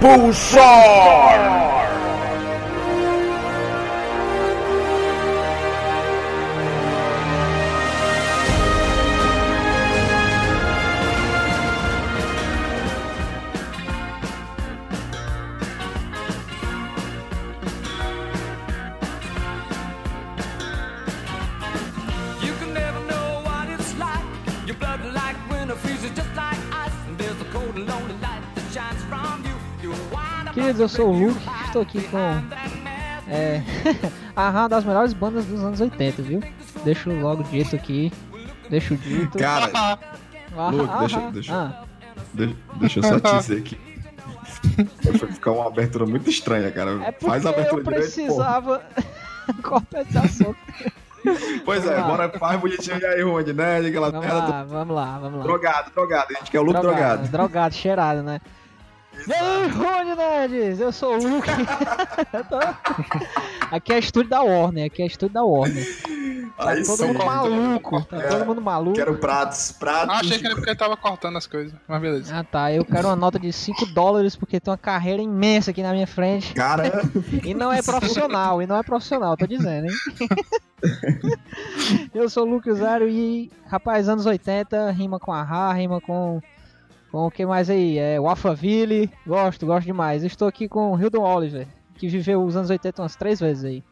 Pulsar! 0.00 1.79
Eu 30.80 30.88
sou 30.88 31.08
o 31.08 31.12
Luke, 31.12 31.40
estou 31.66 31.82
aqui 31.82 32.00
com 32.08 32.18
é, 33.28 33.62
a 34.34 34.50
uma 34.50 34.68
das 34.68 34.84
melhores 34.84 35.12
bandas 35.12 35.44
dos 35.46 35.62
anos 35.62 35.80
80, 35.80 36.22
viu? 36.22 36.42
Deixo 36.84 37.10
logo 37.12 37.42
dito 37.44 37.76
aqui. 37.76 38.12
Deixo 38.68 38.96
dito. 38.96 39.38
Cara, 39.38 39.70
Ah, 40.56 40.68
Luke, 40.70 40.90
ah, 40.92 40.98
deixa- 41.00 41.18
ah, 41.18 41.30
deixa- 41.30 41.54
ah. 41.54 41.84
deixa, 42.34 42.56
deixa 42.76 42.98
eu 43.00 43.02
só 43.04 43.20
te 43.20 43.36
dizer 43.36 43.62
que 43.62 43.78
vai 45.04 45.30
ficar 45.32 45.52
uma 45.52 45.66
abertura 45.66 46.06
muito 46.06 46.28
estranha, 46.30 46.70
cara. 46.70 46.90
É 47.04 47.12
porque 47.12 47.26
Faz 47.26 47.46
a 47.46 47.50
abertura 47.50 47.80
eu 47.82 47.84
precisava 47.84 48.82
cortar 49.62 50.02
esse 50.02 50.18
assunto. 50.18 50.56
Pois 51.66 51.84
é, 51.86 51.90
Vamos 51.96 52.02
lá. 52.02 52.16
bora 52.28 52.38
faz 52.38 52.58
bonitinho 52.60 52.98
e 52.98 53.04
aí, 53.04 53.22
Rony, 53.22 53.52
né? 53.52 53.76
Aquela 53.86 54.10
Vamos 54.10 54.26
lá, 54.26 54.64
vamos 54.64 54.96
lá, 54.96 55.18
vamos 55.18 55.30
do... 55.32 55.38
lá. 55.38 55.42
drogado, 55.44 55.90
drogado. 55.94 56.26
A 56.30 56.38
gente 56.38 56.50
quer 56.50 56.60
o 56.60 56.62
Luke 56.62 56.80
drogado. 56.80 57.28
drogado, 57.28 57.74
cheirado, 57.74 58.22
né? 58.22 58.40
E 59.26 59.32
aí, 59.32 59.68
Rony 59.68 60.14
Nerds, 60.14 60.80
eu 60.80 60.92
sou 60.92 61.14
o 61.14 61.22
Luke. 61.22 61.48
Aqui 63.70 63.92
é 63.92 63.98
estúdio 63.98 64.30
da 64.30 64.42
Warner, 64.42 64.86
aqui 64.86 65.02
é 65.02 65.06
estúdio 65.06 65.34
da 65.34 65.44
Warner. 65.44 65.86
Tá 66.56 66.70
Aí 66.70 66.84
todo 66.84 66.96
sim. 66.96 67.06
mundo 67.06 67.24
maluco, 67.24 68.02
tá 68.02 68.20
todo 68.20 68.44
mundo 68.44 68.60
maluco. 68.60 68.96
Quero 68.96 69.16
pratos, 69.16 69.72
pratos. 69.72 70.14
Ah, 70.14 70.18
achei 70.18 70.38
que 70.38 70.46
era 70.46 70.54
porque 70.56 70.70
ele 70.70 70.76
tava 70.76 70.96
cortando 70.96 71.38
as 71.38 71.46
coisas, 71.46 71.72
mas 71.86 72.00
beleza. 72.00 72.36
Ah 72.36 72.42
tá, 72.42 72.72
eu 72.72 72.84
quero 72.84 73.06
uma 73.06 73.16
nota 73.16 73.38
de 73.38 73.52
5 73.52 73.86
dólares 73.86 74.34
porque 74.34 74.58
tem 74.58 74.70
uma 74.70 74.76
carreira 74.76 75.22
imensa 75.22 75.70
aqui 75.70 75.82
na 75.82 75.92
minha 75.92 76.06
frente. 76.06 76.52
Cara, 76.52 76.90
E 77.44 77.54
não 77.54 77.72
é 77.72 77.80
profissional, 77.80 78.60
e 78.60 78.66
não 78.66 78.76
é 78.76 78.82
profissional, 78.82 79.36
tô 79.36 79.46
dizendo, 79.46 79.86
hein? 79.86 79.92
eu 82.12 82.28
sou 82.28 82.44
o 82.44 82.50
Lucas 82.50 82.78
Zero 82.78 83.08
e, 83.08 83.50
rapaz, 83.66 84.08
anos 84.08 84.26
80, 84.26 84.90
rima 84.90 85.20
com 85.20 85.32
a 85.32 85.72
rima 85.72 86.00
com. 86.00 86.40
Com 87.10 87.26
o 87.26 87.30
que 87.30 87.44
mais 87.44 87.68
aí? 87.68 87.98
É 87.98 88.20
o 88.20 88.28
Alphaville, 88.28 89.10
gosto, 89.26 89.66
gosto 89.66 89.86
demais. 89.86 90.22
Estou 90.22 90.46
aqui 90.46 90.68
com 90.68 90.92
o 90.92 91.00
Hildon 91.00 91.22
Oliver, 91.24 91.66
que 91.96 92.08
viveu 92.08 92.42
os 92.44 92.56
anos 92.56 92.70
80 92.70 93.02
umas 93.02 93.16
três 93.16 93.40
vezes 93.40 93.64
aí. 93.64 93.82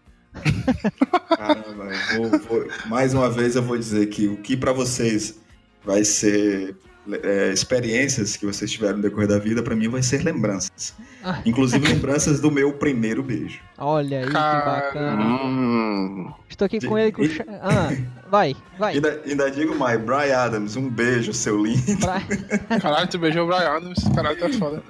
caramba, 1.37 1.91
eu 2.15 2.29
vou, 2.31 2.39
vou- 2.41 2.69
mais 2.87 3.15
uma 3.15 3.29
vez 3.29 3.57
eu 3.57 3.63
vou 3.63 3.77
dizer 3.77 4.07
que 4.07 4.29
o 4.29 4.37
que 4.37 4.57
pra 4.57 4.73
vocês 4.73 5.41
vai 5.85 6.05
ser 6.05 6.77
é, 7.23 7.51
experiências 7.53 8.37
que 8.37 8.45
vocês 8.45 8.71
tiveram 8.71 8.97
no 8.99 9.03
decorrer 9.03 9.27
da 9.29 9.39
vida, 9.39 9.63
pra 9.63 9.75
mim 9.75 9.89
vai 9.89 10.03
ser 10.03 10.23
lembranças. 10.23 10.95
Ah. 11.25 11.41
Inclusive 11.47 11.89
lembranças 11.89 12.39
do 12.39 12.51
meu 12.51 12.73
primeiro 12.75 13.23
beijo. 13.23 13.61
Olha 13.79 14.19
aí, 14.21 14.27
que 14.27 14.33
bacana. 14.33 15.25
Hum, 15.45 16.31
Estou 16.49 16.67
aqui 16.67 16.87
com 16.87 16.99
ele 16.99 17.11
com 17.13 17.23
Ah, 17.63 17.89
vai, 18.31 18.57
vai. 18.79 18.95
Ainda, 18.95 19.21
ainda 19.27 19.51
digo 19.51 19.75
mais, 19.77 20.01
Brian 20.01 20.37
Adams, 20.39 20.77
um 20.77 20.89
beijo, 20.89 21.33
seu 21.33 21.63
lindo. 21.65 21.97
Pra- 21.99 22.21
Caralho, 22.81 23.09
tu 23.09 23.19
beijou 23.19 23.45
o 23.45 23.47
Brian 23.49 23.69
Adams, 23.77 24.05
caralho, 24.15 24.39
tá 24.39 24.49
foda. 24.51 24.83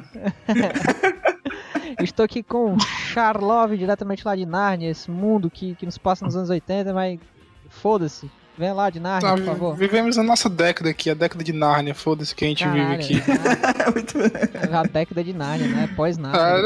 Estou 2.01 2.25
aqui 2.25 2.43
com 2.43 2.75
o 2.75 2.81
Charlove, 2.81 3.77
diretamente 3.77 4.25
lá 4.25 4.37
de 4.37 4.47
Nárnia, 4.47 4.91
esse 4.91 5.11
mundo 5.11 5.51
que, 5.51 5.75
que 5.75 5.85
nos 5.87 5.99
passa 5.99 6.25
nos 6.25 6.37
anos 6.37 6.51
80, 6.51 6.93
mas 6.93 7.19
foda-se. 7.69 8.31
Vem 8.59 8.73
lá 8.73 8.91
de 8.91 8.99
Nárnia, 8.99 9.31
Tá, 9.31 9.37
por 9.37 9.45
favor. 9.45 9.77
vivemos 9.77 10.19
a 10.19 10.23
nossa 10.23 10.49
década 10.51 10.91
aqui, 10.91 11.09
a 11.11 11.15
década 11.15 11.45
de 11.45 11.53
Nárnia, 11.53 11.95
foda-se 11.95 12.35
que 12.35 12.45
a 12.45 12.49
gente 12.49 12.65
vive 12.67 12.77
Caralho, 12.79 13.01
aqui. 13.01 13.23
é 14.73 14.75
a 14.77 14.83
década 14.83 15.23
de 15.25 15.33
Nárnia, 15.33 15.69
né? 15.69 15.91
Pós-Nárnia, 15.95 16.43
Ah, 16.43 16.63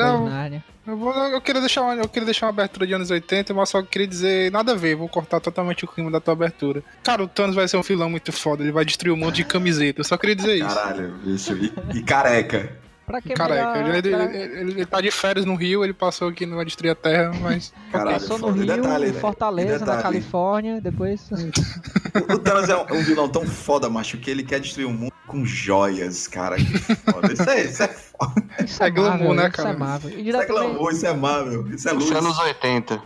não. 0.48 0.62
Eu, 0.84 0.96
vou- 0.96 1.14
eu 1.14 1.40
queria 1.40 1.60
deixar 1.60 1.82
uma, 1.82 1.94
eu 1.94 2.08
queria 2.08 2.24
deixar 2.24 2.46
uma 2.46 2.50
abertura 2.50 2.84
de 2.86 2.92
anos 2.92 3.08
80, 3.10 3.54
mas 3.54 3.68
só 3.68 3.80
queria 3.82 4.06
dizer 4.08 4.50
nada 4.50 4.72
a 4.72 4.74
ver, 4.74 4.96
vou 4.96 5.08
cortar 5.08 5.38
totalmente 5.38 5.84
o 5.84 5.88
clima 5.88 6.10
da 6.10 6.20
tua 6.20 6.32
abertura. 6.32 6.82
Cara, 7.04 7.22
o 7.22 7.28
Thanos 7.28 7.54
vai 7.54 7.68
ser 7.68 7.76
um 7.76 7.82
vilão 7.82 8.10
muito 8.10 8.32
foda, 8.32 8.62
ele 8.64 8.72
vai 8.72 8.84
destruir 8.84 9.12
um 9.12 9.16
monte 9.16 9.36
de 9.36 9.44
camiseta, 9.44 10.00
eu 10.00 10.04
só 10.04 10.16
queria 10.16 10.34
dizer 10.34 10.56
isso. 10.56 10.74
Caralho, 10.74 11.14
bicho. 11.22 11.52
E, 11.54 11.98
e 11.98 12.02
careca. 12.02 12.81
Pra 13.06 13.20
que 13.20 13.28
melhor- 13.30 13.76
ele, 13.76 14.10
pra- 14.10 14.24
ele- 14.24 14.36
ele- 14.60 14.70
ele 14.72 14.86
tá 14.86 15.00
de 15.00 15.10
férias 15.10 15.44
no 15.44 15.54
Rio, 15.54 15.84
ele 15.84 15.92
passou 15.92 16.28
aqui, 16.28 16.46
não 16.46 16.56
vai 16.56 16.64
destruir 16.64 16.90
a 16.90 16.94
terra, 16.94 17.32
mas. 17.40 17.72
Caralho, 17.90 18.12
Passou 18.20 18.38
no 18.38 18.50
Rio, 18.50 18.64
detalhe, 18.66 19.08
em? 19.08 19.12
Fortaleza, 19.12 19.68
E 19.68 19.72
na 19.72 19.78
detalhe, 19.78 20.02
Califórnia, 20.02 20.80
depois... 20.80 21.28
O, 21.30 22.34
o 22.34 22.38
Thanos 22.38 22.68
é 22.68 22.76
um, 22.76 22.86
é 22.88 22.92
um 22.92 23.02
vilão 23.02 23.28
tão 23.28 23.44
foda, 23.46 23.88
macho, 23.90 24.16
que 24.18 24.30
ele 24.30 24.42
quer 24.42 24.60
destruir 24.60 24.86
o 24.86 24.90
mundo 24.92 25.12
com 25.26 25.44
joias, 25.44 26.26
cara. 26.28 26.56
Que 26.56 26.78
foda. 26.94 27.32
Isso 27.32 27.50
é, 27.50 27.64
isso 27.64 27.82
é 27.82 27.88
foda. 27.88 28.42
Isso 28.64 28.82
É 28.82 28.90
glamour, 28.90 29.18
Marvel, 29.18 29.34
né, 29.34 29.42
Isso 29.48 29.56
cara? 29.56 29.68
é 29.70 29.76
Marvel. 29.76 30.10
E 30.10 30.28
Isso 30.28 30.36
é 30.40 30.46
glamour, 30.46 30.90
isso 30.92 31.06
é 31.06 31.12
Marvel, 31.14 31.66
isso 31.74 31.88
é 31.88 31.92
luz. 31.92 32.04
isso 32.04 32.14
é 32.14 32.18
anos 32.18 32.38
80. 32.38 33.02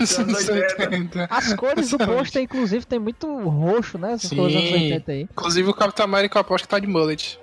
Isso 0.00 0.20
é 0.20 0.24
anos 0.24 0.48
80. 0.48 1.26
as 1.30 1.54
cores 1.54 1.88
do 1.90 1.98
pôster, 1.98 2.42
inclusive, 2.42 2.84
tem 2.84 2.98
muito 2.98 3.26
roxo, 3.48 3.96
né? 3.96 4.12
Essas 4.12 4.28
Sim. 4.30 4.36
cores 4.36 4.52
dos 4.54 4.62
anos 4.64 4.72
80 4.82 5.12
aí. 5.12 5.22
Inclusive 5.22 5.70
o 5.70 5.74
Capitão 5.74 6.04
América 6.04 6.40
aposto 6.40 6.64
que 6.64 6.68
tá 6.68 6.78
de 6.78 6.86
mullet. 6.86 7.38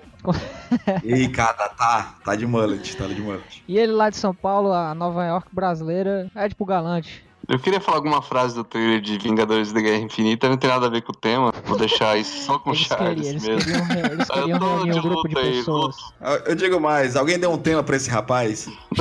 Ih, 1.04 1.28
cara, 1.30 1.70
tá, 1.70 2.16
tá 2.24 2.36
de 2.36 2.46
mullet, 2.46 2.96
tá 2.98 3.06
de 3.08 3.22
mullet. 3.22 3.64
E 3.68 3.78
ele 3.78 3.92
lá 3.94 4.10
de 4.10 4.18
São 4.18 4.34
Paulo, 4.34 4.72
a 4.74 4.94
Nova 4.96 5.26
York 5.26 5.48
brasileira, 5.54 6.30
é 6.36 6.50
tipo 6.50 6.66
galante. 6.66 7.26
Eu 7.48 7.58
queria 7.58 7.80
falar 7.80 8.00
alguma 8.00 8.22
frase 8.22 8.56
do 8.56 8.64
trailer 8.66 9.00
de 9.00 9.18
Vingadores 9.18 9.72
da 9.72 9.80
Guerra 9.80 10.00
Infinita, 10.02 10.50
não 10.50 10.58
tem 10.58 10.70
nada 10.70 10.88
a 10.88 10.90
ver 10.90 11.02
com 11.02 11.14
o 11.14 11.16
tema. 11.16 11.54
Vou 11.64 11.78
deixar 11.78 12.18
isso 12.18 12.44
só 12.46 12.60
com 12.60 12.72
o 12.72 12.74
Eles 12.74 12.88
queriam, 12.90 13.06
Charles 13.06 13.28
eles 13.28 13.48
mesmo. 13.48 13.88
queriam, 13.88 14.06
eles 14.12 14.28
Eu 14.30 14.36
queriam 14.36 14.60
tô 14.60 14.66
reunir 14.76 14.92
de 14.92 15.00
um 15.00 15.02
grupo 15.02 15.28
de 15.30 15.36
luta 15.36 15.48
aí, 15.48 15.58
pessoas. 15.60 15.96
Ah, 16.20 16.42
Eu 16.46 16.56
digo 16.56 16.82
mais, 16.82 17.16
alguém 17.16 17.40
deu 17.40 17.50
um 17.50 17.58
tema 17.58 17.82
pra 17.84 17.96
esse 17.96 18.10
rapaz? 18.10 18.68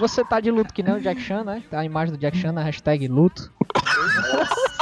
Você 0.00 0.24
tá 0.24 0.40
de 0.40 0.50
luto 0.50 0.74
que 0.74 0.82
nem 0.82 0.94
o 0.94 1.00
Jack 1.00 1.20
Chan, 1.20 1.44
né? 1.44 1.62
Tá 1.70 1.80
a 1.80 1.84
imagem 1.84 2.14
do 2.14 2.20
Jack 2.20 2.36
Chan 2.36 2.52
na 2.52 2.62
hashtag 2.62 3.06
luto. 3.06 3.52
Nossa, 4.32 4.75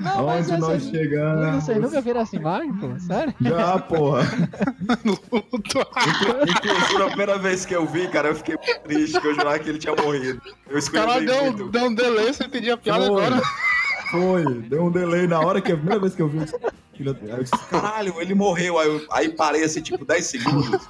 Não, 0.00 0.26
mas 0.26 0.48
Onde 0.50 0.60
nós 0.60 0.82
vocês, 0.82 0.90
chegamos? 0.90 1.64
vocês 1.64 1.80
nunca 1.80 2.00
viram 2.00 2.20
essa 2.20 2.36
imagem, 2.36 2.72
pô? 2.74 2.98
Sério? 2.98 3.34
Já, 3.40 3.78
porra. 3.78 4.22
Inclusive, 6.48 7.02
a 7.02 7.06
primeira 7.08 7.38
vez 7.38 7.66
que 7.66 7.74
eu 7.74 7.86
vi, 7.86 8.08
cara, 8.08 8.28
eu 8.28 8.34
fiquei 8.34 8.56
triste, 8.84 9.20
que 9.20 9.26
eu 9.26 9.34
jurava 9.34 9.58
que 9.58 9.68
ele 9.68 9.78
tinha 9.78 9.94
morrido. 9.94 10.40
Eu 10.68 10.78
escolhi 10.78 11.04
Caralho, 11.04 11.26
deu, 11.26 11.68
deu 11.68 11.84
um 11.84 11.94
delay, 11.94 12.32
você 12.32 12.44
entendi 12.44 12.70
a 12.70 12.76
piada 12.76 13.06
Foi. 13.06 13.24
agora. 13.24 13.42
Foi, 14.10 14.44
deu 14.62 14.84
um 14.84 14.90
delay 14.90 15.26
na 15.26 15.40
hora 15.40 15.60
que 15.60 15.72
a 15.72 15.76
primeira 15.76 16.00
vez 16.00 16.14
que 16.14 16.22
eu 16.22 16.28
vi. 16.28 16.40
Filho, 16.96 17.16
aí 17.22 17.30
eu 17.30 17.42
disse, 17.42 17.56
Caralho, 17.70 18.20
ele 18.20 18.34
morreu. 18.34 18.78
Aí, 18.78 18.86
eu- 18.88 19.06
aí 19.10 19.28
parei 19.30 19.64
assim, 19.64 19.80
tipo, 19.80 20.04
10 20.04 20.26
segundos. 20.26 20.86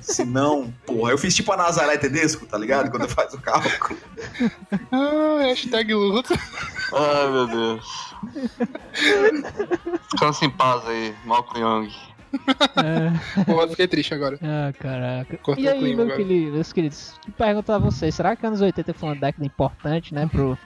Se 0.00 0.24
não, 0.24 0.72
porra. 0.84 1.12
Eu 1.12 1.18
fiz 1.18 1.34
tipo 1.34 1.52
a 1.52 1.56
Nazaré 1.56 1.96
Tedesco, 1.96 2.46
tá 2.46 2.58
ligado? 2.58 2.90
Quando 2.90 3.08
faz 3.08 3.32
o 3.34 3.40
cálculo. 3.40 3.98
Ah, 4.90 5.38
hashtag 5.42 5.94
luto. 5.94 6.34
Ai, 6.92 7.30
meu 7.30 7.46
Deus. 7.46 8.14
Descansa 10.10 10.44
em 10.44 10.50
paz 10.50 10.84
aí, 10.86 11.14
Malcolm 11.24 11.60
Young. 11.60 11.92
É. 12.76 13.44
Pô, 13.44 13.62
eu 13.62 13.68
fiquei 13.68 13.86
triste 13.88 14.12
agora. 14.14 14.38
Ah, 14.42 14.72
caraca. 14.78 15.36
Cortou 15.38 15.64
e 15.64 15.68
o 15.68 15.70
aí, 15.70 15.78
clima 15.78 16.04
meu 16.04 16.16
querido, 16.16 16.52
meus 16.52 16.72
queridos, 16.72 17.14
que 17.24 17.30
pergunta 17.30 17.74
a 17.74 17.78
vocês, 17.78 18.14
será 18.14 18.34
que 18.36 18.44
anos 18.44 18.60
80 18.60 18.92
foi 18.94 19.08
uma 19.10 19.14
década 19.14 19.46
importante, 19.46 20.12
né, 20.12 20.28
pro 20.30 20.58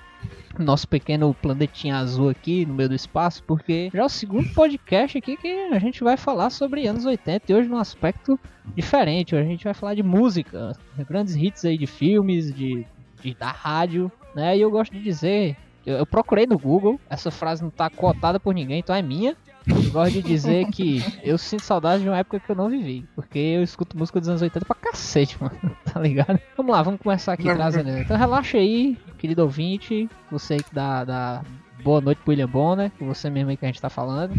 nosso 0.58 0.88
pequeno 0.88 1.32
planetinha 1.34 1.96
azul 1.96 2.28
aqui 2.28 2.66
no 2.66 2.74
meio 2.74 2.88
do 2.88 2.94
espaço? 2.94 3.42
Porque 3.44 3.90
já 3.92 4.02
é 4.02 4.04
o 4.04 4.08
segundo 4.08 4.48
podcast 4.52 5.16
aqui 5.16 5.36
que 5.36 5.48
a 5.72 5.78
gente 5.78 6.02
vai 6.02 6.16
falar 6.16 6.50
sobre 6.50 6.86
anos 6.86 7.04
80 7.04 7.50
e 7.50 7.54
hoje 7.54 7.68
num 7.68 7.78
aspecto 7.78 8.38
diferente. 8.74 9.34
Hoje 9.34 9.44
a 9.44 9.50
gente 9.50 9.64
vai 9.64 9.74
falar 9.74 9.94
de 9.94 10.02
música, 10.02 10.76
grandes 11.08 11.36
hits 11.36 11.64
aí 11.64 11.78
de 11.78 11.86
filmes, 11.86 12.52
de, 12.52 12.86
de 13.22 13.34
da 13.34 13.50
rádio, 13.50 14.10
né, 14.34 14.56
e 14.56 14.60
eu 14.60 14.70
gosto 14.70 14.92
de 14.92 15.02
dizer... 15.02 15.56
Eu, 15.86 15.96
eu 15.96 16.06
procurei 16.06 16.46
no 16.46 16.58
Google, 16.58 17.00
essa 17.08 17.30
frase 17.30 17.62
não 17.62 17.70
tá 17.70 17.88
cotada 17.88 18.38
por 18.38 18.52
ninguém, 18.52 18.80
então 18.80 18.94
é 18.94 19.00
minha. 19.00 19.34
Eu 19.66 19.90
gosto 19.90 20.12
de 20.12 20.22
dizer 20.22 20.66
que 20.66 21.02
eu 21.22 21.38
sinto 21.38 21.62
saudade 21.62 22.02
de 22.02 22.08
uma 22.08 22.18
época 22.18 22.40
que 22.40 22.50
eu 22.50 22.56
não 22.56 22.68
vivi. 22.68 23.06
Porque 23.14 23.38
eu 23.38 23.62
escuto 23.62 23.96
música 23.96 24.18
dos 24.20 24.28
anos 24.28 24.42
80 24.42 24.64
pra 24.66 24.74
cacete, 24.74 25.40
mano. 25.40 25.58
Tá 25.92 26.00
ligado? 26.00 26.38
Vamos 26.56 26.72
lá, 26.72 26.82
vamos 26.82 27.00
começar 27.00 27.32
aqui 27.32 27.44
trazendo. 27.44 27.90
Então 27.90 28.16
relaxa 28.16 28.58
aí, 28.58 28.96
querido 29.18 29.42
ouvinte. 29.42 30.08
Você 30.30 30.58
que 30.58 30.74
dá, 30.74 31.04
dá 31.04 31.42
boa 31.82 32.00
noite 32.00 32.18
pro 32.18 32.30
William 32.30 32.48
Bonner, 32.48 32.90
que 32.90 33.02
você 33.02 33.30
mesmo 33.30 33.50
aí 33.50 33.56
que 33.56 33.64
a 33.64 33.68
gente 33.68 33.80
tá 33.80 33.90
falando. 33.90 34.34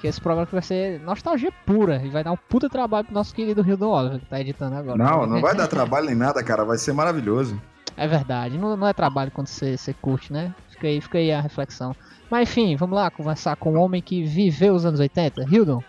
Que 0.00 0.06
esse 0.06 0.20
programa 0.20 0.48
vai 0.50 0.62
ser 0.62 1.00
nostalgia 1.00 1.52
pura 1.66 2.00
e 2.04 2.08
vai 2.08 2.22
dar 2.22 2.32
um 2.32 2.36
puta 2.36 2.68
trabalho 2.68 3.04
pro 3.04 3.14
nosso 3.14 3.34
querido 3.34 3.62
Rio 3.62 3.76
do 3.76 3.88
Oliver, 3.90 4.20
que 4.20 4.26
tá 4.26 4.40
editando 4.40 4.76
agora. 4.76 4.96
Não, 4.96 5.26
não 5.26 5.40
vai 5.40 5.54
dar 5.54 5.66
trabalho 5.66 6.06
nem 6.06 6.14
nada, 6.14 6.42
cara. 6.42 6.64
Vai 6.64 6.78
ser 6.78 6.92
maravilhoso. 6.92 7.60
É 7.96 8.06
verdade, 8.06 8.56
não, 8.56 8.76
não 8.76 8.86
é 8.86 8.92
trabalho 8.92 9.32
quando 9.32 9.48
você, 9.48 9.76
você 9.76 9.92
curte, 9.92 10.32
né? 10.32 10.54
Fica 10.70 10.86
aí, 10.86 11.00
fica 11.00 11.18
aí 11.18 11.32
a 11.32 11.40
reflexão. 11.40 11.96
Mas 12.30 12.48
enfim, 12.48 12.76
vamos 12.76 12.94
lá 12.94 13.10
conversar 13.10 13.56
com 13.56 13.74
um 13.74 13.80
homem 13.80 14.00
que 14.00 14.22
viveu 14.22 14.74
os 14.74 14.86
anos 14.86 15.00
80. 15.00 15.42
Hildon, 15.50 15.82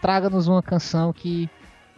traga-nos 0.00 0.48
uma 0.48 0.60
canção 0.60 1.12
que 1.12 1.48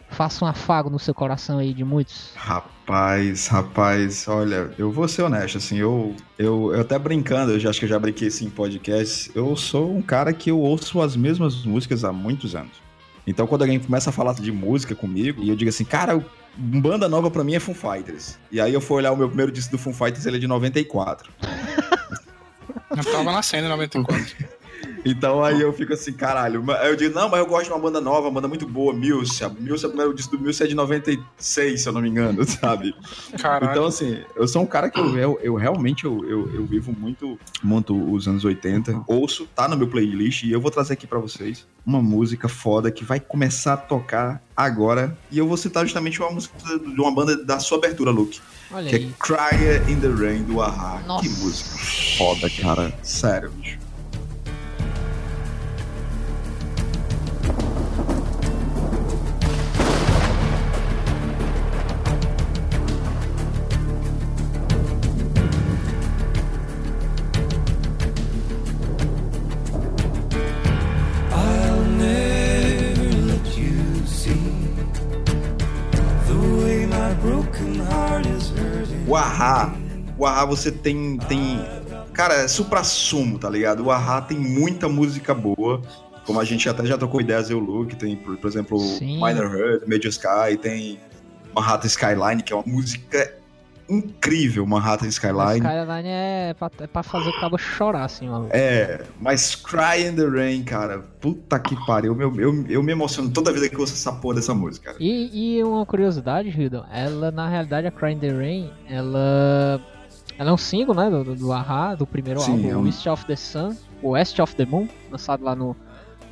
faça 0.09 0.43
um 0.45 0.47
afago 0.47 0.89
no 0.89 0.99
seu 0.99 1.13
coração 1.13 1.59
aí 1.59 1.73
de 1.73 1.83
muitos. 1.83 2.31
Rapaz, 2.35 3.47
rapaz, 3.47 4.27
olha, 4.27 4.71
eu 4.77 4.91
vou 4.91 5.07
ser 5.07 5.23
honesto, 5.23 5.57
assim, 5.57 5.77
eu, 5.77 6.15
eu, 6.37 6.73
eu 6.73 6.81
até 6.81 6.97
brincando, 6.97 7.51
eu 7.51 7.59
já 7.59 7.69
acho 7.69 7.79
que 7.79 7.85
eu 7.85 7.89
já 7.89 7.99
brinquei 7.99 8.27
assim 8.27 8.45
em 8.45 8.49
podcast, 8.49 9.31
eu 9.35 9.55
sou 9.55 9.95
um 9.95 10.01
cara 10.01 10.31
que 10.33 10.51
eu 10.51 10.59
ouço 10.59 11.01
as 11.01 11.15
mesmas 11.15 11.63
músicas 11.63 12.03
há 12.03 12.13
muitos 12.13 12.55
anos. 12.55 12.83
Então 13.27 13.47
quando 13.47 13.63
alguém 13.63 13.79
começa 13.79 14.09
a 14.09 14.13
falar 14.13 14.33
de 14.33 14.51
música 14.51 14.95
comigo, 14.95 15.43
e 15.43 15.49
eu 15.49 15.55
digo 15.55 15.69
assim, 15.69 15.83
cara, 15.83 16.23
banda 16.55 17.09
nova 17.09 17.29
pra 17.29 17.43
mim 17.43 17.55
é 17.55 17.59
Foo 17.59 17.75
Fighters. 17.75 18.37
E 18.51 18.61
aí 18.61 18.73
eu 18.73 18.81
fui 18.81 18.97
olhar 18.97 19.11
o 19.11 19.17
meu 19.17 19.27
primeiro 19.27 19.51
disco 19.51 19.71
do 19.71 19.77
Foo 19.77 19.93
Fighters, 19.93 20.25
ele 20.25 20.37
é 20.37 20.39
de 20.39 20.47
94. 20.47 21.31
Eu 22.95 23.03
tava 23.03 23.31
nascendo 23.31 23.65
em 23.65 23.69
94. 23.69 24.54
Então 25.05 25.43
aí 25.43 25.61
eu 25.61 25.71
fico 25.71 25.93
assim, 25.93 26.11
caralho. 26.11 26.63
Aí 26.79 26.89
eu 26.89 26.95
digo, 26.95 27.13
não, 27.13 27.29
mas 27.29 27.39
eu 27.39 27.45
gosto 27.45 27.65
de 27.65 27.71
uma 27.71 27.79
banda 27.79 28.01
nova, 28.01 28.27
uma 28.27 28.31
banda 28.31 28.47
muito 28.47 28.67
boa, 28.67 28.93
Milcia. 28.93 29.47
Milcia, 29.49 29.87
o 29.87 29.91
primeiro 29.91 30.13
disco 30.13 30.35
do 30.35 30.43
Milcia 30.43 30.65
é 30.65 30.67
de 30.67 30.75
96, 30.75 31.81
se 31.81 31.87
eu 31.87 31.93
não 31.93 32.01
me 32.01 32.09
engano, 32.09 32.43
sabe? 32.49 32.95
Caralho. 33.39 33.71
Então, 33.71 33.85
assim, 33.85 34.19
eu 34.35 34.47
sou 34.47 34.63
um 34.63 34.65
cara 34.65 34.89
que 34.89 34.99
eu, 34.99 35.17
eu, 35.17 35.39
eu 35.43 35.55
realmente 35.55 36.05
eu, 36.05 36.27
eu, 36.27 36.55
eu 36.55 36.65
vivo 36.65 36.91
muito, 36.97 37.37
muito 37.61 37.95
os 38.11 38.27
anos 38.27 38.43
80. 38.43 39.03
Ouço, 39.07 39.47
tá 39.55 39.67
no 39.67 39.77
meu 39.77 39.87
playlist 39.87 40.43
e 40.43 40.51
eu 40.51 40.59
vou 40.59 40.71
trazer 40.71 40.93
aqui 40.93 41.05
pra 41.05 41.19
vocês 41.19 41.67
uma 41.85 42.01
música 42.01 42.47
foda 42.49 42.89
que 42.89 43.03
vai 43.03 43.19
começar 43.19 43.73
a 43.73 43.77
tocar 43.77 44.41
agora. 44.57 45.15
E 45.31 45.37
eu 45.37 45.47
vou 45.47 45.55
citar 45.55 45.83
justamente 45.85 46.19
uma 46.19 46.31
música 46.31 46.55
de 46.79 46.99
uma 46.99 47.13
banda 47.13 47.37
da 47.43 47.59
sua 47.59 47.77
abertura, 47.77 48.09
Luke. 48.09 48.39
Olha 48.71 48.89
Que 48.89 48.95
aí. 48.95 49.05
é 49.05 49.23
Cryer 49.23 49.89
in 49.89 49.99
the 49.99 50.07
Rain 50.07 50.43
do 50.43 50.61
Ahá. 50.61 51.03
Nossa. 51.05 51.21
Que 51.23 51.29
música 51.29 51.77
foda, 52.17 52.49
cara. 52.49 52.91
Sério, 53.03 53.51
bicho. 53.51 53.84
O 80.17 80.25
Ahá 80.25 80.45
você 80.45 80.71
tem. 80.71 81.17
tem 81.17 81.59
cara, 82.13 82.35
é 82.35 82.47
supra-sumo, 82.47 83.37
tá 83.37 83.49
ligado? 83.49 83.85
O 83.85 83.91
Ahá 83.91 84.21
tem 84.21 84.37
muita 84.37 84.87
música 84.87 85.33
boa. 85.33 85.81
Como 86.25 86.39
a 86.39 86.43
gente 86.43 86.67
até 86.67 86.85
já 86.85 86.97
trocou 86.97 87.21
ideias, 87.21 87.49
eu, 87.49 87.59
Luke. 87.59 87.95
Tem, 87.95 88.15
por, 88.15 88.37
por 88.37 88.47
exemplo, 88.47 88.79
Sim. 88.79 89.15
Minor 89.15 89.55
Heart, 89.55 89.87
Major 89.87 90.09
Sky. 90.09 90.57
Tem 90.59 90.99
Manhattan 91.53 91.87
Skyline, 91.87 92.43
que 92.43 92.51
é 92.51 92.55
uma 92.55 92.65
música 92.65 93.33
incrível, 93.89 94.65
Manhattan 94.65 95.07
Skyline. 95.07 95.59
Skyline 95.59 96.07
é 96.07 96.55
pra, 96.57 96.71
é 96.79 96.87
pra 96.87 97.03
fazer 97.03 97.29
o 97.29 97.39
cabo 97.39 97.57
chorar, 97.57 98.05
assim, 98.05 98.27
maluco. 98.27 98.49
É, 98.53 99.03
mas 99.19 99.55
Cry 99.55 100.07
in 100.07 100.15
the 100.15 100.25
Rain, 100.27 100.63
cara, 100.63 100.99
puta 101.19 101.59
que 101.59 101.75
pariu. 101.85 102.19
Eu, 102.19 102.35
eu, 102.39 102.65
eu 102.67 102.83
me 102.83 102.91
emociono 102.91 103.29
toda 103.29 103.51
vez 103.53 103.67
que 103.69 103.75
eu 103.75 103.81
ouço 103.81 103.93
essa 103.93 104.11
porra 104.11 104.35
dessa 104.35 104.53
música. 104.53 104.95
E, 104.99 105.57
e 105.57 105.63
uma 105.63 105.85
curiosidade, 105.85 106.49
Hildon, 106.49 106.85
ela 106.91 107.31
na 107.31 107.47
realidade, 107.47 107.87
a 107.87 107.91
Cry 107.91 108.13
in 108.13 108.19
the 108.19 108.31
Rain, 108.31 108.71
ela, 108.89 109.79
ela 110.37 110.49
é 110.49 110.53
um 110.53 110.57
single, 110.57 110.93
né, 110.95 111.09
do, 111.09 111.23
do, 111.23 111.35
do 111.35 111.51
Ahá, 111.53 111.95
do 111.95 112.05
primeiro 112.05 112.39
Sim, 112.39 112.51
álbum, 112.53 112.69
é 112.71 112.77
um- 112.77 112.87
East 112.87 113.05
of 113.07 113.25
the 113.25 113.35
Sun, 113.35 113.75
West 114.03 114.37
of 114.39 114.55
the 114.55 114.65
Moon, 114.65 114.87
lançado 115.11 115.43
lá 115.43 115.55
no 115.55 115.75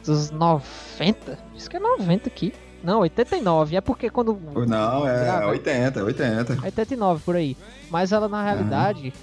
dos 0.05 0.31
90, 0.31 1.37
diz 1.55 1.67
que 1.67 1.77
é 1.77 1.79
90 1.79 2.27
aqui, 2.27 2.53
não, 2.83 2.99
89, 2.99 3.77
é 3.77 3.81
porque 3.81 4.09
quando... 4.09 4.37
Não, 4.67 5.07
é 5.07 5.23
Grava. 5.23 5.47
80, 5.47 6.03
80. 6.03 6.57
89 6.61 7.21
por 7.23 7.35
aí, 7.37 7.55
mas 7.89 8.11
ela 8.11 8.27
na 8.27 8.43
realidade, 8.43 9.13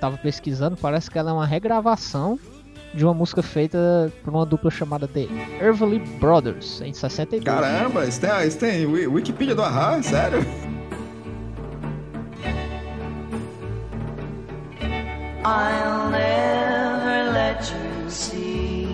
tava 0.00 0.16
pesquisando, 0.18 0.76
parece 0.76 1.08
que 1.08 1.16
ela 1.18 1.30
é 1.30 1.32
uma 1.32 1.46
regravação 1.46 2.36
de 2.92 3.04
uma 3.04 3.14
música 3.14 3.42
feita 3.42 4.12
por 4.24 4.34
uma 4.34 4.44
dupla 4.44 4.70
chamada 4.70 5.06
The 5.06 5.26
Everly 5.60 6.00
Brothers, 6.18 6.80
em 6.80 6.92
62. 6.92 7.44
Caramba, 7.44 8.04
isso 8.06 8.20
tem, 8.20 8.46
isso 8.48 8.58
tem 8.58 8.86
Wi- 8.86 9.06
Wikipedia 9.06 9.54
do 9.54 9.62
Ahá, 9.62 10.02
sério? 10.02 10.40
I'll 15.44 16.08
never 16.10 17.32
let 17.32 17.70
you 17.70 18.10
see 18.10 18.86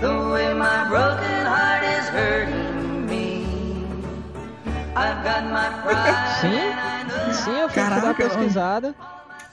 the 0.00 0.08
way 0.32 0.52
my 0.54 0.88
broken 0.88 1.46
heart 1.46 1.84
is 1.84 2.08
hurting 2.08 3.06
me. 3.06 3.46
I've 4.96 5.22
got 5.22 5.44
my 5.44 5.70
pride. 5.82 6.40
Sim, 6.40 7.32
sim, 7.44 7.58
eu 7.60 7.68
fui 7.68 7.82
dar 7.82 8.04
uma 8.04 8.14
pesquisada. 8.14 8.94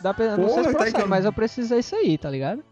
Dá 0.01 0.13
pra, 0.13 0.37
não 0.37 0.49
sei 0.49 0.63
se 0.63 0.71
tá 0.71 0.77
processa, 0.77 0.97
aí, 1.03 1.07
mas 1.07 1.25
eu 1.25 1.33
precisei 1.33 1.79
isso 1.79 1.95
aí, 1.95 2.17
tá 2.17 2.29
ligado? 2.29 2.63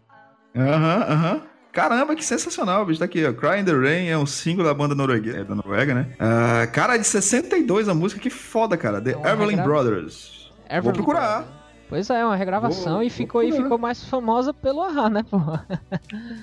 Aham, 0.56 1.04
aham. 1.08 1.40
Caramba, 1.72 2.14
que 2.14 2.24
sensacional, 2.24 2.84
bicho. 2.86 3.00
Tá 3.00 3.04
aqui, 3.06 3.24
ó. 3.26 3.32
Cry 3.32 3.58
in 3.60 3.64
the 3.64 3.72
Rain 3.72 4.08
é 4.08 4.16
um 4.16 4.26
single 4.26 4.64
da 4.64 4.72
banda 4.72 4.94
norueguesa, 4.94 5.38
é 5.38 5.44
da 5.44 5.56
Noruega, 5.56 5.92
né? 5.94 6.06
Ah, 6.20 6.64
cara, 6.68 6.94
é 6.94 6.98
de 6.98 7.06
62 7.06 7.88
a 7.88 7.94
música, 7.94 8.20
que 8.20 8.30
foda, 8.30 8.76
cara. 8.76 9.00
The 9.00 9.10
É 9.10 9.14
Everly 9.32 9.50
regra- 9.56 9.64
Brothers. 9.64 10.52
Vou 10.68 10.76
Everly 10.78 10.92
procurar. 10.94 11.44
Pois 11.94 12.10
é, 12.10 12.24
uma 12.24 12.34
regravação 12.34 12.94
Vou- 12.94 13.02
e 13.04 13.08
ficou, 13.08 13.40
e 13.40 13.52
ficou 13.52 13.78
mais 13.78 14.02
famosa 14.04 14.52
pelo 14.52 14.82
Ahá, 14.82 15.08
né, 15.08 15.22
pô? 15.22 15.38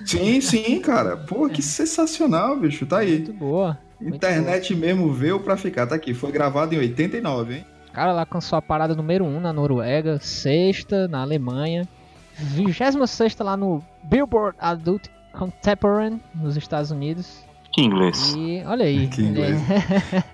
Sim, 0.06 0.40
sim, 0.40 0.80
cara. 0.80 1.14
Pô, 1.14 1.46
que 1.46 1.60
sensacional, 1.60 2.56
bicho. 2.58 2.86
Tá 2.86 3.00
aí. 3.00 3.16
Muito 3.16 3.34
boa. 3.34 3.78
muito 4.00 4.14
Internet 4.16 4.74
mesmo 4.74 5.12
veio 5.12 5.38
pra 5.40 5.54
ficar. 5.58 5.86
Tá 5.86 5.94
aqui. 5.94 6.14
Foi 6.14 6.32
gravado 6.32 6.74
em 6.74 6.78
89, 6.78 7.56
hein? 7.56 7.66
Cara, 7.92 8.12
ela 8.12 8.20
alcançou 8.20 8.56
a 8.56 8.62
parada 8.62 8.94
número 8.94 9.26
1 9.26 9.28
um 9.28 9.40
na 9.40 9.52
Noruega, 9.52 10.18
sexta 10.22 11.06
na 11.06 11.20
Alemanha, 11.20 11.86
26 12.38 13.36
lá 13.40 13.54
no 13.54 13.84
Billboard 14.04 14.56
Adult 14.58 15.08
Contemporary 15.34 16.18
nos 16.34 16.56
Estados 16.56 16.90
Unidos. 16.90 17.44
Que 17.70 17.82
inglês. 17.82 18.34
E 18.34 18.62
olha 18.64 18.86
aí. 18.86 19.06
Que 19.06 19.20
olha 19.20 19.44
aí. 19.44 19.52
inglês. 19.52 19.60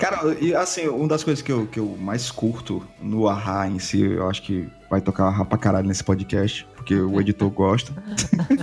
Cara, 0.00 0.34
e 0.40 0.54
assim, 0.54 0.88
uma 0.88 1.06
das 1.06 1.22
coisas 1.22 1.42
que 1.42 1.52
eu, 1.52 1.66
que 1.66 1.78
eu 1.78 1.94
mais 2.00 2.30
curto 2.30 2.82
no 3.02 3.28
Ahá 3.28 3.68
em 3.68 3.78
si, 3.78 4.00
eu 4.00 4.26
acho 4.30 4.40
que 4.42 4.66
vai 4.88 4.98
tocar 4.98 5.26
Ahá 5.26 5.44
pra 5.44 5.58
caralho 5.58 5.86
nesse 5.86 6.02
podcast, 6.02 6.66
porque 6.74 6.94
o 6.94 7.20
editor 7.20 7.50
gosta. 7.50 7.92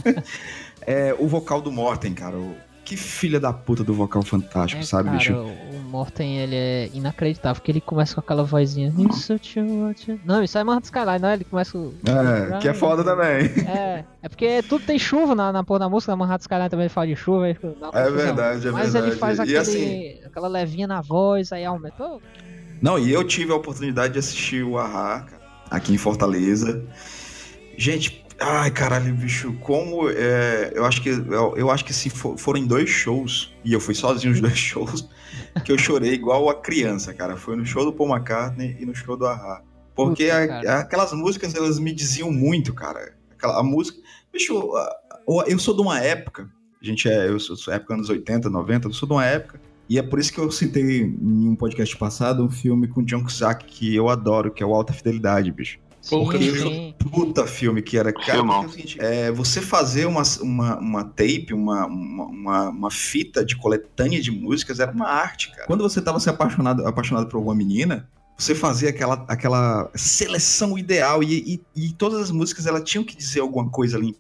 é 0.81 1.15
o 1.17 1.27
vocal 1.27 1.61
do 1.61 1.71
Morten, 1.71 2.15
cara. 2.15 2.35
O- 2.35 2.55
Que 2.87 2.95
filha 2.95 3.37
da 3.37 3.51
puta 3.51 3.83
do 3.83 3.93
vocal 3.93 4.23
fantástico, 4.23 4.81
É, 4.81 4.85
sabe, 4.85 5.09
cara, 5.09 5.17
bicho? 5.17 5.33
o 5.35 5.79
Morten, 5.89 6.37
ele 6.37 6.55
é 6.55 6.89
inacreditável, 6.93 7.55
porque 7.59 7.69
ele 7.69 7.81
começa 7.81 8.13
com 8.15 8.21
aquela 8.21 8.45
vozinha. 8.45 8.93
"Isso 9.09 9.33
eu 9.33 9.37
te 9.39 9.59
amo". 9.59 9.93
Não, 10.23 10.41
isso 10.41 10.57
é 10.57 10.63
Manhattan 10.63 10.85
Skyline, 10.85 11.19
não, 11.19 11.33
ele 11.33 11.43
começa 11.43 11.73
com... 11.73 11.91
É, 12.09 12.57
que 12.59 12.69
é 12.69 12.73
foda 12.73 13.03
também. 13.03 13.45
É, 13.67 14.05
é 14.23 14.29
porque 14.29 14.63
tudo 14.63 14.85
tem 14.85 14.97
chuva 14.97 15.35
na, 15.35 15.51
na 15.51 15.65
porra 15.65 15.79
da 15.81 15.89
música, 15.89 16.13
na 16.13 16.15
Manhattan 16.15 16.43
Skyline 16.43 16.69
também 16.69 16.83
ele 16.85 16.89
fala 16.93 17.07
de 17.07 17.15
chuva. 17.17 17.49
É 17.49 17.53
verdade, 18.09 18.67
é 18.69 18.71
Mas 18.71 18.93
verdade. 18.93 19.07
ele 19.11 19.15
faz 19.17 19.37
aquele, 19.41 19.57
assim- 19.57 20.19
aquela 20.25 20.47
levinha 20.47 20.87
na 20.87 21.01
voz, 21.01 21.51
aí 21.51 21.65
aumentou. 21.65 22.21
Não, 22.81 22.97
e 22.97 23.11
eu 23.11 23.21
tive 23.25 23.51
a 23.51 23.55
oportunidade 23.55 24.13
de 24.13 24.19
assistir 24.19 24.63
o 24.63 24.77
Ahá, 24.77 25.25
cara, 25.29 25.41
aqui 25.69 25.93
em 25.93 25.97
Fortaleza. 25.97 26.85
Gente, 27.77 28.25
ai 28.39 28.71
caralho, 28.71 29.13
bicho, 29.15 29.53
como 29.61 30.09
é, 30.09 30.71
eu 30.75 30.85
acho 30.85 31.01
que 31.01 31.09
eu, 31.09 31.55
eu 31.57 31.71
acho 31.71 31.83
que 31.85 31.93
se 31.93 32.09
for, 32.09 32.37
foram 32.37 32.65
dois 32.65 32.89
shows 32.89 33.53
e 33.63 33.73
eu 33.73 33.79
fui 33.79 33.93
sozinho 33.95 34.33
os 34.33 34.39
dois 34.41 34.57
shows, 34.57 35.07
que 35.65 35.71
eu 35.71 35.77
chorei 35.77 36.13
igual 36.13 36.49
a 36.49 36.55
criança, 36.61 37.13
cara. 37.13 37.35
Foi 37.35 37.55
no 37.55 37.65
show 37.65 37.83
do 37.83 37.93
Paul 37.93 38.09
McCartney 38.15 38.77
e 38.79 38.85
no 38.85 38.93
show 38.95 39.17
do 39.17 39.25
Ahá. 39.25 39.61
Porque 39.95 40.25
Puta, 40.27 40.71
a- 40.71 40.79
aquelas 40.81 41.11
músicas 41.13 41.55
elas 41.55 41.79
me 41.79 41.91
diziam 41.91 42.31
muito, 42.31 42.73
cara. 42.73 43.15
Aquela, 43.31 43.59
a 43.59 43.63
música, 43.63 43.97
bicho, 44.31 44.75
a- 44.75 44.95
eu 45.47 45.57
sou 45.59 45.75
de 45.75 45.81
uma 45.81 45.99
época, 45.99 46.49
a 46.81 46.85
gente 46.85 47.09
é, 47.09 47.27
eu 47.27 47.39
sou, 47.39 47.55
sou 47.55 47.73
época 47.73 47.95
anos 47.95 48.09
80, 48.09 48.49
90, 48.49 48.87
eu 48.87 48.93
sou 48.93 49.07
de 49.07 49.13
uma 49.15 49.25
época 49.25 49.59
e 49.89 49.97
é 49.97 50.03
por 50.03 50.19
isso 50.19 50.31
que 50.31 50.39
eu 50.39 50.51
citei 50.51 51.01
em 51.01 51.47
um 51.49 51.55
podcast 51.55 51.95
passado 51.97 52.43
um 52.43 52.49
filme 52.51 52.87
com 52.87 53.03
John 53.03 53.23
Cusack 53.23 53.65
que 53.65 53.95
eu 53.95 54.09
adoro, 54.09 54.51
que 54.51 54.61
é 54.61 54.65
o 54.65 54.73
Alta 54.75 54.93
Fidelidade, 54.93 55.51
bicho. 55.51 55.79
Sim, 56.07 56.23
Incrível. 56.23 56.69
sim. 56.69 56.93
Puta 57.11 57.45
filme 57.45 57.81
que 57.81 57.97
era. 57.97 58.13
Cara, 58.13 58.23
porque 58.23 58.31
é 58.31 58.41
o 58.41 58.69
seguinte, 58.69 58.97
é, 58.99 59.31
você 59.31 59.61
fazer 59.61 60.05
uma, 60.05 60.23
uma, 60.41 60.79
uma 60.79 61.03
tape, 61.03 61.53
uma, 61.53 61.85
uma, 61.85 62.69
uma, 62.69 62.91
fita 62.91 63.43
de 63.43 63.57
coletânea 63.57 64.21
de 64.21 64.31
músicas 64.31 64.79
era 64.79 64.91
uma 64.91 65.07
arte, 65.07 65.51
cara. 65.51 65.67
Quando 65.67 65.83
você 65.83 66.01
tava 66.01 66.19
se 66.19 66.29
apaixonado, 66.29 66.87
apaixonado 66.87 67.27
por 67.27 67.37
uma 67.37 67.53
menina, 67.53 68.07
você 68.37 68.55
fazia 68.55 68.89
aquela, 68.89 69.25
aquela 69.27 69.91
seleção 69.95 70.77
ideal 70.77 71.21
e, 71.21 71.61
e, 71.75 71.87
e 71.87 71.93
todas 71.93 72.21
as 72.21 72.31
músicas 72.31 72.65
elas 72.65 72.83
tinham 72.83 73.03
que 73.03 73.15
dizer 73.17 73.41
alguma 73.41 73.69
coisa 73.69 73.97
ali, 73.97 74.15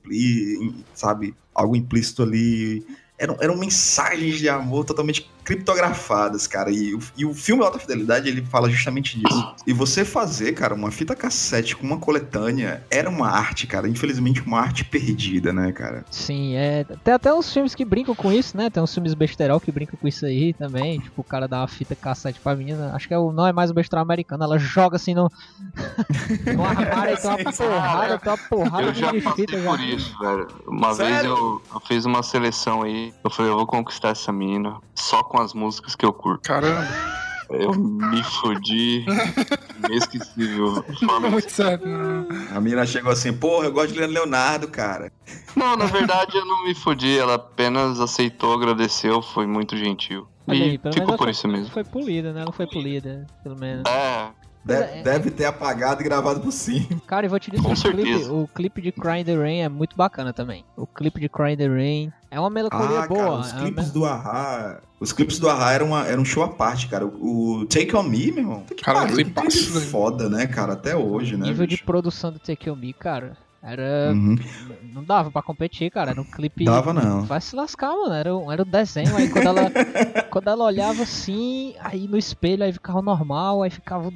sabe? 0.93 1.33
Algo 1.55 1.75
implícito 1.75 2.23
ali. 2.23 2.85
Eram, 3.17 3.37
eram 3.39 3.57
mensagens 3.57 4.39
de 4.39 4.49
amor 4.49 4.83
totalmente 4.83 5.29
criptografadas, 5.47 6.45
cara. 6.47 6.69
E, 6.71 6.93
o- 6.93 6.99
e 7.17 7.25
o 7.25 7.33
filme 7.33 7.63
Alta 7.63 7.79
Fidelidade, 7.79 8.27
ele 8.27 8.43
fala 8.45 8.69
justamente 8.69 9.17
disso. 9.19 9.55
E 9.65 9.73
você 9.73 10.03
fazer, 10.05 10.53
cara, 10.53 10.73
uma 10.73 10.91
fita 10.91 11.15
cassete 11.15 11.75
com 11.75 11.85
uma 11.85 11.97
coletânea 11.97 12.83
era 12.89 13.09
uma 13.09 13.29
arte, 13.29 13.65
cara. 13.67 13.87
Infelizmente, 13.87 14.41
uma 14.41 14.59
arte 14.59 14.83
perdida, 14.85 15.51
né, 15.53 15.71
cara? 15.71 16.05
Sim, 16.11 16.55
é. 16.55 16.83
Tem 17.03 17.13
até 17.13 17.33
uns 17.33 17.51
filmes 17.51 17.73
que 17.73 17.85
brincam 17.85 18.13
com 18.15 18.31
isso, 18.31 18.55
né? 18.57 18.69
Tem 18.69 18.81
uns 18.81 18.93
filmes 18.93 19.13
besterol 19.13 19.59
que 19.59 19.71
brincam 19.71 19.97
com 19.99 20.07
isso 20.07 20.25
aí 20.25 20.53
também. 20.53 20.99
Tipo, 20.99 21.21
o 21.21 21.23
cara 21.23 21.47
dá 21.47 21.59
uma 21.61 21.67
fita 21.67 21.95
cassete 21.95 22.39
pra 22.39 22.55
menina. 22.55 22.91
Acho 22.93 23.07
que 23.07 23.13
é 23.13 23.17
o, 23.17 23.31
não 23.31 23.45
é 23.47 23.53
mais 23.53 23.71
o 23.71 23.73
besterol 23.73 24.03
americano. 24.03 24.43
Ela 24.43 24.57
joga 24.59 24.95
assim 24.97 25.13
no. 25.13 25.31
no 26.55 26.65
armário 26.65 27.13
e 27.13 27.17
tem 27.17 27.29
uma 27.29 27.37
porrada, 27.53 28.17
tem 28.19 28.31
uma 28.31 28.37
porrada 28.37 28.83
Eu 28.83 28.93
já 28.93 29.11
de 29.11 29.21
fita 29.21 29.57
por 29.57 29.77
já. 29.77 29.85
isso, 29.85 30.17
velho. 30.19 30.47
Uma 30.67 30.93
vez 30.93 31.09
Sério? 31.09 31.29
eu, 31.31 31.61
eu 31.73 31.79
fiz 31.87 32.05
uma 32.05 32.23
seleção 32.23 32.83
aí. 32.83 33.13
Eu 33.23 33.29
falei, 33.29 33.51
eu 33.51 33.55
vou 33.57 33.65
conquistar 33.67 34.09
essa 34.09 34.31
mina 34.31 34.77
só 34.95 35.23
com 35.23 35.36
as 35.39 35.53
músicas 35.53 35.95
que 35.95 36.05
eu 36.05 36.13
curto. 36.13 36.41
Caramba, 36.47 36.87
Eu 37.49 37.73
me 37.73 38.21
fodi. 38.23 39.05
Inesquecível. 39.87 40.83
não 41.01 41.31
muito 41.31 41.49
certo, 41.51 41.87
não. 41.87 42.27
A 42.55 42.59
menina 42.59 42.85
chegou 42.85 43.11
assim, 43.11 43.31
porra, 43.33 43.65
eu 43.65 43.71
gosto 43.71 43.93
de 43.93 43.99
Leandro 43.99 44.15
Leonardo, 44.15 44.67
cara. 44.67 45.11
Não, 45.55 45.75
na 45.75 45.85
verdade 45.85 46.35
eu 46.37 46.45
não 46.45 46.65
me 46.65 46.75
fodi. 46.75 47.17
Ela 47.17 47.35
apenas 47.35 47.99
aceitou, 47.99 48.53
agradeceu, 48.53 49.21
foi 49.21 49.47
muito 49.47 49.77
gentil. 49.77 50.27
Olha 50.47 50.57
E 50.57 50.63
aí, 50.63 50.77
pelo 50.77 50.93
ficou 50.93 51.07
menos 51.07 51.17
por 51.17 51.23
ela 51.25 51.31
isso 51.31 51.47
mesmo. 51.47 51.69
foi 51.73 51.83
polida, 51.83 52.31
né? 52.33 52.41
Ela 52.41 52.51
foi 52.53 52.67
polida, 52.67 53.27
pelo 53.43 53.57
menos. 53.57 53.83
É, 53.89 54.29
Deve, 54.67 54.99
é- 54.99 55.01
deve 55.03 55.31
ter 55.31 55.45
apagado 55.45 56.01
e 56.01 56.03
gravado 56.03 56.39
por 56.41 56.51
cima. 56.51 56.85
Cara, 57.07 57.25
e 57.25 57.29
vou 57.29 57.39
te 57.39 57.49
dizer, 57.49 57.63
Com 57.63 57.71
o 57.73 57.75
clipe, 57.75 58.25
o 58.29 58.47
clipe 58.53 58.81
de 58.81 58.91
Cry 58.91 59.21
in 59.21 59.23
the 59.25 59.35
Rain 59.35 59.59
é 59.61 59.69
muito 59.69 59.95
bacana 59.95 60.33
também. 60.33 60.63
O 60.75 60.85
clipe 60.85 61.19
de 61.19 61.29
Cry 61.29 61.53
in 61.53 61.57
the 61.57 61.67
Rain 61.67 62.11
é 62.29 62.39
uma 62.39 62.49
melancolia 62.49 62.99
Ah, 63.01 63.07
boa. 63.07 63.19
cara, 63.23 63.31
os 63.39 63.49
é 63.49 63.53
uma 63.53 63.61
clipes 63.61 63.83
mel- 63.85 63.93
do 63.93 64.05
Ahá... 64.05 64.79
Os 64.99 65.11
clipes 65.13 65.37
do 65.39 65.47
Ahá 65.47 65.73
eram, 65.73 65.87
uma, 65.87 66.07
eram 66.07 66.23
um 66.23 66.25
show 66.25 66.41
à 66.43 66.49
parte, 66.49 66.87
cara. 66.87 67.05
O, 67.05 67.59
o 67.59 67.65
Take 67.67 67.95
On 67.95 68.01
Me, 68.03 68.31
meu 68.31 68.39
irmão. 68.43 68.63
Que 68.63 68.75
Cara, 68.83 68.99
pariu, 69.01 69.15
que 69.15 69.23
clipe 69.25 69.79
foda, 69.81 70.27
né, 70.27 70.47
cara? 70.47 70.73
Até 70.73 70.95
hoje, 70.95 71.37
né, 71.37 71.45
nível 71.45 71.67
de 71.67 71.77
produção 71.83 72.31
do 72.31 72.39
Take 72.39 72.67
On 72.69 72.75
Me, 72.75 72.93
cara, 72.93 73.37
era... 73.61 74.11
Uhum. 74.11 74.35
Não 74.93 75.03
dava 75.03 75.29
pra 75.29 75.43
competir, 75.43 75.91
cara. 75.91 76.09
Era 76.11 76.19
um 76.21 76.23
clipe... 76.23 76.65
Dava 76.65 76.93
não. 76.93 77.21
Vai 77.21 77.39
se 77.39 77.55
lascar, 77.55 77.91
mano. 77.91 78.13
Era, 78.13 78.35
um- 78.35 78.51
era 78.51 78.63
o 78.63 78.65
desenho. 78.65 79.15
Aí 79.15 79.29
quando 79.29 79.45
ela, 79.47 79.71
quando 80.31 80.47
ela 80.47 80.63
olhava 80.65 81.03
assim, 81.03 81.75
aí 81.79 82.07
no 82.07 82.17
espelho, 82.17 82.63
aí 82.63 82.73
ficava 82.73 82.99
normal, 83.01 83.61
aí 83.61 83.69
ficava... 83.69 84.11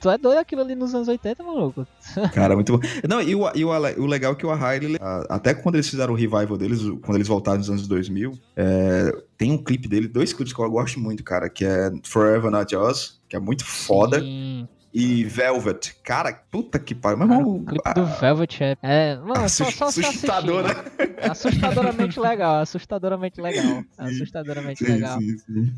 Tu 0.00 0.10
é 0.10 0.18
doido 0.18 0.38
aquilo 0.38 0.62
ali 0.62 0.74
nos 0.74 0.94
anos 0.94 1.08
80, 1.08 1.42
maluco? 1.42 1.86
Cara, 2.32 2.54
muito 2.54 2.76
bom. 2.76 2.88
Não, 3.08 3.20
e 3.20 3.34
o, 3.34 3.50
e 3.54 3.64
o, 3.64 3.70
o 3.70 4.06
legal 4.06 4.32
é 4.32 4.34
que 4.34 4.46
o 4.46 4.50
Ahá, 4.50 4.76
ele, 4.76 4.98
até 5.28 5.54
quando 5.54 5.76
eles 5.76 5.88
fizeram 5.88 6.12
o 6.12 6.16
revival 6.16 6.56
deles, 6.56 6.80
quando 7.02 7.16
eles 7.16 7.28
voltaram 7.28 7.58
nos 7.58 7.70
anos 7.70 7.86
2000, 7.86 8.32
é, 8.56 9.12
tem 9.36 9.52
um 9.52 9.58
clipe 9.58 9.88
dele, 9.88 10.08
dois 10.08 10.32
clipes 10.32 10.52
que 10.52 10.60
eu 10.60 10.70
gosto 10.70 10.98
muito, 10.98 11.22
cara, 11.24 11.48
que 11.48 11.64
é 11.64 11.90
Forever 12.04 12.50
Not 12.50 12.74
Yours, 12.74 13.20
que 13.28 13.36
é 13.36 13.40
muito 13.40 13.64
foda, 13.64 14.20
Sim. 14.20 14.68
E 14.92 15.24
Velvet. 15.24 15.94
Cara, 16.02 16.32
puta 16.50 16.78
que 16.78 16.94
pariu. 16.94 17.18
Mas, 17.18 17.28
Cara, 17.28 17.40
irmão, 17.40 17.56
o 17.56 17.64
clipe 17.64 17.82
ah, 17.84 17.92
do 17.92 18.06
Velvet 18.06 18.62
é. 18.62 18.76
É, 18.82 19.16
mano, 19.16 19.48
só, 19.48 19.64
Assust- 19.64 19.76
só 19.78 19.84
assistir, 19.86 20.26
né? 20.26 21.10
Assustadoramente 21.30 22.18
legal, 22.20 22.56
assustadoramente 22.60 23.40
legal. 23.40 23.84
Assustadoramente 23.98 24.84
Sim, 24.84 24.92
legal. 24.92 25.18
sim, 25.20 25.38
sim. 25.38 25.72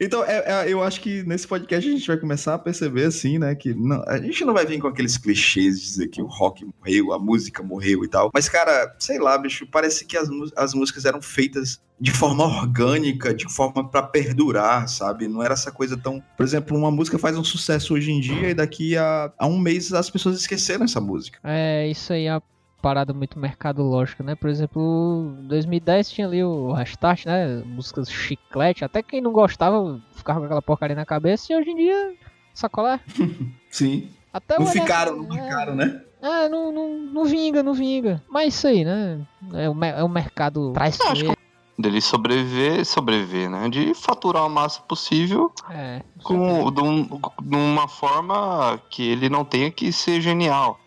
Então, 0.00 0.24
é- 0.24 0.66
é, 0.66 0.72
eu 0.72 0.82
acho 0.82 1.00
que 1.00 1.22
nesse 1.22 1.46
podcast 1.46 1.88
a 1.88 1.92
gente 1.92 2.06
vai 2.06 2.16
começar 2.16 2.54
a 2.54 2.58
perceber, 2.58 3.04
assim, 3.04 3.38
né, 3.38 3.54
que 3.54 3.74
não- 3.74 4.02
a 4.06 4.18
gente 4.18 4.44
não 4.44 4.52
vai 4.54 4.66
vir 4.66 4.78
com 4.80 4.88
aqueles 4.88 5.16
clichês 5.16 5.78
de 5.80 5.86
dizer 5.86 6.08
que 6.08 6.20
o 6.22 6.26
rock 6.26 6.64
morreu, 6.64 7.12
a 7.12 7.18
música 7.18 7.62
morreu 7.62 8.04
e 8.04 8.08
tal. 8.08 8.30
Mas, 8.34 8.48
cara, 8.48 8.94
sei 8.98 9.18
lá, 9.18 9.36
bicho, 9.38 9.66
parece 9.70 10.04
que 10.04 10.16
as, 10.16 10.28
as 10.56 10.74
músicas 10.74 11.04
eram 11.04 11.22
feitas 11.22 11.80
de 12.00 12.12
forma 12.12 12.44
orgânica, 12.44 13.34
de 13.34 13.52
forma 13.52 13.88
pra 13.88 14.02
perdurar, 14.02 14.88
sabe? 14.88 15.26
Não 15.26 15.42
era 15.42 15.54
essa 15.54 15.72
coisa 15.72 15.96
tão. 15.96 16.22
Por 16.36 16.44
exemplo, 16.46 16.76
uma 16.78 16.92
música 16.92 17.18
faz 17.18 17.36
um 17.36 17.42
sucesso 17.42 17.92
hoje 17.94 18.12
em 18.12 18.20
dia 18.20 18.50
e 18.50 18.54
daqui 18.58 18.96
a, 18.96 19.32
a 19.38 19.46
um 19.46 19.58
mês 19.58 19.92
as 19.92 20.10
pessoas 20.10 20.38
esqueceram 20.38 20.84
essa 20.84 21.00
música. 21.00 21.38
É, 21.42 21.88
isso 21.88 22.12
aí 22.12 22.26
é 22.26 22.34
uma 22.34 22.42
parada 22.82 23.12
muito 23.12 23.38
mercadológica, 23.38 24.22
né? 24.22 24.34
Por 24.34 24.50
exemplo, 24.50 25.36
em 25.40 25.48
2010 25.48 26.10
tinha 26.10 26.26
ali 26.26 26.42
o 26.44 26.72
Restart, 26.72 27.26
né? 27.26 27.62
Músicas 27.64 28.10
chiclete, 28.10 28.84
até 28.84 29.02
quem 29.02 29.20
não 29.20 29.32
gostava 29.32 30.00
ficava 30.12 30.40
com 30.40 30.46
aquela 30.46 30.62
porcaria 30.62 30.96
na 30.96 31.06
cabeça 31.06 31.52
e 31.52 31.56
hoje 31.56 31.70
em 31.70 31.76
dia, 31.76 32.14
sacolé? 32.52 33.00
Sim. 33.70 34.10
Até 34.32 34.58
Não 34.58 34.66
NF 34.66 34.80
ficaram, 34.80 35.22
não 35.22 35.36
é, 35.36 35.42
ficaram, 35.42 35.74
né? 35.74 36.02
É, 36.20 36.48
não, 36.48 36.72
não, 36.72 36.98
não 36.98 37.24
vinga, 37.24 37.62
não 37.62 37.72
vinga. 37.72 38.22
Mas 38.28 38.54
isso 38.54 38.66
aí, 38.66 38.84
né? 38.84 39.20
É 39.54 39.68
o, 39.68 39.84
é 39.84 40.02
o 40.02 40.08
mercado 40.08 40.72
traiçoeiro. 40.72 41.36
Dele 41.78 42.00
sobreviver, 42.00 42.84
sobreviver, 42.84 43.48
né? 43.48 43.68
De 43.68 43.94
faturar 43.94 44.44
o 44.46 44.50
máximo 44.50 44.84
possível 44.86 45.52
É, 45.70 46.02
com, 46.22 46.70
de, 46.72 46.80
um- 46.80 47.04
de 47.04 47.56
uma 47.56 47.86
forma 47.86 48.80
que 48.90 49.02
ele 49.02 49.28
não 49.28 49.44
tenha 49.44 49.70
que 49.70 49.92
ser 49.92 50.20
genial. 50.20 50.80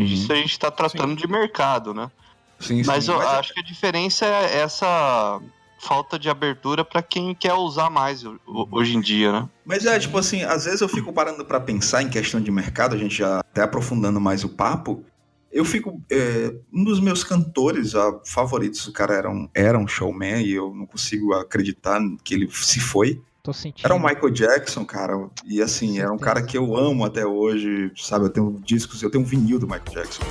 Isso 0.00 0.32
a 0.32 0.36
gente 0.36 0.58
tá 0.58 0.70
tratando 0.70 1.14
de 1.16 1.26
mercado, 1.26 1.92
né? 1.92 2.10
Sim, 2.58 2.82
Mas 2.84 3.04
sim. 3.04 3.10
eu 3.12 3.20
acho 3.20 3.52
que 3.52 3.60
a 3.60 3.64
diferença 3.64 4.24
é 4.24 4.60
essa 4.60 5.40
falta 5.80 6.16
de 6.16 6.30
abertura 6.30 6.84
pra 6.84 7.02
quem 7.02 7.34
quer 7.34 7.54
usar 7.54 7.90
mais 7.90 8.24
ho- 8.24 8.38
ho- 8.46 8.68
hoje 8.70 8.96
em 8.96 9.00
dia, 9.00 9.32
né? 9.32 9.48
Mas 9.66 9.84
é, 9.84 9.98
tipo 9.98 10.16
assim, 10.16 10.44
às 10.44 10.64
vezes 10.64 10.80
eu 10.80 10.88
fico 10.88 11.12
parando 11.12 11.44
pra 11.44 11.58
pensar 11.60 12.02
em 12.02 12.08
questão 12.08 12.40
de 12.40 12.52
mercado, 12.52 12.94
a 12.94 12.98
gente 12.98 13.16
já 13.16 13.40
até 13.40 13.62
aprofundando 13.62 14.20
mais 14.20 14.44
o 14.44 14.48
papo. 14.48 15.04
Eu 15.52 15.64
fico. 15.64 16.00
é, 16.10 16.54
um 16.72 16.82
dos 16.82 16.98
meus 16.98 17.22
cantores 17.22 17.94
ah, 17.94 18.20
favoritos, 18.24 18.86
o 18.86 18.92
cara 18.92 19.14
era 19.14 19.30
um, 19.30 19.48
era 19.54 19.78
um 19.78 19.86
showman 19.86 20.42
e 20.42 20.52
eu 20.52 20.74
não 20.74 20.86
consigo 20.86 21.34
acreditar 21.34 22.00
que 22.24 22.34
ele 22.34 22.48
se 22.50 22.80
foi. 22.80 23.20
tô 23.42 23.52
sentindo. 23.52 23.84
Era 23.84 23.94
o 23.94 23.98
Michael 23.98 24.30
Jackson, 24.30 24.84
cara. 24.84 25.28
E 25.44 25.60
assim, 25.60 26.00
era 26.00 26.12
um 26.12 26.18
cara 26.18 26.42
que 26.42 26.56
eu 26.56 26.76
amo 26.76 27.04
até 27.04 27.26
hoje, 27.26 27.92
sabe? 27.96 28.24
Eu 28.26 28.30
tenho 28.30 28.60
discos, 28.64 29.02
eu 29.02 29.10
tenho 29.10 29.22
um 29.22 29.26
vinil 29.26 29.58
do 29.58 29.66
Michael 29.66 29.92
Jackson. 29.92 30.22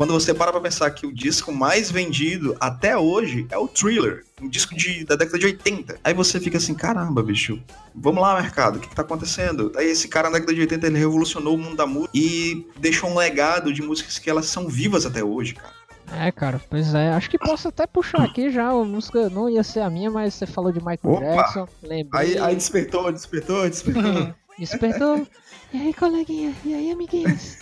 Quando 0.00 0.14
você 0.14 0.32
para 0.32 0.50
pra 0.50 0.62
pensar 0.62 0.90
que 0.92 1.06
o 1.06 1.12
disco 1.12 1.52
mais 1.52 1.90
vendido 1.90 2.56
até 2.58 2.96
hoje 2.96 3.46
é 3.50 3.58
o 3.58 3.68
Thriller, 3.68 4.24
um 4.40 4.48
disco 4.48 4.74
de, 4.74 5.04
da 5.04 5.14
década 5.14 5.38
de 5.38 5.44
80. 5.44 5.98
Aí 6.02 6.14
você 6.14 6.40
fica 6.40 6.56
assim, 6.56 6.72
caramba, 6.72 7.22
bicho, 7.22 7.62
vamos 7.94 8.22
lá, 8.22 8.40
mercado, 8.40 8.76
o 8.76 8.80
que, 8.80 8.88
que 8.88 8.96
tá 8.96 9.02
acontecendo? 9.02 9.70
Aí 9.76 9.90
esse 9.90 10.08
cara 10.08 10.30
na 10.30 10.38
década 10.38 10.54
de 10.54 10.60
80 10.62 10.86
ele 10.86 10.98
revolucionou 10.98 11.54
o 11.54 11.58
mundo 11.58 11.76
da 11.76 11.86
música 11.86 12.12
e 12.14 12.66
deixou 12.78 13.10
um 13.10 13.18
legado 13.18 13.74
de 13.74 13.82
músicas 13.82 14.18
que 14.18 14.30
elas 14.30 14.46
são 14.46 14.68
vivas 14.68 15.04
até 15.04 15.22
hoje, 15.22 15.52
cara. 15.52 15.74
É, 16.12 16.32
cara, 16.32 16.58
pois 16.70 16.94
é. 16.94 17.10
Acho 17.10 17.28
que 17.28 17.38
posso 17.38 17.68
até 17.68 17.86
puxar 17.86 18.22
aqui 18.22 18.50
já. 18.50 18.70
A 18.70 18.82
música 18.82 19.28
não 19.28 19.50
ia 19.50 19.62
ser 19.62 19.80
a 19.80 19.90
minha, 19.90 20.10
mas 20.10 20.32
você 20.32 20.46
falou 20.46 20.72
de 20.72 20.78
Michael 20.78 20.98
Opa! 21.04 21.20
Jackson. 21.20 21.68
Lembrei. 21.82 22.08
Aí, 22.14 22.38
aí 22.38 22.56
despertou, 22.56 23.12
despertou, 23.12 23.68
despertou. 23.68 24.34
Despertou. 24.58 25.26
E 25.72 25.78
aí, 25.78 25.94
coleguinha? 25.94 26.52
E 26.64 26.74
aí, 26.74 26.90
amiguinhos? 26.90 27.58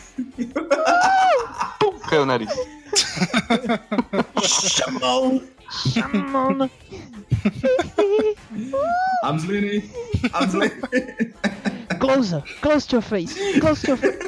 Pum, 1.78 1.98
caiu 2.08 2.22
o 2.22 2.26
nariz. 2.26 2.48
Chamou! 4.42 5.42
Chamando. 5.92 6.70
I'm 9.24 9.36
Slinny. 9.36 9.90
I'm 10.34 10.48
Slinny. 10.48 11.34
Closer, 12.00 12.42
close 12.62 12.86
to 12.88 12.96
your 12.96 13.02
face, 13.02 13.34
close 13.60 13.82
to 13.82 13.88
your 13.90 13.98
face. 13.98 14.18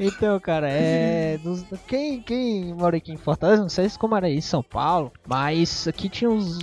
então, 0.00 0.40
cara, 0.40 0.68
é. 0.70 1.38
dos- 1.38 1.64
quem, 1.86 2.22
quem 2.22 2.72
mora 2.74 2.96
aqui 2.96 3.12
em 3.12 3.16
Fortaleza, 3.18 3.62
não 3.62 3.68
sei 3.68 3.88
se 3.88 3.98
como 3.98 4.16
era 4.16 4.26
aí 4.26 4.36
em 4.38 4.40
São 4.40 4.62
Paulo, 4.62 5.12
mas 5.26 5.86
aqui 5.86 6.08
tinha 6.08 6.30
uns 6.30 6.58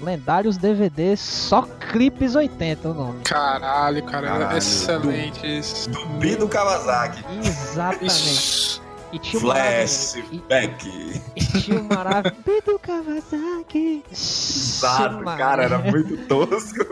lendários 0.00 0.56
DVDs 0.56 1.20
só 1.20 1.62
clipes 1.90 2.34
80 2.34 2.88
o 2.88 2.94
nome. 2.94 3.20
Caralho, 3.24 4.02
cara, 4.04 4.28
Caralho. 4.28 4.58
excelentes. 4.58 5.88
Zumbi 5.92 6.36
do 6.36 6.48
Kawasaki. 6.48 7.24
Exatamente. 7.44 8.80
E 9.10 9.18
tinha 9.18 9.38
um 9.38 9.40
Flash, 9.40 10.14
maravilhoso- 10.16 10.42
back. 10.48 10.88
E, 10.88 11.22
e 11.34 11.44
tinha 11.62 11.80
um 11.80 11.84
maravilhoso 11.84 12.62
do 12.66 12.78
Kawasaki. 12.78 14.04
Exato, 14.12 15.24
cara, 15.36 15.64
era 15.64 15.78
muito 15.78 16.16
tosco. 16.26 16.84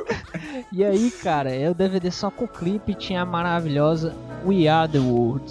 E 0.72 0.82
aí, 0.82 1.10
cara, 1.22 1.50
é 1.54 1.68
o 1.70 1.74
DVD 1.74 2.10
só 2.10 2.30
com 2.30 2.46
clipe 2.48 2.94
tinha 2.94 3.20
a 3.20 3.26
maravilhosa 3.26 4.14
We 4.46 4.66
Are 4.66 4.90
The 4.90 4.98
World. 4.98 5.44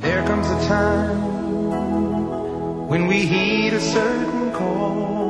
There 0.00 0.22
comes 0.26 0.46
a 0.48 0.56
time 0.68 1.20
when 2.88 3.08
we 3.08 3.24
heed 3.26 3.74
a 3.74 3.80
certain 3.80 4.50
call. 4.52 5.21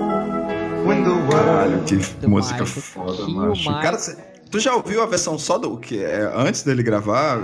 When 0.87 1.03
the 1.05 1.11
world 1.11 1.31
Caralho, 1.31 1.83
que 1.85 1.97
Do 1.97 2.29
música 2.29 2.61
Michael. 2.65 2.83
foda, 2.83 3.25
Que 3.25 3.33
macho. 3.35 3.71
o 3.71 3.81
Cara, 3.81 3.99
cê- 3.99 4.17
tu 4.51 4.59
já 4.61 4.75
ouviu 4.75 5.03
a 5.03 5.07
versão 5.07 5.39
só 5.39 5.59
do 5.59 5.77
que 5.79 6.03
é 6.03 6.31
antes 6.35 6.63
dele 6.63 6.83
gravar? 6.83 7.39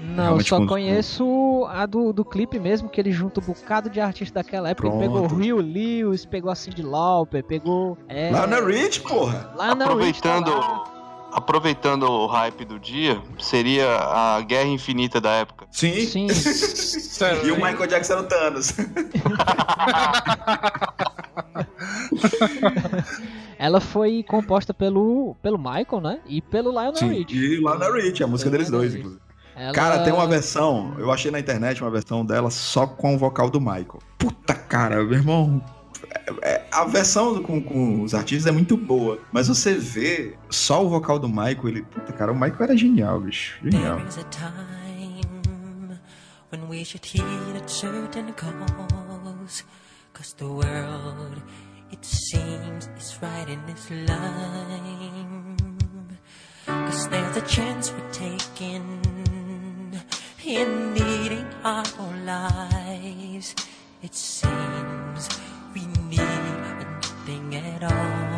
Não, 0.00 0.38
só 0.40 0.58
com- 0.58 0.66
conheço 0.66 1.66
a 1.70 1.86
do, 1.86 2.12
do 2.12 2.24
clipe 2.24 2.58
mesmo, 2.58 2.88
que 2.90 3.00
ele 3.00 3.10
junta 3.12 3.40
um 3.40 3.44
bocado 3.44 3.88
de 3.88 4.00
artista 4.00 4.42
daquela 4.42 4.68
época. 4.68 4.88
Ele 4.88 4.98
pegou. 4.98 5.26
Rio 5.26 5.56
Lewis, 5.58 6.26
pegou 6.26 6.50
a 6.50 6.54
Cindy 6.54 6.82
Lauper, 6.82 7.42
pegou. 7.44 7.96
É, 8.08 8.28
Lionel 8.30 8.66
Rich, 8.66 9.00
porra. 9.00 9.50
Lionel 9.58 9.96
Rich 9.96 10.20
tá 10.20 10.36
Aproveitando, 10.36 10.60
lá. 10.60 10.84
aproveitando 11.32 12.02
o 12.04 12.26
hype 12.26 12.64
do 12.66 12.78
dia, 12.78 13.18
seria 13.38 13.86
a 13.96 14.40
Guerra 14.42 14.68
Infinita 14.68 15.20
da 15.22 15.30
época. 15.30 15.66
Sim. 15.70 16.06
Sim. 16.06 16.26
E 17.44 17.50
o? 17.52 17.54
Michael 17.56 17.86
Jackson 17.86 18.12
era 18.14 18.22
o 18.22 18.26
Thanos. 18.26 18.74
Ela 23.58 23.80
foi 23.80 24.22
composta 24.24 24.74
pelo, 24.74 25.36
pelo 25.42 25.56
Michael, 25.58 26.00
né? 26.02 26.20
E 26.26 26.40
pelo 26.42 26.70
Lionel 26.70 26.96
Sim. 26.96 27.08
Rich. 27.08 27.34
E 27.36 27.56
Lionel 27.56 27.94
Rich, 27.94 28.22
a 28.22 28.26
música 28.26 28.50
deles 28.50 28.68
dois, 28.70 28.94
inclusive. 28.94 29.20
Ela- 29.56 29.72
Cara, 29.72 30.02
tem 30.02 30.12
uma 30.12 30.26
versão, 30.26 30.94
eu 30.98 31.12
achei 31.12 31.30
na 31.30 31.38
internet 31.38 31.80
uma 31.80 31.90
versão 31.90 32.26
dela 32.26 32.50
só 32.50 32.86
com 32.86 33.14
o 33.14 33.18
vocal 33.18 33.48
do 33.48 33.60
Michael. 33.60 34.00
Puta 34.18 34.52
cara, 34.54 34.96
meu 35.04 35.12
irmão. 35.14 35.62
é- 36.42 36.54
é- 36.54 36.66
a 36.72 36.84
versão 36.84 37.40
com, 37.42 37.62
com 37.62 38.02
os 38.02 38.14
artistas 38.14 38.46
é 38.46 38.52
muito 38.52 38.76
boa, 38.76 39.20
mas 39.32 39.46
você 39.46 39.74
vê 39.74 40.36
só 40.50 40.84
o 40.84 40.88
vocal 40.88 41.18
do 41.20 41.28
Michael, 41.28 41.68
ele. 41.68 41.82
Puta 41.82 42.12
cara, 42.12 42.32
o 42.32 42.34
Michael 42.34 42.62
era 42.64 42.76
genial, 42.76 43.20
bicho. 43.20 43.56
Genial. 43.62 43.96
There 43.98 44.08
is 44.08 44.18
a 44.18 44.24
time 44.24 46.00
when 46.50 46.68
we 46.68 46.84
should 46.84 47.06
heed 47.06 47.22
a 47.56 47.68
certain 47.68 48.32
cause. 48.32 49.64
Cause 50.12 50.34
the 50.36 50.44
world, 50.44 51.42
it 51.94 52.04
seems, 52.04 52.88
it's 52.96 53.22
right 53.22 53.48
in 53.48 53.60
its 53.68 53.88
line. 53.88 55.56
Cause 56.66 57.08
there's 57.08 57.36
a 57.36 57.46
chance 57.56 57.92
we're 57.92 58.10
taking 58.10 59.00
in 60.44 60.92
needing 60.92 61.46
our 61.62 61.84
own 62.00 62.26
lives. 62.26 63.54
It 64.02 64.14
seems 64.14 65.28
we 65.72 65.82
need 66.10 66.18
nothing 66.82 67.54
at 67.54 67.84
all. 67.84 68.33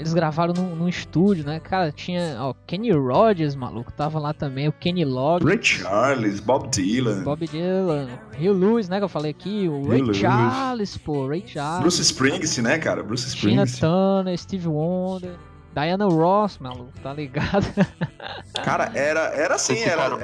Eles 0.00 0.14
gravaram 0.14 0.54
num, 0.54 0.74
num 0.74 0.88
estúdio, 0.88 1.44
né? 1.44 1.60
Cara, 1.60 1.92
tinha. 1.92 2.38
Ó, 2.40 2.54
Kenny 2.66 2.90
Rogers, 2.90 3.54
maluco, 3.54 3.92
tava 3.92 4.18
lá 4.18 4.32
também. 4.32 4.66
O 4.66 4.72
Kenny 4.72 5.04
Log. 5.04 5.44
Ray 5.44 5.58
Charles, 5.62 6.40
Bob 6.40 6.70
Dylan, 6.70 7.22
Bob 7.22 7.46
Dylan, 7.46 8.08
Rio 8.32 8.54
Lewis, 8.54 8.88
né? 8.88 8.96
Que 8.96 9.04
eu 9.04 9.10
falei 9.10 9.32
aqui. 9.32 9.68
O 9.68 9.86
Ray 9.86 10.00
Lewis. 10.00 10.16
Charles, 10.16 10.96
pô. 10.96 11.28
Ray 11.28 11.44
Charles. 11.46 11.82
Bruce 11.82 12.00
Springsteen, 12.00 12.64
né, 12.64 12.78
cara? 12.78 13.02
Bruce 13.02 13.36
Tina 13.36 13.64
Springsteen. 13.64 13.90
Turner, 13.90 14.38
Steve 14.38 14.68
Wonder. 14.68 15.36
Diana 15.74 16.06
Ross, 16.06 16.58
maluco, 16.58 16.92
tá 17.02 17.12
ligado? 17.12 17.66
Cara, 18.64 18.90
era, 18.94 19.20
era 19.34 19.54
assim, 19.54 19.78
era, 19.78 20.02
era. 20.02 20.16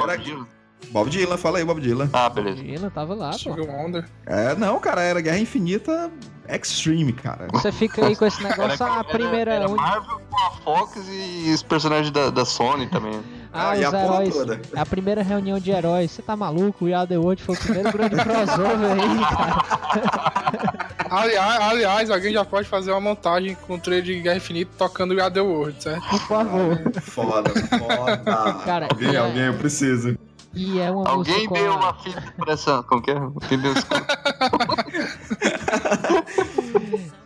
Bob 0.91 1.11
Dylan, 1.11 1.37
fala 1.37 1.59
aí, 1.59 1.65
Bob 1.65 1.81
Dylan. 1.81 2.09
Ah, 2.13 2.29
beleza. 2.29 2.63
Dylan 2.63 2.91
tava 2.91 3.15
lá, 3.15 3.31
pô. 3.31 3.39
Stevie 3.39 3.63
Wonder. 3.67 4.05
É, 4.25 4.55
não, 4.55 4.79
cara, 4.79 5.03
era 5.03 5.21
Guerra 5.21 5.39
Infinita 5.39 6.11
Extreme, 6.49 7.13
cara. 7.13 7.49
Você 7.53 7.73
fica 7.73 8.07
aí 8.07 8.15
com 8.15 8.25
esse 8.25 8.41
negócio, 8.43 8.85
ah, 8.87 9.01
a 9.01 9.05
primeira. 9.05 9.53
Era, 9.55 9.67
uni- 9.69 9.77
Marvel 9.77 10.21
com 10.31 10.47
a 10.47 10.51
Fox 10.63 10.97
e 11.11 11.51
os 11.53 11.63
personagens 11.63 12.11
da, 12.13 12.31
da 12.31 12.45
Sony 12.45 12.87
também. 12.89 13.21
Ah, 13.53 13.71
Ah, 13.71 13.77
e 13.77 13.81
os 13.81 13.87
a 13.87 13.91
porra 13.91 14.15
heróis. 14.17 14.35
toda. 14.35 14.61
A 14.77 14.87
primeira 14.87 15.23
reunião 15.23 15.59
de 15.59 15.71
heróis. 15.73 16.11
Você 16.13 16.23
tá 16.23 16.37
maluco? 16.37 16.85
O 16.85 16.89
Yard 16.89 17.09
the 17.09 17.19
World 17.19 17.43
foi 17.43 17.55
o 17.57 17.59
primeiro 17.59 17.91
grande 17.93 18.15
crossover 18.17 18.93
aí, 18.93 19.19
cara. 19.35 20.87
Aliás, 21.09 21.61
aliás, 21.63 22.11
alguém 22.11 22.33
já 22.33 22.45
pode 22.45 22.69
fazer 22.69 22.91
uma 22.91 23.01
montagem 23.01 23.57
com 23.67 23.75
o 23.75 23.79
trailer 23.79 24.05
de 24.05 24.21
Guerra 24.21 24.37
Infinita 24.37 24.73
tocando 24.77 25.15
o 25.15 25.31
The 25.31 25.41
World, 25.41 25.83
certo? 25.83 26.09
Por 26.09 26.19
favor. 26.19 26.79
Foda, 27.01 27.51
foda. 27.51 28.17
Cara, 28.65 28.89
alguém, 28.91 29.15
é- 29.15 29.19
alguém, 29.19 29.43
eu 29.45 29.55
preciso. 29.55 30.19
E 30.57 30.79
é 30.81 30.91
uma 30.91 31.09
Alguém 31.09 31.49
deu 31.49 31.73
a- 31.73 31.77
uma 31.77 31.95
fita 31.95 32.23
por 32.37 32.49
essa. 32.49 32.83
Como 32.85 33.03
que 33.03 33.11
é? 33.11 33.15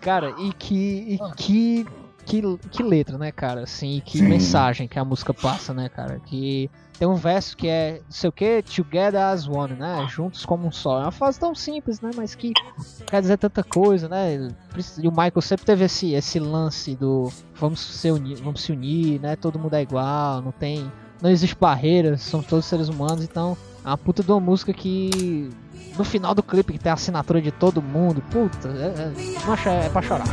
Cara, 0.01 0.35
e 0.39 0.53
que. 0.53 1.15
E 1.15 1.19
que. 1.37 1.87
Que, 2.27 2.41
que 2.71 2.83
letra, 2.83 3.19
né, 3.19 3.33
cara? 3.33 3.63
Assim, 3.65 3.97
e 3.97 4.01
que 4.01 4.19
Sim. 4.19 4.29
mensagem 4.29 4.87
que 4.87 4.97
a 5.01 5.05
música 5.05 5.35
passa, 5.35 5.75
né, 5.75 5.89
cara? 5.89 6.21
Que 6.21 6.71
tem 6.97 7.09
um 7.09 7.17
verso 7.17 7.57
que 7.57 7.67
é, 7.67 8.03
não 8.05 8.13
sei 8.13 8.29
o 8.29 8.33
que, 8.33 8.63
together 8.63 9.21
as 9.21 9.49
one, 9.49 9.73
né? 9.75 10.07
Juntos 10.09 10.47
como 10.47 10.69
um 10.69 10.71
só. 10.71 11.01
É 11.01 11.05
uma 11.07 11.11
frase 11.11 11.41
tão 11.41 11.57
simples, 11.57 12.01
né? 12.01 12.11
Mas 12.15 12.37
que 12.37 12.53
quer 13.07 13.21
dizer 13.23 13.37
tanta 13.37 13.65
coisa, 13.65 14.09
né? 14.09 14.49
E 15.03 15.09
o 15.09 15.11
Michael 15.11 15.41
sempre 15.41 15.67
teve 15.67 15.87
esse, 15.87 16.13
esse 16.13 16.39
lance 16.39 16.95
do 16.95 17.33
vamos 17.55 17.81
se, 17.81 18.09
unir, 18.13 18.37
vamos 18.37 18.63
se 18.63 18.71
unir, 18.71 19.19
né? 19.21 19.35
Todo 19.35 19.59
mundo 19.59 19.75
é 19.75 19.83
igual, 19.83 20.41
não 20.41 20.53
tem. 20.53 20.93
Não 21.23 21.31
existe 21.31 21.57
barreiras, 21.59 22.23
somos 22.23 22.47
todos 22.47 22.65
seres 22.65 22.89
humanos, 22.89 23.23
então 23.23 23.57
é 23.85 23.89
uma 23.89 23.99
puta 23.99 24.23
de 24.23 24.31
uma 24.31 24.41
música 24.41 24.73
que. 24.73 25.51
No 25.99 26.05
final 26.05 26.35
do 26.35 26.43
clipe 26.43 26.73
que 26.75 26.79
tem 26.79 26.91
a 26.91 26.95
assinatura 26.95 27.43
de 27.43 27.51
todo 27.51 27.83
mundo, 27.83 28.23
puta, 28.31 28.69
é, 28.69 29.41
é, 29.43 29.47
macho, 29.47 29.69
é 29.69 29.89
pra 29.89 30.01
chorar. 30.01 30.25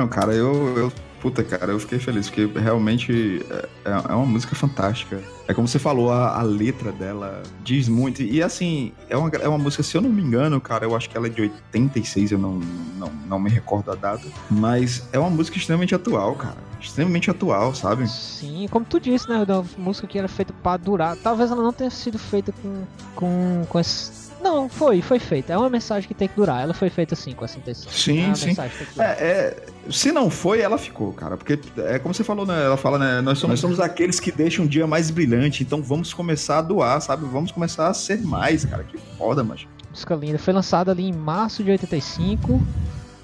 Não, 0.00 0.08
cara, 0.08 0.32
eu, 0.32 0.78
eu. 0.78 0.92
Puta, 1.20 1.44
cara, 1.44 1.72
eu 1.72 1.78
fiquei 1.78 1.98
feliz, 1.98 2.30
porque 2.30 2.46
realmente 2.58 3.44
é, 3.50 3.68
é 3.84 4.14
uma 4.14 4.24
música 4.24 4.54
fantástica. 4.54 5.20
É 5.46 5.52
como 5.52 5.68
você 5.68 5.78
falou, 5.78 6.10
a, 6.10 6.38
a 6.38 6.42
letra 6.42 6.90
dela 6.90 7.42
diz 7.62 7.86
muito. 7.86 8.22
E 8.22 8.42
assim, 8.42 8.94
é 9.10 9.14
uma, 9.18 9.28
é 9.28 9.46
uma 9.46 9.58
música, 9.58 9.82
se 9.82 9.94
eu 9.94 10.00
não 10.00 10.08
me 10.08 10.22
engano, 10.22 10.58
cara, 10.58 10.86
eu 10.86 10.96
acho 10.96 11.10
que 11.10 11.18
ela 11.18 11.26
é 11.26 11.28
de 11.28 11.42
86, 11.42 12.32
eu 12.32 12.38
não, 12.38 12.60
não, 12.96 13.12
não 13.26 13.38
me 13.38 13.50
recordo 13.50 13.92
a 13.92 13.94
data. 13.94 14.26
Mas 14.50 15.06
é 15.12 15.18
uma 15.18 15.28
música 15.28 15.58
extremamente 15.58 15.94
atual, 15.94 16.34
cara. 16.34 16.56
Extremamente 16.80 17.30
atual, 17.30 17.74
sabe? 17.74 18.08
Sim, 18.08 18.66
como 18.70 18.86
tu 18.86 18.98
disse, 18.98 19.28
né? 19.28 19.44
Da 19.44 19.62
música 19.76 20.06
que 20.06 20.18
era 20.18 20.28
feita 20.28 20.54
pra 20.62 20.78
durar. 20.78 21.14
Talvez 21.18 21.50
ela 21.50 21.62
não 21.62 21.74
tenha 21.74 21.90
sido 21.90 22.18
feita 22.18 22.54
com. 22.62 22.84
com, 23.14 23.66
com 23.68 23.78
esse. 23.78 24.29
Não, 24.42 24.68
foi, 24.68 25.02
foi 25.02 25.18
feita. 25.18 25.52
É 25.52 25.58
uma 25.58 25.68
mensagem 25.68 26.08
que 26.08 26.14
tem 26.14 26.26
que 26.28 26.34
durar. 26.34 26.62
Ela 26.62 26.72
foi 26.74 26.88
feita 26.88 27.14
assim, 27.14 27.32
com 27.32 27.44
essa 27.44 27.58
intenção. 27.58 27.90
Sim, 27.92 28.30
é 28.30 28.34
sim. 28.34 28.56
É, 28.98 29.02
é, 29.02 29.56
se 29.90 30.10
não 30.12 30.30
foi, 30.30 30.60
ela 30.60 30.78
ficou, 30.78 31.12
cara. 31.12 31.36
Porque 31.36 31.58
é 31.78 31.98
como 31.98 32.14
você 32.14 32.24
falou, 32.24 32.46
né? 32.46 32.64
Ela 32.64 32.76
fala, 32.76 32.98
né? 32.98 33.20
Nós 33.20 33.38
somos, 33.38 33.52
nós 33.54 33.60
somos 33.60 33.80
aqueles 33.80 34.18
que 34.18 34.32
deixam 34.32 34.64
um 34.64 34.68
dia 34.68 34.86
mais 34.86 35.10
brilhante. 35.10 35.62
Então 35.62 35.82
vamos 35.82 36.14
começar 36.14 36.58
a 36.58 36.62
doar, 36.62 37.00
sabe? 37.00 37.26
Vamos 37.26 37.52
começar 37.52 37.88
a 37.88 37.94
ser 37.94 38.20
mais, 38.22 38.64
cara. 38.64 38.82
Que 38.84 38.98
foda, 39.18 39.44
mas. 39.44 39.66
Música 39.90 40.14
linda. 40.14 40.38
Foi 40.38 40.54
lançada 40.54 40.90
ali 40.92 41.04
em 41.04 41.12
março 41.12 41.62
de 41.62 41.70
85. 41.70 42.60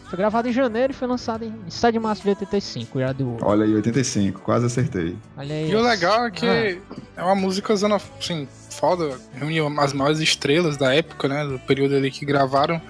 Foi 0.08 0.16
gravada 0.16 0.48
em 0.48 0.52
janeiro 0.52 0.92
e 0.92 0.94
foi 0.94 1.08
lançada 1.08 1.44
em 1.44 1.52
7 1.68 1.94
de 1.94 1.98
março 1.98 2.22
de 2.22 2.28
85. 2.28 3.00
Já 3.00 3.12
do. 3.12 3.36
Olha 3.42 3.64
aí, 3.64 3.74
85, 3.74 4.40
quase 4.40 4.66
acertei. 4.66 5.16
Olha 5.36 5.54
aí. 5.54 5.70
E 5.70 5.74
o 5.74 5.80
legal 5.80 6.26
é 6.26 6.30
que 6.30 6.46
Ah. 6.46 6.96
é 7.16 7.22
uma 7.22 7.34
música 7.34 7.74
zona, 7.74 7.96
assim, 7.96 8.46
foda, 8.78 9.18
reuniu 9.34 9.66
as 9.80 9.92
maiores 9.92 10.18
estrelas 10.20 10.76
da 10.76 10.94
época, 10.94 11.28
né, 11.28 11.44
do 11.44 11.58
período 11.60 11.94
ali 11.96 12.10
que 12.10 12.24
gravaram. 12.24 12.80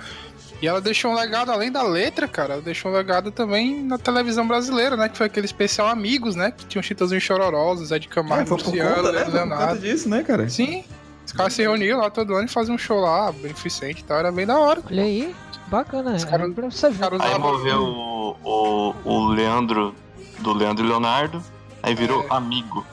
E 0.63 0.67
ela 0.67 0.81
deixou 0.81 1.11
um 1.11 1.15
legado, 1.15 1.51
além 1.53 1.71
da 1.71 1.83
letra, 1.83 2.27
cara, 2.27 2.55
ela 2.55 2.63
deixou 2.63 2.91
um 2.91 2.95
legado 2.95 3.31
também 3.31 3.83
na 3.85 3.99
televisão 3.99 4.47
brasileira, 4.49 4.97
né, 4.97 5.09
que 5.09 5.17
foi 5.19 5.27
aquele 5.27 5.45
especial 5.47 5.87
Amigos, 5.89 6.35
né, 6.35 6.51
que 6.51 6.65
tinha 6.65 6.81
o 6.81 6.85
Chitãozinho 6.85 7.21
Chororoso, 7.21 7.85
Zé 7.85 7.99
de 7.99 8.09
Ah, 8.11 8.15
Camargo, 8.15 8.47
foi 8.49 8.57
por 8.59 8.67
Luciano, 8.67 8.95
conta, 8.97 9.13
né? 9.13 9.19
Foi 9.19 9.25
por 9.27 9.33
conta 9.33 9.45
Leonardo. 9.55 9.81
disso, 9.81 10.09
né, 10.09 10.23
cara? 10.23 10.49
Sim, 10.49 10.83
os 11.27 11.33
caras 11.33 11.53
se 11.53 11.61
reuniam 11.63 11.99
lá 12.01 12.09
todo 12.09 12.35
ano 12.35 12.47
e 12.47 12.49
faziam 12.49 12.75
um 12.75 12.79
show 12.79 13.01
lá, 13.01 13.31
beneficente 13.33 14.01
e 14.01 14.05
tal, 14.05 14.19
era 14.19 14.33
bem 14.33 14.47
da 14.47 14.59
hora. 14.59 14.81
Olha 14.91 15.03
aí. 15.03 15.35
Bacana. 15.69 16.15
Os 16.15 16.23
é 16.23 16.27
caras- 16.27 16.55
pra 16.55 16.71
você 16.71 16.89
ver. 16.91 17.09
Aí 17.21 17.35
envolveu 17.35 17.83
o, 17.83 18.37
o, 18.45 18.95
o 19.05 19.29
Leandro, 19.29 19.95
do 20.39 20.53
Leandro 20.55 20.85
e 20.85 20.89
Leonardo. 20.89 21.43
Aí 21.83 21.93
virou 21.95 22.23
É. 22.23 22.27
amigo. 22.31 22.87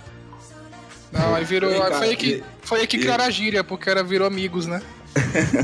Não, 1.13 1.35
aí 1.35 1.45
virou. 1.45 1.71
Cara, 1.79 1.95
foi 1.95 2.07
aí 2.09 2.15
que, 2.15 2.43
foi 2.61 2.79
aí 2.81 2.87
que 2.87 2.97
e- 2.97 2.99
criaram 2.99 3.23
a 3.25 3.29
gíria, 3.29 3.63
porque 3.63 3.89
era 3.89 4.03
virou 4.03 4.27
amigos, 4.27 4.65
né? 4.65 4.81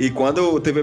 E 0.00 0.10
quando 0.10 0.60
teve 0.60 0.80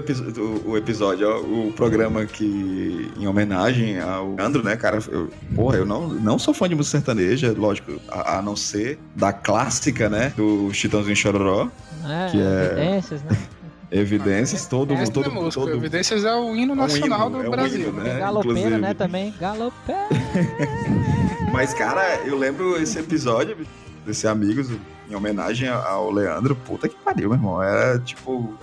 o 0.66 0.76
episódio, 0.76 1.26
ó, 1.26 1.40
o 1.40 1.72
programa 1.72 2.26
que 2.26 3.10
em 3.16 3.26
homenagem 3.26 3.98
ao 3.98 4.34
Leandro, 4.34 4.62
né, 4.62 4.76
cara? 4.76 4.98
Eu, 5.10 5.30
porra, 5.54 5.78
eu 5.78 5.86
não, 5.86 6.06
não 6.06 6.38
sou 6.38 6.52
fã 6.52 6.68
de 6.68 6.74
música 6.74 6.98
sertaneja, 6.98 7.54
lógico, 7.56 7.98
a, 8.10 8.36
a 8.36 8.42
não 8.42 8.54
ser 8.54 8.98
da 9.14 9.32
clássica, 9.32 10.10
né? 10.10 10.34
Do 10.36 10.70
Chitãozinho 10.74 11.16
Chororó, 11.16 11.68
É, 12.06 12.30
Que 12.30 12.38
é- 12.42 12.64
evidências, 12.74 13.22
né? 13.22 13.30
Evidências, 13.90 14.66
todo 14.66 14.92
Essa 14.92 15.10
todo 15.12 15.30
é 15.30 15.32
música. 15.32 15.62
todo 15.64 15.74
Evidências 15.76 16.22
é 16.24 16.34
o 16.34 16.54
hino 16.54 16.72
um 16.74 16.76
nacional 16.76 17.28
hino, 17.30 17.38
é 17.38 17.42
do 17.44 17.48
um 17.48 17.50
Brasil. 17.52 17.80
hino, 17.88 17.92
né? 18.02 18.18
Galopeira, 18.18 18.58
inclusive. 18.58 18.80
né, 18.82 18.92
também. 18.94 19.34
Galopeira. 19.40 20.08
Mas, 21.52 21.72
cara, 21.74 22.20
eu 22.24 22.36
lembro 22.36 22.80
esse 22.80 22.98
episódio 22.98 23.56
desse 24.04 24.26
Amigos 24.28 24.68
em 25.08 25.14
homenagem 25.14 25.68
ao 25.68 26.10
Leandro. 26.10 26.54
Puta 26.56 26.88
que 26.88 26.96
pariu, 26.96 27.28
meu 27.30 27.38
irmão. 27.38 27.62
Era 27.62 27.98
tipo. 27.98 28.54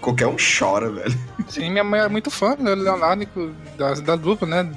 Qualquer 0.00 0.26
um 0.28 0.36
chora, 0.36 0.90
velho. 0.90 1.18
Sim, 1.48 1.70
minha 1.70 1.82
mãe 1.82 1.98
era 2.00 2.08
muito 2.08 2.30
fã 2.30 2.54
do 2.54 2.62
Leonardo, 2.62 3.26
da, 3.76 3.94
da 3.94 4.16
dupla, 4.16 4.46
né? 4.46 4.70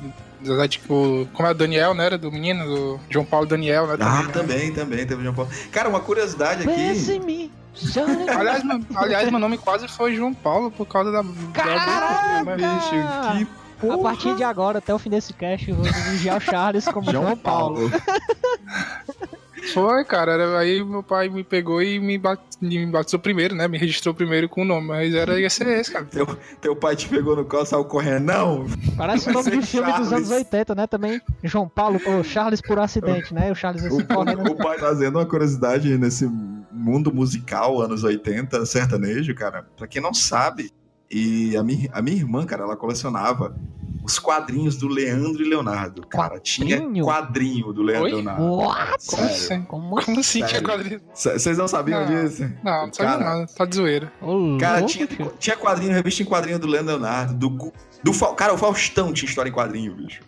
Tipo, 0.68 1.28
como 1.34 1.48
é 1.48 1.52
o 1.52 1.54
Daniel, 1.54 1.94
né? 1.94 2.08
Era 2.08 2.18
do 2.18 2.32
menino, 2.32 2.66
do 2.66 3.00
João 3.08 3.24
Paulo 3.24 3.46
Daniel, 3.46 3.86
né? 3.86 3.98
Ah, 4.00 4.24
né? 4.24 4.32
também, 4.34 4.74
também. 4.74 5.06
Teve 5.06 5.22
João 5.22 5.36
Paulo. 5.36 5.52
Cara, 5.72 5.88
uma 5.90 6.00
curiosidade 6.00 6.66
Pense 6.66 7.12
aqui. 7.12 7.22
em 7.22 7.26
mim. 7.26 7.52
Chore- 7.76 8.10
Aliás, 8.36 8.64
meu, 8.64 8.80
aliás, 8.96 9.30
meu 9.30 9.40
nome 9.40 9.60
quase 9.60 9.88
foi 9.88 10.16
João 10.16 10.34
Paulo 10.34 10.72
por 10.72 10.88
causa 10.88 11.12
da. 11.12 11.24
Caraca! 11.54 12.44
da- 12.44 12.56
Bicho, 12.56 13.38
que 13.38 13.61
A 13.88 13.98
porra. 13.98 14.10
partir 14.10 14.36
de 14.36 14.44
agora, 14.44 14.80
até 14.80 14.94
o 14.94 15.00
fim 15.00 15.10
desse 15.10 15.34
cast, 15.34 15.70
eu 15.70 15.76
vou 15.76 15.86
elogiar 15.86 16.38
o 16.38 16.40
Charles 16.40 16.86
como 16.86 17.12
João, 17.12 17.38
Paulo. 17.38 17.90
Foi, 19.74 20.04
cara. 20.04 20.34
Era, 20.34 20.60
aí 20.60 20.84
meu 20.84 21.04
pai 21.04 21.30
me 21.30 21.44
pegou 21.44 21.82
e 21.82 22.00
me, 22.00 22.18
bat, 22.18 22.42
me 22.60 22.86
batizou 22.88 23.20
primeiro, 23.20 23.56
né? 23.56 23.68
Me 23.68 23.78
registrou 23.78 24.14
primeiro 24.14 24.50
com 24.50 24.64
o 24.64 24.66
nome. 24.66 24.88
Mas 24.88 25.14
era, 25.14 25.40
ia 25.40 25.50
ser 25.50 25.68
esse, 25.68 25.92
cara. 25.92 26.06
Teu, 26.06 26.26
teu 26.60 26.76
pai 26.76 26.96
te 26.96 27.08
pegou 27.08 27.36
no 27.36 27.46
colo, 27.46 27.66
saiu 27.66 27.86
correndo. 27.86 28.26
Não! 28.26 28.66
Parece 28.98 29.30
o 29.30 29.34
nome 29.34 29.52
de 29.52 29.62
filme 29.62 29.88
dos 29.88 30.10
Charles. 30.10 30.12
anos 30.12 30.32
80, 30.32 30.76
né? 30.76 30.88
Também. 30.88 31.22
João 31.44 31.68
Paulo, 31.68 32.00
ou 32.06 32.24
Charles 32.24 32.62
por 32.62 32.80
acidente, 32.80 33.34
né? 33.34 33.52
O 33.52 33.56
Charles 33.56 33.86
assim 33.86 34.04
correndo. 34.04 34.50
O, 34.50 34.54
o 34.54 34.58
pai 34.58 34.78
trazendo 34.78 35.20
uma 35.20 35.26
curiosidade 35.26 35.96
nesse 35.98 36.28
mundo 36.72 37.14
musical, 37.14 37.82
anos 37.82 38.04
80, 38.04 38.66
sertanejo, 38.66 39.34
cara. 39.36 39.66
Pra 39.78 39.88
quem 39.88 40.02
não 40.02 40.14
sabe, 40.14 40.72
e 41.12 41.58
a 41.58 41.64
minha, 41.64 41.90
a 41.92 42.02
minha 42.02 42.18
irmã, 42.18 42.46
cara, 42.46 42.64
ela 42.64 42.76
colecionava 42.78 43.56
os 44.04 44.18
quadrinhos 44.18 44.78
do 44.78 44.88
Leandro 44.88 45.44
e 45.44 45.48
Leonardo. 45.48 46.02
Cara, 46.08 46.40
tinha 46.40 46.78
Quadrinho? 46.80 47.06
quadrinho 47.06 47.72
do 47.74 47.84
Leandro 47.84 48.06
Oi? 48.06 48.10
e 48.12 48.16
Leonardo. 48.16 48.44
What? 48.44 49.06
Como 49.08 49.24
assim? 49.26 49.62
Como 49.64 49.98
assim? 50.00 50.06
Como 50.06 50.20
assim 50.20 50.46
tinha 50.46 50.62
quadrinho? 50.64 51.02
Vocês 51.14 51.58
não 51.58 51.68
sabiam 51.68 52.00
Não. 52.00 52.08
disso? 52.24 52.42
Não, 52.64 52.88
não 52.88 52.94
sabia 52.94 53.12
Cara, 53.12 53.24
nada. 53.24 53.46
Tá 53.56 53.66
de 53.66 53.76
zoeira. 53.76 54.12
Ô, 54.20 54.58
Cara, 54.60 54.80
louco, 54.80 54.92
tinha, 54.92 55.08
tinha 55.38 55.56
quadrinho, 55.56 55.94
revista 55.94 56.24
em 56.24 56.26
quadrinho 56.26 56.58
do 56.58 56.66
Leandro 56.68 56.94
e 56.94 56.98
Leonardo, 56.98 57.34
do, 57.36 57.72
do 58.04 58.12
Fal- 58.14 58.34
Cara, 58.34 58.54
o 58.54 58.58
Faustão 58.58 59.14
tinha 59.14 59.30
história 59.30 59.50
em 59.50 59.54
quadrinho, 59.54 59.94
bicho. 59.94 60.22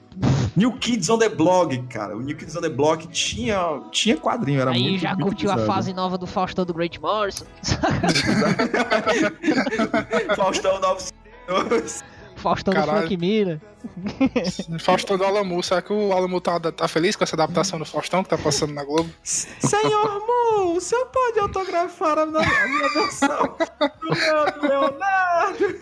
New 0.55 0.71
Kids 0.73 1.09
on 1.09 1.17
the 1.17 1.29
Blog, 1.29 1.75
cara. 1.89 2.15
O 2.15 2.21
New 2.21 2.35
Kids 2.37 2.55
on 2.55 2.61
the 2.61 2.69
Blog 2.69 3.07
tinha, 3.07 3.81
tinha 3.91 4.15
quadrinho, 4.17 4.61
era 4.61 4.71
Aí 4.71 4.83
muito 4.83 5.01
já 5.01 5.09
muito 5.15 5.23
curtiu 5.27 5.49
a 5.51 5.55
bizarro. 5.55 5.73
fase 5.73 5.93
nova 5.93 6.17
do 6.17 6.27
Faustão 6.27 6.65
do 6.65 6.73
Great 6.73 6.99
Morrison? 7.01 7.45
Faustão 10.35 10.79
952. 10.79 12.03
Faustão 12.35 12.73
do 12.73 12.79
Caralho. 12.79 12.97
Frank 12.99 13.17
Miller. 13.17 13.61
Faustão 14.79 15.17
do 15.17 15.23
Alamu. 15.23 15.61
Será 15.63 15.81
que 15.81 15.93
o 15.93 16.11
Alamu 16.11 16.41
tá, 16.41 16.59
tá 16.59 16.87
feliz 16.87 17.15
com 17.15 17.23
essa 17.23 17.35
adaptação 17.35 17.79
do 17.79 17.85
Faustão 17.85 18.23
que 18.23 18.29
tá 18.29 18.37
passando 18.37 18.73
na 18.73 18.83
Globo? 18.83 19.09
Senhor 19.23 20.19
Mu, 20.19 20.75
o 20.75 20.81
senhor 20.81 21.05
pode 21.07 21.39
autografar 21.39 22.17
a 22.19 22.25
minha, 22.25 22.41
a 22.41 22.67
minha 22.67 22.89
versão 22.89 23.55
do 24.61 24.67
Leonardo? 24.67 25.75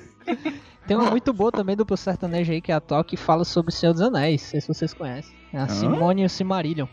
Tem 0.87 0.97
uma 0.97 1.09
muito 1.09 1.31
boa 1.31 1.51
também 1.51 1.75
do 1.75 1.85
sertanejo 1.97 2.51
aí, 2.51 2.61
que 2.61 2.71
é 2.71 2.75
atual, 2.75 3.03
que 3.03 3.15
fala 3.15 3.43
sobre 3.43 3.71
o 3.71 3.73
Senhor 3.75 3.93
dos 3.93 4.01
Anéis. 4.01 4.41
Não 4.41 4.49
sei 4.49 4.61
se 4.61 4.67
vocês 4.67 4.93
conhecem. 4.93 5.33
É 5.53 5.59
a 5.59 5.67
Simone 5.67 6.23
e 6.23 6.25
o 6.25 6.29
Cimarillion. 6.29 6.87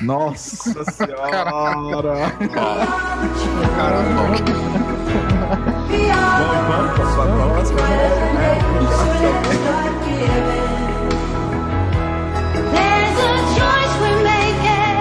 Nossa 0.00 0.84
senhora. 0.90 1.50
Vamos, 6.98 7.14
vamos, 7.14 7.70
vamos, 7.70 7.70
There's 12.74 13.18
a 13.18 13.34
choice 13.56 13.94
we're 14.02 14.22
making. 14.22 14.98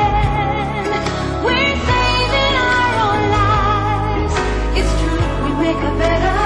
We're 1.44 1.76
saving 1.90 2.54
our 2.64 2.90
own 3.08 3.22
lives. 3.36 4.36
It's 4.78 4.94
true, 5.02 5.26
we 5.44 5.52
make 5.64 5.82
a 5.84 5.92
better 5.98 6.37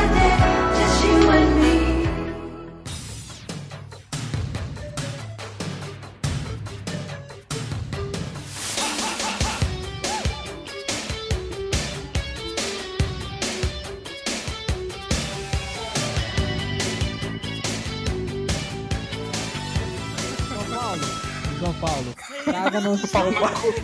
João 21.62 21.74
Paulo, 21.76 22.15
traga-nos. 22.43 23.02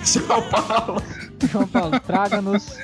São 0.03 0.49
Paulo. 0.49 1.03
João 1.51 1.67
Paulo, 1.67 1.99
traga-nos 1.99 2.75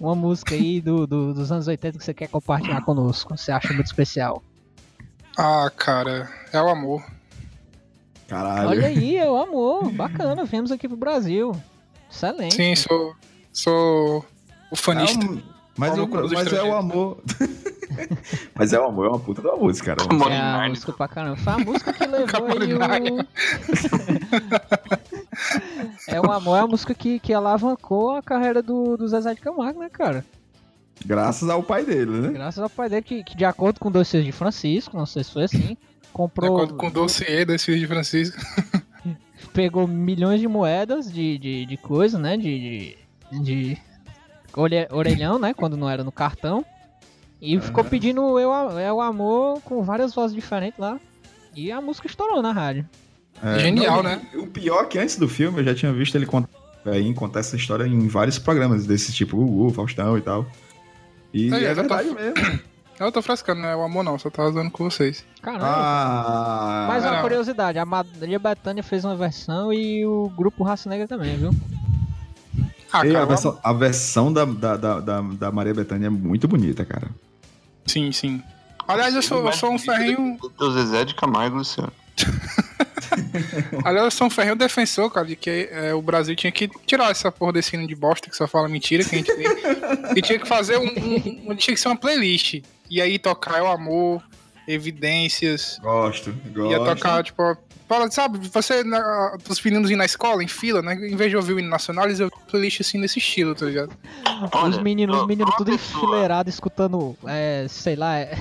uma 0.00 0.14
música 0.14 0.54
aí 0.54 0.80
do, 0.80 1.06
do- 1.08 1.34
dos 1.34 1.50
anos 1.50 1.66
80 1.66 1.98
que 1.98 2.04
você 2.04 2.14
quer 2.14 2.28
compartilhar 2.28 2.80
conosco. 2.82 3.36
Você 3.36 3.50
acha 3.50 3.72
muito 3.74 3.86
especial. 3.86 4.42
Ah, 5.36 5.70
cara. 5.76 6.30
É 6.52 6.60
o 6.62 6.68
amor. 6.68 7.04
Caralho. 8.28 8.68
Olha 8.68 8.86
aí, 8.86 9.16
eu 9.16 9.36
amor. 9.36 9.90
Bacana, 9.92 10.44
viemos 10.44 10.70
aqui 10.70 10.86
pro 10.86 10.96
Brasil. 10.96 11.52
Excelente. 12.10 12.54
Sim, 12.54 12.76
sou. 12.76 13.14
Sou. 13.52 14.18
O 14.70 14.74
É 14.74 14.76
fanista. 14.76 15.24
um- 15.24 15.42
mas, 15.78 15.98
o- 15.98 16.08
mas 16.08 16.52
é 16.52 16.62
o 16.62 16.74
amor. 16.76 17.18
mas 18.54 18.72
é 18.72 18.78
o 18.80 18.84
amor, 18.84 19.06
é 19.06 19.08
uma 19.10 19.18
puta 19.18 19.42
da 19.42 19.56
música, 19.56 19.94
cara. 19.96 20.08
Amor. 20.14 20.30
É 20.30 20.36
a 20.36 20.40
Molinário. 20.42 20.70
música 20.70 20.92
pra 20.92 21.08
caramba. 21.08 21.36
Foi 21.36 21.52
a 21.52 21.58
música 21.58 21.92
que 21.92 22.04
levou 22.06 22.46
aí 22.48 23.12
o... 23.12 23.18
É 26.08 26.20
o 26.20 26.30
amor, 26.30 26.56
é 26.56 26.60
a 26.60 26.66
música 26.66 26.94
que, 26.94 27.18
que 27.20 27.32
alavancou 27.32 28.16
a 28.16 28.22
carreira 28.22 28.62
do, 28.62 28.96
do 28.96 29.06
Zezé 29.08 29.34
de 29.34 29.40
Camargo, 29.40 29.80
né, 29.80 29.88
cara? 29.88 30.24
Graças 31.06 31.48
ao 31.48 31.62
pai 31.62 31.84
dele, 31.84 32.10
né? 32.10 32.30
Graças 32.32 32.62
ao 32.62 32.68
pai 32.68 32.88
dele, 32.88 33.02
que, 33.02 33.22
que 33.22 33.36
de 33.36 33.44
acordo 33.44 33.78
com 33.78 33.90
dois 33.90 34.10
filhos 34.10 34.26
de 34.26 34.32
Francisco, 34.32 34.96
não 34.96 35.06
sei 35.06 35.22
se 35.22 35.32
foi 35.32 35.44
assim, 35.44 35.58
De 35.58 35.78
comprou, 36.12 36.56
acordo 36.56 36.74
com 36.74 36.88
o 36.88 36.90
dossiê 36.90 37.44
desse 37.44 37.66
filho 37.66 37.78
de 37.78 37.86
Francisco. 37.86 38.36
pegou 39.52 39.86
milhões 39.86 40.40
de 40.40 40.48
moedas 40.48 41.12
de, 41.12 41.38
de, 41.38 41.66
de 41.66 41.76
coisa, 41.76 42.18
né, 42.18 42.36
de, 42.36 42.96
de, 43.30 43.38
de 43.40 43.78
orelhão, 44.60 45.38
né, 45.38 45.54
quando 45.54 45.76
não 45.76 45.88
era 45.88 46.02
no 46.04 46.12
cartão, 46.12 46.64
e 47.40 47.58
ficou 47.60 47.84
pedindo 47.84 48.38
eu, 48.38 48.52
A- 48.52 48.80
é 48.80 48.92
o 48.92 49.00
amor 49.00 49.60
com 49.62 49.82
várias 49.82 50.14
vozes 50.14 50.34
diferentes 50.34 50.78
lá, 50.78 50.98
e 51.54 51.70
a 51.72 51.80
música 51.80 52.06
estourou 52.06 52.42
na 52.42 52.52
rádio. 52.52 52.86
É, 53.42 53.58
Genial, 53.60 54.02
não, 54.02 54.10
né? 54.10 54.20
O 54.34 54.46
pior 54.48 54.82
é 54.82 54.86
que 54.86 54.98
antes 54.98 55.16
do 55.16 55.28
filme 55.28 55.60
eu 55.60 55.64
já 55.64 55.74
tinha 55.74 55.92
visto 55.92 56.16
ele 56.16 56.26
contar, 56.26 56.48
aí, 56.86 57.14
contar 57.14 57.40
essa 57.40 57.54
história 57.56 57.84
em 57.86 58.08
vários 58.08 58.38
programas 58.38 58.84
desse 58.86 59.12
tipo, 59.12 59.36
Gugu, 59.36 59.70
Faustão 59.72 60.18
e 60.18 60.20
tal. 60.20 60.44
E 61.32 61.52
Aí, 61.54 61.64
é 61.64 61.70
eu 61.70 61.74
tô- 61.76 61.80
verdade 61.82 62.10
mesmo. 62.10 62.34
Eu 62.98 63.12
tô 63.12 63.22
frescando, 63.22 63.60
não 63.62 63.68
é 63.68 63.76
o 63.76 63.82
amor 63.84 64.02
não, 64.02 64.18
só 64.18 64.28
tava 64.28 64.48
usando 64.48 64.72
com 64.72 64.90
vocês. 64.90 65.24
Caramba. 65.40 65.66
Ah, 65.68 66.86
Mas 66.88 67.04
uma 67.04 67.20
curiosidade, 67.20 67.78
a 67.78 67.84
Maria 67.84 68.40
Bethânia 68.40 68.82
fez 68.82 69.04
uma 69.04 69.14
versão 69.14 69.72
e 69.72 70.04
o 70.04 70.28
grupo 70.36 70.64
Raça 70.64 70.88
Negra 70.90 71.06
também, 71.06 71.36
viu? 71.36 71.50
Ah, 72.92 73.06
e 73.06 73.12
cara, 73.12 73.20
a 73.20 73.24
o 73.24 73.28
versão, 73.28 73.60
a 73.62 73.72
versão 73.72 74.32
da, 74.32 74.44
da, 74.44 74.76
da, 74.76 75.00
da, 75.00 75.20
da 75.20 75.52
Maria 75.52 75.74
Bethânia 75.74 76.06
é 76.06 76.10
muito 76.10 76.48
bonita, 76.48 76.84
cara. 76.84 77.08
Sim, 77.86 78.10
sim. 78.12 78.42
Aliás, 78.86 79.14
eu 79.14 79.22
sou, 79.22 79.44
eu 79.46 79.52
sou 79.52 79.70
um 79.72 79.78
ferrinho. 79.78 80.38
Do 80.56 80.72
Zezé 80.72 81.04
de 81.04 81.14
Camargo 81.14 81.58
Luciano. 81.58 81.92
Aliás, 83.84 84.04
eu 84.06 84.10
sou 84.10 84.26
um 84.26 84.30
ferrinho 84.30 84.56
defensor, 84.56 85.10
cara, 85.10 85.26
de 85.26 85.36
que 85.36 85.68
é, 85.70 85.94
o 85.94 86.02
Brasil 86.02 86.34
tinha 86.36 86.50
que 86.52 86.68
tirar 86.86 87.10
essa 87.10 87.30
porra 87.30 87.52
desse 87.52 87.74
hino 87.76 87.86
de 87.86 87.94
bosta 87.94 88.28
que 88.30 88.36
só 88.36 88.46
fala 88.46 88.68
mentira 88.68 89.04
que 89.04 89.14
a 89.14 89.18
gente 89.18 89.34
tem. 89.34 89.46
e 90.16 90.22
tinha 90.22 90.38
que 90.38 90.46
fazer 90.48 90.78
um, 90.78 90.84
um- 90.86 91.50
um- 91.52 91.56
Tinha 91.56 91.74
que 91.74 91.80
ser 91.80 91.88
uma 91.88 91.96
playlist. 91.96 92.62
E 92.90 93.00
aí 93.02 93.18
tocar 93.18 93.58
é 93.58 93.62
o 93.62 93.66
amor, 93.66 94.22
evidências. 94.66 95.78
Gosto, 95.82 96.32
gosto. 96.54 96.70
Ia 96.70 96.78
tocar, 96.84 97.22
tipo. 97.22 97.56
Fala, 97.88 98.10
sabe, 98.10 98.38
você, 98.52 98.84
na, 98.84 99.34
os 99.48 99.62
meninos 99.62 99.90
indo 99.90 99.96
na 99.96 100.04
escola, 100.04 100.44
em 100.44 100.48
fila, 100.48 100.82
né? 100.82 100.92
Em 100.94 101.16
vez 101.16 101.30
de 101.30 101.36
ouvir 101.36 101.54
o 101.54 101.58
hino 101.58 101.70
nacional, 101.70 102.04
eles 102.04 102.20
ouvem 102.20 102.38
playlist 102.46 102.82
assim 102.82 102.98
nesse 102.98 103.18
estilo, 103.18 103.54
tá 103.54 103.64
ligado? 103.64 103.92
Olha, 104.52 104.68
os 104.68 104.78
meninos, 104.82 105.22
os 105.22 105.26
meninos 105.26 105.54
tudo 105.56 105.72
pessoa- 105.72 106.02
enfileirado, 106.02 106.50
escutando, 106.50 107.16
é, 107.26 107.66
sei 107.68 107.96
lá, 107.96 108.18
é... 108.18 108.36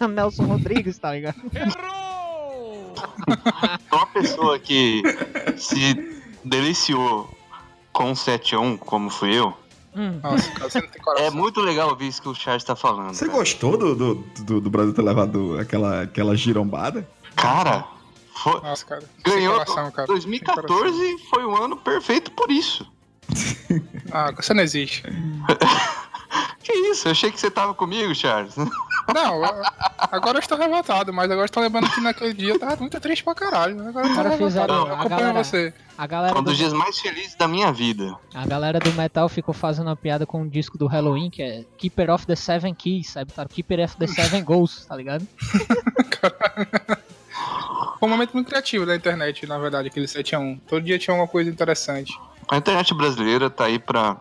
Nelson 0.06 0.44
Rodrigues, 0.44 0.98
tá 0.98 1.12
ligado? 1.12 1.36
Uma 3.90 4.06
pessoa 4.08 4.58
que 4.58 5.02
se 5.56 6.20
deliciou 6.44 7.34
com 7.92 8.12
o 8.12 8.16
7 8.16 8.56
a 8.56 8.60
1, 8.60 8.76
como 8.76 9.08
fui 9.08 9.34
eu, 9.34 9.54
Hum. 9.98 10.20
Nossa, 10.22 10.50
cara, 10.50 10.68
você 10.70 10.80
não 10.82 10.88
tem 10.88 11.00
coração. 11.00 11.26
É 11.26 11.30
muito 11.30 11.58
legal 11.62 11.88
ouvir 11.88 12.08
isso 12.08 12.20
que 12.20 12.28
o 12.28 12.34
Charles 12.34 12.62
tá 12.62 12.76
falando. 12.76 13.14
Você 13.14 13.24
cara. 13.24 13.38
gostou 13.38 13.78
do, 13.78 13.94
do, 13.94 14.14
do, 14.44 14.60
do 14.60 14.68
Brasil 14.70 14.92
ter 14.92 15.00
levado 15.00 15.58
aquela, 15.58 16.02
aquela 16.02 16.36
girombada? 16.36 17.08
Cara, 17.34 17.82
foi- 18.42 18.60
Nossa, 18.60 18.84
cara. 18.86 19.02
ganhou. 19.24 19.58
Cara. 19.58 19.66
Sem 19.66 19.74
coração. 19.90 20.06
2014 20.06 21.18
foi 21.30 21.44
um 21.46 21.56
ano 21.56 21.76
perfeito 21.76 22.30
por 22.32 22.50
isso. 22.50 22.86
Ah, 24.12 24.30
você 24.32 24.54
não 24.54 24.62
existe. 24.62 25.02
Que 26.62 26.72
isso? 26.72 27.06
Eu 27.06 27.12
achei 27.12 27.30
que 27.30 27.38
você 27.38 27.48
tava 27.48 27.72
comigo, 27.72 28.12
Charles. 28.12 28.56
Não, 28.56 29.40
agora 30.10 30.36
eu 30.38 30.40
estou 30.40 30.58
revoltado, 30.58 31.12
mas 31.12 31.26
agora 31.26 31.42
eu 31.42 31.44
estou 31.44 31.62
lembrando 31.62 31.88
que 31.88 32.00
naquele 32.00 32.34
dia 32.34 32.48
eu 32.54 32.58
tava 32.58 32.74
muito 32.76 32.98
triste 33.00 33.22
pra 33.22 33.36
caralho. 33.36 33.80
Agora 33.88 34.08
eu 34.08 34.14
tô 34.14 34.22
revoltado. 34.22 34.36
fizeram- 34.36 34.74
Eu 34.74 34.94
acompanho 34.94 35.08
galera- 35.20 35.44
você. 35.44 35.72
A 35.96 36.06
galera, 36.08 36.32
Foi 36.32 36.40
um 36.40 36.44
do, 36.44 36.50
dos 36.50 36.58
dias 36.58 36.72
mais 36.72 36.98
felizes 36.98 37.36
da 37.36 37.46
minha 37.46 37.72
vida. 37.72 38.16
a 38.34 38.44
galera 38.44 38.80
do 38.80 38.92
metal 38.94 39.28
ficou 39.28 39.54
fazendo 39.54 39.86
uma 39.86 39.96
piada 39.96 40.26
com 40.26 40.42
um 40.42 40.48
disco 40.48 40.76
do 40.76 40.88
Halloween, 40.88 41.30
que 41.30 41.40
é 41.40 41.64
Keeper 41.78 42.10
of 42.10 42.26
the 42.26 42.34
Seven 42.34 42.74
Keys, 42.74 43.10
sabe? 43.10 43.32
Keeper 43.48 43.84
of 43.84 43.96
the 43.96 44.08
Seven 44.08 44.42
Ghosts, 44.44 44.86
tá 44.86 44.96
ligado? 44.96 45.26
Foi 47.98 48.08
um 48.08 48.12
momento 48.12 48.32
muito 48.34 48.48
criativo 48.48 48.84
da 48.86 48.94
internet, 48.94 49.46
na 49.46 49.58
verdade, 49.58 49.88
aquele 49.88 50.06
7x1. 50.06 50.60
Todo 50.68 50.82
dia 50.84 50.98
tinha 50.98 51.14
uma 51.14 51.26
coisa 51.26 51.48
interessante. 51.50 52.12
A 52.48 52.56
internet 52.56 52.94
brasileira 52.94 53.48
tá 53.50 53.64
aí 53.64 53.78
pra 53.78 54.16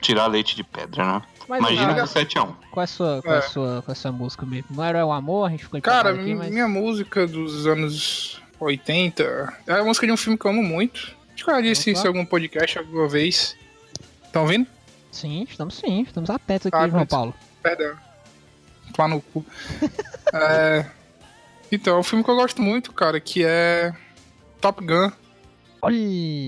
tirar 0.00 0.26
leite 0.26 0.54
de 0.56 0.62
pedra, 0.64 1.04
né? 1.04 1.22
Mas, 1.48 1.58
Imagina 1.60 1.94
cara, 1.94 2.06
com 2.06 2.14
7x1. 2.14 2.54
Qual 2.70 2.80
é 2.80 2.84
a 2.84 2.86
sua, 2.86 3.22
qual 3.22 3.34
é. 3.34 3.38
a 3.38 3.40
É. 3.40 3.42
sua, 3.42 3.66
qual 3.82 3.84
é 3.88 3.92
a 3.92 3.94
sua 3.94 4.12
música 4.12 4.44
mesmo? 4.46 4.68
Não 4.70 4.84
era 4.84 5.04
o 5.06 5.12
amor, 5.12 5.46
a 5.46 5.50
gente 5.50 5.64
ficou 5.64 5.80
Cara, 5.80 6.10
aqui, 6.10 6.34
mas... 6.34 6.50
minha 6.50 6.66
música 6.68 7.26
dos 7.26 7.66
anos 7.66 8.40
80 8.60 9.52
é 9.66 9.72
a 9.72 9.84
música 9.84 10.06
de 10.06 10.12
um 10.12 10.16
filme 10.16 10.38
que 10.38 10.46
eu 10.46 10.50
amo 10.50 10.62
muito. 10.62 11.14
Acho 11.34 11.44
que 11.44 11.50
eu 11.50 11.54
já 11.56 11.60
disse 11.60 11.90
isso 11.90 12.04
em 12.04 12.08
algum 12.08 12.24
podcast 12.24 12.78
alguma 12.78 13.08
vez. 13.08 13.56
Estão 14.24 14.42
ouvindo? 14.42 14.66
Sim, 15.10 15.46
estamos 15.48 15.76
sim, 15.76 16.02
estamos 16.02 16.28
atentos 16.30 16.66
aqui, 16.66 16.76
Ah, 16.76 16.88
João 16.88 17.06
Paulo. 17.06 17.34
Perdão. 17.62 17.94
Lá 18.98 19.08
no 19.08 19.20
cu. 19.20 19.44
É, 20.36 20.86
Então, 21.74 21.96
é 21.96 21.98
um 21.98 22.02
filme 22.02 22.24
que 22.24 22.30
eu 22.30 22.36
gosto 22.36 22.62
muito, 22.62 22.92
cara, 22.92 23.18
que 23.20 23.44
é 23.44 23.92
Top 24.60 24.84
Gun. 24.84 25.10
Olha, 25.82 25.96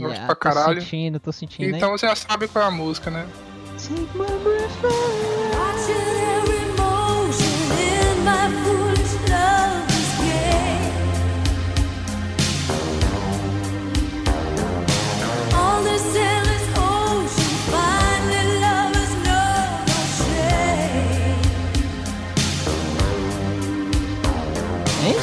Gosto 0.00 0.20
pra 0.26 0.34
tô 0.34 0.40
caralho. 0.40 0.80
sentindo, 0.80 1.20
tô 1.20 1.30
sentindo, 1.32 1.68
hein? 1.68 1.76
Então 1.76 1.90
você 1.90 2.06
já 2.08 2.16
sabe 2.16 2.48
qual 2.48 2.64
é 2.64 2.68
a 2.68 2.70
música, 2.70 3.10
né? 3.10 3.26
Take 3.76 4.00
my 4.16 4.24
breath 4.42 4.84
away. 4.84 5.35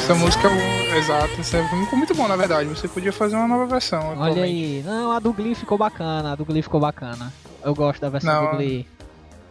Essa 0.04 0.14
música 0.16 0.48
é 0.48 0.98
Exato, 0.98 1.40
esse 1.40 1.56
é 1.56 1.62
um 1.62 1.68
filme 1.68 1.86
muito 1.96 2.14
bom, 2.14 2.28
na 2.28 2.36
verdade. 2.36 2.68
Você 2.68 2.86
podia 2.86 3.10
fazer 3.10 3.36
uma 3.36 3.48
nova 3.48 3.64
versão. 3.64 4.14
Olha 4.18 4.44
aí. 4.44 4.82
Não, 4.84 5.12
a 5.12 5.18
do 5.18 5.32
Glee 5.32 5.54
ficou 5.54 5.78
bacana, 5.78 6.32
a 6.32 6.34
do 6.34 6.44
Glee 6.44 6.60
ficou 6.60 6.78
bacana. 6.78 7.32
Eu 7.64 7.74
gosto 7.74 8.02
da 8.02 8.10
versão 8.10 8.34
Não. 8.34 8.50
do 8.50 8.56
Glee. 8.58 8.86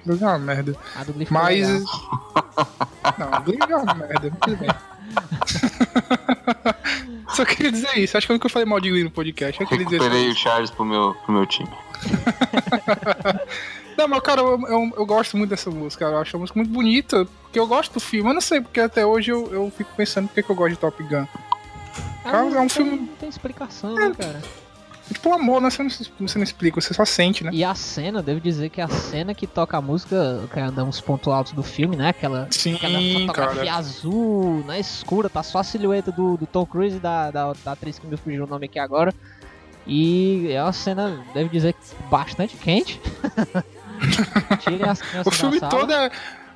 Glee 0.05 0.21
é 0.21 0.25
uma 0.27 0.37
merda. 0.37 0.75
A 0.95 1.03
do 1.03 1.11
Glee 1.13 1.25
ficou 1.25 1.41
Mas. 1.41 1.67
legal. 1.67 1.81
Não, 3.17 3.41
Glee 3.41 3.57
é 3.67 3.75
uma 3.75 3.95
merda, 3.95 4.31
tudo 4.41 4.57
bem. 4.57 4.69
Só 7.35 7.43
queria 7.45 7.71
dizer 7.71 7.97
isso. 7.97 8.15
Acho 8.15 8.27
que 8.27 8.33
eu 8.33 8.35
nunca 8.35 8.47
falei 8.47 8.67
mal 8.67 8.79
de 8.79 8.91
Glee 8.91 9.03
no 9.03 9.09
podcast. 9.09 9.59
Eu 9.59 9.67
Recuperei 9.67 10.29
o 10.29 10.35
Charles 10.35 10.69
pro 10.69 10.85
meu, 10.85 11.15
pro 11.25 11.33
meu 11.33 11.47
time. 11.47 11.69
Não, 13.97 14.07
mas 14.07 14.19
cara, 14.21 14.41
eu, 14.41 14.59
eu, 14.67 14.93
eu 14.97 15.05
gosto 15.05 15.37
muito 15.37 15.49
dessa 15.49 15.69
música. 15.69 16.05
Eu 16.05 16.17
acho 16.17 16.35
a 16.35 16.39
música 16.39 16.57
muito 16.59 16.71
bonita. 16.71 17.25
Porque 17.43 17.59
eu 17.59 17.67
gosto 17.67 17.93
do 17.93 17.99
filme. 17.99 18.29
Eu 18.29 18.33
não 18.33 18.41
sei, 18.41 18.61
porque 18.61 18.79
até 18.79 19.05
hoje 19.05 19.31
eu, 19.31 19.53
eu 19.53 19.71
fico 19.75 19.91
pensando 19.95 20.27
por 20.27 20.41
que 20.43 20.49
eu 20.49 20.55
gosto 20.55 20.71
de 20.73 20.79
Top 20.79 21.01
Gun. 21.03 21.25
Cara, 22.23 22.37
Ah, 22.39 22.55
é 22.55 22.59
um 22.61 22.69
filme- 22.69 22.97
Não 22.97 23.07
tem 23.19 23.29
explicação, 23.29 23.93
né, 23.95 24.11
cara? 24.17 24.41
É 25.09 25.13
tipo 25.13 25.29
um 25.29 25.33
amor, 25.33 25.61
né? 25.61 25.69
Você 25.69 25.83
não, 25.83 25.89
você 25.89 26.37
não 26.39 26.43
explica, 26.43 26.79
você 26.79 26.93
só 26.93 27.03
sente, 27.03 27.43
né? 27.43 27.51
E 27.53 27.61
a 27.63 27.75
cena, 27.75 28.23
devo 28.23 28.39
dizer 28.39 28.69
que 28.69 28.79
a 28.79 28.87
cena 28.87 29.35
que 29.35 29.45
toca 29.45 29.77
a 29.77 29.81
música, 29.81 30.47
que 30.51 30.57
é 30.59 30.63
um 30.65 30.71
dos 30.85 31.01
pontos 31.01 31.31
altos 31.31 31.51
do 31.51 31.61
filme, 31.61 31.97
né? 31.97 32.09
Aquela, 32.09 32.47
Sim, 32.49 32.75
aquela 32.75 32.99
fotografia 33.19 33.65
cara. 33.65 33.75
azul, 33.75 34.63
na 34.65 34.79
escura, 34.79 35.29
tá 35.29 35.43
só 35.43 35.59
a 35.59 35.63
silhueta 35.63 36.09
do, 36.09 36.37
do 36.37 36.47
Tom 36.47 36.65
Cruise 36.65 36.95
e 36.95 36.99
da, 37.01 37.29
da, 37.29 37.53
da 37.65 37.73
atriz 37.73 37.99
que 37.99 38.07
me 38.07 38.15
fugiu 38.15 38.45
o 38.45 38.47
nome 38.47 38.65
aqui 38.67 38.79
agora. 38.79 39.13
E 39.85 40.47
é 40.49 40.63
uma 40.63 40.71
cena, 40.71 41.21
devo 41.33 41.49
dizer, 41.49 41.75
bastante 42.09 42.55
quente. 42.55 43.01
Tirem 44.59 44.83
as 44.89 45.01
crianças 45.01 45.27
O 45.27 45.31
filme 45.31 45.59
da 45.59 45.69
sala. 45.69 45.81
todo 45.81 45.93
é. 45.93 46.11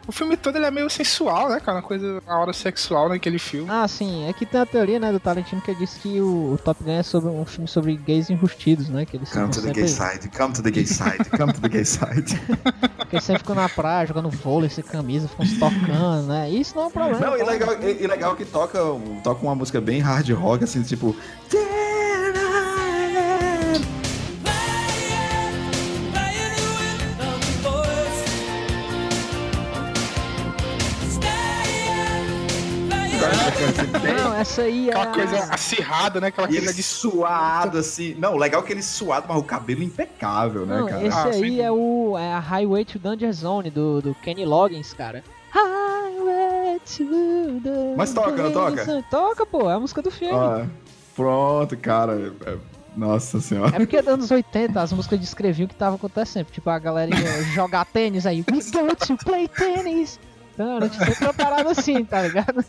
O 0.08 0.12
filme 0.14 0.38
todo 0.38 0.56
ele 0.56 0.66
é 0.66 0.72
meio 0.72 0.90
sensual, 0.90 1.50
né, 1.50 1.60
cara? 1.60 1.80
Uma 1.80 1.84
coisa, 1.84 2.24
a 2.26 2.38
hora 2.40 2.54
sexual 2.54 3.10
naquele 3.10 3.38
filme. 3.38 3.68
Ah, 3.70 3.86
sim, 3.90 4.26
é 4.26 4.32
que 4.32 4.46
tem 4.46 4.62
a 4.62 4.66
teoria, 4.66 4.98
né, 5.02 5.12
do 5.12 5.20
Tarantino 5.20 5.62
que 5.62 5.76
diz 5.76 5.96
que 5.96 6.22
o, 6.22 6.54
o 6.54 6.58
Top 6.64 6.82
Gun 6.82 6.92
é 6.92 7.04
sobre 7.04 7.30
um 7.30 7.46
filme 7.46 7.68
sobre 7.68 7.98
gays 7.98 8.30
enrustidos, 8.30 8.88
né? 8.88 9.06
Que 9.06 9.18
eles 9.18 9.30
Come 9.30 9.50
to 9.50 9.62
the 9.62 9.74
gay 9.74 9.86
side, 9.86 10.30
come 10.30 10.54
to 10.54 10.64
the 10.64 10.72
gay 10.72 10.86
side, 10.86 11.30
come 11.38 11.52
to 11.52 11.60
the 11.60 11.68
gay 11.68 11.84
side. 11.84 12.24
que 13.10 13.16
eles 13.18 13.26
sempre 13.26 13.40
ficam 13.40 13.56
na 13.56 13.68
praia 13.68 14.08
jogando 14.08 14.30
vôlei, 14.30 14.70
sem 14.70 14.82
camisa, 14.82 15.28
ficam 15.28 15.46
se 15.46 15.60
tocando, 15.60 16.28
né? 16.28 16.50
Isso 16.52 16.74
não 16.74 16.84
é 16.84 16.88
um 16.88 16.92
problema. 16.92 17.20
Não, 17.20 17.36
e 17.36 17.40
tá? 17.40 17.52
legal, 17.52 17.76
e, 17.84 18.04
e 18.04 18.08
legal 18.08 18.34
que 18.38 18.46
toca, 18.46 18.80
toca 19.26 19.44
uma 19.46 19.56
música 19.56 19.82
bem 19.82 20.00
hard 20.00 20.30
rock, 20.30 20.64
assim, 20.64 20.84
tipo. 20.84 21.14
Não, 34.62 34.64
essa 34.68 34.70
aí 34.70 34.90
é. 34.90 34.94
Aquela 34.94 35.04
a- 35.12 35.14
coisa 35.14 35.54
acirrada, 35.54 36.20
né? 36.22 36.28
Aquela 36.28 36.48
E 36.48 36.52
ele 36.52 36.60
coisa 36.66 36.74
de 36.74 36.84
suado, 36.84 37.78
assim. 37.78 38.16
Não, 38.18 38.36
legal 38.38 38.62
que 38.64 38.72
ele 38.74 38.82
suado, 38.84 39.26
mas 39.30 39.38
o 39.38 39.44
cabelo 39.44 39.84
impecável, 39.84 40.66
né, 40.66 40.78
Não, 40.80 40.88
cara? 40.88 41.06
esse 41.08 41.18
Ah, 41.18 41.26
aí 41.26 41.62
é 41.62 41.72
o 41.72 42.18
é 42.18 42.34
a 42.34 42.40
Highway 42.40 42.86
to 42.86 43.00
Danger 43.00 43.32
Zone 43.34 43.70
do, 43.70 44.02
do 44.02 44.16
Kenny 44.16 44.46
Loggins, 44.46 44.94
cara. 44.94 45.24
Highway 45.52 46.80
to 46.86 47.60
the 47.64 47.96
Mas 47.96 48.14
toca, 48.14 48.32
não 48.44 48.52
toca? 48.52 48.86
Danger. 48.86 49.04
Toca, 49.10 49.46
pô, 49.46 49.70
é 49.70 49.74
a 49.74 49.80
música 49.80 50.02
do 50.02 50.12
filme. 50.12 50.36
Ah, 50.36 50.66
pronto, 51.16 51.78
cara. 51.78 52.34
é- 52.46 52.58
Nossa 52.96 53.40
senhora. 53.40 53.76
É 53.76 53.80
porque 53.80 53.98
nos 54.02 54.08
anos 54.08 54.32
80 54.32 54.82
as 54.82 54.92
músicas 54.92 55.20
descreviam 55.20 55.66
o 55.66 55.70
que 55.70 55.76
tava 55.76 55.96
acontecendo. 55.98 56.48
Tipo, 56.48 56.70
a 56.72 56.80
galera 56.80 57.12
ia 57.16 57.44
jogar 57.54 57.86
tênis 57.86 58.26
aí. 58.26 58.44
We 58.52 58.58
go 58.72 58.96
to 58.96 59.18
play 59.24 59.48
tennis. 59.48 60.20
Então, 60.54 60.78
a 60.78 60.82
gente 60.82 60.98
sempre 60.98 61.24
uma 61.26 61.34
parada 61.34 61.70
assim, 61.70 62.04
tá 62.04 62.24
ligado? 62.24 62.66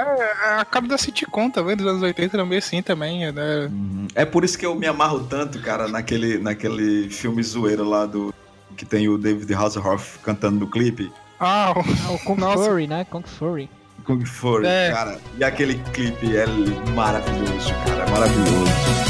É, 0.00 0.54
é 0.56 0.60
a 0.60 0.64
cara 0.64 0.86
da 0.86 0.96
sitcom 0.98 1.50
também, 1.50 1.76
dos 1.76 1.86
anos 1.86 2.02
80 2.02 2.36
era 2.36 2.44
meio 2.46 2.58
assim 2.58 2.80
também, 2.82 3.30
né? 3.32 3.70
É 4.14 4.24
por 4.24 4.44
isso 4.44 4.58
que 4.58 4.64
eu 4.66 4.74
me 4.74 4.86
amarro 4.86 5.20
tanto, 5.24 5.60
cara, 5.60 5.88
naquele, 5.88 6.38
naquele 6.38 7.08
filme 7.10 7.42
zoeiro 7.42 7.84
lá 7.88 8.06
do. 8.06 8.32
Que 8.76 8.84
tem 8.86 9.08
o 9.08 9.18
David 9.18 9.52
Hasselhoff 9.52 10.18
cantando 10.20 10.60
no 10.60 10.70
clipe. 10.70 11.12
Ah, 11.38 11.72
o- 11.76 12.14
o 12.14 12.18
Kung. 12.20 12.40
Fury, 12.40 12.86
né? 12.86 13.04
Kung 13.10 13.22
Fury. 13.26 13.68
Kung 14.04 14.24
Fury, 14.24 14.66
É. 14.66 14.90
cara. 14.92 15.18
E 15.36 15.44
aquele 15.44 15.74
clipe 15.92 16.34
é 16.36 16.46
maravilhoso, 16.94 17.74
cara. 17.84 18.10
Maravilhoso. 18.10 19.09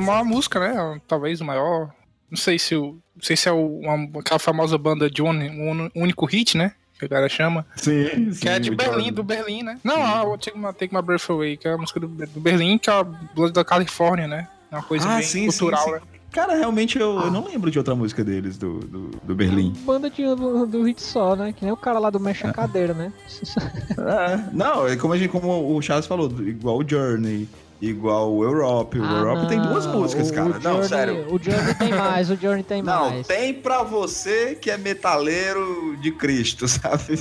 É 0.00 0.04
uma 0.04 0.12
maior 0.12 0.24
música, 0.24 0.58
né? 0.60 1.00
Talvez 1.06 1.40
o 1.40 1.44
maior. 1.44 1.90
Não 2.30 2.36
sei 2.36 2.58
se 2.58 2.74
o. 2.74 2.98
Não 3.16 3.22
sei 3.22 3.36
se 3.36 3.48
é 3.48 3.52
o, 3.52 3.80
uma, 3.80 4.20
aquela 4.20 4.38
famosa 4.38 4.78
banda 4.78 5.10
Johnny, 5.10 5.50
um 5.50 5.90
único 5.94 6.24
hit, 6.26 6.56
né? 6.56 6.72
Que 6.98 7.04
a 7.06 7.08
galera 7.08 7.28
chama. 7.28 7.66
Sim, 7.76 8.32
sim. 8.32 8.40
Que 8.40 8.48
é 8.48 8.58
de 8.58 8.70
Berlim, 8.74 9.12
do 9.12 9.22
Berlim, 9.22 9.62
né? 9.62 9.78
Não, 9.82 10.02
a 10.04 10.22
o 10.22 10.36
Take 10.36 10.58
My, 10.58 10.72
Take 10.72 10.94
My 10.94 11.02
Breath 11.02 11.30
Away, 11.30 11.56
que 11.56 11.66
é 11.66 11.72
a 11.72 11.78
música 11.78 11.98
do, 11.98 12.06
do 12.08 12.40
Berlim, 12.40 12.76
que 12.78 12.90
é 12.90 12.92
a 12.92 13.02
blues 13.02 13.52
da 13.52 13.64
Califórnia, 13.64 14.28
né? 14.28 14.48
É 14.70 14.76
uma 14.76 14.82
coisa 14.82 15.08
Ah, 15.08 15.16
bem 15.16 15.22
sim, 15.24 15.46
cultural, 15.46 15.84
sim, 15.84 15.92
né? 15.92 16.00
sim. 16.00 16.20
Cara, 16.30 16.54
realmente 16.54 16.96
eu, 16.98 17.18
eu 17.18 17.30
não 17.30 17.44
lembro 17.44 17.70
de 17.72 17.78
outra 17.78 17.94
música 17.96 18.22
deles, 18.22 18.56
do, 18.56 18.78
do, 18.80 19.08
do 19.24 19.34
Berlim. 19.34 19.72
Banda 19.84 20.08
de, 20.08 20.22
do, 20.22 20.64
do 20.66 20.82
hit 20.84 21.02
só, 21.02 21.34
né? 21.34 21.52
Que 21.52 21.64
nem 21.64 21.72
o 21.72 21.76
cara 21.76 21.98
lá 21.98 22.08
do 22.08 22.20
Mexe 22.20 22.46
a 22.46 22.52
Cadeira, 22.52 22.94
né? 22.94 23.12
É, 23.98 24.44
não, 24.52 24.86
é 24.86 24.96
como, 24.96 25.12
a 25.14 25.18
gente, 25.18 25.30
como 25.30 25.74
o 25.76 25.82
Charles 25.82 26.06
falou, 26.06 26.30
igual 26.40 26.78
o 26.78 26.88
Journey, 26.88 27.48
igual 27.80 28.32
o 28.32 28.44
Europe. 28.44 28.98
O 28.98 29.04
Ah, 29.04 29.12
Europe 29.18 29.48
tem 29.48 29.60
duas 29.60 29.86
não, 29.86 30.00
músicas, 30.00 30.30
o- 30.30 30.34
cara. 30.34 30.46
o 30.48 30.52
não, 30.54 30.60
Journey- 30.60 30.88
sério. 30.88 31.26
O 31.34 31.38
Journey 31.42 31.74
tem 31.74 31.90
mais, 31.94 32.30
o 32.30 32.36
Journey 32.36 32.62
tem 32.62 32.82
Não, 32.82 33.10
mais. 33.10 33.26
tem 33.26 33.54
pra 33.54 33.82
você 33.82 34.54
que 34.60 34.70
é 34.70 34.76
metaleiro 34.76 35.96
de 36.00 36.10
Cristo, 36.12 36.66
sabe? 36.68 37.18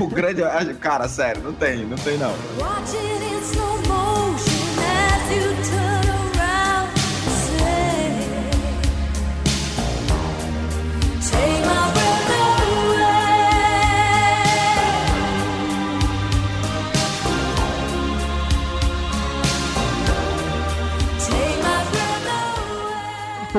O 0.00 0.06
grande. 0.06 0.42
Cara, 0.80 1.08
sério, 1.08 1.42
não 1.42 1.52
tem, 1.52 1.84
não 1.84 1.96
tem 1.96 2.16
não. 2.18 2.32
Watching 2.58 2.96
in 2.98 3.40
slow 3.42 3.76
motion 3.88 4.76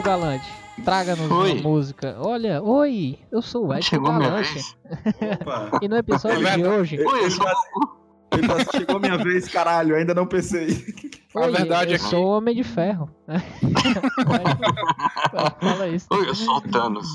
Galante, 0.01 0.45
traga-nos 0.83 1.29
uma 1.29 1.55
música. 1.55 2.15
Olha, 2.19 2.61
oi, 2.61 3.17
eu 3.31 3.41
sou 3.41 3.67
o 3.67 3.73
Edson 3.73 3.89
Chegou 3.89 4.11
minha 4.13 4.29
Galante. 4.29 4.77
E 5.81 5.87
no 5.87 5.97
episódio 5.97 6.39
de 6.55 6.65
hoje, 6.65 6.97
Oi, 6.99 7.05
eu 7.05 7.17
Ele 7.23 7.31
sou 7.31 7.47
chegou 8.79 8.99
minha 8.99 9.17
vez, 9.17 9.47
caralho, 9.47 9.95
ainda 9.95 10.13
não 10.13 10.27
pensei. 10.27 10.67
A 11.35 11.41
oi, 11.45 11.51
verdade 11.51 11.91
eu 11.91 11.95
é 11.95 11.99
que- 11.99 12.05
sou 12.05 12.25
o 12.25 12.29
Homem 12.37 12.55
de 12.55 12.63
Ferro. 12.63 13.09
Fala 15.59 15.87
isso. 15.87 16.07
Oi, 16.11 16.29
eu 16.29 16.35
sou 16.35 16.57
o 16.57 16.61
Thanos. 16.61 17.07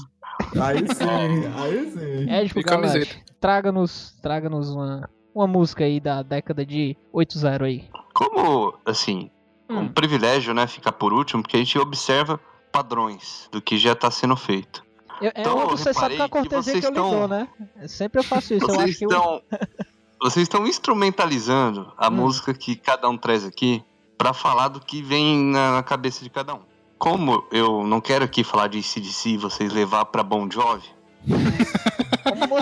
Aí 0.61 0.79
sim, 0.95 1.47
aí 1.57 1.91
sim. 1.93 2.27
E. 2.59 2.63
Galante, 2.63 3.23
traga-nos 3.41 4.13
traga 4.23 4.49
uma, 4.49 5.09
uma 5.35 5.47
música 5.47 5.85
aí 5.85 6.01
da 6.01 6.23
década 6.23 6.65
de 6.67 6.97
80 7.13 7.65
aí. 7.65 7.85
Como, 8.15 8.75
assim, 8.85 9.31
um 9.71 9.81
Hum. 9.81 9.89
privilégio, 9.89 10.53
né, 10.53 10.67
ficar 10.67 10.93
por 10.93 11.13
último, 11.13 11.43
porque 11.43 11.57
a 11.57 11.61
gente 11.61 11.79
observa 11.79 12.39
padrões 12.73 13.49
do 13.53 13.61
que 13.61 13.77
já 13.79 13.95
tá 13.95 14.11
sendo 14.11 14.35
feito. 14.37 14.83
Eu, 15.21 15.29
é 15.35 15.41
Então, 15.41 15.61
eu 15.61 15.69
você 15.69 15.93
sabe 15.95 16.17
que 16.17 16.21
é 16.21 16.25
a 16.25 16.27
reparei 16.27 16.43
que 16.49 16.49
cortesia 16.51 16.73
que, 16.75 16.81
vocês 16.81 16.85
eu 16.85 16.91
lhe 16.91 16.97
dou, 16.97 17.13
estão- 17.13 17.29
né? 17.29 17.49
Sempre 17.89 18.21
eu 18.21 18.25
faço 18.25 18.55
isso. 18.55 18.65
eu 18.65 18.75
Vocês 18.75 18.97
que 18.99 19.05
eu- 19.05 19.09
estão, 19.11 19.43
vocês 20.21 20.43
estão 20.43 20.67
instrumentalizando 20.67 21.93
a 21.97 22.09
Hum. 22.09 22.13
música 22.13 22.53
que 22.55 22.75
cada 22.75 23.09
um 23.09 23.17
traz 23.17 23.45
aqui 23.45 23.85
pra 24.19 24.33
falar 24.33 24.69
do 24.69 24.81
que 24.81 25.03
vem 25.03 25.37
na 25.45 25.83
cabeça 25.83 26.25
de 26.25 26.31
cada 26.31 26.55
um. 26.55 26.61
Como 26.99 27.45
eu 27.51 27.85
não 27.87 28.01
quero 28.01 28.25
aqui 28.25 28.43
falar 28.45 28.69
de 28.69 28.81
CDC 28.83 29.31
e 29.31 29.37
vocês 29.37 29.73
levar 29.73 30.05
pra 30.07 30.23
Bon 30.23 30.49
Jovi, 30.51 30.89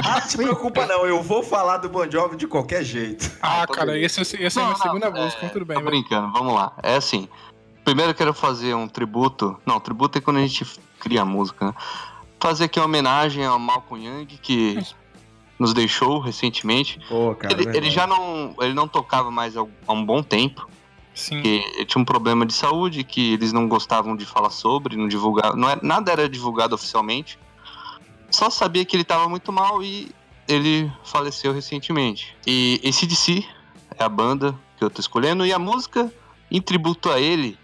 Ah, 0.04 0.20
se 0.22 0.36
preocupa 0.36 0.86
não, 0.86 1.06
eu 1.06 1.22
vou 1.22 1.42
falar 1.42 1.78
do 1.78 1.88
Bon 1.88 2.08
Jovi 2.10 2.36
de 2.36 2.46
qualquer 2.46 2.82
jeito. 2.82 3.30
Ah, 3.42 3.66
tá 3.66 3.74
cara, 3.74 3.98
esse 3.98 4.20
é 4.20 4.22
a 4.22 4.38
minha 4.38 4.50
Não, 4.54 4.68
não, 4.70 4.76
segunda 4.76 5.06
é, 5.06 5.10
música, 5.10 5.48
tudo 5.50 5.64
bem, 5.64 5.76
Tô 5.76 5.82
velho. 5.84 5.90
brincando, 6.02 6.32
vamos 6.32 6.54
lá. 6.54 6.72
É 6.82 6.96
assim. 6.96 7.28
Primeiro 7.84 8.10
eu 8.10 8.14
quero 8.14 8.34
fazer 8.34 8.74
um 8.74 8.86
tributo. 8.86 9.58
Não, 9.64 9.80
tributo 9.80 10.18
é 10.18 10.20
quando 10.20 10.38
a 10.38 10.46
gente 10.46 10.64
cria 10.98 11.22
a 11.22 11.24
música, 11.24 11.66
né? 11.66 11.74
Fazer 12.38 12.64
aqui 12.64 12.78
uma 12.78 12.86
homenagem 12.86 13.44
ao 13.44 13.58
Malcolm 13.58 14.06
Young, 14.06 14.26
que 14.26 14.78
nos 15.58 15.74
deixou 15.74 16.18
recentemente. 16.18 16.98
Pô, 17.08 17.34
cara. 17.34 17.52
ele, 17.52 17.76
ele 17.76 17.90
já 17.90 18.06
não, 18.06 18.54
ele 18.60 18.72
não 18.72 18.88
tocava 18.88 19.30
mais 19.30 19.56
há 19.56 19.92
um 19.92 20.04
bom 20.04 20.22
tempo. 20.22 20.66
Sim. 21.14 21.34
Porque 21.34 21.62
ele 21.74 21.84
tinha 21.84 22.00
um 22.00 22.04
problema 22.04 22.46
de 22.46 22.54
saúde 22.54 23.04
que 23.04 23.34
eles 23.34 23.52
não 23.52 23.68
gostavam 23.68 24.16
de 24.16 24.24
falar 24.24 24.50
sobre, 24.50 24.96
não 24.96 25.06
divulgar, 25.06 25.54
não 25.54 25.68
é, 25.68 25.78
nada 25.82 26.10
era 26.12 26.28
divulgado 26.28 26.74
oficialmente. 26.74 27.38
Só 28.30 28.48
sabia 28.48 28.84
que 28.84 28.96
ele 28.96 29.02
estava 29.02 29.28
muito 29.28 29.52
mal 29.52 29.82
e 29.82 30.10
ele 30.48 30.90
faleceu 31.04 31.52
recentemente. 31.52 32.34
E 32.46 32.80
ACDC 32.84 33.44
é 33.98 34.02
a 34.02 34.08
banda 34.08 34.58
que 34.78 34.84
eu 34.84 34.88
tô 34.88 35.00
escolhendo 35.00 35.44
e 35.44 35.52
a 35.52 35.58
música 35.58 36.10
em 36.50 36.60
tributo 36.60 37.10
a 37.10 37.20
ele 37.20 37.58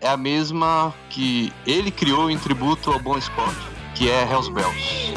é 0.00 0.08
a 0.08 0.16
mesma 0.16 0.94
que 1.10 1.52
ele 1.66 1.90
criou 1.90 2.30
em 2.30 2.38
tributo 2.38 2.90
ao 2.90 2.98
Bon 2.98 3.20
Scott, 3.20 3.54
que 3.94 4.10
é 4.10 4.22
Hells 4.22 4.50
Bells. 4.50 5.12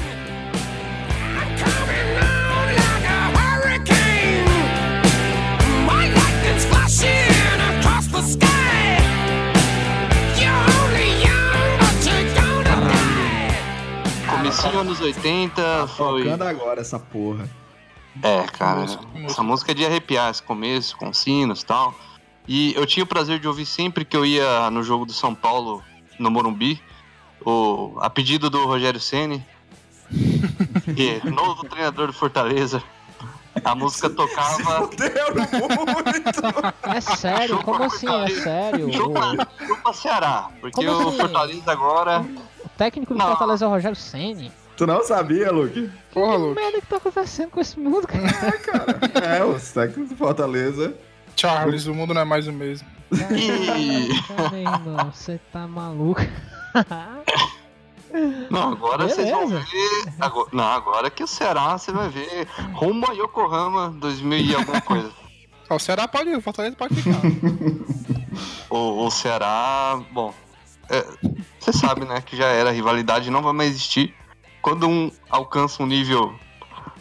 Comecinho 14.29 14.79
anos 14.79 14.99
80, 14.99 15.87
foi 15.87 16.23
Tocando 16.23 16.43
agora 16.43 16.81
essa 16.81 16.99
porra. 16.99 17.49
É, 18.21 18.43
cara, 18.43 18.85
essa 19.25 19.41
música 19.41 19.71
é 19.71 19.75
de 19.75 19.85
arrepiar, 19.85 20.29
esse 20.29 20.43
começo, 20.43 20.95
com 20.97 21.11
sinos 21.13 21.61
e 21.61 21.65
tal. 21.65 21.95
E 22.47 22.73
eu 22.75 22.85
tinha 22.85 23.03
o 23.03 23.07
prazer 23.07 23.39
de 23.39 23.47
ouvir 23.47 23.65
sempre 23.65 24.03
que 24.03 24.15
eu 24.17 24.25
ia 24.25 24.69
no 24.69 24.83
jogo 24.83 25.05
do 25.05 25.13
São 25.13 25.33
Paulo, 25.33 25.81
no 26.19 26.29
Morumbi, 26.29 26.81
o, 27.45 27.97
a 28.01 28.09
pedido 28.09 28.49
do 28.49 28.65
Rogério 28.65 28.99
Ceni, 28.99 29.45
que 30.95 31.21
é 31.23 31.29
novo 31.29 31.63
treinador 31.67 32.07
do 32.07 32.13
Fortaleza. 32.13 32.83
A 33.63 33.75
música 33.75 34.09
tocava. 34.09 34.57
Fudeu 34.87 35.09
muito. 35.35 36.87
É 36.89 36.99
sério? 37.01 37.49
Chupa 37.57 37.63
Como 37.63 37.83
assim? 37.83 38.07
É 38.07 38.29
sério? 38.29 38.91
Chupa, 38.93 39.47
chupa 39.67 39.93
Ceará, 39.93 40.49
porque 40.59 40.83
Como 40.85 41.03
o 41.05 41.07
assim? 41.09 41.17
Fortaleza 41.17 41.71
agora. 41.71 42.25
o 42.65 42.69
técnico 42.77 43.13
do 43.13 43.17
Não. 43.19 43.27
Fortaleza 43.27 43.63
é 43.65 43.67
o 43.67 43.71
Rogério 43.71 43.95
Ceni. 43.95 44.51
Tu 44.75 44.87
não 44.87 45.03
sabia, 45.03 45.51
Luke? 45.51 45.87
Porra, 46.11 46.31
Que 46.31 46.37
Luke. 46.39 46.59
merda 46.61 46.81
que 46.81 46.87
tá 46.87 46.97
acontecendo 46.97 47.51
com 47.51 47.61
esse 47.61 47.79
mundo, 47.79 48.07
cara? 48.09 49.37
É, 49.37 49.45
os 49.45 49.69
técnicos 49.71 50.09
do 50.09 50.15
Fortaleza. 50.17 50.95
Charles, 51.35 51.85
o 51.87 51.93
mundo 51.93 52.13
não 52.13 52.21
é 52.21 52.25
mais 52.25 52.47
o 52.47 52.53
mesmo. 52.53 52.87
E. 53.11 54.21
Caraca, 54.27 54.49
meu 54.55 54.61
irmão, 54.61 55.11
você 55.11 55.39
tá 55.51 55.67
maluco. 55.67 56.21
Não, 58.49 58.73
agora 58.73 59.09
vocês 59.09 59.29
vão 59.29 59.47
ver. 59.47 59.65
Agora, 60.19 60.49
não, 60.51 60.63
agora 60.63 61.09
que 61.09 61.23
o 61.23 61.27
Ceará 61.27 61.77
você 61.77 61.91
vai 61.91 62.09
ver 62.09 62.47
rumo 62.73 63.09
a 63.09 63.13
Yokohama 63.13 63.89
2000 63.99 64.39
e 64.39 64.55
alguma 64.55 64.81
coisa. 64.81 65.11
O 65.69 65.79
Ceará 65.79 66.07
pode 66.07 66.29
ir, 66.29 66.35
o 66.35 66.41
Fortaleza 66.41 66.75
pode 66.75 66.93
ficar. 66.93 67.19
O, 68.69 69.05
o 69.07 69.09
Ceará, 69.09 69.99
bom, 70.11 70.31
é, 70.89 71.03
você 71.59 71.73
sabe, 71.73 72.05
né, 72.05 72.21
que 72.21 72.35
já 72.35 72.45
era, 72.45 72.69
a 72.69 72.73
rivalidade 72.73 73.31
não 73.31 73.41
vai 73.41 73.53
mais 73.53 73.69
existir. 73.69 74.13
Quando 74.61 74.87
um 74.87 75.11
alcança 75.29 75.81
um 75.81 75.87
nível 75.87 76.35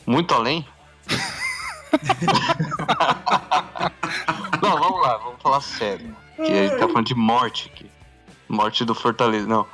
muito 0.06 0.32
além. 0.32 0.66
não, 4.62 4.78
vamos 4.78 5.02
lá, 5.02 5.16
vamos 5.18 5.42
falar 5.42 5.60
sério. 5.60 6.16
Que 6.36 6.42
a 6.42 6.68
gente 6.68 6.78
tá 6.78 6.88
falando 6.88 7.06
de 7.06 7.14
morte 7.14 7.70
aqui. 7.72 7.90
Morte 8.48 8.84
do 8.84 8.94
Fortaleza, 8.94 9.46
não. 9.46 9.66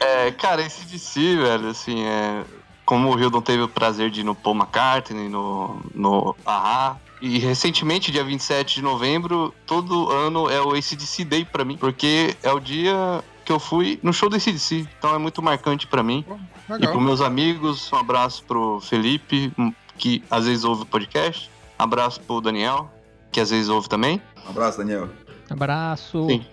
É, 0.00 0.28
é 0.28 0.30
cara, 0.32 0.62
esse 0.62 0.84
DC, 0.86 1.36
velho, 1.36 1.68
assim, 1.68 2.04
é. 2.04 2.44
Como 2.84 3.14
o 3.14 3.18
Hildon 3.18 3.40
teve 3.40 3.62
o 3.62 3.68
prazer 3.68 4.10
de 4.10 4.20
ir 4.20 4.24
no 4.24 4.34
Paul 4.34 4.56
McCartney, 4.56 5.28
no, 5.28 5.80
no 5.94 6.36
Ahá. 6.44 6.96
E 7.20 7.38
recentemente, 7.38 8.10
dia 8.10 8.24
27 8.24 8.74
de 8.76 8.82
novembro, 8.82 9.54
todo 9.64 10.10
ano 10.10 10.50
é 10.50 10.60
o 10.60 10.72
ACDC 10.72 11.24
Day 11.24 11.44
pra 11.44 11.64
mim, 11.64 11.76
porque 11.76 12.36
é 12.42 12.52
o 12.52 12.58
dia 12.58 13.22
que 13.44 13.52
eu 13.52 13.60
fui 13.60 14.00
no 14.02 14.12
show 14.12 14.28
do 14.28 14.34
ACDC. 14.34 14.88
Então 14.98 15.14
é 15.14 15.18
muito 15.18 15.40
marcante 15.40 15.86
pra 15.86 16.02
mim. 16.02 16.24
E 16.68 16.72
Legal. 16.72 16.92
pros 16.92 17.04
meus 17.04 17.20
amigos, 17.20 17.92
um 17.92 17.96
abraço 17.96 18.44
pro 18.44 18.80
Felipe, 18.80 19.52
um, 19.58 19.72
que 19.98 20.22
às 20.30 20.46
vezes 20.46 20.64
ouve 20.64 20.82
o 20.82 20.86
podcast. 20.86 21.50
Abraço 21.78 22.20
pro 22.20 22.40
Daniel, 22.40 22.90
que 23.30 23.40
às 23.40 23.50
vezes 23.50 23.68
ouve 23.68 23.88
também. 23.88 24.22
Um 24.46 24.50
abraço, 24.50 24.78
Daniel. 24.78 25.08
Abraço. 25.50 26.26
Sim. 26.28 26.46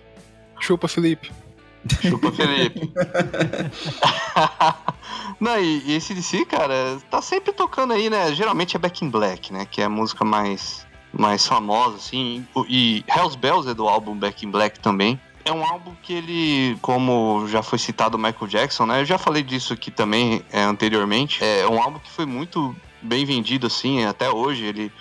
Chupa, 0.58 0.88
Felipe. 0.88 1.30
Chupa 2.02 2.30
Felipe. 2.32 2.92
Não, 5.40 5.58
e, 5.58 5.82
e 5.86 5.94
esse 5.94 6.12
DC, 6.12 6.44
cara, 6.44 6.98
tá 7.10 7.22
sempre 7.22 7.52
tocando 7.52 7.94
aí, 7.94 8.10
né? 8.10 8.34
Geralmente 8.34 8.76
é 8.76 8.78
Back 8.78 9.04
in 9.04 9.08
Black, 9.08 9.52
né? 9.52 9.64
Que 9.64 9.80
é 9.80 9.84
a 9.84 9.88
música 9.88 10.24
mais, 10.24 10.86
mais 11.12 11.46
famosa, 11.46 11.96
assim. 11.96 12.46
E 12.68 13.04
Hells 13.08 13.38
Bells 13.38 13.70
é 13.70 13.74
do 13.74 13.88
álbum 13.88 14.14
Back 14.16 14.44
in 14.44 14.50
Black 14.50 14.80
também. 14.80 15.18
É 15.44 15.52
um 15.52 15.64
álbum 15.64 15.94
que 16.02 16.12
ele, 16.12 16.76
como 16.82 17.46
já 17.48 17.62
foi 17.62 17.78
citado 17.78 18.16
o 18.16 18.20
Michael 18.20 18.46
Jackson, 18.46 18.86
né? 18.86 19.00
Eu 19.00 19.04
já 19.04 19.18
falei 19.18 19.42
disso 19.42 19.72
aqui 19.72 19.90
também 19.90 20.42
é, 20.52 20.62
anteriormente. 20.62 21.42
É 21.42 21.66
um 21.66 21.80
álbum 21.82 21.98
que 21.98 22.10
foi 22.10 22.26
muito 22.26 22.74
bem 23.00 23.24
vendido, 23.24 23.66
assim, 23.66 24.04
até 24.04 24.30
hoje. 24.30 24.64
Ele. 24.64 24.92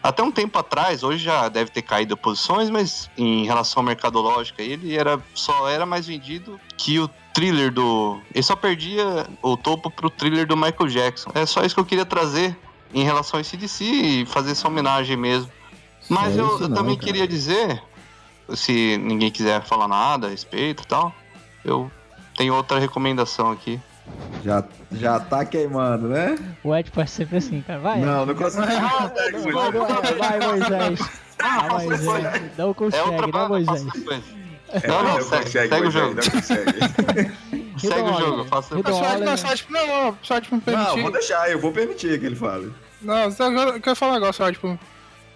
Até 0.00 0.22
um 0.22 0.30
tempo 0.30 0.56
atrás, 0.58 1.02
hoje 1.02 1.24
já 1.24 1.48
deve 1.48 1.72
ter 1.72 1.82
caído 1.82 2.16
posições, 2.16 2.70
mas 2.70 3.10
em 3.18 3.44
relação 3.44 3.82
à 3.82 3.86
mercadológica, 3.86 4.62
ele 4.62 4.96
era 4.96 5.20
só 5.34 5.68
era 5.68 5.84
mais 5.84 6.06
vendido 6.06 6.60
que 6.76 7.00
o 7.00 7.10
thriller 7.34 7.72
do. 7.72 8.20
Ele 8.32 8.42
só 8.42 8.54
perdia 8.54 9.26
o 9.42 9.56
topo 9.56 9.90
pro 9.90 10.08
thriller 10.08 10.46
do 10.46 10.56
Michael 10.56 10.86
Jackson. 10.88 11.30
É 11.34 11.44
só 11.44 11.62
isso 11.62 11.74
que 11.74 11.80
eu 11.80 11.84
queria 11.84 12.06
trazer 12.06 12.56
em 12.94 13.02
relação 13.02 13.38
a 13.38 13.40
esse 13.40 13.56
DC 13.56 13.84
e 13.84 14.26
fazer 14.26 14.52
essa 14.52 14.68
homenagem 14.68 15.16
mesmo. 15.16 15.50
Mas 16.08 16.36
É 16.36 16.40
eu, 16.40 16.60
eu 16.60 16.68
não, 16.68 16.76
também 16.76 16.96
cara. 16.96 17.06
queria 17.06 17.28
dizer, 17.28 17.82
se 18.54 18.96
ninguém 18.98 19.30
quiser 19.30 19.62
falar 19.62 19.88
nada 19.88 20.26
a 20.26 20.30
respeito 20.30 20.82
e 20.82 20.86
tal, 20.86 21.14
eu 21.64 21.90
tenho 22.36 22.54
outra 22.54 22.78
recomendação 22.78 23.50
aqui. 23.50 23.80
Já, 24.42 24.64
já 24.92 25.20
tá 25.20 25.44
queimando, 25.44 26.08
né? 26.08 26.38
O 26.64 26.74
Ed 26.74 26.90
faz 26.90 27.10
sempre 27.10 27.36
assim, 27.38 27.60
cara. 27.60 27.78
Vai. 27.78 28.00
Não, 28.00 28.24
não 28.24 28.34
consigo. 28.34 28.64
Vai, 28.64 29.70
vai, 29.70 30.38
vai, 30.38 30.48
Moisés. 30.48 31.00
Vai, 31.38 31.68
Moisés. 31.86 32.42
Não 32.56 32.64
É 32.64 32.66
outra 32.66 32.74
consegue, 32.74 33.32
né, 33.32 33.48
Moisés? 33.48 33.84
É, 34.70 34.86
Não, 34.86 35.02
não, 35.02 35.14
não 35.14 35.22
segue, 35.22 35.44
consegue, 35.44 35.68
segue 35.68 35.86
o 35.86 35.90
jogo. 35.90 36.14
Não 36.14 36.30
consegue. 36.30 37.32
Segue 37.78 38.00
o 38.10 38.18
jogo, 38.18 38.44
faça 38.44 38.68
Só, 38.82 39.18
não, 39.18 39.36
só, 39.36 39.54
tipo, 39.54 39.72
não, 39.72 39.86
não, 39.86 40.18
só, 40.22 40.40
tipo, 40.40 40.56
me 40.56 40.62
Não, 40.66 40.74
permitir. 40.74 41.02
vou 41.02 41.12
deixar, 41.12 41.50
eu 41.50 41.58
vou 41.60 41.72
permitir 41.72 42.18
que 42.20 42.26
ele 42.26 42.36
fale. 42.36 42.72
Não, 43.00 43.30
só 43.30 43.50
eu 43.50 43.80
quero 43.80 43.94
falar 43.96 44.12
um 44.12 44.14
negócio, 44.16 44.44
ó, 44.44 44.50
tipo, 44.50 44.78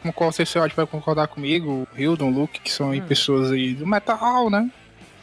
com 0.02 0.12
qual 0.12 0.32
você 0.32 0.44
vai 0.74 0.86
concordar 0.86 1.28
comigo, 1.28 1.86
o 1.94 2.00
Hildon, 2.00 2.28
o 2.28 2.30
Luke, 2.34 2.60
que 2.60 2.70
são 2.72 2.90
aí 2.90 3.00
pessoas 3.00 3.50
aí 3.52 3.74
do 3.74 3.86
metal, 3.86 4.50
né? 4.50 4.68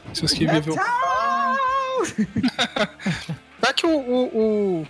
Pessoas 0.10 0.32
que 0.34 0.48
vivem. 0.48 0.76
É 3.62 3.74
que 3.74 3.86
o. 3.86 3.90
o, 3.90 4.24
o- 4.82 4.88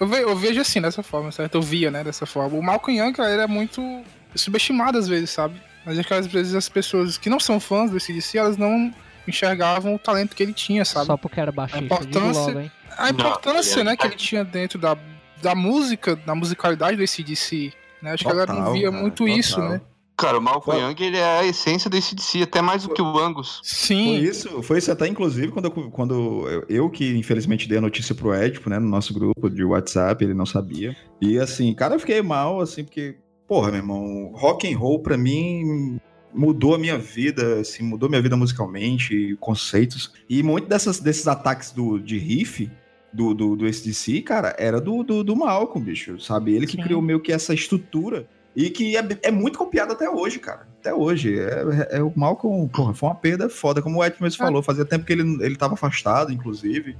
eu, 0.00 0.06
ve- 0.06 0.22
eu 0.22 0.34
vejo 0.36 0.60
assim, 0.60 0.80
dessa 0.80 1.02
forma, 1.02 1.30
certo? 1.30 1.54
Eu 1.56 1.62
via, 1.62 1.90
né, 1.90 2.02
dessa 2.02 2.24
forma. 2.26 2.58
O 2.58 2.62
Malcolm 2.62 2.98
Young, 2.98 3.12
cara, 3.12 3.30
ele 3.32 3.42
é 3.42 3.46
muito 3.46 4.02
subestimado 4.34 4.96
às 4.98 5.06
vezes, 5.06 5.30
sabe? 5.30 5.60
Mas 5.84 5.98
é 5.98 6.02
que 6.04 6.12
às 6.12 6.26
vezes 6.26 6.54
as 6.54 6.68
pessoas 6.68 7.16
que 7.18 7.28
não 7.30 7.38
são 7.38 7.60
fãs 7.60 7.90
do 7.90 7.96
ACDC, 7.98 8.38
elas 8.38 8.56
não 8.56 8.92
enxergavam 9.28 9.94
o 9.94 9.98
talento 9.98 10.34
que 10.34 10.42
ele 10.42 10.52
tinha, 10.54 10.84
sabe? 10.84 11.06
Só 11.06 11.16
porque 11.16 11.38
era 11.38 11.52
baixista. 11.52 11.80
A 11.80 11.84
importância- 11.84 12.42
logo, 12.42 12.60
hein? 12.60 12.72
A 12.98 13.10
importância, 13.10 13.76
Não, 13.84 13.90
né, 13.90 13.96
que 13.96 14.06
ele 14.06 14.16
tinha 14.16 14.44
dentro 14.44 14.78
da, 14.78 14.96
da 15.40 15.54
música, 15.54 16.16
da 16.16 16.34
musicalidade 16.34 16.96
do 16.96 17.02
ACDC. 17.04 17.72
Né? 18.02 18.12
Acho 18.12 18.24
que 18.24 18.28
a 18.30 18.32
galera 18.32 18.52
não 18.52 18.60
Total, 18.60 18.72
via 18.74 18.90
cara, 18.90 19.02
muito 19.02 19.28
isso, 19.28 19.54
total. 19.56 19.70
né? 19.70 19.80
Cara, 20.16 20.38
o 20.38 20.42
Malcolm 20.42 20.78
Foi- 20.78 20.90
Young, 20.90 21.02
ele 21.02 21.16
é 21.16 21.38
a 21.38 21.46
essência 21.46 21.88
do 21.88 21.96
ACDC, 21.96 22.42
até 22.42 22.60
mais 22.60 22.82
do 22.82 22.92
que 22.92 23.00
o 23.00 23.18
Angus. 23.18 23.54
Foi 23.56 23.62
Sim. 23.64 24.16
isso, 24.18 24.62
foi 24.62 24.76
isso 24.76 24.92
até, 24.92 25.06
inclusive, 25.08 25.50
quando, 25.50 25.64
eu, 25.64 25.70
quando 25.90 26.46
eu, 26.46 26.64
eu 26.68 26.90
que 26.90 27.16
infelizmente 27.16 27.66
dei 27.66 27.78
a 27.78 27.80
notícia 27.80 28.14
pro 28.14 28.34
Edipo, 28.34 28.68
né, 28.68 28.78
no 28.78 28.86
nosso 28.88 29.14
grupo 29.14 29.48
de 29.48 29.64
WhatsApp, 29.64 30.22
ele 30.22 30.34
não 30.34 30.44
sabia. 30.44 30.94
E 31.22 31.38
assim, 31.38 31.72
cara, 31.72 31.94
eu 31.94 32.00
fiquei 32.00 32.20
mal, 32.20 32.60
assim, 32.60 32.84
porque, 32.84 33.16
porra, 33.48 33.68
meu 33.70 33.78
irmão, 33.80 34.30
rock 34.34 34.70
and 34.70 34.76
roll 34.76 34.98
pra 35.00 35.16
mim 35.16 35.98
mudou 36.34 36.74
a 36.74 36.78
minha 36.78 36.98
vida, 36.98 37.60
assim, 37.60 37.82
mudou 37.82 38.08
minha 38.08 38.20
vida 38.22 38.36
musicalmente, 38.36 39.36
conceitos. 39.40 40.12
E 40.28 40.42
muito 40.42 40.68
dessas, 40.68 41.00
desses 41.00 41.26
ataques 41.26 41.72
do, 41.72 41.98
de 41.98 42.18
riff 42.18 42.70
do, 43.12 43.34
do, 43.34 43.56
do 43.56 43.66
SDC, 43.66 44.22
cara, 44.22 44.54
era 44.58 44.80
do, 44.80 45.02
do, 45.02 45.24
do 45.24 45.36
Malcolm, 45.36 45.84
bicho, 45.84 46.18
sabe? 46.20 46.54
Ele 46.54 46.66
que 46.66 46.76
Sim. 46.76 46.82
criou 46.82 47.02
meio 47.02 47.20
que 47.20 47.32
essa 47.32 47.52
estrutura 47.52 48.26
e 48.54 48.68
que 48.70 48.96
é, 48.96 49.04
é 49.22 49.30
muito 49.30 49.58
copiado 49.58 49.92
até 49.92 50.08
hoje, 50.08 50.38
cara. 50.38 50.66
Até 50.80 50.94
hoje. 50.94 51.38
É, 51.38 51.88
é- 51.92 51.98
é 51.98 52.02
o 52.02 52.12
Malcolm, 52.16 52.68
porra, 52.68 52.94
foi 52.94 53.08
uma 53.08 53.14
perda 53.14 53.48
foda, 53.48 53.80
como 53.82 53.98
o 53.98 54.04
Ed 54.04 54.16
mesmo 54.20 54.42
É. 54.42 54.46
falou. 54.46 54.62
Fazia 54.62 54.84
tempo 54.84 55.04
que 55.04 55.12
ele, 55.12 55.22
ele 55.44 55.56
tava 55.56 55.74
afastado, 55.74 56.32
inclusive. 56.32 56.96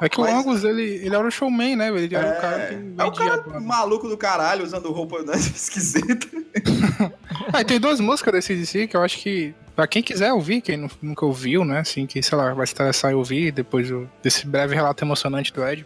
É 0.00 0.08
que 0.08 0.18
Mas- 0.20 0.32
o 0.32 0.36
Angus, 0.38 0.64
ele, 0.64 0.82
ele 0.82 1.14
era 1.14 1.26
o 1.26 1.30
showman, 1.30 1.76
né? 1.76 1.88
Ele 1.88 2.14
era 2.14 2.26
é, 2.26 2.38
o 2.38 2.40
cara 2.40 2.66
que 2.66 2.74
é 2.74 3.04
o 3.04 3.12
cara 3.12 3.60
maluco 3.60 4.08
do 4.08 4.16
caralho, 4.16 4.64
usando 4.64 4.90
roupa 4.90 5.22
né, 5.22 5.34
esquisita. 5.36 6.26
Ah, 7.52 7.60
e 7.60 7.64
tem 7.64 7.78
duas 7.80 8.00
músicas 8.00 8.32
desse 8.32 8.54
DC 8.54 8.86
que 8.86 8.96
eu 8.96 9.02
acho 9.02 9.18
que, 9.18 9.54
pra 9.74 9.86
quem 9.86 10.02
quiser 10.02 10.32
ouvir, 10.32 10.60
quem 10.60 10.76
nu- 10.76 10.90
nunca 11.00 11.24
ouviu, 11.26 11.64
né? 11.64 11.80
Assim, 11.80 12.06
que, 12.06 12.22
sei 12.22 12.36
lá, 12.38 12.52
vai 12.54 12.66
se 12.66 12.72
interessar 12.72 13.10
em 13.12 13.14
ouvir 13.14 13.52
depois 13.52 13.88
do- 13.88 14.08
desse 14.22 14.46
breve 14.46 14.74
relato 14.74 15.04
emocionante 15.04 15.52
do 15.52 15.66
Ed. 15.66 15.84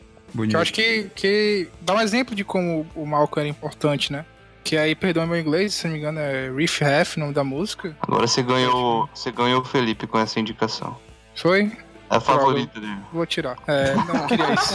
Que 0.48 0.54
eu 0.56 0.60
acho 0.60 0.72
que, 0.72 1.10
que 1.14 1.68
dá 1.80 1.94
um 1.94 2.00
exemplo 2.00 2.34
de 2.34 2.44
como 2.44 2.86
o 2.94 3.06
Malcolm 3.06 3.40
era 3.40 3.48
importante, 3.48 4.12
né? 4.12 4.24
Que 4.62 4.76
aí, 4.76 4.94
perdão 4.94 5.26
meu 5.26 5.38
inglês, 5.38 5.72
se 5.74 5.86
não 5.86 5.92
me 5.94 6.00
engano, 6.00 6.18
é 6.18 6.50
Riff 6.50 6.84
Half, 6.84 7.16
o 7.16 7.20
nome 7.20 7.32
da 7.32 7.44
música. 7.44 7.96
Agora 8.02 8.26
você 8.26 8.42
ganhou, 8.42 9.08
você 9.14 9.30
ganhou 9.30 9.62
o 9.62 9.64
Felipe 9.64 10.06
com 10.06 10.18
essa 10.18 10.40
indicação. 10.40 10.96
Foi? 11.36 11.70
É 12.10 12.16
a 12.16 12.20
favorita 12.20 12.78
dele. 12.80 12.98
Vou 13.12 13.24
tirar. 13.24 13.56
É, 13.66 13.94
não 13.94 14.26
queria 14.26 14.54
isso. 14.54 14.74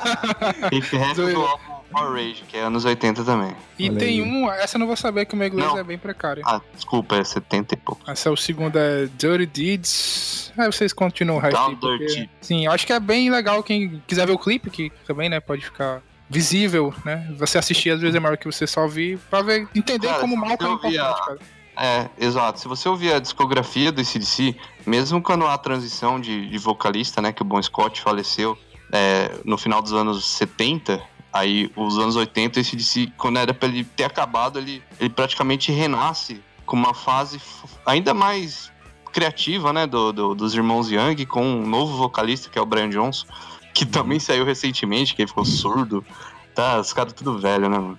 Riff 0.72 0.96
Raff 0.96 1.14
Zoeira. 1.14 1.34
do 1.34 1.40
álbum 1.46 1.77
Power 1.90 2.12
Rage, 2.12 2.44
que 2.48 2.56
é 2.56 2.60
anos 2.62 2.84
80 2.84 3.24
também. 3.24 3.54
E 3.78 3.88
Olha 3.88 3.98
tem 3.98 4.08
aí. 4.08 4.22
um, 4.22 4.50
essa 4.50 4.76
eu 4.76 4.80
não 4.80 4.86
vou 4.86 4.96
saber 4.96 5.24
que 5.26 5.34
o 5.34 5.36
meu 5.36 5.48
inglês 5.48 5.68
Não. 5.68 5.78
é 5.78 5.82
bem 5.84 5.96
precário. 5.98 6.42
Ah, 6.46 6.60
desculpa, 6.74 7.16
é 7.16 7.24
70 7.24 7.74
e 7.74 7.78
pouco. 7.78 8.10
Essa 8.10 8.28
é 8.28 8.32
o 8.32 8.36
segundo, 8.36 8.76
é 8.78 9.06
Dirty 9.18 9.46
Deeds. 9.46 10.52
Aí 10.56 10.66
vocês 10.66 10.92
continuam 10.92 11.38
o 11.40 11.44
aí, 11.44 11.52
porque-. 11.76 12.28
Sim, 12.40 12.66
eu 12.66 12.72
acho 12.72 12.86
que 12.86 12.92
é 12.92 13.00
bem 13.00 13.30
legal 13.30 13.62
quem 13.62 14.02
quiser 14.06 14.26
ver 14.26 14.32
o 14.32 14.38
clipe, 14.38 14.70
que 14.70 14.90
também, 15.06 15.28
né, 15.28 15.40
pode 15.40 15.64
ficar 15.64 16.02
visível, 16.30 16.92
né? 17.04 17.26
Você 17.38 17.56
assistir 17.58 17.90
às 17.90 18.00
vezes 18.00 18.14
é 18.14 18.20
melhor 18.20 18.36
que 18.36 18.44
você 18.44 18.66
só 18.66 18.82
ouvir, 18.82 19.18
pra 19.30 19.40
ver, 19.40 19.66
entender 19.74 20.08
Cara, 20.08 20.20
como 20.20 20.34
o 20.36 20.38
se 20.38 20.44
Malcolm 20.46 20.74
é 20.74 20.76
você 20.78 20.86
ouvir 20.86 20.98
a- 20.98 21.10
importante, 21.10 21.26
cara. 21.26 21.58
É, 21.80 22.08
exato. 22.18 22.58
Se 22.60 22.66
você 22.68 22.88
ouvir 22.88 23.12
a 23.14 23.20
discografia 23.20 23.92
do 23.92 24.00
ACDC, 24.00 24.56
mesmo 24.84 25.22
quando 25.22 25.46
há 25.46 25.54
a 25.54 25.58
transição 25.58 26.20
de, 26.20 26.48
de 26.50 26.58
vocalista, 26.58 27.22
né, 27.22 27.32
que 27.32 27.40
o 27.40 27.44
Bon 27.44 27.62
Scott 27.62 28.00
faleceu 28.00 28.58
é, 28.92 29.30
no 29.44 29.56
final 29.56 29.80
dos 29.80 29.92
anos 29.92 30.26
70, 30.26 31.00
aí 31.32 31.70
os 31.76 31.98
anos 31.98 32.16
80, 32.16 32.58
o 32.58 32.62
ACDC, 32.62 33.12
quando 33.16 33.38
era 33.38 33.52
pra 33.54 33.68
ele 33.68 33.84
ter 33.84 34.04
acabado, 34.04 34.58
ele, 34.58 34.82
ele 34.98 35.10
praticamente 35.10 35.70
renasce 35.72 36.40
com 36.66 36.76
uma 36.76 36.92
fase 36.94 37.40
ainda 37.86 38.12
mais 38.14 38.70
criativa, 39.12 39.72
né, 39.72 39.86
do, 39.86 40.12
do- 40.12 40.34
dos 40.34 40.54
irmãos 40.54 40.90
Young, 40.90 41.24
com 41.26 41.42
um 41.44 41.66
novo 41.66 41.96
vocalista, 41.96 42.50
que 42.50 42.58
é 42.58 42.62
o 42.62 42.66
Brian 42.66 42.90
Johnson, 42.90 43.26
que 43.72 43.86
também 43.86 44.18
saiu 44.20 44.44
recentemente, 44.44 45.14
que 45.14 45.22
ele 45.22 45.28
ficou 45.28 45.44
surdo. 45.44 46.04
Tá, 46.54 46.78
os 46.80 46.92
caras 46.92 47.12
tudo 47.12 47.38
velho, 47.38 47.68
né, 47.68 47.78
mano? 47.78 47.98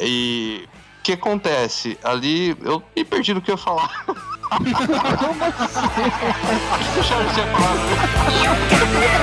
E 0.00 0.68
o 1.00 1.02
que 1.02 1.12
acontece? 1.12 1.98
Ali, 2.04 2.56
eu 2.62 2.82
me 2.94 3.04
perdi 3.04 3.32
no 3.34 3.40
que 3.40 3.50
eu 3.50 3.54
ia 3.54 3.58
falar. 3.58 4.04
Como 4.48 5.44
assim? 5.44 7.00
O 7.00 7.02
Charles 7.02 7.32
tinha 7.34 7.46
falado. 7.46 7.80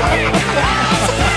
Ai, 0.03 1.34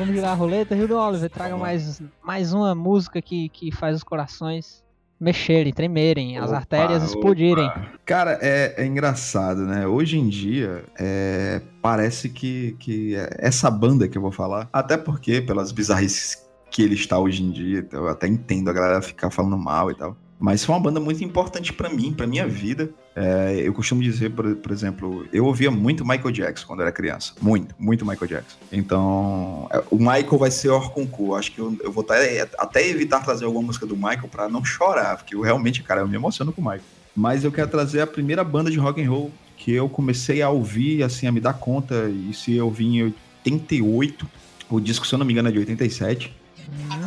vamos 0.00 0.14
girar 0.14 0.30
a 0.30 0.34
roleta. 0.34 0.74
Rio 0.74 0.88
do 0.88 0.96
Oliver, 0.96 1.30
traga 1.30 1.56
mais, 1.56 2.02
mais 2.22 2.52
uma 2.52 2.74
música 2.74 3.20
que, 3.20 3.48
que 3.50 3.70
faz 3.70 3.96
os 3.96 4.02
corações 4.02 4.82
mexerem, 5.20 5.72
tremerem, 5.72 6.38
as 6.38 6.48
Opa, 6.48 6.56
artérias 6.56 7.02
explodirem. 7.02 7.66
opa. 7.66 7.92
Cara, 8.06 8.38
é, 8.40 8.74
é 8.78 8.86
engraçado, 8.86 9.66
né? 9.66 9.86
Hoje 9.86 10.18
em 10.18 10.28
dia, 10.28 10.82
é, 10.98 11.60
parece 11.82 12.28
que, 12.30 12.74
que 12.78 13.14
essa 13.38 13.70
banda 13.70 14.08
que 14.08 14.16
eu 14.16 14.22
vou 14.22 14.32
falar, 14.32 14.68
até 14.72 14.96
porque 14.96 15.40
pelas 15.42 15.70
bizarrices 15.70 16.48
que 16.70 16.82
ele 16.82 16.94
está 16.94 17.18
hoje 17.18 17.42
em 17.42 17.50
dia, 17.50 17.86
eu 17.92 18.08
até 18.08 18.26
entendo 18.26 18.70
a 18.70 18.72
galera 18.72 19.02
ficar 19.02 19.30
falando 19.30 19.58
mal 19.58 19.90
e 19.90 19.94
tal. 19.94 20.16
Mas 20.40 20.64
foi 20.64 20.74
uma 20.74 20.80
banda 20.80 20.98
muito 20.98 21.22
importante 21.22 21.70
pra 21.70 21.90
mim, 21.90 22.14
pra 22.14 22.26
minha 22.26 22.48
vida. 22.48 22.88
É, 23.14 23.60
eu 23.62 23.74
costumo 23.74 24.02
dizer, 24.02 24.30
por, 24.30 24.56
por 24.56 24.72
exemplo, 24.72 25.28
eu 25.30 25.44
ouvia 25.44 25.70
muito 25.70 26.02
Michael 26.02 26.30
Jackson 26.30 26.66
quando 26.66 26.80
era 26.80 26.90
criança. 26.90 27.34
Muito, 27.42 27.74
muito 27.78 28.06
Michael 28.06 28.26
Jackson. 28.26 28.56
Então, 28.72 29.68
é, 29.70 29.82
o 29.90 29.98
Michael 29.98 30.38
vai 30.38 30.50
ser 30.50 30.70
Orconcu. 30.70 31.34
Acho 31.34 31.52
que 31.52 31.58
eu, 31.58 31.76
eu 31.84 31.92
vou 31.92 32.02
até, 32.02 32.48
até 32.58 32.88
evitar 32.88 33.20
trazer 33.20 33.44
alguma 33.44 33.66
música 33.66 33.84
do 33.84 33.94
Michael 33.94 34.28
pra 34.30 34.48
não 34.48 34.64
chorar, 34.64 35.18
porque 35.18 35.34
eu 35.34 35.42
realmente, 35.42 35.82
cara, 35.82 36.00
eu 36.00 36.08
me 36.08 36.14
emociono 36.14 36.52
com 36.54 36.62
o 36.62 36.64
Michael. 36.64 36.80
Mas 37.14 37.44
eu 37.44 37.52
quero 37.52 37.68
trazer 37.68 38.00
a 38.00 38.06
primeira 38.06 38.42
banda 38.42 38.70
de 38.70 38.78
rock 38.78 39.02
and 39.02 39.10
roll 39.10 39.30
que 39.58 39.72
eu 39.72 39.90
comecei 39.90 40.40
a 40.40 40.48
ouvir, 40.48 41.02
assim, 41.02 41.26
a 41.26 41.32
me 41.32 41.38
dar 41.38 41.52
conta. 41.52 42.08
E 42.08 42.32
se 42.32 42.56
eu 42.56 42.70
vim 42.70 42.96
em 42.96 43.02
88, 43.44 44.26
o 44.70 44.80
disco, 44.80 45.06
se 45.06 45.14
eu 45.14 45.18
não 45.18 45.26
me 45.26 45.34
engano, 45.34 45.50
é 45.50 45.52
de 45.52 45.58
87. 45.58 46.39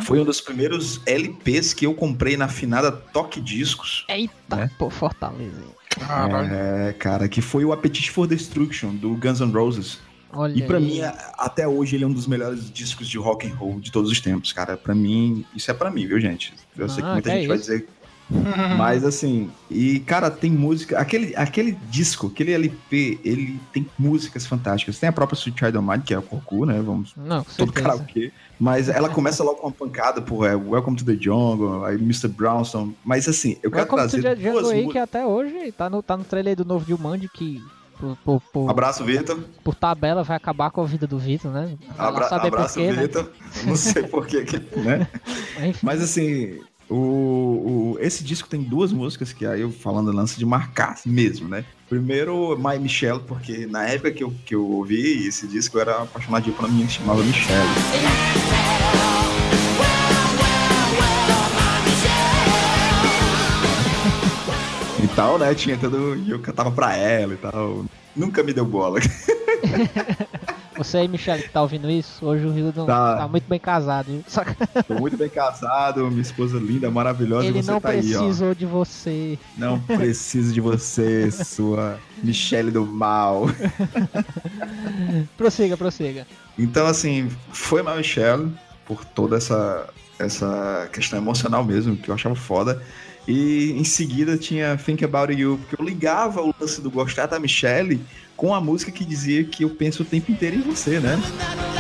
Foi 0.04 0.20
um 0.20 0.26
dos 0.26 0.42
primeiros 0.42 1.02
LPs 1.06 1.74
que 1.74 1.86
eu 1.86 1.94
comprei 1.94 2.36
na 2.38 2.48
finada 2.48 2.92
Toque 2.92 3.40
Discos. 3.42 4.06
Eita, 4.10 4.56
Né? 4.56 4.70
pô, 4.78 4.90
Fortaleza. 4.90 5.62
Caralho. 5.90 6.50
É, 6.54 6.94
cara, 6.94 7.28
que 7.30 7.42
foi 7.42 7.64
o 7.64 7.72
Appetite 7.72 8.12
for 8.12 8.28
Destruction, 8.28 8.96
do 8.96 9.16
Guns 9.16 9.40
N' 9.42 9.52
Roses. 9.52 10.00
Olha 10.36 10.58
E 10.58 10.64
pra 10.64 10.78
aí. 10.80 10.84
mim, 10.84 11.00
até 11.38 11.68
hoje, 11.68 11.96
ele 11.96 12.04
é 12.04 12.08
um 12.08 12.12
dos 12.14 12.26
melhores 12.26 12.72
discos 12.72 13.08
de 13.08 13.20
rock 13.20 13.46
and 13.48 13.54
roll 13.54 13.80
de 13.80 13.92
todos 13.92 14.10
os 14.10 14.20
tempos, 14.20 14.52
cara. 14.52 14.76
Pra 14.76 14.96
mim, 14.96 15.46
isso 15.56 15.70
é 15.70 15.74
pra 15.76 15.92
mim, 15.92 16.08
viu, 16.08 16.20
gente? 16.20 16.52
Eu 16.76 16.90
sei 16.90 17.04
que 17.04 17.10
Ah, 17.10 17.14
muita 17.14 17.30
que 17.30 17.36
gente 17.38 17.48
vai 17.48 17.58
isso. 17.58 17.68
dizer. 17.72 17.88
Mas 18.78 19.04
assim, 19.04 19.50
e 19.70 20.00
cara, 20.00 20.32
tem 20.32 20.52
música. 20.52 20.98
Aquele, 20.98 21.36
aquele 21.36 21.74
disco, 21.90 22.28
aquele 22.28 22.52
LP, 22.54 23.20
ele 23.24 23.60
tem 23.72 23.86
músicas 23.98 24.46
fantásticas. 24.46 25.00
Tem 25.00 25.10
a 25.10 25.12
própria 25.12 25.36
Sweet 25.36 25.60
Child 25.60 25.78
of 25.78 25.88
Mine, 25.88 26.04
que 26.04 26.14
é 26.14 26.20
o 26.20 26.22
Cocu, 26.22 26.66
né? 26.66 26.82
Vamos. 26.82 27.14
Não, 27.16 27.44
Todo 27.58 27.72
karaokê. 27.72 28.32
Mas 28.60 28.88
ela 28.88 29.10
começa 29.10 29.44
logo 29.44 29.58
com 29.58 29.68
uma 29.68 29.74
pancada, 29.74 30.22
pô, 30.22 30.46
é 30.46 30.56
Welcome 30.56 30.96
to 30.98 31.06
the 31.06 31.16
Jungle, 31.16 31.84
aí 31.86 31.96
Mr. 31.96 32.28
Brownstone. 32.28 32.96
Mas 33.04 33.28
assim, 33.28 33.58
eu 33.62 33.70
quero 33.70 33.84
Welcome 33.84 34.04
to 34.04 34.22
trazer 34.22 34.38
the 34.38 34.52
duas 34.52 34.70
aí, 34.70 34.88
que 34.88 34.98
até 34.98 35.26
hoje 35.26 35.72
tá 35.72 35.90
no, 35.90 36.02
tá 36.02 36.16
no 36.16 36.24
trailer 36.24 36.56
do 36.56 36.64
novo 36.64 36.86
Jumanji, 36.88 37.28
que 37.30 37.62
por, 38.00 38.18
por, 38.18 38.42
por, 38.52 38.70
Abraço, 38.70 39.04
Vitor. 39.04 39.40
por 39.64 39.76
tabela 39.76 40.24
vai 40.24 40.36
acabar 40.36 40.72
com 40.72 40.82
a 40.82 40.86
vida 40.86 41.08
do 41.08 41.18
Vitor, 41.18 41.52
né? 41.52 41.78
Abra 41.98 42.28
abraço, 42.28 42.76
por 42.76 42.84
né? 42.84 43.02
Vitor. 43.02 43.32
Não 43.66 43.76
sei 43.76 44.04
porquê, 44.04 44.44
né? 44.76 45.08
Mas 45.82 46.02
assim, 46.02 46.60
o, 46.90 46.96
o- 46.96 47.98
esse 48.00 48.24
disco 48.24 48.48
tem 48.50 48.62
duas 48.62 48.92
músicas 48.92 49.32
que 49.34 49.46
aí 49.46 49.62
eu 49.62 49.72
falando 49.72 50.12
lance 50.12 50.38
de 50.38 50.46
marcar 50.46 50.98
mesmo, 51.06 51.48
né? 51.48 51.64
Primeiro, 51.90 52.58
My 52.58 52.78
Michelle, 52.80 53.20
porque 53.28 53.66
na 53.68 53.86
época 53.86 54.12
que 54.12 54.24
eu, 54.24 54.34
que 54.46 54.56
eu 54.56 54.66
ouvi 54.66 55.28
esse 55.28 55.48
disco 55.48 55.78
eu 55.78 55.82
era 55.82 56.02
apaixonadinho 56.04 56.56
por 56.56 56.64
uma 56.66 56.70
menina 56.70 56.88
que 56.88 56.94
chamava 56.96 57.24
Michelle. 57.24 57.70
E 65.04 65.08
tal, 65.16 65.38
né? 65.38 65.54
Tinha 65.54 65.78
todo. 65.78 66.16
Eu 66.28 66.40
cantava 66.40 66.72
pra 66.72 66.96
ela 66.96 67.34
e 67.34 67.38
tal. 67.38 67.86
Nunca 68.16 68.44
me 68.44 68.54
deu 68.54 68.66
bola. 68.66 69.00
você 70.84 70.98
aí, 70.98 71.08
Michele, 71.08 71.44
que 71.44 71.50
tá 71.50 71.62
ouvindo 71.62 71.90
isso, 71.90 72.26
hoje 72.26 72.46
o 72.46 72.52
Rio 72.52 72.74
não 72.76 72.86
Tá. 72.86 73.18
tá, 73.18 73.28
muito 73.28 73.48
bem 73.48 73.60
casado, 73.60 74.08
viu? 74.08 74.24
Tô 74.88 74.94
muito 74.96 75.18
bem 75.18 75.30
casado, 75.30 76.10
minha 76.10 76.22
esposa 76.22 76.58
linda, 76.58 76.90
maravilhosa, 76.92 77.48
ele 77.48 77.60
e 77.60 77.64
você 77.64 77.72
não 77.72 77.82
tá 77.82 77.90
aí, 77.90 78.16
ó. 78.16 78.20
precisou 78.20 78.54
de 78.56 78.66
você. 78.66 79.40
Não 79.58 79.80
preciso 79.82 80.54
de 80.54 80.62
você, 80.62 81.32
sua 81.32 81.98
Michelle 82.24 82.72
do 82.72 82.86
mal. 82.86 83.46
Prossiga, 85.38 85.78
prossiga. 85.78 86.28
Então, 86.58 86.86
assim, 86.88 87.30
foi 87.52 87.82
uma 87.82 87.96
Michelle 87.96 88.52
por 88.86 89.04
toda 89.06 89.38
essa 89.38 89.88
essa 90.20 90.88
questão 90.94 91.18
emocional 91.20 91.64
mesmo, 91.64 91.98
que 91.98 92.10
eu 92.10 92.16
achava 92.16 92.36
foda. 92.36 92.82
E 93.28 93.72
em 93.72 93.84
seguida 93.84 94.38
tinha 94.38 94.78
Think 94.78 95.04
About 95.06 95.34
You, 95.34 95.58
porque 95.58 95.82
eu 95.82 95.86
ligava 95.86 96.42
o 96.42 96.54
lance 96.60 96.82
do 96.82 96.92
gostar 96.92 97.26
da 97.28 97.40
Michelle 97.40 98.02
com 98.36 98.54
a 98.54 98.60
música 98.60 98.92
que 98.92 99.06
dizia 99.06 99.44
que 99.44 99.64
eu 99.64 99.70
penso 99.70 100.04
o 100.04 100.06
tempo 100.06 100.32
inteiro 100.32 100.58
em 100.58 100.62
você, 100.62 101.00
né? 101.00 101.18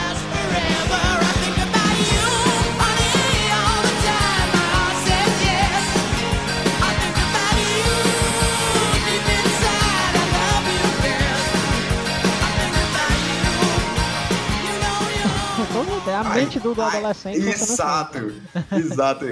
Ideia, 16.04 16.20
a 16.20 16.24
mente 16.36 16.60
do, 16.60 16.76
do 16.76 16.82
adolescente. 16.82 17.40
Exato, 17.40 18.34
exato. 18.74 19.26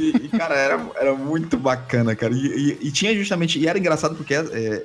E, 0.00 0.26
e, 0.26 0.28
cara, 0.28 0.54
era, 0.54 0.90
era 0.96 1.14
muito 1.14 1.56
bacana, 1.56 2.14
cara. 2.16 2.32
E, 2.34 2.46
e- 2.46 2.78
e 2.88 2.90
tinha 2.92 3.14
justamente. 3.16 3.58
E 3.58 3.66
era 3.68 3.78
engraçado 3.78 4.14
porque 4.14 4.34
é, 4.34 4.40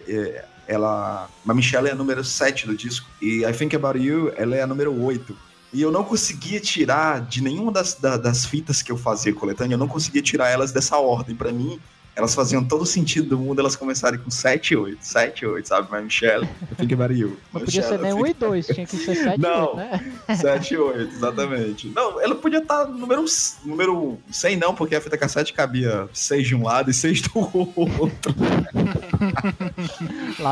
é, 0.07 0.45
ela. 0.67 1.29
A 1.47 1.53
Michelle 1.53 1.87
é 1.87 1.91
a 1.91 1.95
número 1.95 2.23
7 2.23 2.65
do 2.67 2.75
disco. 2.75 3.07
E 3.21 3.45
I 3.45 3.53
Think 3.53 3.75
About 3.75 3.99
You, 3.99 4.31
ela 4.35 4.55
é 4.55 4.61
a 4.61 4.67
número 4.67 4.93
8. 5.03 5.35
E 5.73 5.81
eu 5.81 5.91
não 5.91 6.03
conseguia 6.03 6.59
tirar 6.59 7.21
de 7.21 7.41
nenhuma 7.43 7.71
das, 7.71 7.93
da- 7.95 8.17
das 8.17 8.45
fitas 8.45 8.81
que 8.81 8.91
eu 8.91 8.97
fazia 8.97 9.33
coletânea, 9.33 9.75
eu 9.75 9.79
não 9.79 9.87
conseguia 9.87 10.21
tirar 10.21 10.49
elas 10.49 10.71
dessa 10.71 10.97
ordem. 10.97 11.35
Pra 11.35 11.51
mim, 11.51 11.79
elas 12.17 12.33
faziam 12.33 12.63
todo 12.63 12.81
o 12.81 12.85
sentido 12.85 13.29
do 13.29 13.37
mundo 13.37 13.59
elas 13.59 13.75
começarem 13.75 14.19
com 14.19 14.31
7 14.31 14.71
e 14.71 14.75
8, 14.75 14.97
7 14.99 15.41
e 15.41 15.45
8, 15.45 15.67
sabe? 15.67 15.87
Mas 15.91 16.03
Michelle, 16.03 16.45
I 16.71 16.75
Think 16.75 16.93
About 16.95 17.13
You. 17.13 17.37
Não 17.53 17.61
podia 17.61 17.83
ser 17.83 17.99
nem 17.99 18.09
I 18.09 18.13
1 18.15 18.17
e 18.17 18.23
Think 18.23 18.39
2, 18.39 18.65
tinha 18.65 18.87
que 18.87 18.97
ser 18.97 19.15
7 19.15 19.35
e 19.35 19.37
Não. 19.37 19.67
8, 19.67 19.75
né? 19.77 20.35
7 20.35 20.73
e 20.73 20.77
8, 20.77 21.15
exatamente. 21.15 21.87
Não, 21.95 22.19
ela 22.19 22.33
podia 22.33 22.57
estar 22.57 22.87
no 22.87 22.97
número, 22.97 23.23
número 23.63 24.17
100 24.31 24.57
não, 24.57 24.73
porque 24.73 24.95
a 24.95 25.01
fita 25.01 25.15
cassete 25.15 25.53
cabia 25.53 26.09
6 26.11 26.47
de 26.47 26.55
um 26.55 26.63
lado 26.63 26.89
e 26.89 26.93
6 26.93 27.21
do 27.21 27.39
outro. 27.75 28.35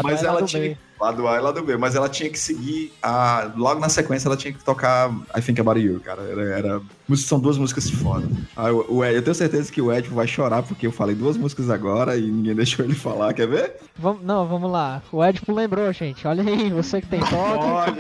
Mas 0.04 0.24
ela 0.24 0.44
tinha... 0.44 0.78
Lado 1.06 1.28
A 1.28 1.38
e 1.38 1.40
lado 1.42 1.62
B. 1.64 1.78
Mas 1.78 1.96
ela 1.96 2.10
tinha 2.10 2.30
que 2.30 2.40
seguir, 2.40 2.92
a... 3.02 3.50
logo 3.56 3.80
na 3.80 3.90
sequência 3.90 4.28
ela 4.28 4.36
tinha 4.38 4.52
que 4.54 4.64
tocar 4.64 5.12
I 5.38 5.42
Think 5.42 5.60
About 5.62 5.80
You, 5.80 6.00
cara. 6.00 6.22
Era... 6.24 6.42
era- 6.58 6.82
São 7.16 7.40
duas 7.40 7.58
músicas 7.58 7.90
foda. 7.90 8.28
Ah, 8.56 8.72
o 8.72 8.96
o 8.98 9.06
Ed, 9.06 9.16
eu 9.16 9.22
tenho 9.24 9.36
certeza 9.36 9.72
que 9.72 9.82
o 9.82 9.92
Ed 9.94 10.08
vai 10.10 10.28
chorar 10.28 10.64
porque 10.64 10.88
eu 10.88 10.92
falei 10.92 11.16
duas 11.16 11.38
músicas 11.38 11.70
agora 11.70 12.18
e 12.18 12.22
ninguém 12.32 12.56
deixou 12.56 12.84
ele 12.84 12.96
falar, 12.96 13.34
quer 13.34 13.48
ver? 13.48 13.76
Vamos, 13.98 14.24
não, 14.24 14.48
vamos 14.48 14.72
lá. 14.72 15.02
O 15.12 15.24
Edipo 15.24 15.54
lembrou, 15.54 15.92
gente. 15.94 16.28
Olha 16.28 16.44
aí, 16.44 16.70
você 16.72 17.00
que 17.02 17.08
tem 17.08 17.20
toque. 17.26 17.34
Olha, 17.36 17.96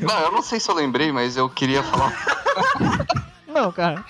Não, 0.00 0.20
eu 0.20 0.32
não 0.32 0.42
sei 0.42 0.58
se 0.58 0.70
eu 0.70 0.74
lembrei, 0.74 1.12
mas 1.12 1.36
eu 1.36 1.48
queria 1.48 1.82
falar. 1.82 2.12
Não, 3.52 3.72
cara. 3.72 4.04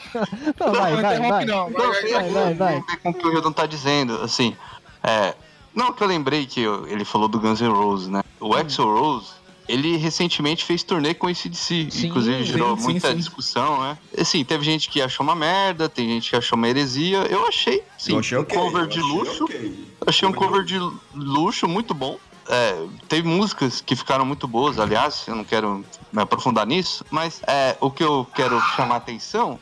Não, 0.61 0.73
vai, 0.75 0.93
não 0.93 1.01
vai, 1.03 1.15
interrompe 1.17 1.29
vai. 1.31 1.45
não. 1.47 1.71
Não, 1.71 1.79
Vai, 1.93 2.03
tem 2.03 2.13
vai, 2.13 2.23
vai, 2.31 2.33
vai, 2.33 2.55
vai. 2.55 2.75
ver 2.83 2.97
com 3.03 3.09
o 3.11 3.15
que 3.15 3.27
o 3.27 3.33
Hildon 3.33 3.53
tá 3.53 3.65
dizendo, 3.65 4.21
assim. 4.23 4.55
É, 5.03 5.35
não 5.75 5.93
que 5.93 6.03
eu 6.03 6.07
lembrei 6.07 6.47
que 6.47 6.61
eu- 6.61 6.87
ele 6.87 7.05
falou 7.05 7.29
do 7.29 7.39
Guns 7.41 7.61
N' 7.61 7.69
Roses, 7.73 8.09
né? 8.09 8.23
O 8.41 8.55
Axl 8.55 8.83
Rose, 8.85 9.29
ele 9.69 9.97
recentemente 9.97 10.65
fez 10.65 10.83
turnê 10.83 11.15
com 11.15 11.29
esse 11.31 11.49
DC. 11.49 11.89
Sim, 11.91 12.07
Inclusive 12.09 12.43
gerou 12.45 12.77
sim, 12.77 12.83
muita 12.83 13.11
sim. 13.11 13.17
discussão, 13.17 13.81
né? 13.83 13.99
Assim, 14.19 14.45
teve 14.45 14.65
gente 14.65 14.89
que 14.89 15.01
achou 15.01 15.23
uma 15.25 15.35
merda, 15.35 15.89
tem 15.89 16.09
gente 16.09 16.31
que 16.31 16.37
achou 16.37 16.57
uma 16.59 16.69
heresia. 16.69 17.19
Eu 17.31 17.47
achei, 17.47 17.83
sim, 17.99 18.13
eu 18.15 18.19
achei 18.19 18.37
um 18.39 18.41
ok, 18.43 18.59
cover 18.59 18.87
de 18.87 18.99
achei 18.99 19.11
luxo. 19.13 19.45
ok. 19.45 19.87
Achei 20.07 20.29
um 20.29 20.33
cover 20.33 20.65
de 20.65 20.79
luxo 21.15 21.69
muito 21.69 21.95
bom. 21.95 22.19
É, 22.49 22.87
teve 23.09 23.29
músicas 23.29 23.81
que 23.81 23.95
ficaram 23.95 24.25
muito 24.27 24.49
boas, 24.49 24.77
aliás, 24.81 25.23
eu 25.29 25.37
não 25.37 25.45
quero 25.45 25.85
me 26.13 26.21
aprofundar 26.23 26.67
nisso, 26.67 27.05
mas 27.09 27.41
é, 27.47 27.77
o 27.81 27.93
que 27.93 28.03
eu 28.03 28.27
quero 28.35 28.61
chamar 28.75 28.95
a 28.95 28.99
atenção 28.99 29.61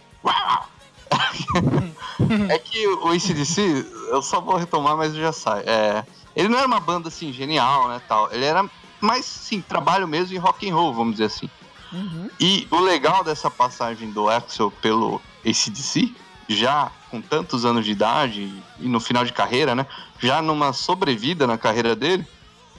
é 2.50 2.58
que 2.58 2.86
o 2.86 3.08
ACDC, 3.08 3.86
eu 4.10 4.22
só 4.22 4.40
vou 4.40 4.56
retomar, 4.56 4.96
mas 4.96 5.14
já 5.14 5.32
sai. 5.32 5.62
É, 5.66 6.04
ele 6.34 6.48
não 6.48 6.58
era 6.58 6.66
uma 6.66 6.80
banda 6.80 7.08
assim 7.08 7.32
genial, 7.32 7.88
né, 7.88 8.00
tal. 8.06 8.32
Ele 8.32 8.44
era 8.44 8.68
mais, 9.00 9.24
sim, 9.24 9.60
trabalho 9.60 10.06
mesmo 10.06 10.34
em 10.34 10.38
rock 10.38 10.68
and 10.68 10.74
roll, 10.74 10.92
vamos 10.92 11.14
dizer 11.14 11.24
assim. 11.24 11.48
Uhum. 11.92 12.28
E 12.38 12.66
o 12.70 12.80
legal 12.80 13.24
dessa 13.24 13.50
passagem 13.50 14.10
do 14.10 14.28
Axel 14.28 14.70
pelo 14.70 15.20
ACDC, 15.44 16.14
já 16.48 16.90
com 17.10 17.20
tantos 17.20 17.64
anos 17.64 17.84
de 17.84 17.92
idade 17.92 18.62
e 18.78 18.88
no 18.88 19.00
final 19.00 19.24
de 19.24 19.32
carreira, 19.32 19.74
né? 19.74 19.86
Já 20.18 20.42
numa 20.42 20.72
sobrevida 20.72 21.46
na 21.46 21.56
carreira 21.56 21.96
dele, 21.96 22.26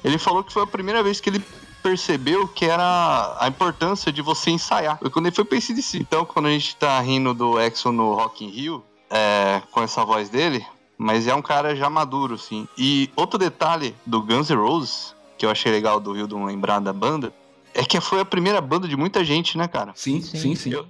ele 0.03 0.17
falou 0.17 0.43
que 0.43 0.53
foi 0.53 0.63
a 0.63 0.67
primeira 0.67 1.01
vez 1.03 1.19
que 1.19 1.29
ele 1.29 1.43
percebeu 1.81 2.47
que 2.47 2.65
era 2.65 3.35
a 3.39 3.47
importância 3.47 4.11
de 4.11 4.21
você 4.21 4.51
ensaiar. 4.51 4.97
Foi 4.99 5.09
quando 5.09 5.27
ele 5.27 5.35
foi 5.35 5.45
pro 5.45 5.57
ACDC. 5.57 5.97
Então, 5.99 6.25
quando 6.25 6.47
a 6.47 6.51
gente 6.51 6.75
tá 6.75 6.99
rindo 6.99 7.33
do 7.33 7.57
Axel 7.57 7.91
no 7.91 8.13
Rock 8.13 8.43
in 8.45 8.49
Rio, 8.49 8.83
é, 9.09 9.61
com 9.71 9.81
essa 9.81 10.03
voz 10.05 10.29
dele, 10.29 10.65
mas 10.97 11.27
é 11.27 11.33
um 11.33 11.41
cara 11.41 11.75
já 11.75 11.89
maduro, 11.89 12.35
assim. 12.35 12.67
E 12.77 13.09
outro 13.15 13.37
detalhe 13.39 13.95
do 14.05 14.21
Guns 14.21 14.49
N' 14.49 14.55
Roses, 14.57 15.15
que 15.37 15.45
eu 15.45 15.49
achei 15.49 15.71
legal 15.71 15.99
do 15.99 16.15
Hildon 16.15 16.45
lembrar 16.45 16.79
da 16.79 16.91
banda, 16.93 17.33
é 17.73 17.83
que 17.83 17.99
foi 18.01 18.19
a 18.19 18.25
primeira 18.25 18.59
banda 18.59 18.87
de 18.87 18.97
muita 18.97 19.23
gente, 19.23 19.57
né, 19.57 19.67
cara? 19.67 19.93
Sim, 19.95 20.21
Sim. 20.21 20.37
sim, 20.37 20.55
sim. 20.55 20.71
Eu- 20.73 20.85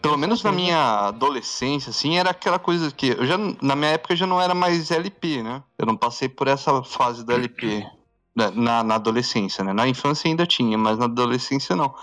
Pelo 0.00 0.16
menos 0.18 0.42
na 0.42 0.50
minha 0.50 1.06
adolescência, 1.06 1.90
assim, 1.90 2.18
era 2.18 2.30
aquela 2.30 2.58
coisa 2.58 2.90
que 2.90 3.10
eu 3.10 3.24
já 3.24 3.38
na 3.60 3.76
minha 3.76 3.92
época 3.92 4.16
já 4.16 4.26
não 4.26 4.40
era 4.40 4.52
mais 4.52 4.90
LP, 4.90 5.44
né? 5.44 5.62
Eu 5.78 5.86
não 5.86 5.96
passei 5.96 6.28
por 6.28 6.48
essa 6.48 6.82
fase 6.82 7.24
do 7.24 7.32
LP 7.32 7.86
na, 8.34 8.50
na, 8.50 8.82
na 8.84 8.94
adolescência, 8.96 9.62
né? 9.64 9.72
Na 9.72 9.86
infância 9.88 10.28
ainda 10.28 10.46
tinha, 10.46 10.76
mas 10.78 10.98
na 10.98 11.04
adolescência 11.06 11.74
não. 11.76 11.94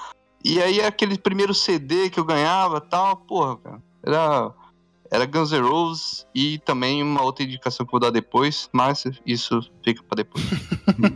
E 0.43 0.61
aí 0.61 0.81
aquele 0.81 1.17
primeiro 1.17 1.53
CD 1.53 2.09
que 2.09 2.19
eu 2.19 2.25
ganhava, 2.25 2.79
tal, 2.79 3.17
porra, 3.17 3.57
cara, 3.57 3.81
era 4.03 4.51
era 5.11 5.25
Guns 5.25 5.51
N' 5.51 5.61
Roses 5.67 6.27
e 6.35 6.59
também 6.59 7.01
uma 7.01 7.23
outra 7.23 7.43
indicação 7.43 7.83
que 7.83 7.89
eu 7.89 7.93
vou 7.93 7.99
dar 7.99 8.11
depois, 8.11 8.69
mas 8.71 9.03
isso 9.25 9.59
fica 9.83 10.03
pra 10.03 10.15
depois. 10.17 10.45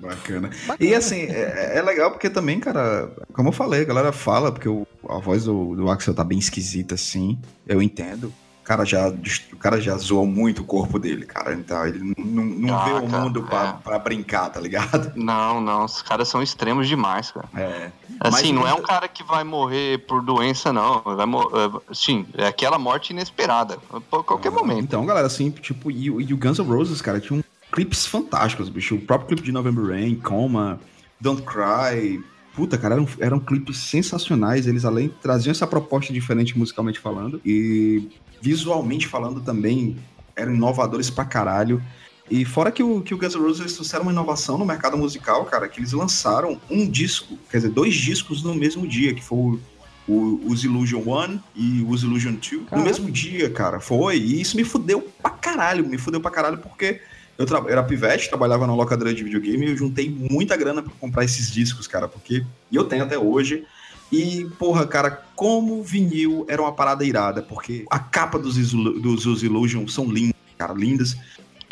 Bacana. 0.02 0.50
Bacana. 0.66 0.80
E 0.80 0.96
assim, 0.96 1.22
é, 1.22 1.78
é 1.78 1.82
legal 1.84 2.10
porque 2.10 2.28
também, 2.28 2.60
cara, 2.60 3.16
como 3.34 3.50
eu 3.50 3.54
falei, 3.54 3.82
a 3.82 3.86
galera 3.86 4.12
fala, 4.12 4.52
porque 4.52 4.68
o- 4.68 4.88
a 5.08 5.20
voz 5.20 5.44
do, 5.46 5.76
do 5.76 5.92
Axel 5.92 6.16
tá 6.16 6.24
bem 6.24 6.40
esquisita, 6.40 6.96
assim, 6.96 7.38
eu 7.68 7.84
entendo. 7.84 8.34
O 8.64 8.66
cara 8.66 8.86
já, 8.86 9.10
o 9.10 9.58
cara 9.58 9.82
já 9.82 9.98
zoou 9.98 10.26
muito 10.26 10.62
o 10.62 10.66
corpo 10.66 10.98
dele, 10.98 11.26
cara. 11.26 11.54
Então, 11.54 11.86
ele 11.86 12.00
não, 12.18 12.46
não, 12.46 12.74
Ah, 12.80 12.86
vê 12.86 12.92
o 12.94 13.08
cara, 13.10 13.24
mundo 13.24 13.44
pra, 13.44 13.68
é. 13.68 13.84
pra 13.84 14.00
brincar, 14.00 14.50
tá 14.50 14.60
ligado? 14.62 15.12
Não, 15.20 15.60
não, 15.60 15.84
os 15.84 16.02
caras 16.02 16.30
são 16.30 16.42
extremos 16.42 16.88
demais, 16.88 17.30
cara. 17.30 17.48
É. 17.56 17.92
Assim, 18.22 18.32
Mas 18.32 18.52
não 18.54 18.66
é 18.66 18.74
um 18.74 18.82
cara 18.82 19.08
que 19.10 19.22
vai 19.22 19.44
morrer 19.44 19.98
por 20.08 20.22
doença, 20.24 20.72
não. 20.72 21.02
Vai 21.02 21.26
é, 21.26 21.94
Sim, 21.94 22.26
é 22.38 22.48
aquela 22.48 22.80
morte 22.80 23.10
inesperada. 23.12 23.78
Por 24.10 24.24
qualquer 24.24 24.50
momento. 24.52 24.80
Então, 24.80 25.06
galera, 25.06 25.28
assim, 25.28 25.52
tipo, 25.52 25.92
e, 25.92 26.10
o- 26.10 26.22
e 26.22 26.34
o 26.34 26.38
Guns 26.38 26.58
N' 26.60 26.66
Roses, 26.66 27.02
cara, 27.02 27.20
tinha 27.20 27.38
um 27.40 27.44
clipes 27.70 28.06
fantásticos, 28.06 28.70
bicho. 28.70 28.96
O 28.96 29.02
próprio 29.02 29.28
clipe 29.30 29.44
de 29.44 29.52
November 29.52 29.86
Rain, 29.88 30.16
Coma, 30.16 30.80
Don't 31.20 31.42
Cry. 31.42 32.24
Puta, 32.56 32.78
cara, 32.78 32.94
eram, 32.96 33.08
eram 33.20 33.40
clipes 33.40 33.78
sensacionais. 33.78 34.68
Eles, 34.68 34.86
além, 34.86 35.10
traziam 35.22 35.52
essa 35.52 35.66
proposta 35.68 36.14
diferente 36.14 36.58
musicalmente 36.58 37.00
falando. 37.00 37.42
E 37.44 38.10
visualmente 38.44 39.08
falando 39.08 39.40
também, 39.40 39.96
eram 40.36 40.54
inovadores 40.54 41.10
pra 41.10 41.24
caralho. 41.24 41.82
E 42.30 42.44
fora 42.44 42.72
que 42.74 42.84
o, 42.84 43.00
que 43.02 43.14
o 43.14 43.18
Guns 43.18 43.36
N' 43.36 43.42
Roses 43.42 43.74
trouxeram 43.74 44.04
uma 44.04 44.12
inovação 44.12 44.58
no 44.58 44.66
mercado 44.66 44.98
musical, 44.98 45.46
cara, 45.46 45.70
que 45.70 45.80
eles 45.80 45.94
lançaram 45.94 46.60
um 46.70 46.90
disco, 46.90 47.38
quer 47.50 47.58
dizer, 47.58 47.70
dois 47.70 47.96
discos 47.96 48.44
no 48.44 48.54
mesmo 48.54 48.86
dia, 48.86 49.14
que 49.14 49.24
foi 49.24 49.38
o, 49.38 49.60
o, 50.08 50.42
os 50.48 50.66
Illusion 50.66 51.00
1 51.00 51.40
e 51.56 51.86
os 51.88 52.04
Illusion 52.04 52.34
2. 52.34 52.72
No 52.72 52.84
mesmo 52.84 53.10
dia, 53.10 53.50
cara, 53.50 53.80
foi. 53.80 54.18
E 54.18 54.42
isso 54.42 54.58
me 54.58 54.66
fudeu 54.66 55.08
pra 55.22 55.32
caralho, 55.32 55.88
me 55.88 55.98
fudeu 55.98 56.20
pra 56.20 56.32
caralho, 56.32 56.58
porque 56.58 57.00
eu 57.38 57.46
tra- 57.46 57.64
era 57.70 57.82
pivete, 57.84 58.28
trabalhava 58.28 58.68
na 58.68 58.76
locadora 58.76 59.14
de 59.14 59.24
videogame 59.24 59.68
e 59.68 59.70
eu 59.70 59.78
juntei 59.78 60.10
muita 60.10 60.58
grana 60.58 60.82
pra 60.82 60.92
comprar 61.00 61.24
esses 61.24 61.50
discos, 61.50 61.88
cara, 61.88 62.10
porque 62.10 62.44
e 62.70 62.76
eu 62.76 62.84
tenho 62.84 63.04
até 63.04 63.18
hoje. 63.18 63.64
E, 64.12 64.46
porra, 64.60 64.86
cara, 64.86 65.24
como 65.36 65.82
vinil 65.82 66.46
era 66.48 66.62
uma 66.62 66.72
parada 66.72 67.04
irada, 67.04 67.42
porque 67.42 67.86
a 67.90 67.98
capa 67.98 68.38
dos, 68.38 68.56
dos, 68.56 69.24
dos 69.24 69.44
Illusion 69.44 69.88
são 69.88 70.06
lindas, 70.06 70.36
cara, 70.58 70.74
lindas. 70.74 71.18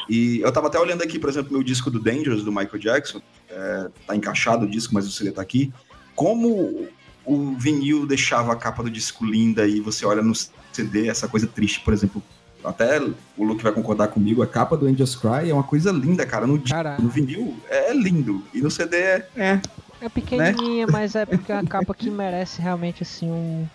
E 0.09 0.39
eu 0.41 0.51
tava 0.51 0.67
até 0.67 0.79
olhando 0.79 1.03
aqui, 1.03 1.19
por 1.19 1.29
exemplo, 1.29 1.53
meu 1.53 1.63
disco 1.63 1.91
do 1.91 1.99
Dangerous, 1.99 2.43
do 2.43 2.51
Michael 2.51 2.79
Jackson. 2.79 3.21
É, 3.49 3.89
tá 4.07 4.15
encaixado 4.15 4.65
o 4.65 4.69
disco, 4.69 4.93
mas 4.93 5.07
o 5.07 5.11
CD 5.11 5.31
tá 5.31 5.41
aqui. 5.41 5.71
Como 6.15 6.87
o 7.25 7.55
vinil 7.55 8.05
deixava 8.05 8.51
a 8.51 8.55
capa 8.55 8.83
do 8.83 8.89
disco 8.89 9.25
linda 9.25 9.67
e 9.67 9.79
você 9.79 10.05
olha 10.05 10.21
no 10.21 10.33
CD, 10.71 11.07
essa 11.07 11.27
coisa 11.27 11.47
triste, 11.47 11.79
por 11.81 11.93
exemplo. 11.93 12.21
Até 12.63 12.99
o 13.37 13.43
Luke 13.43 13.63
vai 13.63 13.71
concordar 13.71 14.09
comigo, 14.09 14.43
a 14.43 14.47
capa 14.47 14.77
do 14.77 14.85
Angels 14.85 15.15
Cry 15.15 15.49
é 15.49 15.53
uma 15.53 15.63
coisa 15.63 15.91
linda, 15.91 16.25
cara. 16.25 16.45
No, 16.45 16.59
disco, 16.59 16.77
no 16.99 17.09
vinil 17.09 17.57
é 17.67 17.91
lindo. 17.93 18.43
E 18.53 18.61
no 18.61 18.69
CD 18.69 18.97
é. 18.97 19.29
é. 19.35 19.61
É 20.01 20.09
pequenininha, 20.09 20.87
mas 20.87 21.15
é 21.15 21.25
porque 21.25 21.51
a 21.51 21.63
capa 21.63 21.91
aqui 21.93 22.09
merece 22.09 22.61
realmente 22.61 23.03
assim 23.03 23.29
um. 23.31 23.67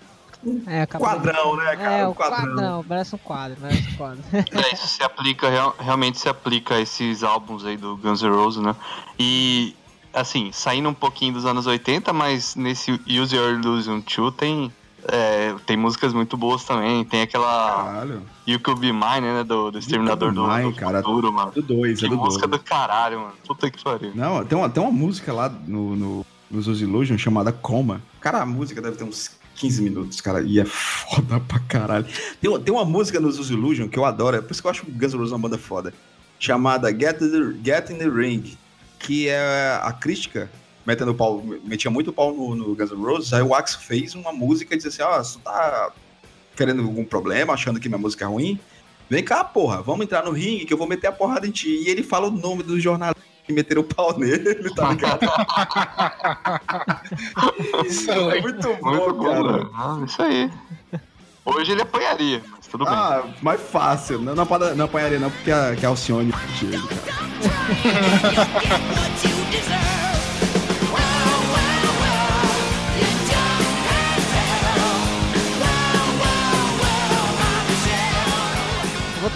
É, 0.66 0.82
a 0.82 0.86
capa 0.86 1.04
Quadrão, 1.04 1.56
né, 1.56 1.76
cara? 1.76 1.92
É, 1.98 2.06
Um 2.06 2.10
o 2.10 2.14
quadrão. 2.14 2.46
quadrão. 2.54 2.84
Merece 2.88 3.14
um 3.14 3.18
quadro, 3.18 3.56
merece 3.60 3.88
um 3.88 3.94
quadro. 3.96 4.22
É, 4.32 4.74
isso 4.74 4.86
se 4.88 5.02
aplica, 5.02 5.48
real- 5.48 5.74
realmente 5.78 6.18
se 6.18 6.28
aplica 6.28 6.74
a 6.74 6.80
esses 6.80 7.22
álbuns 7.22 7.64
aí 7.64 7.76
do 7.76 7.96
Guns 7.96 8.22
N' 8.22 8.30
Roses, 8.30 8.62
né? 8.62 8.74
E, 9.18 9.74
assim, 10.12 10.50
saindo 10.52 10.88
um 10.88 10.94
pouquinho 10.94 11.32
dos 11.32 11.46
anos 11.46 11.66
80, 11.66 12.12
mas 12.12 12.54
nesse 12.54 12.92
Use 13.08 13.34
Your 13.34 13.50
Illusion 13.54 14.00
2 14.00 14.34
tem, 14.36 14.72
É, 15.08 15.54
tem 15.66 15.76
músicas 15.76 16.12
muito 16.12 16.36
boas 16.36 16.64
também. 16.64 17.04
Tem 17.04 17.22
aquela 17.22 17.84
Caralho. 17.84 18.22
You 18.46 18.58
Could 18.60 18.80
Be 18.80 18.92
Mine, 18.92 19.20
né? 19.20 19.44
Do, 19.44 19.70
do 19.70 19.78
Exterminador 19.78 20.32
do, 20.32 20.46
Mine, 20.46 20.70
do 20.70 20.76
cara. 20.76 21.02
Futuro, 21.02 21.32
mano. 21.32 21.52
Do 21.52 21.62
2, 21.62 21.98
Que 22.00 22.06
é 22.06 22.08
do 22.08 22.16
música 22.16 22.46
2. 22.46 22.60
do 22.60 22.64
caralho, 22.68 23.20
mano. 23.20 23.32
Puta 23.46 23.70
que 23.70 23.82
pariu. 23.82 24.12
Não, 24.14 24.44
tem 24.44 24.56
uma, 24.58 24.68
tem 24.68 24.82
uma 24.82 24.92
música 24.92 25.32
lá 25.32 25.48
no, 25.48 25.94
no, 25.96 26.26
no 26.50 26.60
Illusion 26.72 27.16
chamada 27.18 27.52
Coma. 27.52 28.00
Cara, 28.20 28.42
a 28.42 28.46
música 28.46 28.80
deve 28.82 28.96
ter 28.96 29.04
uns 29.04 29.30
15 29.54 29.82
minutos, 29.82 30.20
cara, 30.20 30.42
e 30.42 30.58
é 30.60 30.64
foda 30.64 31.40
pra 31.40 31.58
caralho. 31.60 32.04
Tem, 32.40 32.50
uma- 32.50 32.58
tem 32.60 32.74
uma 32.74 32.84
música 32.84 33.18
no 33.20 33.30
Zoos 33.30 33.50
Illusion 33.50 33.88
que 33.88 33.98
eu 33.98 34.04
adoro, 34.04 34.36
é 34.36 34.40
por 34.42 34.50
isso 34.52 34.60
que 34.60 34.66
eu 34.66 34.70
acho 34.70 34.82
o 34.86 34.90
Guns 34.90 35.14
N' 35.14 35.18
Roses 35.18 35.32
uma 35.32 35.38
banda 35.38 35.56
foda, 35.56 35.94
chamada 36.38 36.90
Get, 36.90 37.18
the, 37.18 37.54
Get 37.64 37.90
in 37.90 37.96
the 37.98 38.08
Ring, 38.08 38.56
que 38.98 39.28
é 39.28 39.80
a 39.82 39.92
crítica 39.92 40.50
metendo 40.86 41.14
pau, 41.14 41.42
metia 41.64 41.90
muito 41.90 42.12
pau 42.12 42.32
no, 42.32 42.54
no 42.54 42.74
Guns 42.74 42.92
N' 42.92 43.04
Roses, 43.04 43.32
aí 43.32 43.42
o 43.42 43.54
Axl 43.54 43.80
fez 43.80 44.14
uma 44.14 44.32
música 44.32 44.74
e 44.74 44.76
disse 44.76 44.88
assim, 44.88 45.02
ó, 45.02 45.18
você 45.22 45.38
tá 45.40 45.90
querendo 46.56 46.82
algum 46.82 47.04
problema, 47.04 47.52
achando 47.52 47.78
que 47.80 47.88
minha 47.88 47.98
música 47.98 48.24
é 48.24 48.28
ruim? 48.28 48.58
Vem 49.10 49.22
cá, 49.22 49.44
porra, 49.44 49.82
vamos 49.82 50.04
entrar 50.04 50.24
no 50.24 50.30
ringue 50.32 50.64
que 50.64 50.72
eu 50.72 50.78
vou 50.78 50.86
meter 50.88 51.08
a 51.08 51.12
porrada 51.12 51.46
em 51.46 51.50
ti. 51.50 51.68
E 51.68 51.88
ele 51.88 52.02
fala 52.02 52.28
o 52.28 52.30
nome 52.30 52.62
do 52.62 52.80
jornalista 52.80 53.20
que 53.44 53.52
meteram 53.52 53.82
o 53.82 53.84
pau 53.84 54.14
nele, 54.18 54.72
tá 54.74 54.88
ligado? 54.90 55.20
Isso 57.86 58.10
É 58.10 58.40
muito 58.40 58.68
Muito 58.68 58.82
bom, 58.82 59.12
bom, 59.12 59.24
cara. 59.24 59.42
mano. 59.42 59.70
Ah, 59.74 60.00
isso 60.04 60.22
aí. 60.22 60.50
Hoje 61.44 61.70
ele 61.70 61.82
apanharia, 61.82 62.42
mas 62.50 62.66
tudo 62.66 62.84
bem. 62.84 62.92
Ah, 62.92 63.22
mais 63.40 63.60
fácil. 63.60 64.18
Não, 64.20 64.34
não, 64.34 64.44
não 64.74 64.84
apanharia 64.86 65.20
não, 65.20 65.30
porque 65.30 65.52
a, 65.52 65.76
que 65.76 65.86
a 65.86 65.90
Alcione 65.90 66.32
cara. 66.32 66.42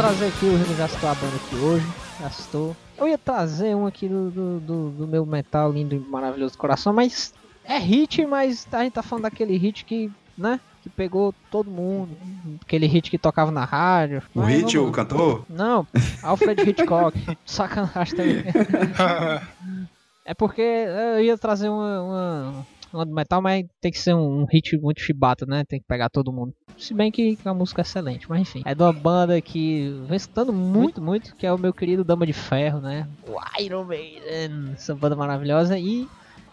Trazer 0.01 0.26
aqui, 0.28 0.46
o 0.46 0.57
Rico 0.57 0.74
já 0.74 0.88
citou 0.88 1.11
a 1.11 1.14
banda 1.14 1.36
aqui 1.36 1.57
hoje, 1.57 1.86
citou. 2.32 2.76
Eu 2.96 3.09
ia 3.09 3.18
trazer 3.18 3.74
um 3.74 3.86
aqui 3.86 4.09
do, 4.09 4.30
do, 4.30 4.90
do- 4.90 5.07
meu 5.07 5.24
metal 5.26 5.70
lindo 5.72 5.94
e 5.94 5.98
maravilhoso 5.98 6.57
coração, 6.57 6.92
mas 6.92 7.34
é 7.64 7.78
hit, 7.78 8.24
mas 8.26 8.66
a 8.72 8.82
gente 8.82 8.92
tá 8.94 9.03
falando 9.03 9.24
daquele 9.24 9.57
hit 9.57 9.84
que, 9.84 10.11
né, 10.36 10.59
que 10.82 10.88
pegou 10.88 11.34
todo 11.51 11.70
mundo. 11.70 12.16
Aquele 12.62 12.86
hit 12.86 13.11
que 13.11 13.18
tocava 13.18 13.51
na 13.51 13.64
rádio. 13.64 14.22
O 14.34 14.40
Mas 14.40 14.48
Hit, 14.55 14.76
vamos- 14.76 14.90
o 14.90 14.92
cantor? 14.92 15.44
Não, 15.51 15.86
Alfred 16.22 16.62
Hitchcock. 16.68 17.16
Sacanagem 17.44 18.16
também. 18.16 18.44
É 20.22 20.34
porque 20.34 20.61
eu 20.62 21.24
ia 21.24 21.36
trazer 21.36 21.68
uma, 21.68 22.03
uma, 22.03 22.66
uma 22.93 23.07
do 23.07 23.14
metal, 23.14 23.41
mas 23.41 23.64
tem 23.80 23.91
que 23.91 23.99
ser 23.99 24.14
um, 24.14 24.43
um 24.43 24.45
hit 24.45 24.76
muito 24.78 25.01
chibata, 25.01 25.47
né? 25.47 25.64
Tem 25.64 25.80
que 25.80 25.86
pegar 25.86 26.09
todo 26.09 26.32
mundo. 26.32 26.55
Se 26.76 26.95
bem 26.95 27.11
que 27.11 27.38
é 27.45 27.49
uma 27.49 27.55
música 27.55 27.82
excelente, 27.82 28.28
mas 28.28 28.41
enfim. 28.41 28.62
É 28.64 28.74
de 28.74 28.82
uma 28.82 28.93
banda 28.93 29.41
que 29.41 29.91
vem 30.07 30.16
escutando 30.16 30.53
muito, 30.53 31.01
muito, 31.01 31.34
que 31.36 31.47
é 31.47 31.53
o 31.53 31.59
meu 31.59 31.72
querido 31.72 32.05
Dama 32.05 32.26
de 32.26 32.32
Ferro, 32.32 32.80
né? 32.80 33.07
O 33.26 33.62
Iron 33.62 33.84
Maiden, 33.84 34.72
essa 34.72 34.95
banda 34.95 35.14
maravilhosa. 35.14 35.78
E 35.78 36.09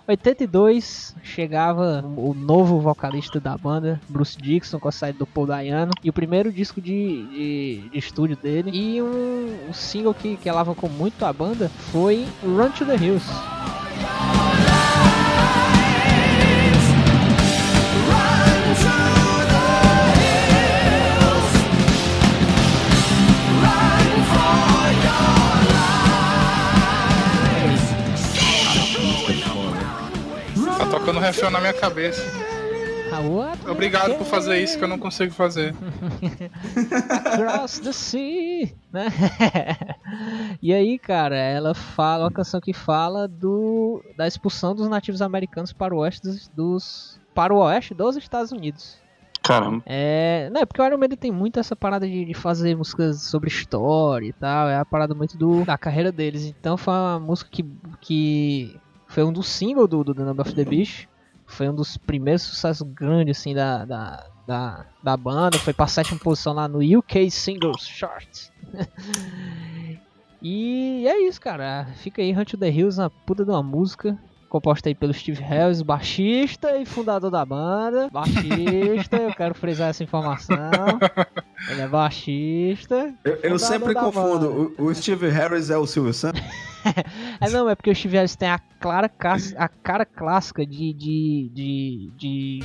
82 0.08 1.16
chegava 1.22 2.04
o 2.16 2.34
novo 2.34 2.80
vocalista 2.80 3.40
da 3.40 3.58
banda, 3.58 4.00
Bruce 4.08 4.38
Dixon, 4.38 4.80
com 4.80 4.88
a 4.88 4.92
saída 4.92 5.20
do 5.20 5.28
Paul 5.28 5.48
Dayano, 5.48 5.92
e 6.02 6.10
o 6.10 6.14
primeiro 6.14 6.52
disco 6.52 6.80
de, 6.80 7.26
de, 7.28 7.90
de 7.90 7.98
estúdio 7.98 8.38
dele. 8.38 8.72
E 8.74 9.02
um, 9.02 9.70
um 9.70 9.74
single 9.74 10.14
que, 10.14 10.38
que 10.38 10.48
alavancou 10.48 10.90
muito 10.90 11.26
a 11.26 11.34
banda 11.34 11.70
foi 11.92 12.26
Run 12.44 12.72
to 12.72 12.86
the 12.86 12.96
Hills. 12.96 13.28
Tocando 31.08 31.24
refrão 31.24 31.50
na 31.50 31.62
minha 31.62 31.72
cabeça. 31.72 32.22
Ah? 33.14 33.72
Obrigado 33.72 34.16
por 34.18 34.26
fazer 34.26 34.62
isso 34.62 34.78
que 34.78 34.84
eu 34.84 34.90
não 34.90 35.00
consigo 35.00 35.32
fazer. 35.32 35.74
Across 37.16 37.80
the 37.80 37.94
Sea, 37.94 38.74
né? 38.92 39.08
e 40.62 40.74
aí, 40.74 41.00
cara, 41.00 41.38
ela 41.38 41.74
fala 41.74 42.26
uma 42.26 42.32
canção 42.32 42.60
que 42.60 42.74
fala 42.74 43.26
do 43.26 44.04
da 44.18 44.28
expulsão 44.28 44.76
dos 44.76 44.90
nativos 44.90 45.22
americanos 45.22 45.72
para 45.72 45.96
o 45.96 46.00
oeste 46.00 46.24
dos, 46.24 46.50
dos- 46.50 47.22
para 47.34 47.54
o 47.54 47.60
oeste 47.60 47.94
dos 47.94 48.18
Estados 48.18 48.52
Unidos. 48.52 48.98
Caramba. 49.42 49.82
É, 49.86 50.50
não, 50.52 50.60
é 50.60 50.66
porque 50.66 50.82
o 50.82 50.86
Iron 50.86 50.98
Maiden 50.98 51.18
tem 51.18 51.32
muito 51.32 51.58
essa 51.58 51.74
parada 51.74 52.06
de, 52.06 52.26
de 52.26 52.34
fazer 52.34 52.76
músicas 52.76 53.22
sobre 53.22 53.48
história 53.48 54.28
e 54.28 54.34
tal, 54.34 54.68
é 54.68 54.76
a 54.76 54.84
parada 54.84 55.16
muito 55.16 55.38
do, 55.38 55.64
da 55.64 55.78
carreira 55.78 56.12
deles. 56.12 56.44
Então 56.44 56.76
foi 56.76 56.94
uma 56.94 57.18
música 57.18 57.50
que, 57.50 57.66
que 58.02 58.78
foi 59.08 59.24
um 59.24 59.32
dos 59.32 59.48
singles 59.48 59.90
do, 59.90 60.04
do 60.04 60.14
The 60.14 60.24
Number 60.24 60.46
of 60.46 60.56
the 60.56 60.66
Beast, 60.66 61.08
foi 61.46 61.70
um 61.70 61.74
dos 61.74 61.98
primeiros 61.98 62.44
sucessos 62.44 62.86
grandes 62.88 63.38
assim 63.38 63.56
da, 63.56 63.86
da, 63.86 64.26
da, 64.46 64.86
da 65.02 65.18
banda, 65.18 65.58
foi 65.58 65.74
pra 65.74 65.88
sétima 65.88 66.20
posição 66.20 66.54
lá 66.54 66.68
no 66.68 66.80
UK 66.80 67.32
Singles 67.32 67.88
Chart. 67.88 68.50
e 70.42 71.08
é 71.08 71.28
isso, 71.28 71.40
cara. 71.40 71.88
Fica 71.98 72.22
aí 72.22 72.36
Hunt 72.36 72.54
the 72.56 72.70
Hills, 72.70 73.00
uma 73.00 73.10
puta 73.10 73.46
de 73.46 73.52
uma 73.52 73.64
música. 73.64 74.18
Composta 74.50 74.88
aí 74.88 74.96
pelo 74.96 75.14
Steve 75.14 75.42
Harris, 75.42 75.82
baixista 75.82 76.78
e 76.78 76.86
fundador 76.86 77.30
da 77.30 77.46
banda. 77.46 78.10
Baixista, 78.10 79.18
eu 79.18 79.34
quero 79.34 79.54
frisar 79.54 79.90
essa 79.90 80.04
informação. 80.04 80.58
Ele 81.70 81.82
é 81.82 81.88
baixista. 81.88 83.14
Eu, 83.26 83.36
eu 83.44 83.60
sempre 83.60 83.94
confundo. 83.94 84.74
O, 84.78 84.86
o 84.86 84.96
Steve 84.96 85.28
Harris 85.28 85.70
é 85.70 85.78
o 85.78 85.86
Silvio 85.86 86.14
Santos? 86.14 86.42
É 87.40 87.50
não, 87.50 87.70
é 87.70 87.76
porque 87.76 87.92
o 87.92 87.96
Steve 87.96 88.16
Harris 88.18 88.36
tem 88.36 88.50
a, 88.50 88.60
clara, 88.80 89.12
a 89.58 89.68
cara 89.68 90.06
clássica 90.06 90.66
de. 90.66 90.94
de. 90.94 91.52
de. 91.54 92.12
de. 92.18 92.60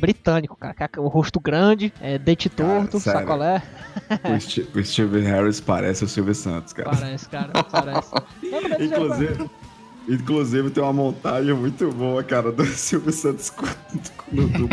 Britânico, 0.00 0.56
cara. 0.56 0.74
é 0.78 1.00
O 1.00 1.08
rosto 1.08 1.38
grande, 1.38 1.92
é, 2.00 2.18
dente 2.18 2.48
torto, 2.48 2.98
sério. 2.98 3.20
sacolé. 3.20 3.62
o, 4.74 4.78
o 4.78 4.84
Steve 4.84 5.20
Harris 5.20 5.60
parece 5.60 6.04
o 6.04 6.08
Silvio 6.08 6.34
Santos, 6.34 6.72
cara. 6.72 6.90
Parece, 6.90 7.28
cara. 7.28 7.50
Parece. 7.64 8.14
Não, 8.42 8.86
Inclusive, 8.86 9.50
inclusive 10.14 10.70
tem 10.70 10.82
uma 10.82 10.92
montagem 10.92 11.54
muito 11.54 11.90
boa, 11.92 12.22
cara, 12.22 12.50
do 12.50 12.64
Silvio 12.74 13.12
Santos 13.12 13.52
no, 14.30 14.42
no, 14.48 14.68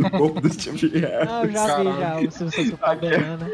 no 0.00 0.10
corpo 0.10 0.40
do 0.40 0.52
Steve 0.52 0.88
Harris. 1.00 1.28
Ah, 1.28 1.44
eu 1.44 1.52
já 1.52 1.78
vi 1.78 1.84
já 1.84 2.16
o 2.16 2.30
Silvio 2.30 2.52
Santos 2.52 2.70
com 2.70 2.76
o 2.76 2.78
banana. 2.78 3.50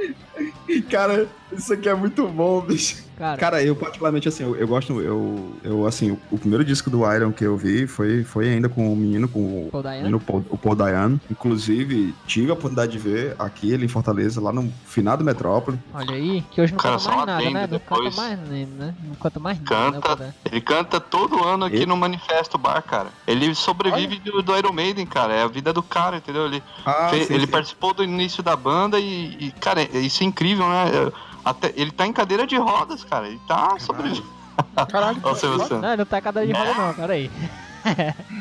Cara, 0.90 1.28
isso 1.52 1.72
aqui 1.72 1.88
é 1.88 1.94
muito 1.94 2.26
bom, 2.28 2.60
bicho. 2.60 3.07
Cara, 3.18 3.36
Cara, 3.36 3.62
eu 3.62 3.74
particularmente, 3.74 4.28
assim, 4.28 4.44
eu, 4.44 4.54
eu 4.56 4.68
gosto, 4.68 5.00
eu, 5.00 5.56
eu, 5.64 5.86
assim, 5.86 6.12
o, 6.12 6.18
o 6.30 6.38
primeiro 6.38 6.64
disco 6.64 6.88
do 6.88 6.98
Iron 7.12 7.32
que 7.32 7.42
eu 7.44 7.56
vi 7.56 7.86
foi, 7.86 8.22
foi 8.22 8.48
ainda 8.48 8.68
com 8.68 8.92
o 8.92 8.96
menino, 8.96 9.28
com 9.28 9.40
o 9.66 9.68
Paul 9.72 9.82
Dayano? 9.82 10.02
menino 10.04 10.20
Paul, 10.20 10.44
o 10.50 10.56
Paul 10.56 10.76
Dayano. 10.76 11.20
Inclusive, 11.30 12.14
tive 12.26 12.50
a 12.50 12.54
oportunidade 12.54 12.92
de 12.92 12.98
ver 12.98 13.34
aqui 13.38 13.72
ele 13.72 13.84
em 13.84 13.88
Fortaleza, 13.88 14.40
lá 14.40 14.52
no 14.52 14.72
final 14.86 15.16
do 15.16 15.24
Metrópole. 15.24 15.78
olha 15.92 16.14
aí, 16.14 16.42
que 16.50 16.60
hoje 16.60 16.72
não 16.72 16.78
Cara, 16.78 16.96
canta 16.96 17.08
mais 17.10 17.16
um 17.22 17.26
nada, 17.26 17.32
né? 17.42 17.46
adendo 17.48 17.58
Não 17.58 17.66
depois. 17.78 18.14
canta 18.14 18.22
mais, 18.22 18.38
né? 18.48 18.94
Não 19.02 19.14
canta 19.16 19.40
mais 19.40 19.60
nada, 19.60 19.90
né? 19.90 20.00
Canta. 20.00 20.34
Ele 20.50 20.60
canta 20.60 21.00
todo 21.00 21.42
ano 21.44 21.64
aqui 21.64 21.76
Ele- 21.76 21.86
no 21.86 21.96
Manifesto 21.96 22.56
Bar, 22.56 22.82
cara. 22.82 23.08
Ele 23.26 23.54
sobrevive 23.54 24.18
do, 24.20 24.42
do 24.42 24.56
Iron 24.56 24.72
Maiden, 24.72 25.04
cara. 25.06 25.32
É 25.34 25.42
a 25.42 25.48
vida 25.48 25.72
do 25.72 25.82
cara, 25.82 26.18
entendeu? 26.18 26.46
Ele, 26.46 26.62
Ah, 26.86 27.08
fe- 27.10 27.24
sim, 27.24 27.34
ele 27.34 27.46
sim. 27.46 27.50
participou 27.52 27.92
do 27.92 28.04
início 28.04 28.42
da 28.42 28.54
banda 28.54 28.98
e, 29.00 29.36
e, 29.40 29.50
cara, 29.58 29.82
é- 29.82 29.98
isso 29.98 30.22
é 30.22 30.26
incrível, 30.26 30.68
né? 30.68 31.10
É, 31.48 31.50
Até, 31.50 31.72
ele 31.76 31.90
tá 31.90 32.06
em 32.06 32.12
cadeira 32.12 32.46
de 32.46 32.56
rodas, 32.56 33.04
cara. 33.04 33.26
Ele 33.26 33.40
tá 33.48 33.78
sobrevivendo. 33.78 34.26
Caralho, 34.90 35.20
o 35.24 35.34
Silvio 35.34 35.58
Santos. 35.60 35.80
Não, 35.80 35.88
ele 35.88 35.96
não 35.98 36.04
tá 36.06 36.18
em 36.18 36.22
cadeira 36.22 36.46
de 36.46 36.52
roda 36.58 36.74
não, 36.74 36.94
pera 36.94 37.12
aí. 37.12 37.30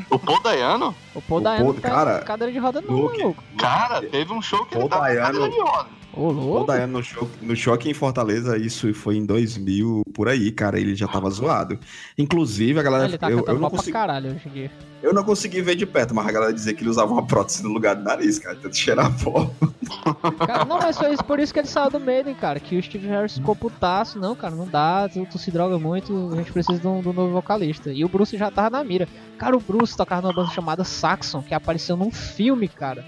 O 0.09 0.17
Paul 0.19 0.41
Dayano, 0.41 0.95
O 1.13 1.21
Paul 1.21 1.39
O 1.39 1.43
Dayano 1.43 1.63
Paul- 1.65 1.73
não 1.75 1.81
tá 1.81 1.89
cara, 1.89 2.19
em 2.21 2.25
cadeira 2.25 2.51
de 2.53 2.59
roda 2.59 2.81
não, 2.81 3.03
maluco. 3.03 3.43
cara, 3.57 4.01
teve 4.01 4.33
um 4.33 4.41
show 4.41 4.65
que 4.65 4.73
ele 4.75 4.79
Paul 4.81 4.89
tava 4.89 5.11
em 5.11 5.15
Dayano- 5.15 5.39
cadeira 5.39 5.49
de 5.53 5.59
rodas. 5.61 5.96
Ô, 6.17 6.33
Paul 6.33 6.33
louco. 6.33 6.67
Dayano 6.67 6.93
no, 6.93 7.03
show, 7.03 7.29
no 7.41 7.55
choque 7.55 7.89
em 7.89 7.93
Fortaleza, 7.93 8.57
isso 8.57 8.91
foi 8.93 9.17
em 9.17 9.25
2000, 9.25 10.03
por 10.13 10.27
aí, 10.27 10.51
cara, 10.51 10.79
ele 10.79 10.95
já 10.95 11.07
tava 11.07 11.29
zoado. 11.29 11.79
Inclusive, 12.17 12.79
a 12.79 12.83
galera... 12.83 13.05
Ele 13.05 13.17
tá 13.17 13.29
eu, 13.29 13.43
eu, 13.45 13.59
não 13.59 13.69
consegui, 13.69 13.91
caralho 13.91 14.31
hoje 14.31 14.47
em 14.47 14.51
dia. 14.51 14.71
eu 15.03 15.13
não 15.13 15.23
consegui 15.23 15.61
ver 15.61 15.75
de 15.75 15.85
perto, 15.85 16.15
mas 16.15 16.27
a 16.27 16.31
galera 16.31 16.53
dizia 16.53 16.73
que 16.73 16.81
ele 16.81 16.89
usava 16.89 17.11
uma 17.11 17.25
prótese 17.25 17.63
no 17.63 17.69
lugar 17.69 17.95
do 17.95 18.03
nariz, 18.03 18.39
cara, 18.39 18.55
tenta 18.55 18.73
cheirar 18.73 19.11
pó. 19.23 19.49
Cara, 20.45 20.65
não, 20.65 20.79
mas 20.79 20.97
foi 20.97 21.13
isso- 21.13 21.23
por 21.23 21.39
isso 21.39 21.53
que 21.53 21.59
ele 21.59 21.67
saiu 21.67 21.89
do 21.89 21.99
Maiden, 21.99 22.35
cara. 22.35 22.59
Que 22.59 22.77
o 22.77 22.83
Steve 22.83 23.07
Harris 23.07 23.37
ficou 23.37 23.55
putaço. 23.55 24.19
Não, 24.19 24.35
cara, 24.35 24.55
não 24.55 24.67
dá. 24.67 25.07
Tu, 25.07 25.25
tu 25.25 25.37
se 25.37 25.49
droga 25.51 25.77
muito. 25.79 26.29
A 26.33 26.35
gente 26.37 26.51
precisa 26.51 26.79
de 26.79 26.87
um, 26.87 27.01
de 27.01 27.07
um 27.07 27.13
novo 27.13 27.31
vocalista. 27.31 27.91
E 27.91 28.03
o 28.03 28.09
Bruce 28.09 28.37
já 28.37 28.51
tava 28.51 28.69
na 28.69 28.83
mira. 28.83 29.07
Cara, 29.37 29.55
o 29.55 29.59
Bruce 29.59 29.95
tocava 29.95 30.21
numa 30.23 30.33
banda 30.33 30.51
chamada 30.53 30.83
Saxon, 30.83 31.41
que 31.41 31.53
apareceu 31.53 31.95
num 31.95 32.11
filme, 32.11 32.67
cara. 32.67 33.05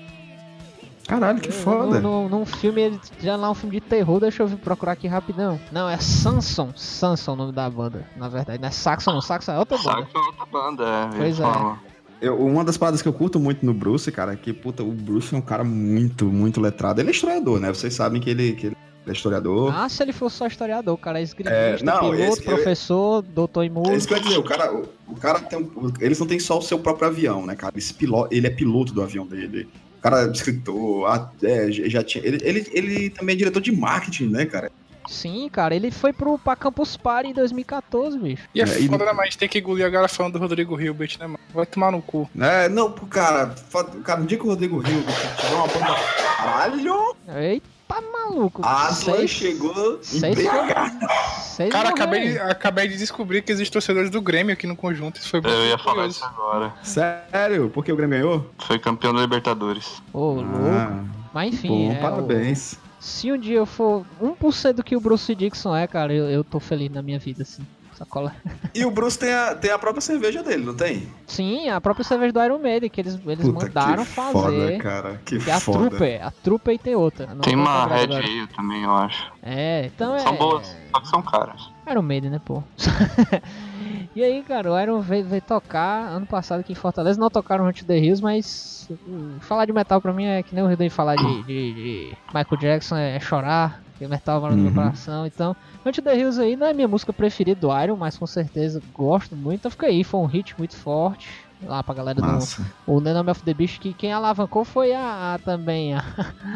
Caralho, 1.10 1.40
que 1.42 1.52
foda. 1.52 2.00
Num, 2.00 2.30
num 2.30 2.46
filme, 2.46 2.82
ele- 2.84 3.00
já 3.20 3.36
lá 3.36 3.50
um 3.50 3.56
filme 3.56 3.80
de 3.80 3.82
terror, 3.82 4.20
deixa 4.20 4.44
eu 4.44 4.50
procurar 4.60 4.92
aqui 4.92 5.08
rapidão. 5.08 5.60
Não, 5.72 5.90
é 5.90 5.98
Samson. 5.98 6.70
Samson 6.76 7.34
o 7.34 7.36
nome 7.36 7.52
da 7.52 7.68
banda, 7.70 8.06
na 8.16 8.30
verdade. 8.30 8.62
Não 8.62 8.68
é 8.68 8.72
Saxon, 8.72 9.14
não. 9.14 9.22
Saxon 9.22 9.54
é 9.54 9.58
outra 9.60 9.78
banda. 9.78 10.02
Saxon 10.06 10.20
é 10.20 10.26
outra 10.28 10.46
banda, 10.46 10.84
é. 10.86 11.18
Pois 11.18 11.40
é. 11.40 11.42
falam. 11.42 11.80
Eu- 12.22 12.38
uma 12.38 12.64
das 12.64 12.78
paradas 12.78 13.02
que 13.02 13.08
eu 13.08 13.14
curto 13.14 13.40
muito 13.40 13.66
no 13.66 13.74
Bruce, 13.74 14.12
cara, 14.12 14.34
é 14.34 14.36
que, 14.36 14.54
puta, 14.54 14.84
o 14.84 14.92
Bruce 14.92 15.34
é 15.34 15.38
um 15.38 15.42
cara 15.42 15.64
muito, 15.64 16.26
muito 16.26 16.62
letrado. 16.62 17.02
Ele 17.02 17.08
é 17.10 17.12
historiador, 17.12 17.60
né? 17.60 17.70
Vocês 17.70 17.94
sabem 17.94 18.22
que 18.22 18.30
ele, 18.30 18.52
que 18.54 18.68
ele 18.68 18.78
é 19.08 19.12
historiador. 19.12 19.74
Ah, 19.76 19.88
se 19.90 20.04
ele 20.04 20.12
fosse 20.14 20.36
só 20.36 20.46
historiador, 20.46 20.94
o 20.94 20.98
cara 20.98 21.20
é 21.20 21.24
esgrimista, 21.24 21.56
É, 21.58 21.82
não, 21.82 22.00
piloto, 22.02 22.16
esse- 22.22 22.40
eu- 22.48 22.54
professor, 22.56 23.22
doutor 23.24 23.64
em 23.64 23.68
É 23.68 23.70
música. 23.72 23.96
isso 23.98 24.08
que 24.08 24.14
eu 24.14 24.18
ia 24.18 24.24
dizer, 24.24 24.38
o 24.38 24.44
cara, 24.44 24.72
o, 24.76 24.86
o 25.08 25.16
cara 25.16 25.40
tem 25.40 25.58
um- 25.60 25.92
eles 26.02 26.20
não 26.20 26.28
têm 26.28 26.40
só 26.40 26.60
o 26.60 26.62
seu 26.62 26.78
próprio 26.78 27.08
avião, 27.08 27.46
né, 27.46 27.56
cara? 27.56 27.74
Esse 27.78 27.94
piloto, 27.94 28.28
ele 28.36 28.46
é 28.46 28.50
piloto 28.52 28.94
do 28.94 29.02
avião 29.02 29.26
dele. 29.26 29.68
O 30.00 30.02
cara 30.02 30.22
é 30.24 30.32
escritor, 30.32 31.28
é, 31.44 31.72
já 31.72 32.02
tinha. 32.02 32.26
Ele, 32.26 32.38
ele, 32.42 32.68
ele 32.72 33.10
também 33.10 33.34
é 33.34 33.38
diretor 33.38 33.62
de 33.62 33.72
marketing, 33.72 34.30
né, 34.30 34.46
cara? 34.46 34.72
Sim, 35.10 35.50
cara, 35.52 35.76
ele 35.76 35.90
foi 35.92 36.14
pro, 36.14 36.38
pra 36.38 36.56
Campus 36.56 36.96
Party 36.96 37.32
em 37.32 37.34
2014, 37.34 38.18
bicho. 38.18 38.44
E 38.54 38.62
é, 38.62 38.64
É, 38.64 38.80
e 38.80 38.88
foda, 38.88 39.06
né? 39.06 39.12
Mas 39.12 39.20
a 39.20 39.24
gente 39.26 39.38
tem 39.40 39.50
que 39.50 39.58
engolir 39.60 39.86
agora 39.86 40.08
falando 40.08 40.34
do 40.34 40.40
Rodrigo 40.40 40.80
Hilbert, 40.80 41.18
né, 41.20 41.26
mano? 41.26 41.40
Vai 41.54 41.66
tomar 41.66 41.92
no 41.92 42.02
cu. 42.02 42.30
É, 42.40 42.70
não, 42.70 42.92
cara, 42.92 43.56
cara, 44.04 44.20
no 44.20 44.28
dia 44.28 44.38
que 44.38 44.46
o 44.46 44.50
Rodrigo 44.50 44.78
Rio 44.78 45.02
tiver 45.02 45.56
uma 45.56 45.68
banda. 45.68 45.96
Caralho! 46.38 47.16
Eita, 47.36 47.68
maluco. 48.02 48.62
Aslan 48.66 49.16
Seis- 49.18 49.30
chegou 49.32 50.00
seis 50.04 50.24
embriagado. 50.24 50.98
Seis 51.42 51.72
Cara, 51.72 51.90
acabei, 51.90 52.30
de- 52.34 52.40
acabei 52.40 52.88
de 52.88 52.98
descobrir 52.98 53.42
que 53.42 53.52
existem 53.52 53.74
torcedores 53.74 54.10
do 54.10 54.22
Grêmio 54.22 54.54
aqui 54.54 54.68
no 54.68 54.76
conjunto. 54.76 55.18
Isso 55.20 55.30
foi 55.30 55.40
Eu 55.44 55.66
ia 55.68 55.78
falar 55.78 56.08
isso 56.08 56.24
agora. 56.24 56.74
Sério? 56.84 57.70
Porque 57.74 57.92
o 57.92 57.96
Grêmio 57.96 58.18
ganhou? 58.20 58.50
Foi 58.60 58.78
campeão 58.80 59.14
da 59.14 59.22
Libertadores. 59.22 60.02
Ô, 60.14 60.34
louco. 60.34 60.50
Ah, 60.72 61.04
Mas 61.34 61.54
enfim, 61.54 61.68
bom, 61.68 61.92
é, 61.92 61.96
parabéns. 61.96 62.74
o- 62.74 62.78
se 63.00 63.32
um 63.32 63.38
dia 63.38 63.58
eu 63.58 63.66
for 63.66 64.06
1% 64.22 64.74
do 64.78 64.84
que 64.84 64.96
o 64.96 65.00
Bruce 65.00 65.34
Dixon 65.34 65.76
é, 65.76 65.88
cara, 65.88 66.14
eu, 66.14 66.30
eu 66.30 66.44
tô 66.44 66.60
feliz 66.60 66.92
na 66.92 67.02
minha 67.02 67.18
vida, 67.20 67.44
assim. 67.44 67.66
Sacola. 68.00 68.34
E 68.74 68.86
o 68.86 68.92
Bruce 68.92 69.20
tem 69.20 69.34
a, 69.34 69.54
tem 69.56 69.72
a 69.72 69.78
própria 69.78 70.02
cerveja 70.02 70.42
dele, 70.42 70.64
não 70.64 70.74
tem? 70.74 71.08
Sim, 71.28 71.70
a 71.70 71.80
própria 71.82 72.04
cerveja 72.04 72.32
do 72.32 72.42
Iron 72.44 72.58
Maiden, 72.60 72.90
que 72.90 73.02
eles, 73.02 73.20
eles 73.26 73.46
Puta, 73.46 73.66
mandaram 73.66 74.06
que 74.06 74.12
fazer. 74.12 74.32
foda, 74.34 74.78
cara, 74.80 75.22
que 75.26 75.36
é 75.50 75.52
a 75.54 75.60
foda. 75.60 75.90
Trooper, 75.90 76.26
a 76.26 76.32
Trooper 76.32 76.74
e 76.74 76.78
tem 76.80 76.96
outra. 76.96 77.28
Não 77.28 77.42
Tem 77.42 77.56
uma 77.56 77.86
Red. 77.86 78.16
Ale 78.16 78.48
também, 78.56 78.84
eu 78.84 78.92
acho. 78.96 79.32
É, 79.44 79.86
então 79.94 80.16
é. 80.16 80.20
São 80.20 80.36
boas, 80.36 80.76
só 80.94 81.02
que 81.02 81.08
são 81.10 81.22
caras. 81.22 81.70
Iron 81.90 82.02
Maiden, 82.04 82.30
né, 82.32 82.40
pô? 82.46 82.64
e 84.16 84.24
aí, 84.24 84.44
cara, 84.44 84.72
o 84.72 84.80
Iron 84.80 85.00
veio, 85.02 85.26
veio 85.26 85.42
tocar 85.42 86.08
ano 86.08 86.26
passado 86.26 86.60
aqui 86.62 86.72
em 86.72 86.76
Fortaleza. 86.76 87.20
Não 87.20 87.30
tocaram 87.30 87.66
Hunt 87.68 87.84
the 87.84 87.98
Hills, 87.98 88.22
mas 88.22 88.88
hum, 89.08 89.38
falar 89.40 89.66
de 89.66 89.74
metal 89.74 90.02
pra 90.02 90.14
mim 90.14 90.26
é 90.26 90.44
que 90.44 90.54
nem 90.54 90.64
o 90.64 90.68
Rio 90.68 90.92
falar 90.92 91.16
de, 91.16 91.44
de- 91.44 91.74
de 91.74 92.18
Michael 92.34 92.60
Jackson 92.62 92.96
é 92.96 93.20
chorar, 93.20 93.82
porque 94.00 94.08
metal 94.08 94.40
mora 94.40 94.56
no 94.56 94.62
meu 94.62 94.70
Uhum. 94.70 94.76
coração. 94.76 95.26
Então, 95.26 95.54
Hunt 95.86 95.98
the 96.00 96.18
Hills 96.18 96.40
aí 96.42 96.56
não 96.56 96.68
é 96.68 96.74
minha 96.74 96.88
música 96.88 97.12
preferida 97.12 97.60
do 97.60 97.78
Iron, 97.84 97.98
mas 97.98 98.18
com 98.18 98.26
certeza 98.26 98.82
gosto 98.94 99.36
muito. 99.36 99.60
Então 99.60 99.72
fica 99.72 99.88
aí, 99.88 100.06
foi 100.06 100.22
um 100.22 100.26
hit 100.26 100.56
muito 100.58 100.78
forte. 100.78 101.28
Lá 101.62 101.84
pra 101.84 101.94
galera 101.94 102.22
do, 102.22 102.26
Massa. 102.26 102.66
o 102.88 103.02
The 103.02 103.12
Name 103.14 103.30
of 103.32 103.44
the 103.44 103.54
Beast, 103.54 103.80
que 103.80 103.94
quem 103.94 104.14
alavancou 104.14 104.64
foi 104.64 104.94
a, 104.94 105.34
a- 105.34 105.40
também 105.40 105.94
a, 105.94 106.02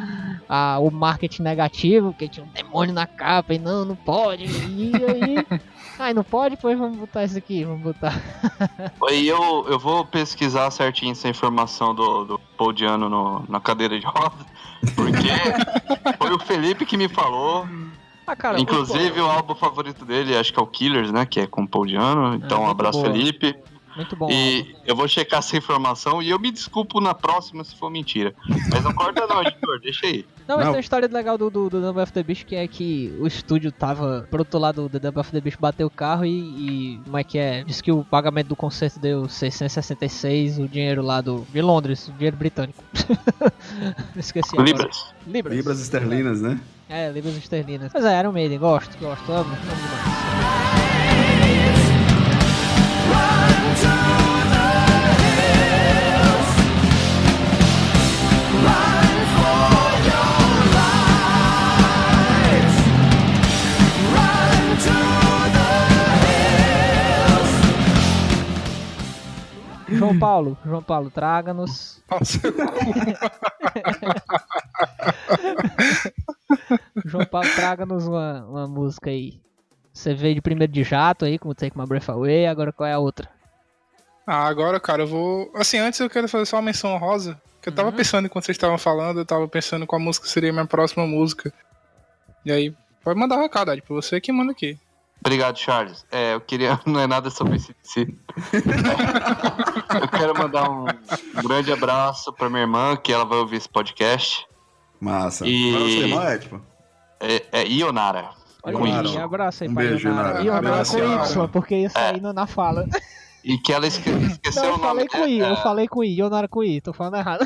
a- 0.48 0.80
o 0.80 0.90
marketing 0.90 1.42
negativo, 1.42 2.14
que 2.14 2.30
tinha 2.30 2.46
um 2.46 2.50
demônio 2.50 2.94
na 2.94 3.06
capa 3.06 3.54
e 3.54 3.60
não, 3.60 3.84
não 3.84 3.98
pode. 3.98 4.46
E 4.46 4.94
aí, 4.96 5.46
ai, 6.00 6.14
não 6.14 6.24
pode? 6.24 6.56
Pois 6.56 6.80
vamos 6.80 6.98
botar 6.98 7.26
isso 7.26 7.38
aqui, 7.38 7.66
vamos 7.66 7.82
botar. 7.84 8.14
E 9.12 9.28
eu, 9.28 9.66
eu 9.70 9.78
vou 9.78 10.06
pesquisar 10.06 10.72
certinho 10.72 11.12
essa 11.12 11.28
informação 11.28 11.94
do, 11.94 12.24
do 12.24 12.40
Paul 12.58 12.72
Diano 12.74 13.10
no, 13.10 13.44
na 13.50 13.60
cadeira 13.60 14.00
de 14.00 14.06
rodas, 14.06 14.46
porque 14.96 16.18
foi 16.18 16.34
o 16.34 16.40
Felipe 16.40 16.86
que 16.86 16.98
me 16.98 17.08
falou. 17.08 17.68
Ah, 18.26 18.36
cara, 18.36 18.60
Inclusive, 18.60 19.20
o 19.20 19.26
álbum 19.26 19.54
favorito 19.54 20.06
dele, 20.06 20.38
acho 20.38 20.54
que 20.54 20.60
é 20.60 20.62
o 20.62 20.68
Killers, 20.68 21.12
né? 21.12 21.26
Que 21.26 21.42
é 21.42 21.48
com 21.48 21.64
o 21.64 21.68
Paul 21.68 21.86
Diano. 21.86 22.36
Então, 22.36 22.60
um 22.60 22.66
muito 22.66 22.72
abraço, 22.72 23.02
boa. 23.02 23.12
Felipe. 23.12 23.56
Muito 23.96 24.16
bom. 24.16 24.30
E 24.30 24.76
eu 24.86 24.96
vou 24.96 25.08
checar 25.08 25.40
essa 25.40 25.56
informação 25.56 26.22
e 26.22 26.30
eu 26.30 26.40
me 26.40 26.52
desculpo 26.52 27.00
na 27.00 27.14
próxima 27.14 27.64
se 27.64 27.76
for 27.76 27.90
mentira. 27.90 28.34
Mas 28.72 28.84
não 28.84 28.94
corta 28.94 29.26
não, 29.28 29.42
editor, 29.42 29.80
deixa 29.80 30.08
aí. 30.08 30.26
Não, 30.48 30.58
mas 30.58 30.66
Não. 30.66 30.74
tem 30.74 30.78
uma 30.78 30.80
história 30.80 31.10
legal 31.12 31.38
do, 31.38 31.50
do, 31.50 31.70
do 31.70 31.80
Number 31.80 32.04
of 32.04 32.12
the 32.12 32.22
Beast 32.22 32.46
que 32.46 32.56
é 32.56 32.68
que 32.68 33.16
o 33.20 33.28
estúdio 33.28 33.72
tava 33.72 34.28
pro 34.30 34.40
outro 34.40 34.60
lado 34.60 34.88
do 34.88 35.00
The 35.00 35.08
Number 35.08 35.22
of 35.22 35.32
the 35.32 35.40
Beast 35.40 35.60
bateu 35.60 35.88
o 35.88 35.90
carro 35.90 36.26
e, 36.26 36.30
e 36.32 37.00
como 37.06 37.18
é 37.18 37.24
que 37.24 37.38
é? 37.38 37.64
Diz 37.64 37.82
que 37.82 37.92
o 37.92 38.04
pagamento 38.04 38.48
do 38.48 38.56
concerto 38.56 39.00
deu 39.00 39.30
666, 39.30 40.60
o 40.60 40.68
dinheiro 40.68 41.02
lá 41.02 41.22
do 41.22 41.46
de 41.52 41.62
Londres, 41.62 42.08
o 42.08 42.12
dinheiro 42.14 42.36
britânico. 42.36 42.84
Esqueci 44.18 44.50
agora. 44.54 44.70
Libras. 44.70 45.14
Libras. 45.26 45.56
Libras 45.56 45.82
esterlinas, 45.82 46.42
né? 46.42 46.60
É, 46.90 47.10
libras 47.10 47.38
esterlinas. 47.38 47.92
Mas 47.94 48.04
é, 48.06 48.20
Iron 48.20 48.32
Maiden, 48.32 48.60
gosto, 48.60 48.98
gosto, 48.98 49.32
amo, 49.32 49.50
amo 49.54 49.56
demais. 49.56 51.13
João 70.14 70.20
Paulo, 70.20 70.58
João 70.66 70.84
Paulo, 70.84 71.12
traga-nos. 71.12 72.02
João 77.06 77.26
Paulo, 77.26 77.48
traga-nos 77.56 78.08
uma, 78.08 78.46
uma 78.46 78.68
música 78.68 79.10
aí. 79.10 79.40
Você 79.94 80.14
veio 80.14 80.36
de 80.36 80.42
primeiro 80.42 80.72
de 80.72 80.84
jato 80.84 81.26
aí, 81.26 81.38
como 81.38 81.54
Take 81.54 81.78
My 81.78 81.86
Breath 81.86 82.10
Away, 82.10 82.48
agora 82.48 82.72
qual 82.72 82.88
é 82.88 82.94
a 82.94 83.00
outra? 83.00 83.30
Ah, 84.26 84.48
agora, 84.48 84.80
cara, 84.80 85.04
eu 85.04 85.08
vou. 85.08 85.52
Assim, 85.54 85.78
antes 85.78 86.00
eu 86.00 86.10
quero 86.10 86.28
fazer 86.30 86.46
só 86.46 86.56
uma 86.58 86.62
menção 86.64 86.98
rosa. 86.98 87.40
Que 87.62 87.70
eu 87.70 87.76
tava 87.76 87.90
Uhum. 87.90 87.96
pensando 87.96 88.26
enquanto 88.26 88.46
vocês 88.46 88.56
estavam 88.56 88.78
falando, 88.78 89.20
eu 89.20 89.26
tava 89.26 89.48
pensando 89.48 89.86
qual 89.88 90.00
música 90.00 90.28
seria 90.28 90.50
a 90.50 90.54
minha 90.54 90.66
próxima 90.66 91.06
música. 91.06 91.54
E 92.46 92.52
aí, 92.52 92.76
pode 93.04 93.20
mandar 93.20 93.38
um 93.38 93.42
recado, 93.42 93.72
Ed, 93.72 93.82
pra 93.82 93.96
você 93.96 94.20
que 94.20 94.32
manda 94.32 94.52
aqui. 94.52 94.78
Obrigado, 95.26 95.58
Charles. 95.58 96.06
É, 96.12 96.34
eu 96.34 96.42
queria. 96.42 96.80
Não 96.86 97.00
é 97.00 97.08
nada 97.08 97.30
sobre 97.30 97.56
esse. 97.56 97.74
eu 100.02 100.08
quero 100.10 100.38
mandar 100.38 100.70
um 100.70 100.86
grande 101.44 101.72
abraço 101.72 102.34
pra 102.34 102.50
minha 102.50 102.62
irmã, 102.64 102.96
que 102.98 103.12
ela 103.14 103.24
vai 103.26 103.38
ouvir 103.40 103.56
esse 103.58 103.70
podcast. 103.70 104.46
Massa. 105.00 105.48
E- 105.48 105.72
Qual 105.72 105.84
é 105.84 105.90
irmã, 105.92 106.24
é, 106.24 106.38
tipo? 106.38 106.62
É, 107.20 107.46
é 107.52 107.68
Ionara. 107.68 108.32
Olha 108.64 108.78
com 108.78 108.84
aí, 108.86 108.92
Y. 108.92 109.18
abraço 109.24 109.64
aí 109.64 109.70
Um 109.70 109.74
beijo, 109.74 110.08
Ionara. 110.08 110.28
Ionara. 110.30 110.44
Ionara 110.44 110.68
Abraço, 110.70 110.92
com 110.94 110.98
Ionara. 111.00 111.30
Y, 111.30 111.48
porque 111.50 111.76
ia 111.76 111.90
sair 111.90 112.22
no- 112.22 112.34
na 112.34 112.46
fala. 112.48 112.86
E 113.46 113.58
que 113.58 113.74
ela 113.74 113.86
esque- 113.86 114.10
esqueceu 114.10 114.64
Não, 114.64 114.70
eu 114.70 114.76
o 114.76 114.78
nome 114.78 114.88
falei 114.88 115.08
com 115.10 115.28
I, 115.28 115.40
eu 115.40 115.56
falei 115.58 115.88
com 115.90 116.02
I, 116.02 116.18
Ionara 116.18 116.48
com 116.48 116.64
I, 116.64 116.80
tô 116.80 116.94
falando 116.94 117.18
errado. 117.18 117.46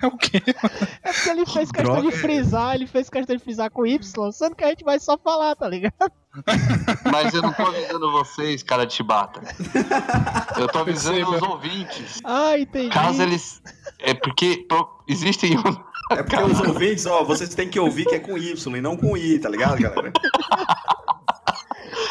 É 0.00 0.06
o 0.06 0.16
quê? 0.16 0.40
É 1.02 1.12
porque 1.12 1.28
ele 1.30 1.46
fez 1.46 1.70
questão 1.72 1.94
droga 1.94 2.02
de 2.02 2.12
frisar, 2.16 2.74
ele 2.74 2.86
fez 2.86 3.10
questão 3.10 3.34
de 3.36 3.42
frisar 3.42 3.70
com 3.70 3.84
Y, 3.84 3.98
sendo 4.32 4.54
que 4.54 4.62
a 4.64 4.68
gente 4.68 4.84
vai 4.84 4.98
só 5.00 5.18
falar, 5.18 5.56
tá 5.56 5.68
ligado? 5.68 6.12
Mas 7.10 7.34
eu 7.34 7.42
não 7.42 7.52
tô 7.52 7.62
avisando 7.62 8.12
vocês, 8.12 8.62
cara 8.62 8.84
de 8.86 8.94
chibata. 8.94 9.40
Eu 10.56 10.68
tô 10.68 10.78
avisando 10.78 11.28
os 11.30 11.42
ouvintes. 11.42 12.20
Ah, 12.22 12.56
entendi. 12.58 12.90
Caso 12.90 13.22
eles. 13.22 13.60
É 13.98 14.14
porque 14.14 14.64
pro- 14.68 14.88
existem. 15.08 15.56
É 16.10 16.22
porque 16.22 16.36
os 16.36 16.60
ouvintes, 16.60 17.04
ó, 17.06 17.24
vocês 17.24 17.54
têm 17.54 17.68
que 17.68 17.80
ouvir 17.80 18.04
que 18.06 18.14
é 18.14 18.20
com 18.20 18.38
Y 18.38 18.76
e 18.76 18.80
não 18.80 18.96
com 18.96 19.16
I, 19.16 19.38
tá 19.40 19.48
ligado, 19.48 19.78
galera? 19.80 20.12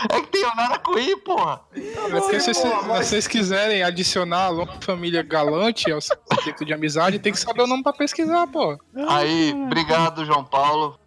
É 0.09 0.21
que 0.21 0.27
tem 0.27 0.41
Ionara 0.41 0.79
com 0.79 0.97
I, 0.97 1.15
porra. 1.17 1.61
É 1.75 2.19
porque 2.19 2.39
se 2.39 2.53
se 2.53 2.67
vocês 2.67 3.27
quiserem 3.27 3.83
adicionar 3.83 4.45
a 4.45 4.49
longa 4.49 4.73
família 4.81 5.23
galante 5.23 5.91
ao 5.91 5.99
conceito 6.29 6.63
de 6.65 6.73
amizade, 6.73 7.19
tem 7.19 7.31
que 7.31 7.39
saber 7.39 7.63
o 7.63 7.67
nome 7.67 7.83
pra 7.83 7.93
pesquisar, 7.93 8.45
pô. 8.47 8.77
Aí, 9.09 9.53
obrigado, 9.65 10.25
João 10.25 10.43
Paulo. 10.43 10.99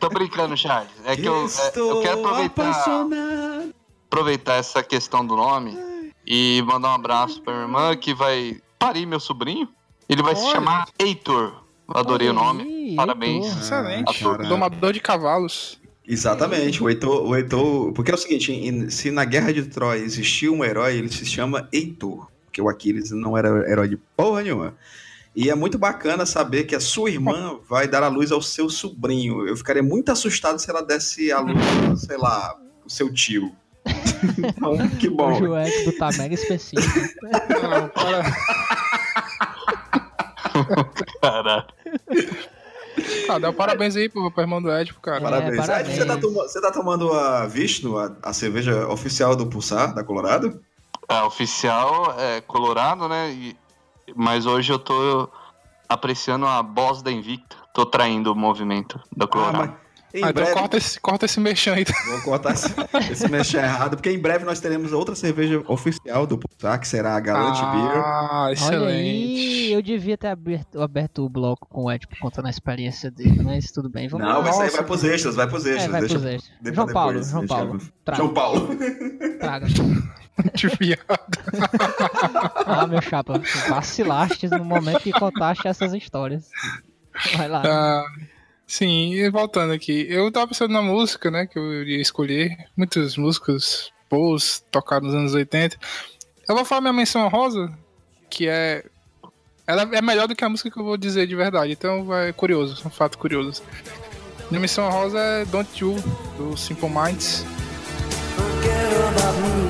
Tô 0.00 0.08
brincando, 0.08 0.56
Charles. 0.56 0.90
É 1.04 1.16
que 1.16 1.26
eu, 1.26 1.46
é- 1.46 1.78
eu 1.78 2.00
quero 2.00 2.20
aproveitar, 2.20 2.84
aproveitar 4.06 4.54
essa 4.54 4.82
questão 4.82 5.24
do 5.26 5.36
nome 5.36 5.76
e 6.26 6.62
mandar 6.66 6.90
um 6.90 6.94
abraço 6.94 7.42
pra 7.42 7.52
minha 7.52 7.64
irmã 7.64 7.96
que 7.96 8.14
vai 8.14 8.60
parir 8.78 9.06
meu 9.06 9.20
sobrinho. 9.20 9.68
Ele 10.08 10.22
vai 10.22 10.34
se 10.36 10.42
Olha. 10.44 10.52
chamar 10.52 10.88
Heitor. 10.98 11.62
Eu 11.88 12.00
adorei 12.00 12.28
o 12.28 12.32
nome. 12.32 12.94
Parabéns. 12.96 13.46
Excelente. 13.46 14.22
Domador 14.48 14.92
de 14.92 15.00
cavalos. 15.00 15.80
Exatamente, 16.06 16.82
o 16.82 16.88
Heitor, 16.88 17.26
o 17.26 17.36
Heitor. 17.36 17.92
Porque 17.92 18.10
é 18.10 18.14
o 18.14 18.18
seguinte: 18.18 18.90
se 18.90 19.10
na 19.10 19.24
Guerra 19.24 19.52
de 19.52 19.62
Troia 19.64 20.00
existia 20.00 20.50
um 20.50 20.64
herói, 20.64 20.96
ele 20.96 21.08
se 21.08 21.24
chama 21.24 21.68
Heitor. 21.72 22.28
Porque 22.44 22.60
o 22.60 22.68
Aquiles 22.68 23.10
não 23.12 23.36
era 23.36 23.48
herói 23.70 23.88
de 23.88 23.96
porra 24.16 24.42
nenhuma. 24.42 24.74
E 25.34 25.48
é 25.48 25.54
muito 25.54 25.78
bacana 25.78 26.26
saber 26.26 26.64
que 26.64 26.74
a 26.74 26.80
sua 26.80 27.08
irmã 27.10 27.58
vai 27.66 27.88
dar 27.88 28.02
a 28.02 28.08
luz 28.08 28.30
ao 28.30 28.42
seu 28.42 28.68
sobrinho. 28.68 29.46
Eu 29.48 29.56
ficaria 29.56 29.82
muito 29.82 30.12
assustado 30.12 30.58
se 30.58 30.68
ela 30.68 30.82
desse 30.82 31.32
a 31.32 31.40
luz, 31.40 32.02
sei 32.06 32.18
lá, 32.18 32.54
o 32.84 32.90
seu 32.90 33.12
tio. 33.12 33.52
Então, 34.38 34.76
que 35.00 35.08
O 35.08 35.16
bom. 35.16 35.34
Joete 35.34 35.84
do 35.84 35.92
tá 35.96 36.10
mega 36.16 36.32
específico. 36.32 37.26
Não, 37.60 37.88
para. 37.88 38.22
Caralho. 41.20 41.66
Ah, 43.28 43.38
dá 43.38 43.50
um 43.50 43.52
parabéns 43.54 43.96
aí 43.96 44.08
pro, 44.08 44.30
pro 44.30 44.42
irmão 44.42 44.60
do 44.60 44.70
Ed, 44.70 44.92
cara. 45.02 45.20
Parabéns. 45.20 45.56
parabéns. 45.56 45.88
Ed, 45.88 45.96
você, 45.98 46.06
tá 46.06 46.16
toma- 46.18 46.42
você 46.42 46.60
tá 46.60 46.70
tomando 46.70 47.12
a 47.12 47.46
Vishnu, 47.46 47.98
a, 47.98 48.12
a 48.22 48.32
cerveja 48.32 48.86
oficial 48.88 49.34
do 49.36 49.46
Pulsar, 49.46 49.94
da 49.94 50.02
Colorado? 50.04 50.60
A 51.08 51.26
oficial 51.26 52.14
é 52.18 52.40
Colorado, 52.40 53.08
né? 53.08 53.30
E- 53.30 53.56
mas 54.14 54.44
hoje 54.46 54.72
eu 54.72 54.78
tô 54.78 55.28
apreciando 55.88 56.46
a 56.46 56.62
boss 56.62 57.02
da 57.02 57.10
Invicta. 57.10 57.56
Tô 57.72 57.86
traindo 57.86 58.32
o 58.32 58.36
movimento 58.36 59.00
da 59.16 59.26
Colorado. 59.26 59.74
Em 60.14 60.22
Ah, 60.24 60.30
então 60.30 60.32
breve, 60.42 60.52
corta 60.52 60.76
esse, 60.76 61.00
corta 61.00 61.24
esse 61.24 61.40
merchan 61.40 61.72
aí. 61.74 61.84
vou 62.06 62.20
cortar 62.22 62.52
esse, 62.52 62.68
esse 63.10 63.28
mexer 63.28 63.58
errado, 63.64 63.96
porque 63.96 64.10
em 64.10 64.18
breve 64.18 64.44
nós 64.44 64.60
teremos 64.60 64.92
outra 64.92 65.14
cerveja 65.14 65.62
oficial 65.66 66.26
do 66.26 66.36
Pulsar, 66.38 66.78
que 66.78 66.86
será 66.86 67.16
a 67.16 67.20
Galante 67.20 67.60
Beer. 67.60 68.04
Ah, 68.04 68.42
Olha 68.44 68.52
excelente. 68.52 68.92
aí, 68.92 69.72
eu 69.72 69.80
devia 69.80 70.18
ter 70.18 70.28
aberto, 70.28 70.82
aberto 70.82 71.24
o 71.24 71.28
bloco 71.30 71.66
com 71.66 71.84
o 71.84 71.90
Ed 71.92 72.06
por 72.06 72.18
contando 72.18 72.46
a 72.46 72.50
experiência 72.50 73.10
dele, 73.10 73.42
mas 73.42 73.70
tudo 73.70 73.88
bem. 73.88 74.06
Vamos 74.08 74.26
Não, 74.26 74.34
lá. 74.36 74.42
mas 74.42 74.50
isso 74.50 74.60
aí 74.60 74.66
Nossa. 74.66 74.76
vai 74.78 74.86
pros 74.86 75.04
extras, 75.04 75.34
vai 75.34 75.46
pros 75.48 75.64
extras. 75.66 75.84
É, 75.84 75.88
vai 75.88 76.00
deixa, 76.00 76.14
pros 76.14 76.26
extras. 76.26 76.52
deixa 76.60 76.76
João 76.76 76.88
Paulo, 76.92 77.12
depois, 77.12 77.30
João 77.30 77.40
deixa 77.46 77.54
Paulo, 77.54 77.78
pra- 77.78 77.88
traga. 78.04 78.22
João 78.22 78.34
Paulo. 78.34 78.68
Traga. 79.40 79.66
De 80.54 80.66
viado. 80.68 81.02
Ah, 82.66 82.86
meu 82.86 83.02
chapa, 83.02 83.40
vacilaste 83.68 84.48
no 84.48 84.64
momento 84.64 85.00
que 85.00 85.12
contaste 85.12 85.68
essas 85.68 85.92
histórias. 85.94 86.48
Vai 87.36 87.48
lá. 87.48 87.62
Ah, 87.64 88.04
sim, 88.72 89.14
e 89.14 89.30
voltando 89.30 89.72
aqui. 89.72 90.06
Eu 90.08 90.30
tava 90.30 90.48
pensando 90.48 90.72
na 90.72 90.82
música, 90.82 91.30
né? 91.30 91.46
Que 91.46 91.58
eu 91.58 91.82
iria 91.82 92.00
escolher. 92.00 92.56
Muitas 92.76 93.16
músicas 93.16 93.90
boas 94.10 94.64
tocadas 94.70 95.08
nos 95.08 95.14
anos 95.14 95.34
80. 95.34 95.76
Eu 96.48 96.54
vou 96.54 96.64
falar 96.64 96.80
minha 96.80 96.92
menção 96.92 97.28
rosa, 97.28 97.72
que 98.30 98.48
é. 98.48 98.84
Ela 99.66 99.82
é 99.92 100.02
melhor 100.02 100.26
do 100.26 100.34
que 100.34 100.44
a 100.44 100.48
música 100.48 100.70
que 100.70 100.78
eu 100.78 100.84
vou 100.84 100.96
dizer 100.96 101.26
de 101.26 101.36
verdade. 101.36 101.72
Então 101.72 102.12
é 102.14 102.32
curioso, 102.32 102.82
um 102.86 102.90
fato 102.90 103.16
curioso. 103.16 103.62
Minha 104.50 104.60
menção 104.60 104.90
rosa 104.90 105.18
é 105.18 105.44
Don't 105.46 105.82
You, 105.82 105.94
do 106.36 106.56
Simple 106.56 106.90
Minds. 106.90 107.44
About 109.12 109.40
me. 109.40 109.61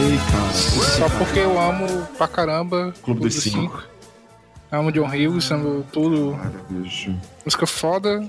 Ei, 0.00 0.16
cara. 0.30 0.52
Só 0.52 1.18
porque 1.18 1.40
eu 1.40 1.58
amo 1.58 2.06
pra 2.16 2.28
caramba. 2.28 2.94
Clube 3.02 3.20
dos 3.20 3.34
Cinco. 3.34 3.82
Amo 4.70 4.92
John 4.92 5.06
Hughes, 5.08 5.50
amo 5.50 5.84
tudo. 5.92 6.36
Cara, 6.36 6.64
bicho. 6.68 7.14
Música 7.44 7.66
foda. 7.66 8.28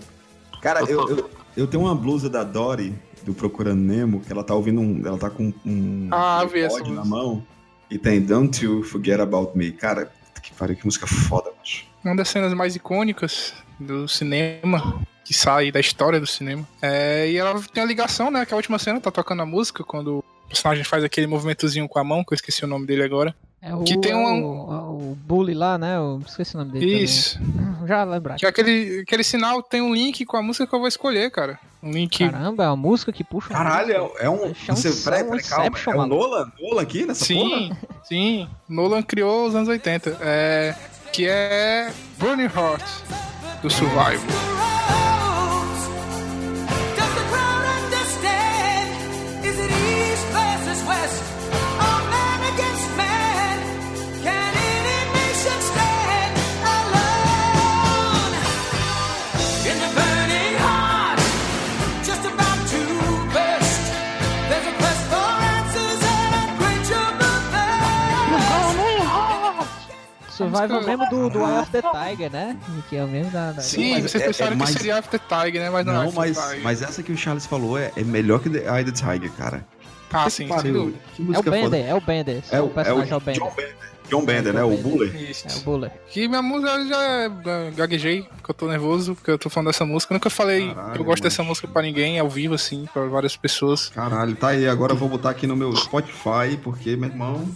Cara, 0.61 0.81
eu, 0.89 1.09
eu, 1.09 1.29
eu 1.55 1.67
tenho 1.67 1.83
uma 1.83 1.95
blusa 1.95 2.29
da 2.29 2.43
Dory, 2.43 2.95
do 3.23 3.33
Procurando 3.33 3.79
Nemo, 3.81 4.21
que 4.21 4.31
ela 4.31 4.43
tá 4.43 4.53
ouvindo 4.55 4.79
um. 4.81 5.01
Ela 5.05 5.17
tá 5.17 5.29
com 5.29 5.53
um 5.65 6.07
Ah, 6.11 6.41
iPod 6.41 6.91
na 6.91 7.03
mão. 7.05 7.43
E 7.91 7.97
tem 7.97 8.21
Don't 8.21 8.63
You 8.63 8.83
Forget 8.83 9.19
About 9.19 9.57
Me. 9.57 9.71
Cara, 9.71 10.11
que 10.41 10.53
pariu, 10.53 10.75
que 10.75 10.85
música 10.85 11.07
foda, 11.07 11.51
macho. 11.57 11.85
uma 12.03 12.15
das 12.15 12.29
cenas 12.29 12.53
mais 12.53 12.75
icônicas 12.75 13.53
do 13.79 14.07
cinema, 14.07 15.01
que 15.25 15.33
sai 15.33 15.71
da 15.71 15.79
história 15.79 16.19
do 16.19 16.27
cinema. 16.27 16.67
É, 16.81 17.29
e 17.29 17.35
ela 17.37 17.59
tem 17.73 17.83
a 17.83 17.85
ligação, 17.85 18.29
né? 18.31 18.45
Que 18.45 18.53
a 18.53 18.57
última 18.57 18.77
cena 18.79 19.01
tá 19.01 19.09
tocando 19.11 19.41
a 19.41 19.45
música, 19.45 19.83
quando 19.83 20.23
personagem 20.49 20.83
faz 20.83 21.03
aquele 21.03 21.27
movimentozinho 21.27 21.87
com 21.87 21.99
a 21.99 22.03
mão, 22.03 22.23
que 22.23 22.33
eu 22.33 22.35
esqueci 22.35 22.63
o 22.65 22.67
nome 22.67 22.85
dele 22.85 23.03
agora. 23.03 23.33
É 23.61 23.75
o, 23.75 23.83
que 23.83 23.97
tem 23.99 24.13
é 24.13 24.15
um- 24.15 24.41
o, 24.43 25.11
o 25.11 25.15
Bully 25.15 25.53
lá, 25.53 25.77
né? 25.77 25.97
Eu 25.97 26.21
esqueci 26.25 26.55
o 26.55 26.59
nome 26.59 26.71
dele. 26.71 27.03
Isso. 27.03 27.37
também. 27.39 27.87
Já 27.87 28.03
lembrar. 28.05 28.35
Que 28.37 28.45
aquele, 28.45 29.01
aquele 29.01 29.23
sinal 29.23 29.61
tem 29.61 29.81
um 29.81 29.93
link 29.93 30.25
com 30.25 30.37
a 30.37 30.41
música 30.41 30.65
que 30.65 30.73
eu 30.73 30.79
vou 30.79 30.87
escolher, 30.87 31.29
cara. 31.29 31.59
Um 31.83 31.91
link. 31.91 32.17
Caramba, 32.29 32.63
é 32.63 32.67
uma 32.67 32.75
música 32.77 33.11
que 33.11 33.23
puxa. 33.23 33.49
Caralho, 33.49 34.03
música. 34.03 34.19
é, 34.21 34.25
é 34.25 34.29
um. 34.29 34.37
Deixa 34.45 34.71
um 34.71 34.75
Você, 34.75 34.91
peraí, 35.09 35.23
peraí, 35.25 35.43
calma. 35.43 35.77
É 35.77 35.89
o 35.89 35.97
maluco. 35.97 36.15
Nolan? 36.15 36.51
Nolan 36.61 36.81
aqui 36.81 37.05
nessa 37.05 37.25
Sim, 37.25 37.49
porra? 37.69 37.77
sim. 38.05 38.49
Nolan 38.67 39.01
criou 39.01 39.45
os 39.47 39.55
anos 39.55 39.67
80. 39.67 40.17
É, 40.21 40.75
que 41.11 41.27
é 41.27 41.91
Burning 42.17 42.43
Heart, 42.45 42.83
do 43.61 43.69
Survival. 43.69 44.19
Survival 70.39 70.83
mesmo 70.83 71.09
do, 71.09 71.29
do 71.29 71.39
Eye 71.39 71.59
of 71.59 71.71
the 71.71 71.81
Tiger, 71.81 72.31
né? 72.31 72.57
Que 72.89 72.95
é 72.97 73.03
o 73.03 73.07
mesmo 73.07 73.31
da. 73.31 73.51
da- 73.51 73.61
Sim, 73.61 73.93
mas 73.93 74.11
vocês 74.11 74.23
é- 74.23 74.27
pensaram 74.27 74.51
é 74.51 74.53
que 74.53 74.57
mais- 74.59 74.71
seria 74.71 74.97
After 74.97 75.19
Tiger, 75.19 75.61
né? 75.63 75.69
Mas 75.69 75.85
não, 75.85 75.93
é 76.01 76.05
Não, 76.05 76.11
mas, 76.11 76.37
mas 76.63 76.81
essa 76.81 77.03
que 77.03 77.11
o 77.11 77.17
Charles 77.17 77.45
falou 77.45 77.77
é, 77.77 77.91
é 77.95 78.03
melhor 78.03 78.39
que 78.39 78.49
The 78.49 78.59
Eye 78.59 78.83
of 78.83 78.91
the 78.91 78.91
Tiger, 79.13 79.31
cara. 79.33 79.65
Ah, 80.11 80.23
Que 80.23 80.31
sim, 80.31 80.37
sem 80.37 80.47
pariu, 80.47 80.73
dúvida. 80.73 80.97
Que 81.15 81.21
É 81.35 81.39
o. 81.39 81.43
Bender, 81.43 81.85
é 81.87 81.93
o 81.93 82.01
Bender. 82.01 82.43
É 82.51 82.59
o, 82.61 82.65
o 82.65 82.69
personagem 82.69 83.13
é 83.13 83.15
o 83.15 83.19
John 83.19 83.25
Bender. 83.25 83.55
Bender. 83.55 83.75
John 84.09 84.25
Bender, 84.25 84.53
né? 84.55 84.63
O 84.63 84.75
Buller. 84.75 85.15
Isso. 85.29 85.47
É 85.47 85.55
o 85.55 85.59
Buller. 85.59 85.91
Que 86.09 86.27
minha 86.27 86.41
música 86.41 86.83
já 86.87 87.03
é, 87.03 87.25
é, 87.27 87.71
gaguejei, 87.75 88.23
porque 88.23 88.49
eu 88.49 88.55
tô 88.55 88.67
nervoso, 88.67 89.13
porque 89.13 89.29
eu 89.29 89.37
tô 89.37 89.51
falando 89.51 89.67
dessa 89.67 89.85
música. 89.85 90.11
Eu 90.11 90.15
nunca 90.15 90.31
falei 90.31 90.73
Caralho, 90.73 90.93
que 90.93 90.99
eu 90.99 91.05
gosto 91.05 91.21
mano. 91.21 91.29
dessa 91.29 91.43
música 91.43 91.67
pra 91.67 91.83
ninguém, 91.83 92.17
ao 92.17 92.27
vivo, 92.27 92.55
assim, 92.55 92.87
pra 92.91 93.05
várias 93.05 93.37
pessoas. 93.37 93.89
Caralho, 93.89 94.35
tá 94.35 94.47
aí. 94.47 94.67
Agora 94.67 94.93
eu 94.93 94.97
vou 94.97 95.07
botar 95.09 95.29
aqui 95.29 95.45
no 95.45 95.55
meu 95.55 95.75
Spotify, 95.75 96.57
porque, 96.63 96.95
meu 96.95 97.07
irmão. 97.07 97.47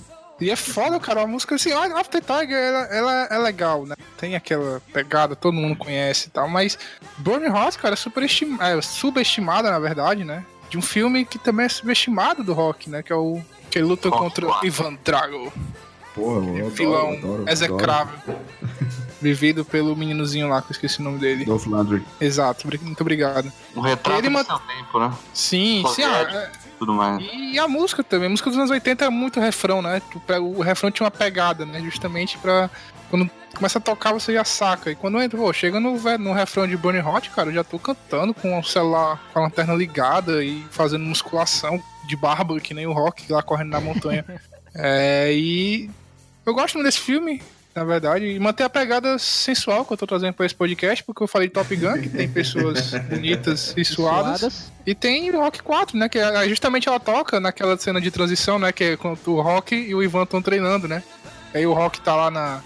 E 0.42 0.50
é 0.50 0.56
foda, 0.56 1.00
cara, 1.00 1.22
a 1.22 1.28
música 1.28 1.56
assim, 1.56 1.72
a 1.72 2.00
After 2.00 2.22
Tiger, 2.22 2.58
ela, 2.58 2.80
ela 2.86 3.28
é 3.32 3.38
legal, 3.38 3.86
né? 3.86 3.96
Tem 4.18 4.36
aquela 4.36 4.82
pegada, 4.92 5.36
todo 5.36 5.54
mundo 5.54 5.76
conhece 5.76 6.28
e 6.28 6.32
tal, 6.32 6.50
mas 6.50 6.78
Burning 7.20 7.46
Heart, 7.56 7.78
cara, 7.78 7.94
é, 7.94 7.96
superestim- 7.96 8.58
é 8.60 8.82
subestimada, 8.82 9.70
na 9.72 9.80
verdade, 9.80 10.24
né? 10.24 10.44
De 10.70 10.78
um 10.78 10.82
filme 10.82 11.24
que 11.24 11.38
também 11.38 11.68
é 11.68 11.70
subestimado 11.70 12.44
do 12.44 12.52
rock, 12.54 12.90
né? 12.90 13.04
Que 13.04 13.14
é 13.14 13.16
o 13.16 13.40
que 13.70 13.78
ele 13.78 13.86
luta 13.88 14.10
Rock 14.10 14.22
contra 14.22 14.46
quatro. 14.48 14.68
Ivan 14.68 14.98
Drago, 15.04 15.54
Porra, 16.16 16.46
eu 16.46 16.52
adoro, 16.58 16.70
vilão 16.72 17.14
adoro, 17.14 17.46
execrável, 17.48 18.20
vivido 19.22 19.64
pelo 19.64 19.96
meninozinho 19.96 20.48
lá, 20.50 20.62
que 20.62 20.68
eu 20.70 20.72
esqueci 20.74 21.00
o 21.00 21.04
nome 21.04 21.20
dele. 21.20 21.46
Dolph 21.46 21.66
Lundgren. 21.68 22.04
Exato, 22.20 22.68
muito 22.82 23.02
obrigado. 23.02 23.52
Um 23.76 23.82
retrato 23.82 24.20
Ele 24.20 24.28
do 24.30 24.32
ma- 24.34 24.44
seu 24.44 24.60
tempo, 24.60 25.00
né? 25.00 25.14
Sim, 25.34 25.84
sim, 25.94 26.04
ah, 26.04 26.18
é- 26.22 26.52
Tudo 26.84 26.94
mais. 26.94 27.26
E 27.34 27.58
a 27.58 27.66
música 27.66 28.04
também, 28.04 28.28
a 28.28 28.30
música 28.30 28.50
dos 28.50 28.60
anos 28.60 28.70
80 28.70 29.06
é 29.06 29.10
muito 29.10 29.40
refrão, 29.40 29.82
né? 29.82 30.02
O 30.42 30.62
refrão 30.62 30.92
tinha 30.92 31.06
uma 31.06 31.12
pegada, 31.12 31.66
né? 31.66 31.80
Justamente 31.80 32.38
pra. 32.38 32.70
Quando 33.10 33.30
começa 33.56 33.78
a 33.78 33.82
tocar, 33.82 34.12
você 34.12 34.34
já 34.34 34.44
saca. 34.44 34.92
E 34.92 34.96
quando 34.96 35.22
entra, 35.22 35.40
pô, 35.40 35.54
chega 35.54 35.80
no, 35.80 35.98
no 36.20 36.34
refrão 36.34 36.68
de 36.68 36.76
Burning 36.76 37.08
Hot, 37.08 37.30
cara, 37.30 37.50
eu 37.50 37.54
já 37.54 37.64
tô 37.64 37.80
cantando 37.80 38.34
com 38.34 38.60
o 38.60 38.64
celular, 38.64 39.18
com 39.32 39.40
a 39.40 39.44
lanterna 39.44 39.74
ligada 39.74 40.44
e 40.44 40.62
fazendo 40.72 41.06
musculação 41.06 41.82
de 42.06 42.18
barba, 42.18 42.60
que 42.60 42.74
nem 42.74 42.86
o 42.86 42.92
rock 42.92 43.32
lá 43.32 43.42
correndo 43.42 43.70
na 43.70 43.80
montanha. 43.80 44.26
é, 44.76 45.32
e 45.34 45.90
eu 46.46 46.54
gosto 46.54 46.76
muito 46.76 46.88
desse 46.88 47.00
filme, 47.00 47.42
na 47.76 47.84
verdade, 47.84 48.26
e 48.26 48.40
manter 48.40 48.64
a 48.64 48.70
pegada 48.70 49.18
sensual 49.18 49.84
que 49.84 49.94
eu 49.94 49.98
tô 49.98 50.06
trazendo 50.06 50.34
pra 50.34 50.46
esse 50.46 50.54
podcast, 50.54 51.04
porque 51.04 51.24
eu 51.24 51.28
falei 51.28 51.48
de 51.48 51.54
Top 51.54 51.76
Gun, 51.76 52.02
que 52.02 52.10
tem 52.10 52.30
pessoas 52.30 52.92
bonitas 53.10 53.74
e 53.76 53.84
suadas. 53.84 54.40
Suadas. 54.40 54.72
E 54.86 54.94
tem 54.94 55.32
Rock 55.32 55.64
4, 55.64 55.98
né? 55.98 56.08
Que 56.08 56.20
é- 56.20 56.48
justamente 56.48 56.88
ela 56.88 57.00
toca 57.00 57.40
naquela 57.40 57.76
cena 57.78 58.00
de 58.00 58.12
transição, 58.12 58.60
né? 58.60 58.72
Que 58.72 58.84
é 58.84 58.98
quando 58.98 59.18
o 59.28 59.42
Rock 59.42 59.74
e 59.76 59.96
o 59.96 60.04
Ivan 60.04 60.24
estão 60.24 60.42
treinando, 60.42 60.88
né? 60.88 61.02
Aí 61.54 61.66
o 61.66 61.74
Rock 61.74 62.00
tá 62.02 62.16
lá 62.16 62.30
na, 62.30 62.62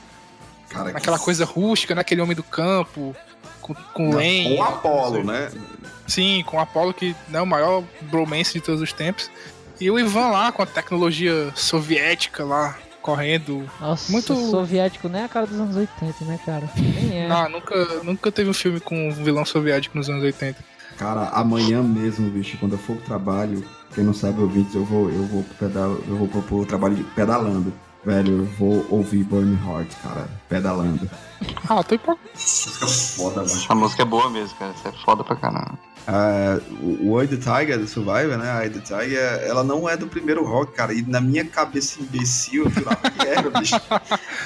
Cara, 0.70 0.92
naquela 0.92 1.20
coisa 1.20 1.46
rústica, 1.46 1.96
né? 1.96 2.02
Aquele 2.02 2.22
homem 2.22 2.36
do 2.36 2.44
campo, 2.44 3.16
com, 3.62 3.74
com 3.74 4.10
Não, 4.10 4.18
lenha. 4.18 4.56
Com 4.58 4.62
o 4.62 4.64
Apollo, 4.66 5.24
né? 5.24 5.50
Sim, 6.06 6.44
com 6.46 6.58
o 6.58 6.60
Apollo, 6.60 6.94
que 6.94 7.16
é 7.32 7.42
o 7.42 7.46
maior 7.46 7.84
bromance 8.02 8.54
de 8.54 8.62
todos 8.62 8.82
os 8.82 8.92
tempos. 8.92 9.30
E 9.80 9.90
o 9.92 10.00
Ivan 10.00 10.30
lá, 10.32 10.52
com 10.52 10.62
a 10.62 10.66
tecnologia 10.66 11.52
soviética 11.56 12.44
lá, 12.44 12.78
correndo. 13.08 13.64
Nossa, 13.80 14.12
Muito- 14.12 14.36
soviético 14.52 15.08
nem 15.08 15.24
a 15.24 15.30
cara 15.30 15.48
dos 15.48 15.58
anos 15.58 15.78
80, 15.78 16.26
né, 16.26 16.38
cara? 16.46 16.70
Nem 16.76 17.20
é. 17.20 17.32
Ah, 17.32 17.48
nunca, 17.48 17.86
nunca 18.04 18.30
teve 18.32 18.50
um 18.50 18.54
filme 18.54 18.82
com 18.82 19.08
um 19.08 19.12
vilão 19.12 19.46
soviético 19.46 19.98
nos 19.98 20.10
anos 20.10 20.24
80. 20.24 20.58
Cara, 20.98 21.30
amanhã 21.30 21.82
mesmo, 21.82 22.30
bicho, 22.30 22.58
quando 22.58 22.74
eu 22.74 22.78
for 22.78 22.98
pro 22.98 23.06
trabalho, 23.06 23.64
quem 23.96 24.04
não 24.04 24.14
sabe 24.14 24.42
ouvintes, 24.42 24.76
eu 24.76 24.84
vou, 24.84 25.10
eu 25.10 25.24
vou 25.28 25.44
pro 25.44 25.68
pedal, 25.68 25.92
eu 26.08 26.18
vou 26.18 26.28
pro, 26.28 26.42
pro 26.42 26.66
trabalho 26.66 26.98
pedalando. 27.16 27.72
Velho, 28.08 28.38
eu 28.38 28.46
vou 28.46 28.88
ouvir 28.90 29.22
Burning 29.26 29.60
Heart, 29.68 29.90
cara, 30.02 30.30
pedalando. 30.48 31.12
Ah, 31.68 31.84
tô 31.84 31.94
hipo... 31.94 32.18
Foda, 32.38 33.44
mano. 33.44 33.62
A 33.68 33.76
música 33.76 34.04
é 34.04 34.06
boa 34.06 34.30
mesmo, 34.30 34.58
cara. 34.58 34.72
Isso 34.72 34.88
é 34.88 34.94
foda 35.04 35.26
pra 35.26 35.36
caramba. 35.36 35.78
Ah, 36.08 36.58
o 36.82 37.12
o 37.12 37.22
Eye 37.22 37.28
the 37.28 37.36
Tiger, 37.36 37.78
do 37.78 37.86
Survivor, 37.86 38.38
né? 38.38 38.50
A 38.50 38.70
the 38.70 38.80
Tiger, 38.80 39.44
ela 39.44 39.62
não 39.62 39.90
é 39.90 39.98
do 39.98 40.08
primeiro 40.08 40.46
rock, 40.46 40.72
cara. 40.72 40.94
E 40.94 41.02
na 41.02 41.20
minha 41.20 41.44
cabeça 41.44 42.02
imbecil, 42.02 42.64
eu 42.64 42.70
jurava 42.72 43.12
que 43.12 43.28
era, 43.28 43.50
bicho. 43.50 43.76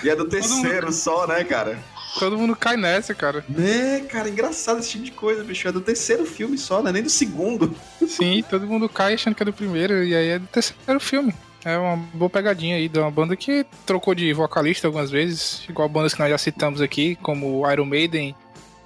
E 0.03 0.09
é 0.09 0.15
do 0.15 0.25
terceiro 0.25 0.91
só, 0.91 1.27
né, 1.27 1.43
cara? 1.43 1.77
Todo 2.17 2.39
mundo 2.39 2.55
cai 2.55 2.75
nessa, 2.77 3.13
cara. 3.13 3.45
Né, 3.47 3.99
cara, 4.09 4.27
engraçado 4.27 4.79
esse 4.79 4.89
tipo 4.89 5.03
de 5.03 5.11
coisa, 5.11 5.43
bicho. 5.43 5.67
É 5.67 5.71
do 5.71 5.81
terceiro 5.81 6.25
filme 6.25 6.57
só, 6.57 6.81
né? 6.81 6.91
Nem 6.91 7.03
do 7.03 7.11
segundo. 7.11 7.75
Sim, 8.07 8.43
todo 8.49 8.65
mundo 8.65 8.89
cai 8.89 9.13
achando 9.13 9.35
que 9.35 9.43
é 9.43 9.45
do 9.45 9.53
primeiro, 9.53 10.03
e 10.03 10.15
aí 10.15 10.29
é 10.29 10.39
do 10.39 10.47
terceiro 10.47 10.99
filme. 10.99 11.31
É 11.63 11.77
uma 11.77 11.97
boa 12.13 12.29
pegadinha 12.29 12.75
aí 12.75 12.89
de 12.89 12.99
uma 12.99 13.11
banda 13.11 13.35
que 13.35 13.65
trocou 13.85 14.15
de 14.15 14.33
vocalista 14.33 14.87
algumas 14.87 15.11
vezes, 15.11 15.63
igual 15.69 15.87
bandas 15.87 16.13
que 16.13 16.19
nós 16.19 16.29
já 16.29 16.37
citamos 16.37 16.81
aqui, 16.81 17.15
como 17.17 17.61
o 17.61 17.71
Iron 17.71 17.85
Maiden 17.85 18.35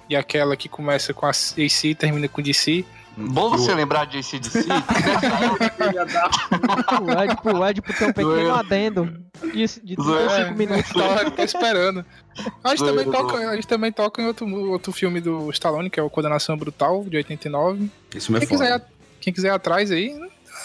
e 0.08 0.16
aquela 0.16 0.56
que 0.56 0.68
começa 0.68 1.14
com 1.14 1.26
a 1.26 1.30
AC 1.30 1.84
e 1.84 1.94
termina 1.94 2.28
com 2.28 2.42
DC. 2.42 2.84
Bom 3.16 3.48
você 3.48 3.74
lembrar 3.74 4.04
de 4.04 4.18
ACDC. 4.18 4.66
O 7.00 7.10
Edipo, 7.22 7.52
o 7.52 7.66
Edipo 7.66 7.92
tem 7.92 8.08
um 8.08 8.12
pequeno 8.12 8.54
adendo 8.54 9.24
de, 9.42 9.66
de 9.82 9.94
Zoeira. 10.02 10.52
35 10.52 10.54
minutos. 10.58 10.92
Tava 10.92 11.22
até 11.22 11.44
esperando. 11.44 12.04
A 12.62 12.70
gente, 12.70 12.84
também 12.84 13.10
toca, 13.10 13.36
a 13.36 13.54
gente 13.54 13.66
também 13.66 13.92
toca 13.92 14.22
em 14.22 14.26
outro, 14.26 14.70
outro 14.70 14.92
filme 14.92 15.20
do 15.20 15.50
Stallone, 15.50 15.88
que 15.88 15.98
é 15.98 16.02
o 16.02 16.10
Condenação 16.10 16.56
Brutal, 16.56 17.04
de 17.04 17.16
89. 17.16 17.90
Isso 18.14 18.30
me 18.30 18.38
é 18.38 18.40
Quem 18.40 18.48
quiser, 18.48 18.86
quem 19.20 19.32
quiser 19.32 19.48
ir 19.48 19.52
atrás 19.52 19.90
aí, 19.90 20.14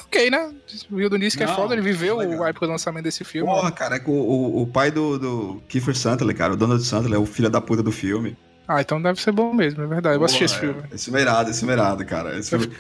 ok, 0.06 0.30
né? 0.30 0.54
O 0.90 1.00
Hildon 1.00 1.18
disse 1.20 1.38
que 1.38 1.44
é 1.44 1.48
foda, 1.48 1.74
ele 1.74 1.82
viveu 1.82 2.18
legal. 2.18 2.44
a 2.44 2.50
época 2.50 2.66
do 2.66 2.72
lançamento 2.72 3.04
desse 3.04 3.24
filme. 3.24 3.50
Porra, 3.50 3.72
cara, 3.72 3.96
é 3.96 4.00
que 4.00 4.10
o, 4.10 4.14
o, 4.14 4.62
o 4.64 4.68
pai 4.68 4.92
do, 4.92 5.18
do 5.20 5.64
Kiefer 5.68 5.96
Sutherland, 5.96 6.34
cara, 6.38 6.54
o 6.54 6.58
Donald 6.58 6.84
Sutherland, 6.84 7.16
é 7.16 7.20
o 7.20 7.26
filho 7.26 7.50
da 7.50 7.62
puta 7.62 7.82
do 7.84 7.92
filme. 7.92 8.38
Ah, 8.68 8.80
então 8.82 9.02
deve 9.02 9.22
ser 9.22 9.32
bom 9.32 9.54
mesmo, 9.54 9.84
é 9.84 9.88
verdade. 9.88 10.16
Eu 10.16 10.20
vou 10.20 10.26
assistir 10.26 10.46
esse 10.46 10.56
Porra, 10.60 10.74
filme. 10.74 10.88
é- 10.92 10.96
Esse 10.96 11.06
filme 11.06 11.20
é 11.20 11.22
irado, 11.24 11.50
esse 11.50 11.60
filme 11.60 11.74
é 11.74 11.78
irado, 11.78 12.06
cara. 12.06 12.38
Esse 12.40 12.50
filme- 12.50 12.72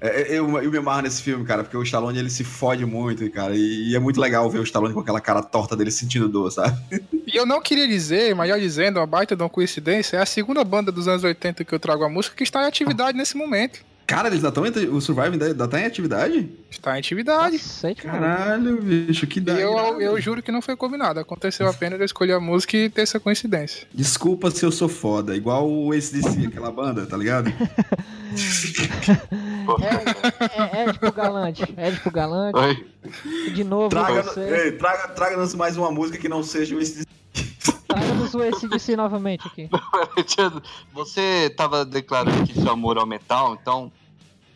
é- 0.00 0.22
é- 0.22 0.38
eu, 0.38 0.58
eu 0.62 0.70
me 0.70 0.78
amarro 0.78 1.02
nesse 1.02 1.22
filme, 1.22 1.44
cara, 1.44 1.62
porque 1.62 1.76
o 1.76 1.82
Stallone 1.82 2.18
ele 2.18 2.30
se 2.30 2.42
fode 2.42 2.84
muito, 2.84 3.30
cara. 3.30 3.54
E, 3.54 3.90
e 3.90 3.94
é 3.96 3.98
muito 3.98 4.20
legal 4.20 4.48
ver 4.50 4.58
o 4.58 4.62
Stallone 4.64 4.92
com 4.92 5.00
aquela 5.00 5.20
cara 5.20 5.42
torta 5.42 5.76
dele 5.76 5.90
sentindo 5.90 6.28
dor, 6.28 6.50
sabe? 6.50 6.76
E 7.26 7.36
eu 7.36 7.46
não 7.46 7.60
queria 7.62 7.86
dizer, 7.86 8.34
mas 8.34 8.48
já 8.48 8.58
dizendo, 8.58 8.98
uma 8.98 9.06
baita 9.06 9.36
de 9.36 9.42
uma 9.42 9.48
coincidência, 9.48 10.16
é 10.16 10.20
a 10.22 10.26
segunda 10.26 10.64
banda 10.64 10.90
dos 10.90 11.06
anos 11.06 11.22
80 11.22 11.64
que 11.64 11.74
eu 11.74 11.78
trago 11.78 12.02
a 12.04 12.08
música 12.08 12.34
que 12.36 12.42
está 12.42 12.62
em 12.62 12.66
atividade 12.66 13.16
nesse 13.16 13.36
momento. 13.36 13.80
Cara, 14.06 14.28
eles 14.28 14.44
ainda 14.44 14.48
estão 14.48 14.64
em. 14.64 14.88
O 14.88 15.00
Survivor 15.00 15.32
ainda, 15.32 15.66
tá 15.66 15.80
em 15.80 15.84
atividade? 15.84 16.48
Está 16.70 16.94
em 16.94 17.00
atividade. 17.00 17.60
Mano. 17.82 17.96
Caralho, 17.96 18.80
bicho, 18.80 19.26
que 19.26 19.40
da. 19.40 19.54
eu, 19.58 20.00
eu 20.00 20.20
juro 20.20 20.40
que 20.42 20.52
não 20.52 20.62
foi 20.62 20.76
combinado. 20.76 21.18
Aconteceu 21.18 21.68
apenas 21.68 21.98
eu 21.98 22.04
escolher 22.06 22.34
a 22.34 22.40
música 22.40 22.76
e 22.76 22.88
ter 22.88 23.02
essa 23.02 23.18
coincidência. 23.18 23.86
Desculpa 23.92 24.50
se 24.52 24.64
eu 24.64 24.70
sou 24.70 24.88
foda, 24.88 25.34
igual 25.34 25.68
o 25.68 25.90
ACDC, 25.90 26.46
aquela 26.46 26.70
banda, 26.70 27.04
tá 27.04 27.16
ligado? 27.16 27.52
É, 29.80 30.78
é 30.78 30.88
Edipo 30.88 31.12
Galante. 31.12 31.62
Edipo 31.76 32.10
Galante. 32.10 32.58
Oi. 32.58 32.86
De 33.52 33.64
novo, 33.64 33.88
Traga, 33.88 34.22
você. 34.22 34.40
ei, 34.40 34.72
traga, 34.72 35.08
traga-nos 35.08 35.54
mais 35.54 35.76
uma 35.76 35.90
música 35.90 36.18
que 36.18 36.28
não 36.28 36.42
seja 36.42 36.74
o 36.74 36.78
ACDC. 36.78 37.06
Traga-nos 37.96 38.34
o 38.34 38.42
ACDC 38.42 38.94
novamente 38.94 39.46
aqui. 39.46 39.70
Você 40.92 41.52
tava 41.56 41.82
declarando 41.84 42.42
aqui 42.42 42.52
seu 42.52 42.70
amor 42.70 42.98
ao 42.98 43.06
metal, 43.06 43.56
então 43.60 43.90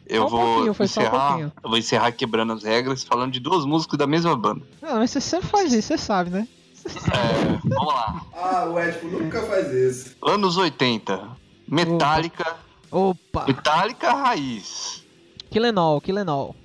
eu 0.07 0.27
um 0.27 0.29
vou 0.29 0.65
um 0.65 0.71
encerrar. 0.85 1.29
pouquinho. 1.29 1.53
eu 1.63 1.71
vou 1.71 1.79
encerrar 1.79 2.13
quebrando 2.13 2.53
as 2.53 2.63
regras, 2.63 3.03
falando 3.03 3.33
de 3.33 3.41
duas 3.41 3.65
músicas 3.65 3.99
da 3.99 4.07
mesma 4.07 4.37
banda. 4.37 4.63
Não, 4.83 4.97
mas 4.97 5.11
você 5.11 5.21
sempre 5.23 5.49
faz 5.49 5.73
isso, 5.73 5.89
você 5.89 5.99
sabe, 5.99 6.31
né? 6.31 6.47
É, 6.85 7.59
vamos 7.65 7.95
lá. 7.95 8.21
Ah, 8.35 8.65
o 8.71 8.79
Edipo 8.79 9.07
nunca 9.07 9.41
faz 9.43 9.73
isso. 9.73 10.17
Anos 10.23 10.59
80. 10.59 11.29
Metallica. 11.67 12.57
Opa! 12.91 13.47
Metallica 13.47 14.13
raiz. 14.13 15.03
Killenol, 15.51 16.01
Killenol. 16.01 16.57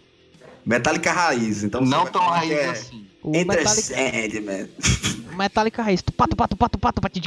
Metallica 0.66 1.12
raiz, 1.12 1.64
então 1.64 1.82
você 1.86 1.90
Não 1.90 2.06
tão 2.08 2.22
raiz 2.22 2.50
que 2.50 2.60
é 2.60 2.70
assim. 2.70 3.08
O 3.24 3.30
Enter 3.30 3.58
Metallica, 3.58 3.72
Sandman. 3.82 4.70
Metallica 5.36 5.82
Raiz. 5.84 6.02
Pato, 6.02 6.36
pato, 6.36 6.56
pato, 6.58 6.78
pato, 6.78 7.02
pato. 7.02 7.20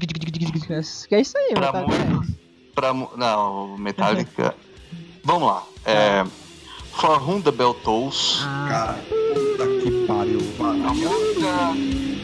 Que 1.09 1.15
é 1.15 1.21
isso 1.21 1.39
aí, 1.39 1.55
Pra 1.55 1.67
Metallica 1.73 1.97
Raiz. 1.97 2.11
muitos. 2.11 2.35
Pra, 2.75 2.93
não, 2.95 3.77
Metallica. 3.79 4.55
Vamos 5.25 5.49
lá. 5.49 5.63
É, 5.85 6.25
For 6.93 7.23
Whom 7.29 7.41
the 7.41 7.51
Bell 7.51 7.75
Tolls. 7.75 8.41
Ah, 8.45 8.67
Cara, 8.69 8.93
puta 9.35 9.67
que 9.83 10.07
pariu. 10.07 10.41
A 10.59 10.63
mano. 10.63 10.95
música. 10.95 12.18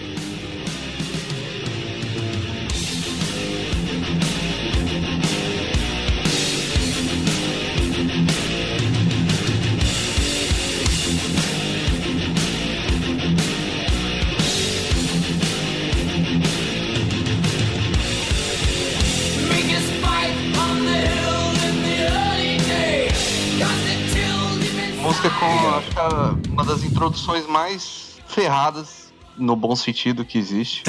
Com 25.41 25.69
acho 25.77 25.91
que 25.91 25.99
a- 25.99 26.35
uma 26.51 26.65
das 26.65 26.83
introduções 26.83 27.47
mais 27.47 28.17
ferradas, 28.27 29.13
no 29.37 29.55
bom 29.57 29.75
sentido 29.77 30.25
que 30.25 30.39
existe. 30.39 30.83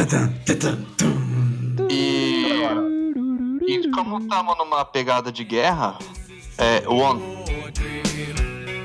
E, 1.90 2.46
e 3.68 3.92
como 3.92 4.20
estamos 4.20 4.58
numa 4.58 4.86
pegada 4.86 5.32
de 5.32 5.44
guerra, 5.44 5.98
é 6.58 6.84
One. 6.88 7.22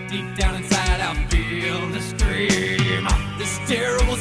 Deep 0.09 0.35
down 0.37 0.57
inside, 0.57 1.01
I 1.01 1.15
feel 1.29 1.91
the 1.93 2.01
scream. 2.01 3.07
This 3.39 3.59
terrible 3.69 4.17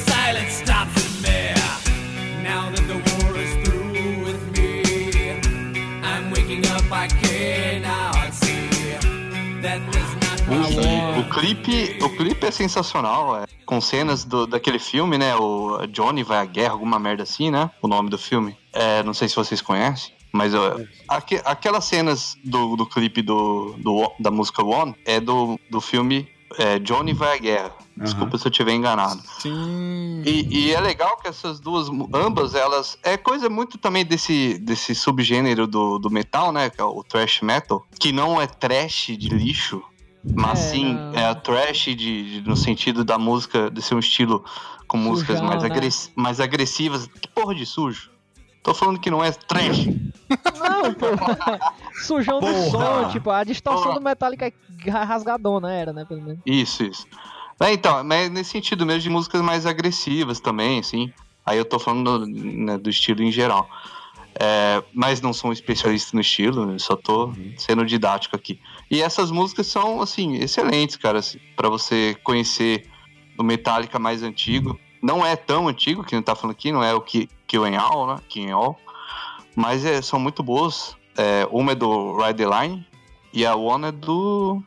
clipe, 11.40 11.98
o 12.04 12.10
clipe 12.10 12.46
é 12.46 12.52
sensacional, 12.52 13.38
é, 13.38 13.46
com 13.66 13.80
cenas 13.82 14.24
do, 14.24 14.46
daquele 14.48 14.80
filme, 14.80 15.18
né? 15.18 15.36
O 15.36 15.86
Johnny 15.88 16.24
vai 16.24 16.38
à 16.40 16.46
guerra, 16.46 16.72
alguma 16.74 17.00
merda 17.00 17.24
assim, 17.24 17.50
né? 17.52 17.70
O 17.82 17.88
nome 17.88 18.10
do 18.10 18.18
filme. 18.18 18.58
É, 18.74 19.02
não 19.04 19.14
sei 19.14 19.28
se 19.28 19.36
vocês 19.36 19.62
conhecem. 19.62 20.14
Mas 20.32 20.54
ó, 20.54 20.78
aque- 21.08 21.42
aquelas 21.44 21.86
cenas 21.86 22.38
do, 22.44 22.76
do 22.76 22.86
clipe 22.86 23.22
do, 23.24 23.74
do- 23.80 24.12
da 24.20 24.30
música 24.30 24.64
One 24.64 24.96
é 25.04 25.20
do, 25.20 25.60
do 25.72 25.82
filme 25.82 26.28
é, 26.58 26.78
Johnny 26.80 27.14
vai 27.14 27.36
à 27.36 27.40
guerra. 27.40 27.72
Desculpa 27.98 28.38
se 28.38 28.48
eu 28.48 28.52
estiver 28.52 28.72
enganado. 28.74 29.22
Sim. 29.40 30.22
E, 30.26 30.48
e 30.68 30.74
é 30.74 30.80
legal 30.80 31.18
que 31.18 31.28
essas 31.28 31.60
duas, 31.60 31.88
ambas, 32.14 32.56
elas. 32.56 32.98
É 33.04 33.18
coisa 33.18 33.50
muito 33.50 33.78
também 33.78 34.06
desse, 34.06 34.58
desse 34.60 34.96
subgênero 34.96 35.68
do, 35.68 36.00
do 36.00 36.10
metal, 36.10 36.52
né? 36.54 36.70
Que 36.70 36.80
é 36.80 36.84
o 36.84 37.04
thrash 37.04 37.42
metal. 37.42 37.86
Que 38.00 38.12
não 38.14 38.40
é 38.40 38.48
trash 38.48 39.08
de 39.18 39.28
lixo, 39.30 39.84
mas 40.36 40.60
É, 40.60 40.70
sim 40.72 41.00
é 41.14 41.34
trash 41.36 41.86
de, 41.86 42.42
de- 42.42 42.42
no 42.48 42.56
sentido 42.56 43.04
da 43.04 43.18
música, 43.18 43.70
de 43.70 43.82
ser 43.82 43.96
um 43.96 44.00
estilo 44.00 44.44
com 44.88 44.98
músicas 44.98 45.38
Sujão, 45.38 45.50
mais, 45.50 45.64
né? 45.64 45.70
agress- 45.70 46.12
mais 46.16 46.40
agressivas. 46.40 47.08
Que 47.22 47.28
porra 47.30 47.54
de 47.56 47.66
sujo? 47.66 48.12
Tô 48.64 48.74
falando 48.74 49.00
que 49.00 49.10
não 49.12 49.24
é 49.24 49.32
trash. 49.32 49.88
Não, 50.60 50.94
pô. 50.94 51.08
Sujão 52.06 52.40
do 52.40 52.46
Porra. 52.48 52.70
som, 53.04 53.10
tipo, 53.10 53.30
a 53.32 53.44
distorção 53.44 53.86
Porra. 53.86 54.00
do 54.00 54.04
Metallica 54.04 54.48
é 54.48 54.90
rasgadona 54.90 55.72
era, 55.74 55.92
né? 55.94 56.06
Pelo 56.06 56.22
menos. 56.22 56.40
Isso, 56.46 56.84
isso. 56.84 57.08
É, 57.62 57.74
então, 57.74 58.04
mas 58.04 58.30
nesse 58.30 58.52
sentido 58.52 58.86
mesmo 58.86 59.02
de 59.02 59.10
músicas 59.10 59.42
mais 59.42 59.66
agressivas 59.66 60.40
também, 60.40 60.80
assim. 60.80 61.12
Aí 61.46 61.58
eu 61.58 61.66
tô 61.66 61.80
falando 61.80 62.26
né, 62.28 62.78
do 62.78 62.90
estilo 62.90 63.22
em 63.24 63.32
geral. 63.32 63.68
É, 64.40 64.82
mas 64.94 65.20
não 65.22 65.34
sou 65.34 65.50
um 65.50 65.54
especialista 65.54 66.16
no 66.16 66.22
estilo, 66.22 66.80
só 66.80 66.96
tô 66.96 67.34
sendo 67.58 67.86
didático 67.86 68.36
aqui. 68.36 68.60
E 68.90 69.02
essas 69.02 69.30
músicas 69.32 69.68
são, 69.68 70.02
assim, 70.02 70.36
excelentes, 70.36 70.96
cara, 70.96 71.20
assim, 71.20 71.40
para 71.56 71.70
você 71.70 72.16
conhecer 72.24 72.90
o 73.38 73.44
Metallica 73.44 74.00
mais 74.00 74.24
antigo. 74.24 74.80
Não 75.02 75.26
é 75.26 75.36
tão 75.36 75.68
antigo, 75.68 76.04
que 76.04 76.16
não 76.16 76.24
tá 76.24 76.36
falando 76.36 76.56
aqui, 76.56 76.72
não 76.72 76.84
é 76.84 76.94
o 76.94 77.02
Ki- 77.02 77.30
Kill 77.48 77.64
All, 77.78 78.08
né? 78.08 78.18
Kill 78.28 78.56
All. 78.56 78.80
Mas 79.56 79.86
é, 79.86 80.02
são 80.02 80.20
muito 80.20 80.42
boas. 80.44 80.98
É, 81.18 81.48
uma 81.52 81.74
é 81.74 81.76
do 81.76 82.18
Ride 82.18 82.44
the 82.46 82.62
Line 82.62 82.86
e 83.34 83.46
a 83.46 83.56
One 83.56 83.86
é 83.88 83.92
do 83.92 84.62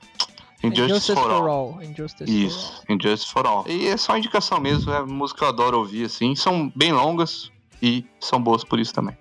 Injustice, 0.63 1.15
for 1.15 1.31
All. 1.31 1.83
Injustice 1.83 2.25
for 2.25 2.29
All. 2.31 2.47
Isso, 2.47 2.83
Injustice 2.89 3.33
for 3.33 3.47
All. 3.47 3.65
E 3.67 3.89
é 3.89 3.97
só 3.97 4.17
indicação 4.17 4.61
mesmo, 4.61 4.93
é 4.93 5.03
música 5.03 5.39
que 5.39 5.45
eu 5.45 5.49
adoro 5.49 5.79
ouvir, 5.79 6.05
assim. 6.05 6.35
São 6.37 6.71
bem 6.77 6.93
longas 6.93 7.51
e 7.83 8.05
são 8.21 8.41
boas 8.41 8.63
por 8.63 8.79
isso 8.79 8.95
também. 8.95 9.17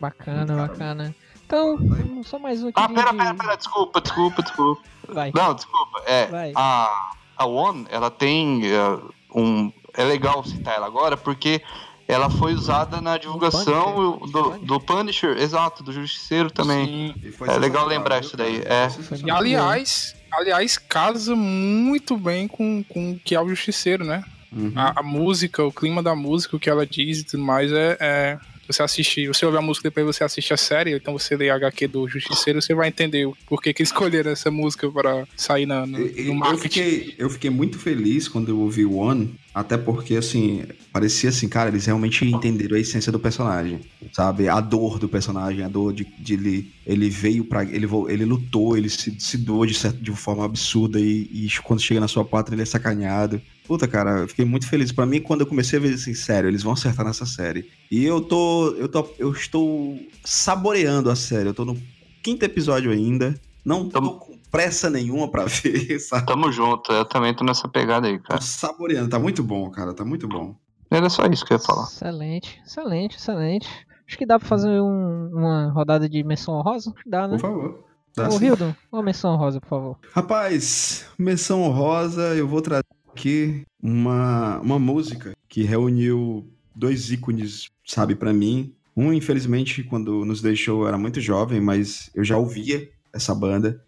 Bacana, 0.00 0.56
bacana. 0.56 1.14
Então, 1.46 1.78
só 2.24 2.38
mais 2.38 2.62
um 2.62 2.68
aqui 2.68 2.80
Ah, 2.80 2.88
pera, 2.88 3.10
de- 3.10 3.16
pera, 3.18 3.34
pera, 3.34 3.56
desculpa, 3.56 4.00
desculpa, 4.00 4.42
desculpa. 4.42 4.82
Vai. 5.08 5.30
Não, 5.34 5.54
desculpa. 5.54 6.02
É, 6.06 6.26
Vai. 6.26 6.52
a, 6.56 7.12
a 7.36 7.46
One, 7.46 7.86
ela 7.90 8.10
tem 8.10 8.62
é, 8.66 8.98
um. 9.34 9.72
É 9.96 10.04
legal 10.04 10.44
citar 10.44 10.74
ela 10.74 10.86
agora 10.86 11.16
porque 11.16 11.62
ela 12.08 12.28
foi 12.28 12.54
usada 12.54 13.00
na 13.00 13.16
divulgação 13.16 14.18
do, 14.18 14.58
do 14.58 14.80
Punisher, 14.80 15.36
exato, 15.38 15.82
do 15.84 15.92
Justiceiro 15.92 16.50
também. 16.50 17.14
E 17.22 17.30
foi 17.30 17.48
É 17.48 17.56
legal 17.56 17.86
lembrar 17.86 18.20
isso 18.20 18.36
daí. 18.36 18.62
É. 18.64 18.88
E 19.24 19.30
aliás, 19.30 20.16
aliás, 20.32 20.76
casa 20.78 21.36
muito 21.36 22.16
bem 22.16 22.48
com, 22.48 22.82
com 22.84 23.12
o 23.12 23.18
que 23.18 23.34
é 23.34 23.40
o 23.40 23.48
Justiceiro, 23.48 24.04
né? 24.04 24.24
Uhum. 24.52 24.72
A, 24.74 25.00
a 25.00 25.02
música, 25.02 25.64
o 25.64 25.72
clima 25.72 26.02
da 26.02 26.14
música, 26.14 26.56
o 26.56 26.60
que 26.60 26.70
ela 26.70 26.86
diz 26.86 27.20
e 27.20 27.24
tudo 27.24 27.42
mais 27.42 27.70
é, 27.72 27.96
é, 28.00 28.38
você 28.66 28.82
assiste, 28.82 29.26
você 29.26 29.44
ouve 29.44 29.58
a 29.58 29.62
música 29.62 29.88
depois 29.88 30.06
você 30.06 30.24
assiste 30.24 30.52
a 30.52 30.56
série, 30.56 30.96
então 30.96 31.12
você 31.18 31.36
lê 31.36 31.50
a 31.50 31.56
HQ 31.56 31.88
do 31.88 32.08
Justiceiro, 32.08 32.60
você 32.60 32.74
vai 32.74 32.88
entender 32.88 33.26
o 33.26 33.36
porquê 33.46 33.72
que 33.72 33.82
escolheram 33.82 34.30
essa 34.30 34.50
música 34.50 34.90
para 34.90 35.26
sair 35.36 35.66
na, 35.66 35.86
no, 35.86 35.98
no 35.98 36.06
Eu 36.06 36.34
marketing. 36.34 36.62
fiquei, 36.62 37.14
eu 37.18 37.30
fiquei 37.30 37.50
muito 37.50 37.78
feliz 37.78 38.28
quando 38.28 38.48
eu 38.48 38.58
ouvi 38.60 38.84
o 38.84 38.96
One, 38.96 39.34
até 39.54 39.78
porque, 39.78 40.16
assim, 40.16 40.64
parecia 40.92 41.30
assim, 41.30 41.48
cara, 41.48 41.68
eles 41.68 41.86
realmente 41.86 42.24
entenderam 42.24 42.76
a 42.76 42.80
essência 42.80 43.12
do 43.12 43.20
personagem, 43.20 43.80
sabe? 44.12 44.48
A 44.48 44.60
dor 44.60 44.98
do 44.98 45.08
personagem, 45.08 45.64
a 45.64 45.68
dor 45.68 45.92
de, 45.92 46.04
de 46.18 46.34
ele, 46.34 46.72
ele 46.84 47.08
veio 47.08 47.44
pra. 47.44 47.62
Ele, 47.62 47.88
ele 48.08 48.24
lutou, 48.24 48.76
ele 48.76 48.88
se, 48.88 49.14
se 49.20 49.38
doou 49.38 49.64
de, 49.64 49.74
certa, 49.74 49.98
de 49.98 50.10
forma 50.10 50.44
absurda 50.44 50.98
e, 50.98 51.28
e 51.32 51.48
quando 51.62 51.80
chega 51.80 52.00
na 52.00 52.08
sua 52.08 52.24
pátria 52.24 52.56
ele 52.56 52.62
é 52.62 52.66
sacaneado. 52.66 53.40
Puta, 53.66 53.88
cara, 53.88 54.20
eu 54.20 54.28
fiquei 54.28 54.44
muito 54.44 54.68
feliz. 54.68 54.92
Pra 54.92 55.06
mim, 55.06 55.20
quando 55.20 55.40
eu 55.40 55.46
comecei 55.46 55.78
a 55.78 55.82
ver 55.82 55.94
assim, 55.94 56.12
sério, 56.14 56.48
eles 56.48 56.62
vão 56.62 56.74
acertar 56.74 57.04
nessa 57.04 57.24
série. 57.26 57.70
E 57.90 58.04
eu 58.04 58.20
tô. 58.20 58.68
Eu, 58.76 58.88
tô, 58.88 59.08
eu 59.18 59.32
estou 59.32 59.98
saboreando 60.24 61.10
a 61.10 61.16
série. 61.16 61.48
Eu 61.48 61.54
tô 61.54 61.64
no 61.64 61.76
quinto 62.22 62.44
episódio 62.44 62.90
ainda. 62.90 63.34
Não 63.64 63.88
tô 63.88 64.18
com 64.18 64.34
pressa 64.50 64.90
nenhuma 64.90 65.28
pra 65.30 65.46
ver, 65.48 65.98
sabe? 65.98 66.26
Tamo 66.26 66.52
junto, 66.52 66.92
eu 66.92 67.04
também 67.06 67.34
tô 67.34 67.42
nessa 67.42 67.66
pegada 67.66 68.06
aí, 68.06 68.18
Tô 68.18 68.28
cara. 68.28 68.40
saboreando, 68.42 69.08
tá 69.08 69.18
muito 69.18 69.42
bom, 69.42 69.70
cara, 69.70 69.92
tá 69.94 70.04
muito 70.04 70.28
bom. 70.28 70.54
Era 70.90 71.08
só 71.08 71.24
isso 71.26 71.44
que 71.44 71.54
eu 71.54 71.56
ia 71.56 71.64
falar. 71.64 71.84
Excelente, 71.84 72.60
excelente, 72.64 73.16
excelente. 73.16 73.68
Acho 74.06 74.18
que 74.18 74.26
dá 74.26 74.38
pra 74.38 74.46
fazer 74.46 74.80
um- 74.80 75.30
uma 75.32 75.70
rodada 75.72 76.08
de 76.08 76.22
menção 76.22 76.54
honrosa? 76.54 76.90
Acho 76.94 77.02
que 77.02 77.10
Dá, 77.10 77.26
né? 77.26 77.34
Por 77.36 77.40
favor. 77.40 77.84
Dá 78.16 78.28
Ô, 78.28 78.32
sim. 78.32 78.46
Hildon, 78.46 78.72
uma 78.92 79.02
menção 79.02 79.32
honrosa, 79.34 79.60
por 79.60 79.68
favor. 79.68 79.98
Rapaz, 80.12 81.04
menção 81.18 81.62
honrosa, 81.62 82.34
eu 82.36 82.46
vou 82.46 82.62
trazer 82.62 82.83
aqui 83.14 83.62
uma, 83.80 84.58
uma 84.58 84.78
música 84.78 85.32
que 85.48 85.62
reuniu 85.62 86.46
dois 86.74 87.10
ícones, 87.10 87.70
sabe, 87.86 88.16
pra 88.16 88.32
mim. 88.32 88.74
Um, 88.96 89.12
infelizmente, 89.12 89.84
quando 89.84 90.24
nos 90.24 90.42
deixou, 90.42 90.82
eu 90.82 90.88
era 90.88 90.98
muito 90.98 91.20
jovem, 91.20 91.60
mas 91.60 92.10
eu 92.14 92.24
já 92.24 92.36
ouvia 92.36 92.88
essa 93.12 93.34
banda. 93.34 93.80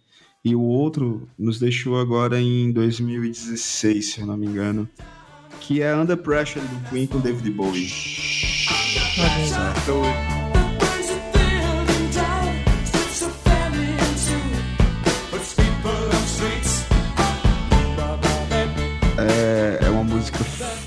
E 0.45 0.55
o 0.55 0.63
outro 0.63 1.29
nos 1.37 1.59
deixou 1.59 1.99
agora 1.99 2.41
em 2.41 2.71
2016, 2.71 4.13
se 4.13 4.21
eu 4.21 4.27
não 4.27 4.37
me 4.37 4.47
engano. 4.47 4.89
Que 5.61 5.83
é 5.83 5.95
Under 5.95 6.17
Pressure 6.17 6.65
do 6.65 6.91
Queen 6.91 7.07
com 7.09 7.19
David 7.19 7.51
Bowie. 7.51 7.91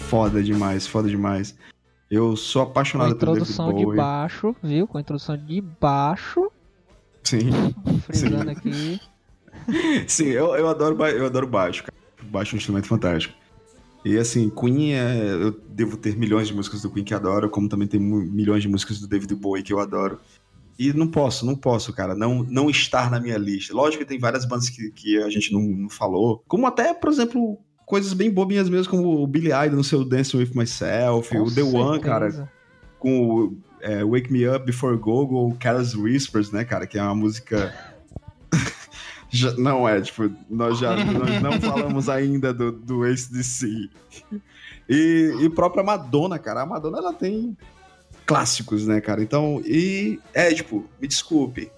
Foda 0.09 0.41
demais, 0.41 0.87
foda 0.87 1.07
demais. 1.07 1.55
Eu 2.09 2.35
sou 2.35 2.63
apaixonado 2.63 3.15
por 3.15 3.27
David 3.27 3.43
introdução 3.43 3.73
de 3.73 3.83
Bowie. 3.83 3.97
baixo, 3.97 4.55
viu? 4.63 4.87
Com 4.87 4.97
a 4.97 5.01
introdução 5.01 5.37
de 5.37 5.61
baixo, 5.61 6.51
Sim. 7.23 7.51
frisando 8.01 8.45
Sim. 8.45 8.49
aqui. 8.49 9.01
Sim, 10.09 10.25
eu, 10.29 10.55
eu, 10.55 10.67
adoro, 10.67 10.99
eu 11.05 11.27
adoro 11.27 11.47
baixo, 11.47 11.83
cara. 11.83 11.93
Baixo 12.23 12.55
é 12.55 12.57
um 12.57 12.57
instrumento 12.57 12.87
fantástico. 12.87 13.35
E 14.03 14.17
assim, 14.17 14.49
Queen, 14.49 14.93
é, 14.93 15.33
eu 15.33 15.51
devo 15.51 15.95
ter 15.95 16.17
milhões 16.17 16.47
de 16.47 16.55
músicas 16.55 16.81
do 16.81 16.89
Queen 16.89 17.05
que 17.05 17.13
adoro, 17.13 17.49
como 17.49 17.69
também 17.69 17.87
tem 17.87 17.99
milhões 17.99 18.63
de 18.63 18.69
músicas 18.69 18.99
do 18.99 19.07
David 19.07 19.35
Bowie 19.35 19.61
que 19.61 19.73
eu 19.73 19.79
adoro. 19.79 20.19
E 20.79 20.91
não 20.93 21.07
posso, 21.07 21.45
não 21.45 21.55
posso, 21.55 21.93
cara, 21.93 22.15
não, 22.15 22.41
não 22.43 22.69
estar 22.69 23.11
na 23.11 23.19
minha 23.19 23.37
lista. 23.37 23.75
Lógico 23.75 24.03
que 24.03 24.09
tem 24.09 24.17
várias 24.17 24.45
bandas 24.45 24.69
que, 24.69 24.89
que 24.91 25.21
a 25.21 25.29
gente 25.29 25.53
não, 25.53 25.61
não 25.61 25.89
falou, 25.89 26.43
como 26.47 26.65
até, 26.65 26.93
por 26.93 27.11
exemplo, 27.11 27.59
coisas 27.89 28.13
bem 28.13 28.29
bobinhas 28.29 28.69
mesmo, 28.69 28.91
como 28.91 29.23
o 29.23 29.25
Billy 29.25 29.47
Idol 29.51 29.77
no 29.77 29.83
seu 29.83 30.05
Dancing 30.05 30.37
With 30.37 30.51
Myself, 30.53 31.35
Com 31.35 31.41
o 31.41 31.51
The 31.51 31.63
One, 31.63 31.99
cara, 31.99 32.47
com 32.99 33.27
o 33.27 33.57
é, 33.81 34.05
Wake 34.05 34.31
Me 34.31 34.47
Up 34.47 34.63
Before 34.63 34.95
Go-Go, 34.95 35.57
Careless 35.59 35.97
Whispers, 35.97 36.51
né, 36.51 36.63
cara, 36.63 36.85
que 36.85 36.99
é 36.99 37.01
uma 37.01 37.15
música... 37.15 37.73
Já- 39.31 39.55
não 39.57 39.89
é, 39.89 40.01
tipo, 40.01 40.31
nós 40.49 40.79
já 40.79 40.95
nós 41.03 41.41
não 41.41 41.53
falamos 41.61 42.09
ainda 42.09 42.51
do, 42.51 42.71
do 42.71 43.03
ACDC. 43.03 43.89
E, 44.87 45.35
e 45.41 45.49
própria 45.49 45.83
Madonna, 45.83 46.39
cara, 46.39 46.61
a 46.61 46.65
Madonna, 46.65 46.97
ela 46.97 47.13
tem 47.13 47.55
clássicos, 48.25 48.85
né, 48.87 49.01
cara, 49.01 49.21
então, 49.21 49.61
e, 49.65 50.19
é, 50.33 50.53
tipo, 50.53 50.85
me 51.01 51.07
desculpe, 51.07 51.71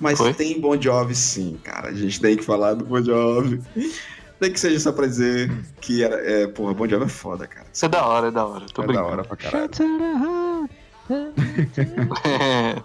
mas 0.00 0.18
Foi? 0.18 0.32
tem 0.32 0.60
Bon 0.60 0.80
Jovi 0.80 1.14
sim, 1.14 1.58
cara, 1.62 1.88
a 1.90 1.94
gente 1.94 2.20
tem 2.20 2.36
que 2.36 2.44
falar 2.44 2.74
do 2.74 2.84
Bon 2.84 3.02
Jovi. 3.02 3.60
Nem 4.40 4.52
que 4.52 4.58
seja 4.58 4.80
só 4.80 4.90
pra 4.92 5.06
dizer 5.06 5.50
que, 5.80 6.02
era, 6.02 6.16
é, 6.16 6.46
porra, 6.46 6.72
Bon 6.72 6.88
Jovi 6.88 7.04
é 7.04 7.08
foda, 7.08 7.46
cara. 7.46 7.66
Isso 7.72 7.84
é 7.84 7.88
da 7.88 8.06
hora, 8.06 8.28
é 8.28 8.30
da 8.30 8.46
hora. 8.46 8.64
Tô 8.72 8.82
é 8.82 8.86
da 8.86 8.92
brincando. 8.92 9.12
hora 9.12 9.24
pra 9.24 9.36
caralho. 9.36 9.70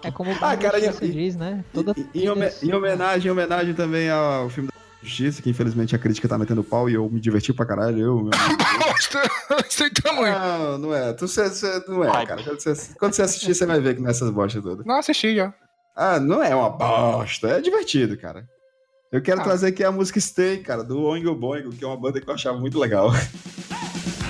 É 0.04 0.12
como 0.12 0.32
o 0.32 0.36
Ah, 0.42 0.58
cara, 0.58 0.80
e- 0.80 1.12
diz, 1.12 1.36
né? 1.36 1.64
Toda 1.74 1.94
Em, 2.14 2.24
em 2.24 2.30
home- 2.30 2.50
em 2.64 2.74
homenagem, 2.74 3.28
em 3.28 3.32
homenagem 3.32 3.74
também 3.76 4.10
ao 4.10 4.50
filme 4.50 4.68
da 4.70 4.76
Justiça, 5.08 5.42
que 5.42 5.50
infelizmente 5.52 5.96
a 5.96 6.00
crítica 6.00 6.28
tá 6.28 6.36
metendo 6.38 6.64
pau 6.64 6.90
e 6.90 6.96
eu 6.96 7.08
me 7.08 7.20
diverti 7.20 7.54
pra 7.54 7.66
caralho. 7.68 8.00
Eu, 8.00 8.16
meu 8.24 8.32
Sem 9.70 9.90
tamanho. 10.02 10.40
Não, 10.40 10.78
não 10.80 10.94
é. 10.96 11.14
Tu, 11.14 11.28
você, 11.28 11.48
você- 11.50 11.84
não 11.88 12.04
é, 12.04 12.26
cara. 12.26 12.44
Quando 12.44 12.60
você, 12.60 12.94
quando 12.98 13.14
você 13.14 13.22
assistir, 13.22 13.54
você 13.54 13.66
vai 13.68 13.80
ver 13.80 13.96
que 13.96 14.02
não 14.02 14.08
é 14.08 14.12
essas 14.12 14.32
bostas 14.32 14.64
todas. 14.64 14.84
Não 14.86 14.96
assisti 14.98 15.36
já. 15.36 15.54
Ah, 15.96 16.20
não 16.20 16.42
é 16.44 16.56
uma 16.56 16.70
bosta. 16.72 17.48
É 17.50 17.62
divertido, 17.62 18.18
cara. 18.18 18.48
Eu 19.12 19.22
quero 19.22 19.42
Ah. 19.42 19.44
trazer 19.44 19.68
aqui 19.68 19.84
a 19.84 19.92
música 19.92 20.20
Stay, 20.20 20.58
cara, 20.60 20.84
do 20.84 21.02
Oingo 21.04 21.34
Boingo, 21.36 21.70
que 21.72 21.84
é 21.84 21.88
uma 21.88 21.98
banda 21.98 22.20
que 22.20 22.30
eu 22.30 22.34
achava 22.34 22.58
muito 22.60 22.78
legal. 22.80 23.12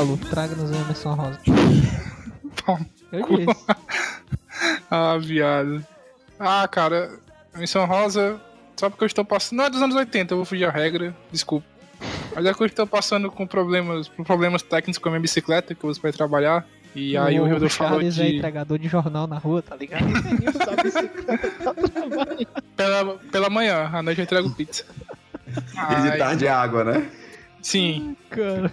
Paulo, 0.00 0.16
traga-nos 0.30 0.70
uma 0.70 0.84
menção 0.86 1.14
rosa. 1.14 1.38
Eu 3.12 3.26
disse. 3.36 3.66
Ah, 4.90 5.16
viado. 5.18 5.84
Ah, 6.38 6.68
cara, 6.68 7.18
Missão 7.54 7.86
Rosa, 7.86 8.38
só 8.76 8.90
porque 8.90 9.04
eu 9.04 9.06
estou 9.06 9.24
passando. 9.24 9.58
Não 9.58 9.64
é 9.64 9.70
dos 9.70 9.80
anos 9.80 9.96
80, 9.96 10.34
eu 10.34 10.38
vou 10.38 10.44
fugir 10.44 10.66
a 10.66 10.70
regra, 10.70 11.16
desculpa. 11.32 11.66
Mas 12.34 12.44
é 12.44 12.52
que 12.52 12.60
eu 12.62 12.66
estou 12.66 12.86
passando 12.86 13.30
com 13.30 13.46
problemas, 13.46 14.08
com 14.08 14.22
problemas 14.22 14.60
técnicos 14.60 14.98
com 14.98 15.08
a 15.08 15.12
minha 15.12 15.20
bicicleta 15.22 15.74
que 15.74 15.82
eu 15.82 15.88
uso 15.88 16.00
pra 16.00 16.10
ir 16.10 16.12
trabalhar. 16.12 16.66
E 16.94 17.16
aí 17.16 17.40
o 17.40 17.46
Hildo 17.46 17.70
falou 17.70 18.00
Charles 18.00 18.18
é 18.18 18.24
de. 18.24 18.36
entregador 18.36 18.78
de 18.78 18.88
jornal 18.88 19.26
na 19.26 19.38
rua, 19.38 19.62
tá 19.62 19.76
ligado? 19.76 20.04
Pela, 22.76 23.14
pela 23.30 23.48
manhã, 23.48 23.88
à 23.92 24.02
noite 24.02 24.18
eu 24.18 24.24
entrego 24.24 24.50
pizza. 24.50 24.84
E 25.46 26.10
de 26.10 26.18
tarde 26.18 26.46
é 26.46 26.50
água, 26.50 26.84
né? 26.84 27.10
Sim, 27.62 28.16
Cara, 28.30 28.72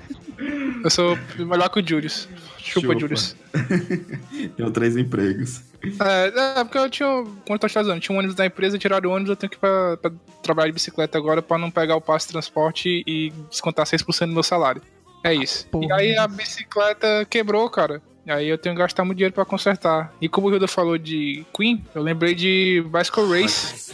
eu 0.84 0.90
sou 0.90 1.18
melhor 1.38 1.70
que 1.70 1.80
o 1.80 1.88
Julius. 1.88 2.28
Chupa, 2.58 2.88
Chupa. 2.88 3.00
Julius. 3.00 3.36
Tenho 4.56 4.72
três 4.72 4.96
empregos. 4.96 5.62
É, 5.84 6.60
é, 6.60 6.64
porque 6.64 6.78
eu 6.78 6.90
tinha, 6.90 7.08
como 7.08 7.44
eu 7.50 7.60
tô 7.60 7.70
fazendo, 7.70 8.00
tinha 8.00 8.16
um 8.16 8.20
ônibus 8.20 8.36
da 8.36 8.46
empresa, 8.46 8.78
tiraram 8.78 9.10
o 9.10 9.14
ônibus, 9.14 9.30
eu 9.30 9.36
tenho 9.36 9.50
que 9.50 9.58
ir 9.58 9.60
pra, 9.60 9.98
pra 9.98 10.12
trabalhar 10.42 10.68
de 10.68 10.74
bicicleta 10.74 11.18
agora 11.18 11.42
pra 11.42 11.58
não 11.58 11.72
pegar 11.72 11.96
o 11.96 12.02
passe 12.02 12.28
de 12.28 12.34
transporte 12.34 13.04
e 13.08 13.32
descontar 13.50 13.86
6% 13.86 14.28
do 14.28 14.34
meu 14.34 14.44
salário. 14.44 14.82
É 15.24 15.34
isso. 15.34 15.68
Porra. 15.68 15.86
E 15.86 15.92
aí 15.92 16.18
a 16.18 16.28
bicicleta 16.28 17.26
quebrou, 17.30 17.70
cara. 17.70 18.02
E 18.26 18.32
aí 18.32 18.48
eu 18.48 18.58
tenho 18.58 18.76
que 18.76 18.82
gastar 18.82 19.06
muito 19.06 19.18
dinheiro 19.18 19.34
pra 19.34 19.46
consertar. 19.46 20.14
E 20.20 20.28
como 20.28 20.48
o 20.48 20.52
Hilda 20.52 20.68
falou 20.68 20.98
de 20.98 21.46
Queen, 21.54 21.84
eu 21.96 22.02
lembrei 22.04 22.36
de 22.36 22.84
Bicycle 22.92 23.42
Race. 23.42 23.94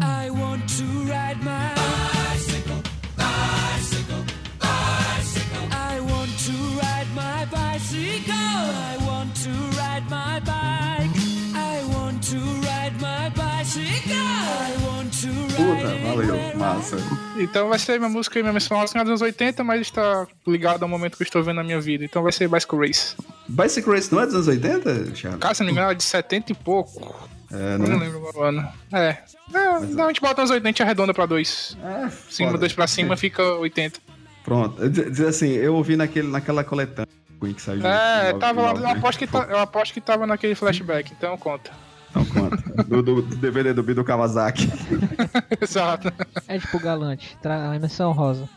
I 0.00 0.30
want 0.30 0.68
to 0.78 0.84
ride 1.10 1.42
my 1.42 1.72
bicycle, 1.74 2.82
bicycle, 3.16 4.24
bicycle. 4.58 5.68
I 5.70 6.00
want 6.00 6.30
to 6.46 6.52
ride 6.80 7.10
my 7.14 7.44
bicycle. 7.46 8.32
I 8.32 8.96
want 9.06 9.36
to 9.44 9.50
ride 9.76 10.08
my 10.08 10.40
bike. 10.40 11.10
I 11.54 11.84
want 11.94 12.22
to 12.30 12.38
ride 12.38 13.00
my 13.00 13.28
bicycle. 13.30 14.16
I 14.16 14.76
want 14.86 15.12
to 15.20 15.28
ride 15.28 15.56
Puta, 15.56 15.96
valeu, 16.06 16.56
massa. 16.56 16.96
Então 17.38 17.68
vai 17.68 17.78
ser 17.78 17.98
minha 17.98 18.08
música 18.08 18.38
e 18.38 18.42
minha 18.42 18.52
missão 18.54 18.80
dos 18.80 18.94
anos 18.96 19.20
80, 19.20 19.62
mas 19.62 19.82
está 19.82 20.26
ligada 20.46 20.84
ao 20.84 20.88
momento 20.88 21.16
que 21.16 21.22
eu 21.22 21.26
estou 21.26 21.42
vendo 21.42 21.56
na 21.56 21.64
minha 21.64 21.80
vida. 21.80 22.04
Então 22.04 22.22
vai 22.22 22.32
ser 22.32 22.48
Bicycle 22.48 22.78
Race. 22.78 23.14
Bicycle 23.48 23.92
Race 23.94 24.12
não 24.12 24.22
é 24.22 24.26
dos 24.26 24.34
anos 24.34 24.48
80, 24.48 25.04
Thiago? 25.12 25.38
Cara, 25.38 25.54
se 25.54 25.60
não 25.60 25.66
me 25.66 25.72
engano, 25.72 25.90
é 25.90 25.94
de 25.94 26.02
70 26.02 26.52
e 26.52 26.54
pouco. 26.54 27.28
É, 27.52 27.74
Eu 27.74 27.78
não 27.78 27.86
né? 27.86 27.96
lembro 28.04 28.18
agora 28.18 28.38
o 28.38 28.42
ano. 28.42 28.68
É. 28.92 29.18
É, 29.54 29.80
não, 29.94 30.04
a 30.04 30.08
gente 30.08 30.20
bota 30.20 30.42
uns 30.42 30.50
80, 30.50 30.66
a 30.66 30.70
gente 30.70 30.82
arredonda 30.82 31.14
pra 31.14 31.26
2. 31.26 31.76
É, 31.82 32.10
Cima, 32.28 32.48
foda. 32.50 32.60
2 32.60 32.72
pra 32.72 32.86
cima 32.86 33.16
fica 33.18 33.42
80. 33.42 34.00
Pronto. 34.44 34.88
Diz 34.88 35.20
assim, 35.20 35.50
eu 35.50 35.74
ouvi 35.74 35.96
naquele, 35.96 36.28
naquela 36.28 36.62
coletânea 36.64 37.08
que 37.40 37.60
saiu. 37.62 37.86
É, 37.86 38.30
em 38.30 38.38
tava 38.38 38.62
lá, 38.62 38.68
eu 38.70 38.74
99, 38.74 38.98
aposto, 38.98 39.18
que 39.18 39.26
né? 39.26 39.32
tá, 39.32 39.52
eu 39.52 39.58
aposto 39.58 39.92
que 39.94 40.00
tava 40.00 40.26
naquele 40.26 40.54
flashback, 40.54 41.12
então 41.16 41.36
conta. 41.36 41.70
Não 42.14 42.24
conta. 42.24 42.56
Do, 42.84 43.02
do, 43.02 43.22
do 43.22 43.36
DVD 43.36 43.72
do 43.74 43.82
Bido 43.82 44.02
Kawasaki. 44.02 44.68
Exato. 45.60 46.12
É 46.48 46.58
tipo 46.58 46.78
galante, 46.80 47.36
tra... 47.42 47.72
a 47.72 47.78
menção 47.78 48.12
rosa. 48.12 48.48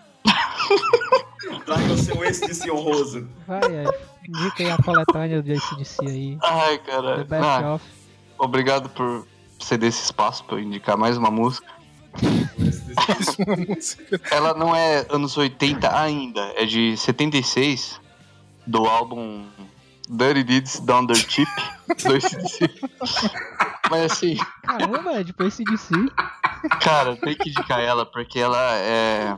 Traga 1.66 1.94
o 1.94 1.98
seu 1.98 2.24
ex 2.24 2.40
de 2.40 2.54
si 2.56 2.72
honroso. 2.72 3.28
Vai, 3.48 3.60
é. 3.64 3.84
Indica 4.28 4.64
aí 4.64 4.72
a 4.72 4.78
coletânea 4.78 5.42
do 5.42 5.52
ACDC 5.52 6.06
aí. 6.08 6.38
Ai, 6.42 6.78
The 6.80 6.92
cara. 6.92 7.18
Best 7.24 7.44
Ah, 7.44 7.74
of. 7.76 7.86
Obrigado 8.40 8.90
por 8.90 9.28
ceder 9.60 9.90
esse 9.90 10.04
espaço 10.04 10.44
pra 10.46 10.56
eu 10.56 10.60
indicar 10.62 10.98
mais 10.98 11.18
uma 11.18 11.30
música. 11.30 11.68
Mais 13.08 13.38
uma 13.40 13.56
música. 13.56 14.22
Ela 14.32 14.54
não 14.54 14.76
é 14.76 15.06
anos 15.10 15.38
80 15.38 15.96
ainda, 16.00 16.42
é 16.56 16.66
de 16.66 16.98
76, 16.98 18.00
do 18.66 18.86
álbum 18.86 19.46
Dirty 20.10 20.44
Deeds 20.44 20.80
Down 20.80 21.06
the 21.08 21.16
Chip, 21.16 21.50
do 22.04 22.16
AC/DC. 22.16 22.70
Mas 23.90 24.12
assim, 24.12 24.38
Caramba, 24.64 25.12
é 25.20 25.24
tipo 25.24 25.44
ACDC. 25.44 25.94
cara, 26.82 27.16
tem 27.18 27.36
que 27.36 27.50
indicar 27.50 27.80
ela, 27.80 28.06
porque 28.06 28.40
ela 28.40 28.76
é, 28.76 29.36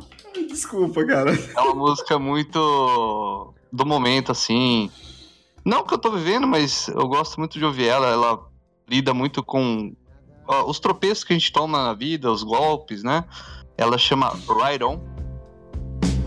Desculpa, 0.50 1.06
cara. 1.06 1.32
é 1.34 1.62
uma 1.62 1.76
música 1.76 2.18
muito 2.20 3.54
do 3.72 3.86
momento, 3.86 4.32
assim. 4.32 4.90
Não 5.64 5.84
que 5.84 5.94
eu 5.94 5.98
tô 5.98 6.12
vivendo, 6.12 6.48
mas 6.48 6.88
eu 6.88 7.08
gosto 7.08 7.38
muito 7.40 7.60
de 7.60 7.64
ouvir 7.66 7.88
ela. 7.88 8.08
Ela 8.08 8.51
lida 8.92 9.14
muito 9.14 9.42
com 9.42 9.94
ó, 10.46 10.70
os 10.70 10.80
tropeços 10.80 11.24
que 11.24 11.32
a 11.32 11.38
gente 11.38 11.52
toma 11.52 11.82
na 11.86 11.94
vida, 11.94 12.30
os 12.30 12.44
golpes, 12.44 13.04
né? 13.04 13.24
Ela 13.78 13.98
chama 13.98 14.30
Ride 14.30 14.84
On. 14.84 15.00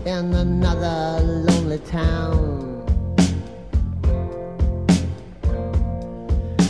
in 0.05 0.35
another 0.35 1.19
lonely 1.21 1.79
town. 1.79 2.83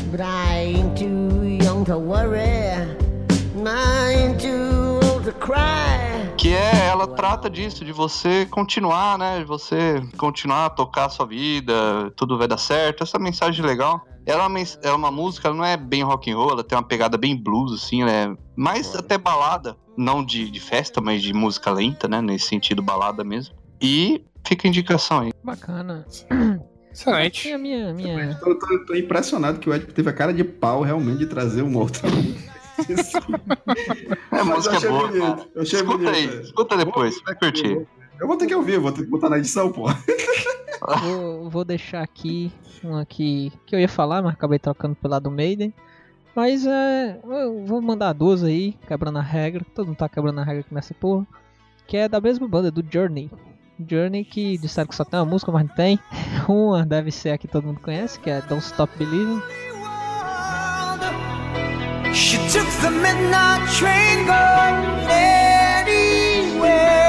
But 0.09 0.21
I 0.21 0.59
ain't 0.59 0.97
too 0.97 1.43
young 1.43 1.83
to 1.85 1.97
worry, 1.97 2.39
I 2.39 4.13
ain't 4.13 4.39
too 4.39 4.99
old 5.03 5.25
to 5.25 5.33
cry. 5.33 6.33
Que 6.37 6.53
é, 6.53 6.87
ela 6.87 7.07
trata 7.07 7.49
disso, 7.49 7.83
de 7.83 7.91
você 7.91 8.45
continuar, 8.45 9.17
né? 9.17 9.39
De 9.39 9.45
você 9.45 10.01
continuar 10.17 10.67
a 10.67 10.69
tocar 10.69 11.05
a 11.05 11.09
sua 11.09 11.25
vida, 11.25 12.11
tudo 12.15 12.37
vai 12.37 12.47
dar 12.47 12.57
certo. 12.57 13.03
Essa 13.03 13.19
mensagem 13.19 13.65
legal. 13.65 14.05
Ela 14.25 14.43
é 14.43 14.91
uma, 14.91 15.07
é 15.07 15.11
música, 15.11 15.47
ela 15.47 15.57
não 15.57 15.65
é 15.65 15.77
bem 15.77 16.01
rock 16.03 16.31
and 16.31 16.35
roll, 16.37 16.51
ela 16.51 16.63
tem 16.63 16.75
uma 16.77 16.83
pegada 16.83 17.17
bem 17.17 17.35
blues, 17.35 17.71
assim, 17.73 18.01
ela 18.01 18.11
é 18.11 18.35
mais 18.55 18.95
até 18.95 19.17
balada. 19.17 19.75
Não 19.97 20.23
de, 20.25 20.49
de 20.51 20.59
festa, 20.59 20.99
mas 20.99 21.21
de 21.21 21.33
música 21.33 21.71
lenta, 21.71 22.07
né? 22.07 22.21
Nesse 22.21 22.47
sentido, 22.47 22.81
balada 22.81 23.23
mesmo. 23.23 23.55
E 23.79 24.25
fica 24.45 24.67
a 24.67 24.69
indicação 24.69 25.19
aí. 25.19 25.31
Bacana. 25.43 26.05
Excelente. 26.91 27.51
A 27.53 27.57
minha, 27.57 27.93
minha... 27.93 28.35
Tô, 28.35 28.55
tô- 28.55 28.85
tô 28.85 28.95
impressionado 28.95 29.59
que 29.59 29.69
o 29.69 29.73
Ed 29.73 29.85
teve 29.87 30.09
a 30.09 30.13
cara 30.13 30.33
de 30.33 30.43
pau 30.43 30.81
realmente 30.81 31.19
de 31.19 31.27
trazer 31.27 31.61
uma 31.61 31.79
outra 31.81 32.09
música. 32.09 32.55
É, 34.31 34.43
Mas 34.43 34.45
música 34.47 34.75
achei 34.77 34.89
boa, 34.89 35.07
bonito, 35.07 35.49
Escuta 35.61 35.83
bonito, 35.85 36.09
aí, 36.09 36.25
é. 36.27 36.41
escuta 36.41 36.77
depois, 36.77 37.21
vai 37.23 37.35
curtir. 37.35 37.87
Eu 38.19 38.27
vou 38.27 38.37
ter 38.37 38.47
que 38.47 38.55
ouvir, 38.55 38.79
vou 38.79 38.91
ter 38.91 39.03
que 39.03 39.09
botar 39.09 39.29
na 39.29 39.37
edição, 39.37 39.71
pô. 39.71 39.85
Vou, 41.01 41.49
vou 41.49 41.65
deixar 41.65 42.03
aqui 42.03 42.51
uma 42.83 43.03
que, 43.05 43.51
que 43.65 43.75
eu 43.75 43.79
ia 43.79 43.89
falar, 43.89 44.21
mas 44.21 44.33
acabei 44.33 44.59
trocando 44.59 44.93
pela 44.93 45.19
do 45.19 45.31
Maiden. 45.31 45.73
Mas 46.35 46.65
é. 46.65 47.19
Eu 47.23 47.65
vou 47.65 47.81
mandar 47.81 48.13
duas 48.13 48.43
aí, 48.43 48.73
quebrando 48.87 49.17
a 49.17 49.21
regra. 49.21 49.65
Todo 49.73 49.87
mundo 49.87 49.97
tá 49.97 50.07
quebrando 50.09 50.39
a 50.39 50.43
regra 50.43 50.61
aqui 50.61 50.73
nessa 50.73 50.93
porra. 50.93 51.25
Que 51.87 51.97
é 51.97 52.09
da 52.09 52.21
mesma 52.21 52.47
banda, 52.47 52.69
do 52.69 52.85
Journey. 52.87 53.31
Journey 53.79 54.23
que 54.23 54.57
disseram 54.57 54.87
que 54.87 54.95
só 54.95 55.03
tem 55.03 55.19
uma 55.19 55.25
música, 55.25 55.51
mas 55.51 55.67
não 55.67 55.75
tem. 55.75 55.99
Uma 56.47 56.85
deve 56.85 57.11
ser 57.11 57.31
a 57.31 57.37
que 57.37 57.47
todo 57.47 57.65
mundo 57.65 57.79
conhece, 57.79 58.19
que 58.19 58.29
é 58.29 58.41
Don't 58.41 58.63
Stop 58.63 58.95
Believing. 58.97 59.41
She 62.13 62.37
took 62.49 62.67
the 62.81 62.89
midnight 62.91 63.67
train 63.77 64.25
going 64.25 64.85
anywhere. 65.09 67.04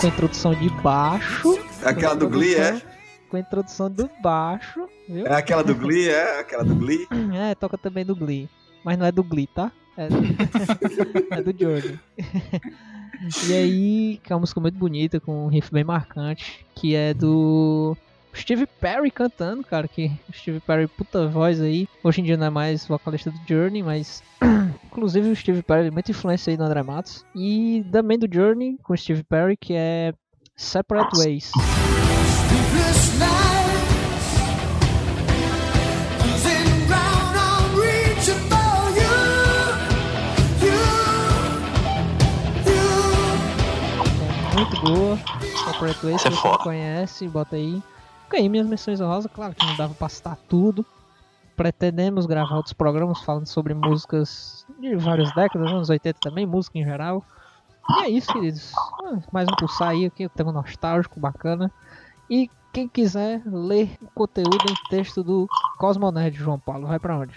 Com 0.00 0.06
introdução 0.06 0.54
de 0.54 0.70
baixo. 0.82 1.58
Aquela 1.84 2.14
do 2.14 2.28
Glee, 2.28 2.54
é? 2.54 2.80
Com 3.28 3.36
introdução 3.36 3.90
do 3.90 4.08
baixo, 4.22 4.88
viu? 5.08 5.26
É 5.26 5.34
aquela 5.34 5.62
do 5.64 5.74
Glee, 5.74 6.08
é? 6.08 6.38
Aquela 6.40 6.64
do 6.64 6.74
Glee. 6.74 7.06
É, 7.34 7.54
toca 7.54 7.76
também 7.76 8.04
do 8.04 8.14
Glee. 8.14 8.48
Mas 8.84 8.96
não 8.96 9.06
é 9.06 9.10
do 9.10 9.24
Glee, 9.24 9.48
tá? 9.48 9.72
É, 9.96 10.08
é 11.38 11.42
do 11.42 11.50
Jordan. 11.50 11.98
e 13.48 13.52
aí, 13.52 14.20
que 14.22 14.32
é 14.32 14.36
uma 14.36 14.40
música 14.40 14.60
muito 14.60 14.78
bonita, 14.78 15.18
com 15.18 15.46
um 15.46 15.48
riff 15.48 15.72
bem 15.72 15.82
marcante, 15.82 16.64
que 16.76 16.94
é 16.94 17.12
do 17.12 17.96
Steve 18.34 18.66
Perry 18.66 19.10
cantando, 19.10 19.64
cara, 19.64 19.88
que 19.88 20.10
Steve 20.32 20.60
Perry, 20.60 20.86
puta 20.86 21.26
voz 21.26 21.60
aí. 21.60 21.88
Hoje 22.02 22.20
em 22.20 22.24
dia 22.24 22.36
não 22.36 22.46
é 22.46 22.50
mais 22.50 22.86
vocalista 22.86 23.30
do 23.30 23.40
Journey, 23.46 23.82
mas 23.82 24.22
inclusive 24.86 25.30
o 25.30 25.36
Steve 25.36 25.62
Perry 25.62 25.88
é 25.88 25.90
muita 25.90 26.10
influência 26.10 26.50
aí 26.50 26.56
no 26.56 26.64
André 26.64 26.82
Matos. 26.82 27.24
E 27.34 27.84
também 27.90 28.18
do 28.18 28.28
Journey, 28.32 28.78
com 28.82 28.92
o 28.92 28.96
Steve 28.96 29.22
Perry, 29.24 29.56
que 29.56 29.74
é 29.74 30.12
Separate 30.56 31.16
Ways. 31.16 31.50
You. 31.54 31.88
muito 44.58 44.80
boa. 44.80 45.16
Separate 45.72 46.06
Ways, 46.06 46.26
é 46.26 46.30
se 46.30 46.36
você 46.36 46.48
não 46.48 46.58
conhece, 46.58 47.28
bota 47.28 47.56
aí. 47.56 47.82
Fica 48.28 48.36
aí 48.36 48.48
minhas 48.50 48.66
menções 48.66 49.00
honrosas, 49.00 49.32
claro 49.32 49.54
que 49.54 49.64
não 49.64 49.74
dava 49.74 49.94
pra 49.94 50.06
citar 50.06 50.36
tudo. 50.46 50.84
Pretendemos 51.56 52.26
gravar 52.26 52.56
outros 52.56 52.74
programas 52.74 53.22
falando 53.22 53.46
sobre 53.46 53.72
músicas 53.72 54.66
de 54.78 54.94
várias 54.96 55.34
décadas, 55.34 55.72
anos 55.72 55.88
80 55.88 56.18
também, 56.20 56.44
música 56.44 56.78
em 56.78 56.84
geral. 56.84 57.24
E 57.88 58.02
é 58.02 58.10
isso, 58.10 58.30
queridos. 58.30 58.70
Ah, 58.76 59.18
Mais 59.32 59.48
um 59.48 59.56
pulsar 59.56 59.88
aí, 59.88 60.04
aqui, 60.04 60.26
um 60.26 60.28
tema 60.28 60.52
nostálgico, 60.52 61.18
bacana. 61.18 61.72
E 62.28 62.50
quem 62.70 62.86
quiser 62.86 63.40
ler 63.46 63.96
o 64.02 64.08
conteúdo 64.08 64.66
em 64.68 64.74
texto 64.90 65.24
do 65.24 65.48
Cosmonerd 65.78 66.36
João 66.36 66.58
Paulo, 66.58 66.86
vai 66.86 66.98
pra 66.98 67.16
onde? 67.16 67.32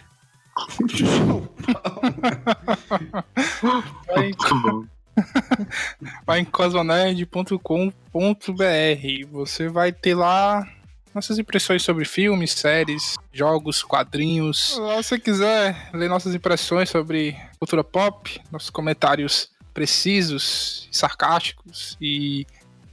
Vai 4.14 4.28
em, 4.28 4.36
vai 6.28 6.40
em 6.42 6.46
cosmonerd.com.br. 6.46 7.62
Você 9.32 9.70
vai 9.70 9.94
ter 9.94 10.16
lá 10.16 10.68
nossas 11.14 11.38
impressões 11.38 11.84
sobre 11.84 12.06
filmes, 12.06 12.52
séries, 12.52 13.16
jogos, 13.32 13.84
quadrinhos. 13.84 14.74
Se 14.76 14.80
você 14.80 15.20
quiser 15.20 15.90
ler 15.94 16.10
nossas 16.10 16.34
impressões 16.34 16.90
sobre 16.90 17.38
cultura 17.60 17.84
pop, 17.84 18.42
nossos 18.52 18.70
comentários 18.70 19.52
precisos, 19.74 20.88
sarcásticos 20.92 21.98
e 22.02 22.46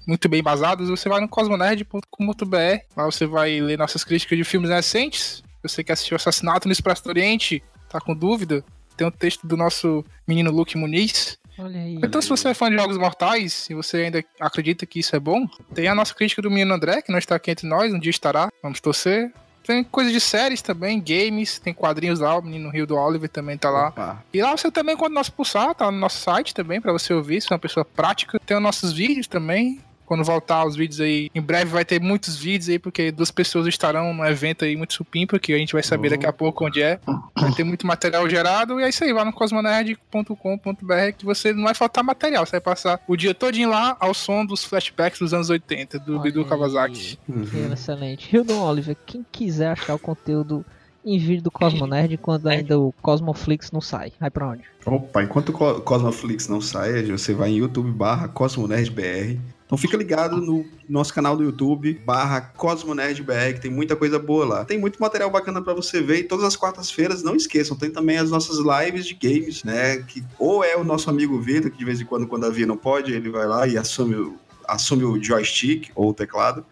muito 0.07 0.29
bem 0.29 0.43
basados, 0.43 0.89
você 0.89 1.09
vai 1.09 1.21
no 1.21 1.29
cosmonerd.com.br. 1.29 2.57
Lá 2.97 3.05
você 3.05 3.27
vai 3.27 3.61
ler 3.61 3.77
nossas 3.77 4.05
críticas 4.05 4.39
de 4.39 4.45
filmes 4.45 4.71
recentes. 4.71 5.43
Você 5.63 5.85
que 5.85 5.93
assistiu 5.93 6.17
Assassinato 6.17 6.67
no 6.67 6.73
Expresso 6.73 7.05
do 7.05 7.11
Oriente, 7.11 7.63
tá 7.89 8.01
com 8.01 8.15
dúvida? 8.15 8.65
Tem 8.97 9.07
um 9.07 9.11
texto 9.11 9.47
do 9.47 9.57
nosso 9.57 10.05
menino 10.27 10.51
Luke 10.51 10.77
Muniz. 10.77 11.39
Olha 11.59 11.81
aí. 11.81 11.97
Então, 11.97 12.23
se 12.23 12.29
você 12.29 12.49
é 12.49 12.55
fã 12.55 12.71
de 12.71 12.77
Jogos 12.77 12.97
Mortais 12.97 13.69
e 13.69 13.75
você 13.75 13.99
ainda 13.99 14.25
acredita 14.41 14.87
que 14.87 15.01
isso 15.01 15.15
é 15.17 15.21
bom, 15.21 15.47
tem 15.75 15.89
a 15.89 15.95
nossa 15.95 16.15
crítica 16.15 16.41
do 16.41 16.51
menino 16.51 16.73
André, 16.75 17.03
que 17.03 17.11
não 17.11 17.19
está 17.19 17.35
aqui 17.35 17.51
entre 17.51 17.67
nós, 17.67 17.93
um 17.93 17.99
dia 17.99 18.11
estará, 18.11 18.49
vamos 18.63 18.81
torcer. 18.81 19.33
Tem 19.65 19.85
coisas 19.85 20.13
de 20.15 20.21
séries 20.21 20.63
também, 20.63 20.99
games, 20.99 21.59
tem 21.59 21.75
quadrinhos 21.75 22.21
lá, 22.21 22.39
o 22.39 22.43
menino 22.43 22.71
Rio 22.71 22.87
do 22.87 22.97
Oliver 22.97 23.29
também 23.29 23.59
tá 23.59 23.69
lá. 23.69 23.89
Opa. 23.89 24.25
E 24.33 24.41
lá 24.41 24.57
você 24.57 24.71
também 24.71 24.95
encontra 24.95 25.13
o 25.13 25.15
nosso 25.15 25.33
pulsar, 25.33 25.75
tá 25.75 25.91
no 25.91 25.99
nosso 25.99 26.19
site 26.21 26.55
também, 26.55 26.81
pra 26.81 26.91
você 26.91 27.13
ouvir, 27.13 27.43
se 27.43 27.53
é 27.53 27.55
uma 27.55 27.59
pessoa 27.59 27.85
prática. 27.85 28.41
Tem 28.47 28.57
os 28.57 28.63
nossos 28.63 28.95
vídeos 28.95 29.27
também. 29.27 29.79
Quando 30.09 30.25
voltar 30.25 30.65
os 30.67 30.75
vídeos 30.75 31.01
aí, 31.03 31.31
em 31.35 31.41
breve 31.43 31.71
vai 31.71 31.85
ter 31.85 32.01
muitos 32.01 32.35
vídeos 32.35 32.71
aí, 32.71 32.79
porque 32.79 33.13
duas 33.13 33.31
pessoas 33.31 33.67
estarão 33.67 34.15
no 34.15 34.25
evento 34.25 34.65
aí 34.65 34.75
muito 34.75 34.95
supimpa, 34.95 35.39
que 35.39 35.53
a 35.53 35.59
gente 35.59 35.75
vai 35.75 35.83
saber 35.83 36.09
daqui 36.09 36.25
a 36.25 36.33
pouco 36.33 36.65
onde 36.67 36.81
é. 36.83 36.99
Vai 37.39 37.53
ter 37.53 37.63
muito 37.63 37.87
material 37.87 38.27
gerado, 38.29 38.81
e 38.81 38.85
é 38.85 38.89
isso 38.89 39.05
aí, 39.05 39.13
vai 39.13 39.25
no 39.27 39.33
cosmonerd.com.br 39.35 41.13
que 41.17 41.25
você 41.25 41.53
não 41.53 41.65
vai 41.65 41.75
faltar 41.75 42.03
material, 42.03 42.45
você 42.47 42.53
vai 42.53 42.61
passar 42.61 43.01
o 43.07 43.17
dia 43.17 43.35
todinho 43.35 43.69
lá 43.71 43.97
ao 44.01 44.15
som 44.15 44.45
dos 44.47 44.65
flashbacks 44.65 45.19
dos 45.21 45.35
anos 45.35 45.51
80, 45.51 45.99
do 45.99 46.15
Olha 46.15 46.23
Bidu. 46.23 46.45
Kawasaki. 46.45 47.19
Que 47.27 47.73
excelente. 47.73 48.35
Hildon 48.35 48.61
Oliver, 48.63 48.97
quem 49.07 49.25
quiser 49.31 49.69
achar 49.73 49.95
o 49.95 49.99
conteúdo 49.99 50.65
em 51.05 51.19
vídeo 51.19 51.43
do 51.43 51.51
Cosmonerd 51.51 52.17
quando 52.19 52.49
ainda 52.49 52.79
o 52.79 52.93
Cosmoflix 53.01 53.71
não 53.71 53.81
sai, 53.81 54.13
vai 54.19 54.31
pra 54.31 54.49
onde? 54.49 54.63
Opa, 54.85 55.23
enquanto 55.23 55.51
o 55.51 55.53
Co- 55.53 55.81
Cosmoflix 55.81 56.49
não 56.49 56.61
sai, 56.61 57.03
você 57.05 57.33
vai 57.35 57.51
em 57.51 57.57
YouTube 57.59 57.91
barra 57.91 58.29
CosmonerdBR 58.29 59.39
Então 59.69 59.77
fica 59.77 59.99
ligado 59.99 60.39
no 60.39 60.65
nosso 60.89 61.13
canal 61.13 61.37
do 61.37 61.45
YouTube, 61.45 62.01
barra 62.03 62.41
CosmoNerdBR, 62.41 63.53
que 63.53 63.61
tem 63.61 63.71
muita 63.71 63.95
coisa 63.95 64.19
boa 64.19 64.47
lá. 64.47 64.65
Tem 64.65 64.79
muito 64.79 64.99
material 64.99 65.31
bacana 65.31 65.61
pra 65.61 65.75
você 65.75 66.01
ver 66.01 66.21
e 66.21 66.25
todas 66.25 66.47
as 66.47 66.57
quartas-feiras, 66.57 67.23
não 67.23 67.37
esqueçam, 67.37 67.77
tem 67.77 67.91
também 67.91 68.17
as 68.17 68.31
nossas 68.31 68.57
lives 68.57 69.05
de 69.05 69.13
games, 69.13 69.63
né? 69.63 69.99
Que 69.99 70.25
ou 70.39 70.65
é 70.65 70.75
o 70.75 70.83
nosso 70.83 71.11
amigo 71.11 71.39
Vitor, 71.39 71.71
que 71.71 71.77
de 71.77 71.85
vez 71.85 72.01
em 72.01 72.07
quando, 72.07 72.27
quando 72.27 72.47
a 72.47 72.51
Via 72.51 72.67
não 72.67 72.79
pode, 72.79 73.13
ele 73.13 73.29
vai 73.29 73.47
lá 73.47 73.69
e 73.69 73.77
assume 73.77 74.15
o, 74.15 74.37
assume 74.67 75.05
o 75.05 75.23
joystick 75.23 75.91
ou 75.95 76.09
o 76.09 76.15
teclado. 76.15 76.65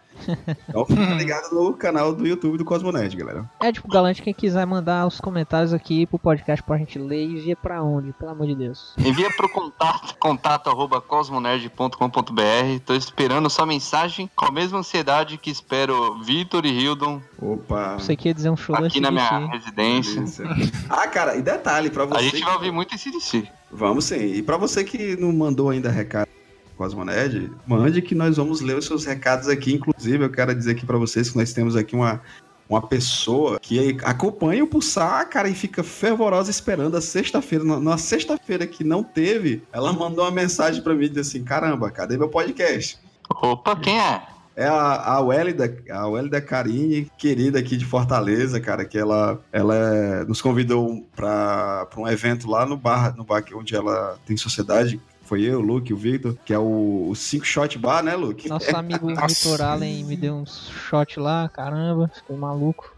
Então 0.67 0.85
fica 0.85 1.13
ligado 1.15 1.53
no 1.53 1.73
canal 1.73 2.13
do 2.13 2.27
YouTube 2.27 2.57
do 2.57 2.65
Cosmonerd, 2.65 3.15
galera. 3.15 3.49
É, 3.59 3.71
tipo, 3.71 3.87
Galante, 3.87 4.21
quem 4.21 4.33
quiser 4.33 4.65
mandar 4.65 5.07
os 5.07 5.19
comentários 5.19 5.73
aqui 5.73 6.05
pro 6.05 6.19
podcast 6.19 6.63
pra 6.63 6.77
gente 6.77 6.99
ler, 6.99 7.23
envia 7.25 7.55
pra 7.55 7.81
onde? 7.81 8.13
Pelo 8.13 8.31
amor 8.31 8.47
de 8.47 8.55
Deus. 8.55 8.93
Envia 8.97 9.29
pro 9.35 9.49
contato, 9.49 10.15
contato 10.19 10.69
arroba 10.69 11.01
cosmonerd.com.br. 11.01 12.79
Tô 12.85 12.93
esperando 12.93 13.49
sua 13.49 13.65
mensagem 13.65 14.29
com 14.35 14.45
a 14.45 14.51
mesma 14.51 14.79
ansiedade 14.79 15.37
que 15.37 15.49
espero 15.49 16.21
Vitor 16.23 16.65
e 16.65 16.69
Hildon 16.69 17.21
Opa. 17.39 17.97
Você 17.99 18.15
quer 18.15 18.33
dizer 18.33 18.49
um 18.49 18.57
show 18.57 18.75
aqui 18.75 18.99
na 18.99 19.11
minha 19.11 19.47
residência. 19.47 20.23
Ah, 20.89 21.07
cara, 21.07 21.35
e 21.35 21.41
detalhe 21.41 21.89
pra 21.89 22.05
você. 22.05 22.19
A 22.19 22.21
gente 22.21 22.43
vai 22.43 22.53
ouvir 22.53 22.71
muito 22.71 22.95
esse 22.95 23.11
DC. 23.11 23.47
Vamos 23.71 24.05
sim. 24.05 24.33
E 24.33 24.41
pra 24.41 24.57
você 24.57 24.83
que 24.83 25.15
não 25.17 25.31
mandou 25.31 25.69
ainda 25.69 25.89
recado 25.89 26.27
Cosmonerd, 26.77 27.51
mande 27.65 28.01
que 28.01 28.13
nós 28.15 28.37
vamos 28.37 28.61
ler 28.61 28.77
os 28.77 28.85
seus 28.85 29.03
recados 29.05 29.47
aqui. 29.49 29.73
Inclusive, 29.73 30.23
eu 30.23 30.29
quero 30.29 30.53
dizer 30.53 30.71
aqui 30.71 30.85
pra 30.85 30.97
vocês 30.97 31.29
que 31.29 31.37
nós 31.37 31.51
temos 31.51 31.75
aqui 31.75 31.95
uma, 31.95 32.21
uma 32.69 32.81
pessoa 32.81 33.59
que 33.59 33.97
acompanha 34.03 34.63
o 34.63 34.67
Pulsar, 34.67 35.27
cara, 35.29 35.49
e 35.49 35.55
fica 35.55 35.83
fervorosa 35.83 36.51
esperando 36.51 36.95
a 36.95 37.01
sexta-feira. 37.01 37.63
Na, 37.63 37.97
sexta-feira 37.97 38.67
que 38.67 38.83
não 38.83 39.03
teve, 39.03 39.63
ela 39.73 39.91
mandou 39.91 40.23
uma 40.23 40.31
mensagem 40.31 40.81
pra 40.81 40.93
mim 40.93 41.07
disse 41.09 41.19
assim: 41.37 41.43
caramba, 41.43 41.89
cadê 41.89 42.17
meu 42.17 42.29
podcast? 42.29 42.99
Opa, 43.29 43.75
quem 43.75 43.99
é? 43.99 44.21
É 44.55 44.65
a, 44.65 45.13
a 45.13 45.21
Wélida, 45.21 45.77
a 45.91 46.07
Wélida 46.07 46.41
Carine, 46.41 47.11
querida 47.15 47.59
aqui 47.59 47.77
de 47.77 47.85
Fortaleza, 47.85 48.59
cara, 48.59 48.85
que 48.85 48.97
ela, 48.97 49.39
ela 49.51 49.75
é- 49.75 50.23
nos 50.25 50.41
convidou 50.41 51.07
pra, 51.15 51.85
pra 51.85 52.01
um 52.01 52.07
evento 52.07 52.49
lá 52.49 52.65
no 52.65 52.75
bar, 52.75 53.15
no 53.15 53.23
bar 53.23 53.43
onde 53.53 53.75
ela 53.75 54.17
tem 54.25 54.35
sociedade. 54.35 54.99
Foi 55.27 55.41
eu, 55.41 55.59
o 55.59 55.61
Luke, 55.61 55.93
o 55.93 55.97
Victor, 55.97 56.37
que 56.45 56.53
é 56.53 56.57
o, 56.57 57.09
o 57.09 57.13
Cinco 57.13 57.45
Shot 57.45 57.77
Bar, 57.77 58.01
né, 58.01 58.15
Luke? 58.15 58.47
Nosso 58.47 58.73
amigo 58.73 59.07
Vitor 59.27 59.61
Allen 59.61 60.05
me 60.05 60.15
deu 60.15 60.35
uns 60.35 60.69
shot 60.69 61.19
lá, 61.19 61.49
caramba, 61.49 62.09
fiquei 62.15 62.37
maluco. 62.37 62.95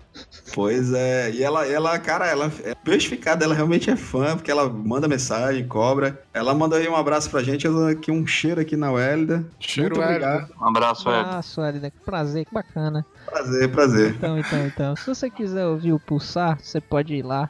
Pois 0.53 0.93
é, 0.93 1.31
e 1.31 1.43
ela, 1.43 1.65
ela, 1.65 1.97
cara, 1.97 2.27
ela 2.27 2.51
é 2.64 2.76
peixificada, 2.76 3.43
ela 3.43 3.56
realmente 3.56 3.89
é 3.89 3.95
fã, 3.95 4.35
porque 4.35 4.51
ela 4.51 4.69
manda 4.69 5.07
mensagem, 5.07 5.68
cobra. 5.68 6.22
Ela 6.31 6.53
manda 6.53 6.76
aí 6.76 6.88
um 6.88 6.95
abraço 6.95 7.31
pra 7.31 7.41
gente, 7.41 7.65
eu 7.65 7.73
dou 7.73 7.88
aqui 7.88 8.11
um 8.11 8.27
cheiro 8.27 8.61
aqui 8.61 8.76
na 8.76 8.91
Wélida. 8.91 9.43
Cheiro, 9.60 9.95
Muito 9.95 10.07
obrigado. 10.07 10.53
Um 10.61 10.68
abraço, 10.68 11.10
Ed. 11.10 11.30
Ah, 11.31 11.41
Suélida, 11.41 11.89
que 11.89 11.99
prazer, 11.99 12.45
que 12.45 12.53
bacana. 12.53 13.03
Prazer, 13.26 13.72
prazer. 13.72 14.10
Então, 14.11 14.38
então, 14.38 14.68
então. 14.68 14.95
Se 14.95 15.07
você 15.07 15.31
quiser 15.31 15.65
ouvir 15.65 15.93
o 15.93 15.99
Pulsar, 15.99 16.60
você 16.61 16.80
pode 16.80 17.15
ir 17.15 17.23
lá 17.23 17.49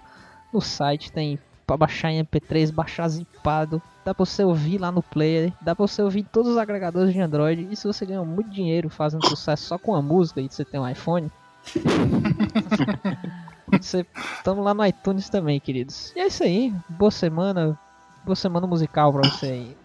no 0.53 0.61
site, 0.61 1.11
tem 1.11 1.37
pra 1.69 1.77
baixar 1.77 2.11
em 2.11 2.23
MP3, 2.23 2.71
baixar 2.71 3.07
zipado. 3.09 3.79
Dá 4.03 4.15
pra 4.15 4.25
você 4.25 4.43
ouvir 4.43 4.79
lá 4.79 4.91
no 4.91 5.03
player, 5.03 5.53
dá 5.61 5.75
pra 5.75 5.85
você 5.85 6.01
ouvir 6.01 6.23
todos 6.23 6.53
os 6.53 6.57
agregadores 6.57 7.13
de 7.13 7.21
Android. 7.21 7.67
E 7.69 7.75
se 7.75 7.85
você 7.85 8.07
ganha 8.07 8.23
muito 8.23 8.49
dinheiro 8.49 8.89
fazendo 8.89 9.27
sucesso 9.27 9.65
só 9.65 9.77
com 9.77 9.95
a 9.95 10.01
música 10.01 10.41
e 10.41 10.49
você 10.49 10.65
tem 10.65 10.79
um 10.79 10.89
iPhone, 10.89 11.31
você 13.79 14.03
tamo 14.43 14.63
lá 14.63 14.73
no 14.73 14.83
iTunes 14.83 15.29
também, 15.29 15.59
queridos. 15.59 16.11
E 16.15 16.21
é 16.21 16.25
isso 16.25 16.43
aí. 16.43 16.73
Boa 16.89 17.11
semana. 17.11 17.77
Boa 18.25 18.35
semana 18.35 18.65
musical 18.65 19.13
pra 19.13 19.29
você 19.29 19.45
aí. 19.45 19.77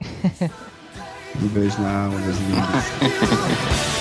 Um 1.42 1.48
beijo 1.48 1.82
na 1.82 2.04
alma, 2.04 2.18
meus 2.18 2.38
lindos. 2.38 3.93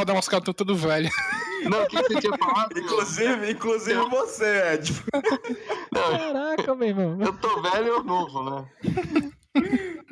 Foda, 0.00 0.14
mas 0.14 0.24
os 0.24 0.28
caras 0.28 0.42
estão 0.42 0.54
tudo 0.54 0.76
velho. 0.76 1.10
Não, 1.64 1.82
o 1.82 1.86
que 1.86 1.96
você 1.96 2.20
tinha 2.20 2.38
falado? 2.38 2.78
Inclusive, 2.78 3.50
inclusive 3.50 4.00
você, 4.08 4.74
Ed. 4.74 5.02
Não, 5.92 6.18
Caraca, 6.18 6.74
meu 6.74 6.88
irmão. 6.88 7.18
eu 7.20 7.32
tô 7.34 7.60
velho 7.60 7.96
ou 7.96 8.04
novo, 8.04 8.50
né? 8.50 8.64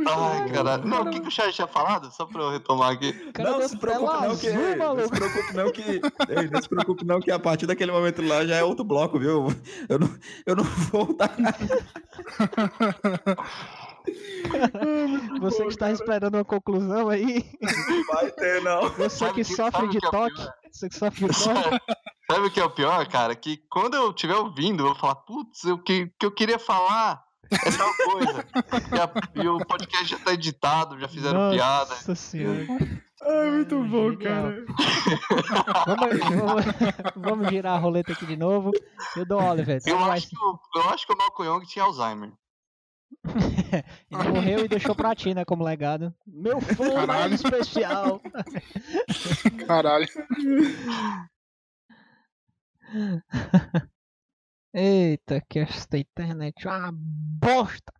Ai, 0.06 0.50
caralho. 0.50 0.84
Não, 0.84 1.02
o 1.02 1.10
que, 1.10 1.20
que 1.20 1.28
o 1.28 1.30
Charles 1.30 1.54
tinha 1.54 1.66
falado? 1.66 2.10
Só 2.12 2.26
pra 2.26 2.42
eu 2.42 2.50
retomar 2.50 2.92
aqui. 2.92 3.12
Cara, 3.32 3.50
não 3.50 3.58
deu 3.60 3.68
se 3.68 3.78
preocupe 3.78 4.12
não 4.12 4.36
que 4.36 4.48
azul, 4.48 4.76
não 4.76 4.98
se 4.98 5.08
preocupe 5.10 5.54
não 5.54 5.72
que 5.72 5.82
ei, 5.82 6.00
não 6.50 6.62
se 6.62 6.68
preocupe 6.68 7.04
não 7.04 7.20
que 7.20 7.30
a 7.30 7.38
partir 7.38 7.66
daquele 7.66 7.92
momento 7.92 8.20
lá 8.22 8.44
já 8.44 8.56
é 8.56 8.64
outro 8.64 8.84
bloco, 8.84 9.18
viu? 9.18 9.46
Eu 9.88 9.98
não, 9.98 10.10
eu 10.44 10.56
não 10.56 10.64
vou 10.64 11.06
voltar. 11.06 11.30
Você 15.40 15.62
que 15.62 15.68
está 15.68 15.90
esperando 15.90 16.34
uma 16.36 16.44
conclusão 16.44 17.08
aí, 17.08 17.44
Não 17.60 18.06
vai 18.06 18.30
ter 18.32 18.62
não. 18.62 18.88
você 18.96 19.08
Sabe 19.10 19.34
que 19.34 19.44
sofre 19.44 19.88
de 19.88 19.98
é 19.98 20.10
toque, 20.10 20.48
você 20.70 20.88
que 20.88 20.94
sofre 20.96 21.28
de 21.28 21.44
toque, 21.44 21.80
Sabe 22.30 22.46
o 22.46 22.50
que 22.50 22.60
é 22.60 22.64
o 22.64 22.70
pior, 22.70 23.06
cara? 23.08 23.34
Que 23.34 23.56
quando 23.70 23.94
eu 23.94 24.10
estiver 24.10 24.36
ouvindo, 24.36 24.82
eu 24.82 24.86
vou 24.88 24.94
falar, 24.96 25.14
putz, 25.16 25.64
o 25.64 25.78
que, 25.78 26.10
que 26.18 26.26
eu 26.26 26.30
queria 26.30 26.58
falar 26.58 27.22
é 27.50 27.70
tal 27.70 27.90
coisa. 28.12 28.44
e, 28.94 29.00
a- 29.00 29.42
e 29.44 29.48
o 29.48 29.58
podcast 29.64 30.04
já 30.06 30.18
tá 30.18 30.32
editado, 30.34 30.98
já 31.00 31.08
fizeram 31.08 31.50
piada. 31.50 31.90
Nossa 31.94 32.14
senhora. 32.14 32.66
É 33.22 33.50
muito 33.50 33.82
bom, 33.84 34.10
Genial. 34.12 34.18
cara. 34.22 34.64
Vamos, 35.86 36.18
vamos, 36.18 36.64
vamos 37.16 37.48
girar 37.48 37.74
a 37.76 37.78
roleta 37.78 38.12
aqui 38.12 38.26
de 38.26 38.36
novo. 38.36 38.70
Eu 39.16 39.24
dou 39.26 39.42
Oliver. 39.42 39.80
Eu 39.86 39.98
você 39.98 40.10
acho, 40.10 40.28
que 40.28 40.36
eu 40.78 40.88
acho 40.90 41.06
que 41.06 41.12
o 41.12 41.16
Malcolm 41.16 41.50
Young 41.50 41.64
tinha 41.66 41.84
Alzheimer. 41.86 42.30
Ele 44.10 44.28
morreu 44.30 44.64
e 44.64 44.68
deixou 44.68 44.94
pra 44.94 45.14
ti, 45.14 45.34
né, 45.34 45.44
como 45.44 45.64
legado. 45.64 46.14
Meu 46.26 46.60
fã 46.60 47.06
mais 47.06 47.06
Caralho. 47.06 47.34
especial. 47.34 48.22
Caralho. 49.66 50.06
Eita, 54.72 55.42
que 55.48 55.58
esta 55.58 55.98
internet 55.98 56.66
é 56.66 56.70
uma 56.70 56.92
bosta. 56.92 57.92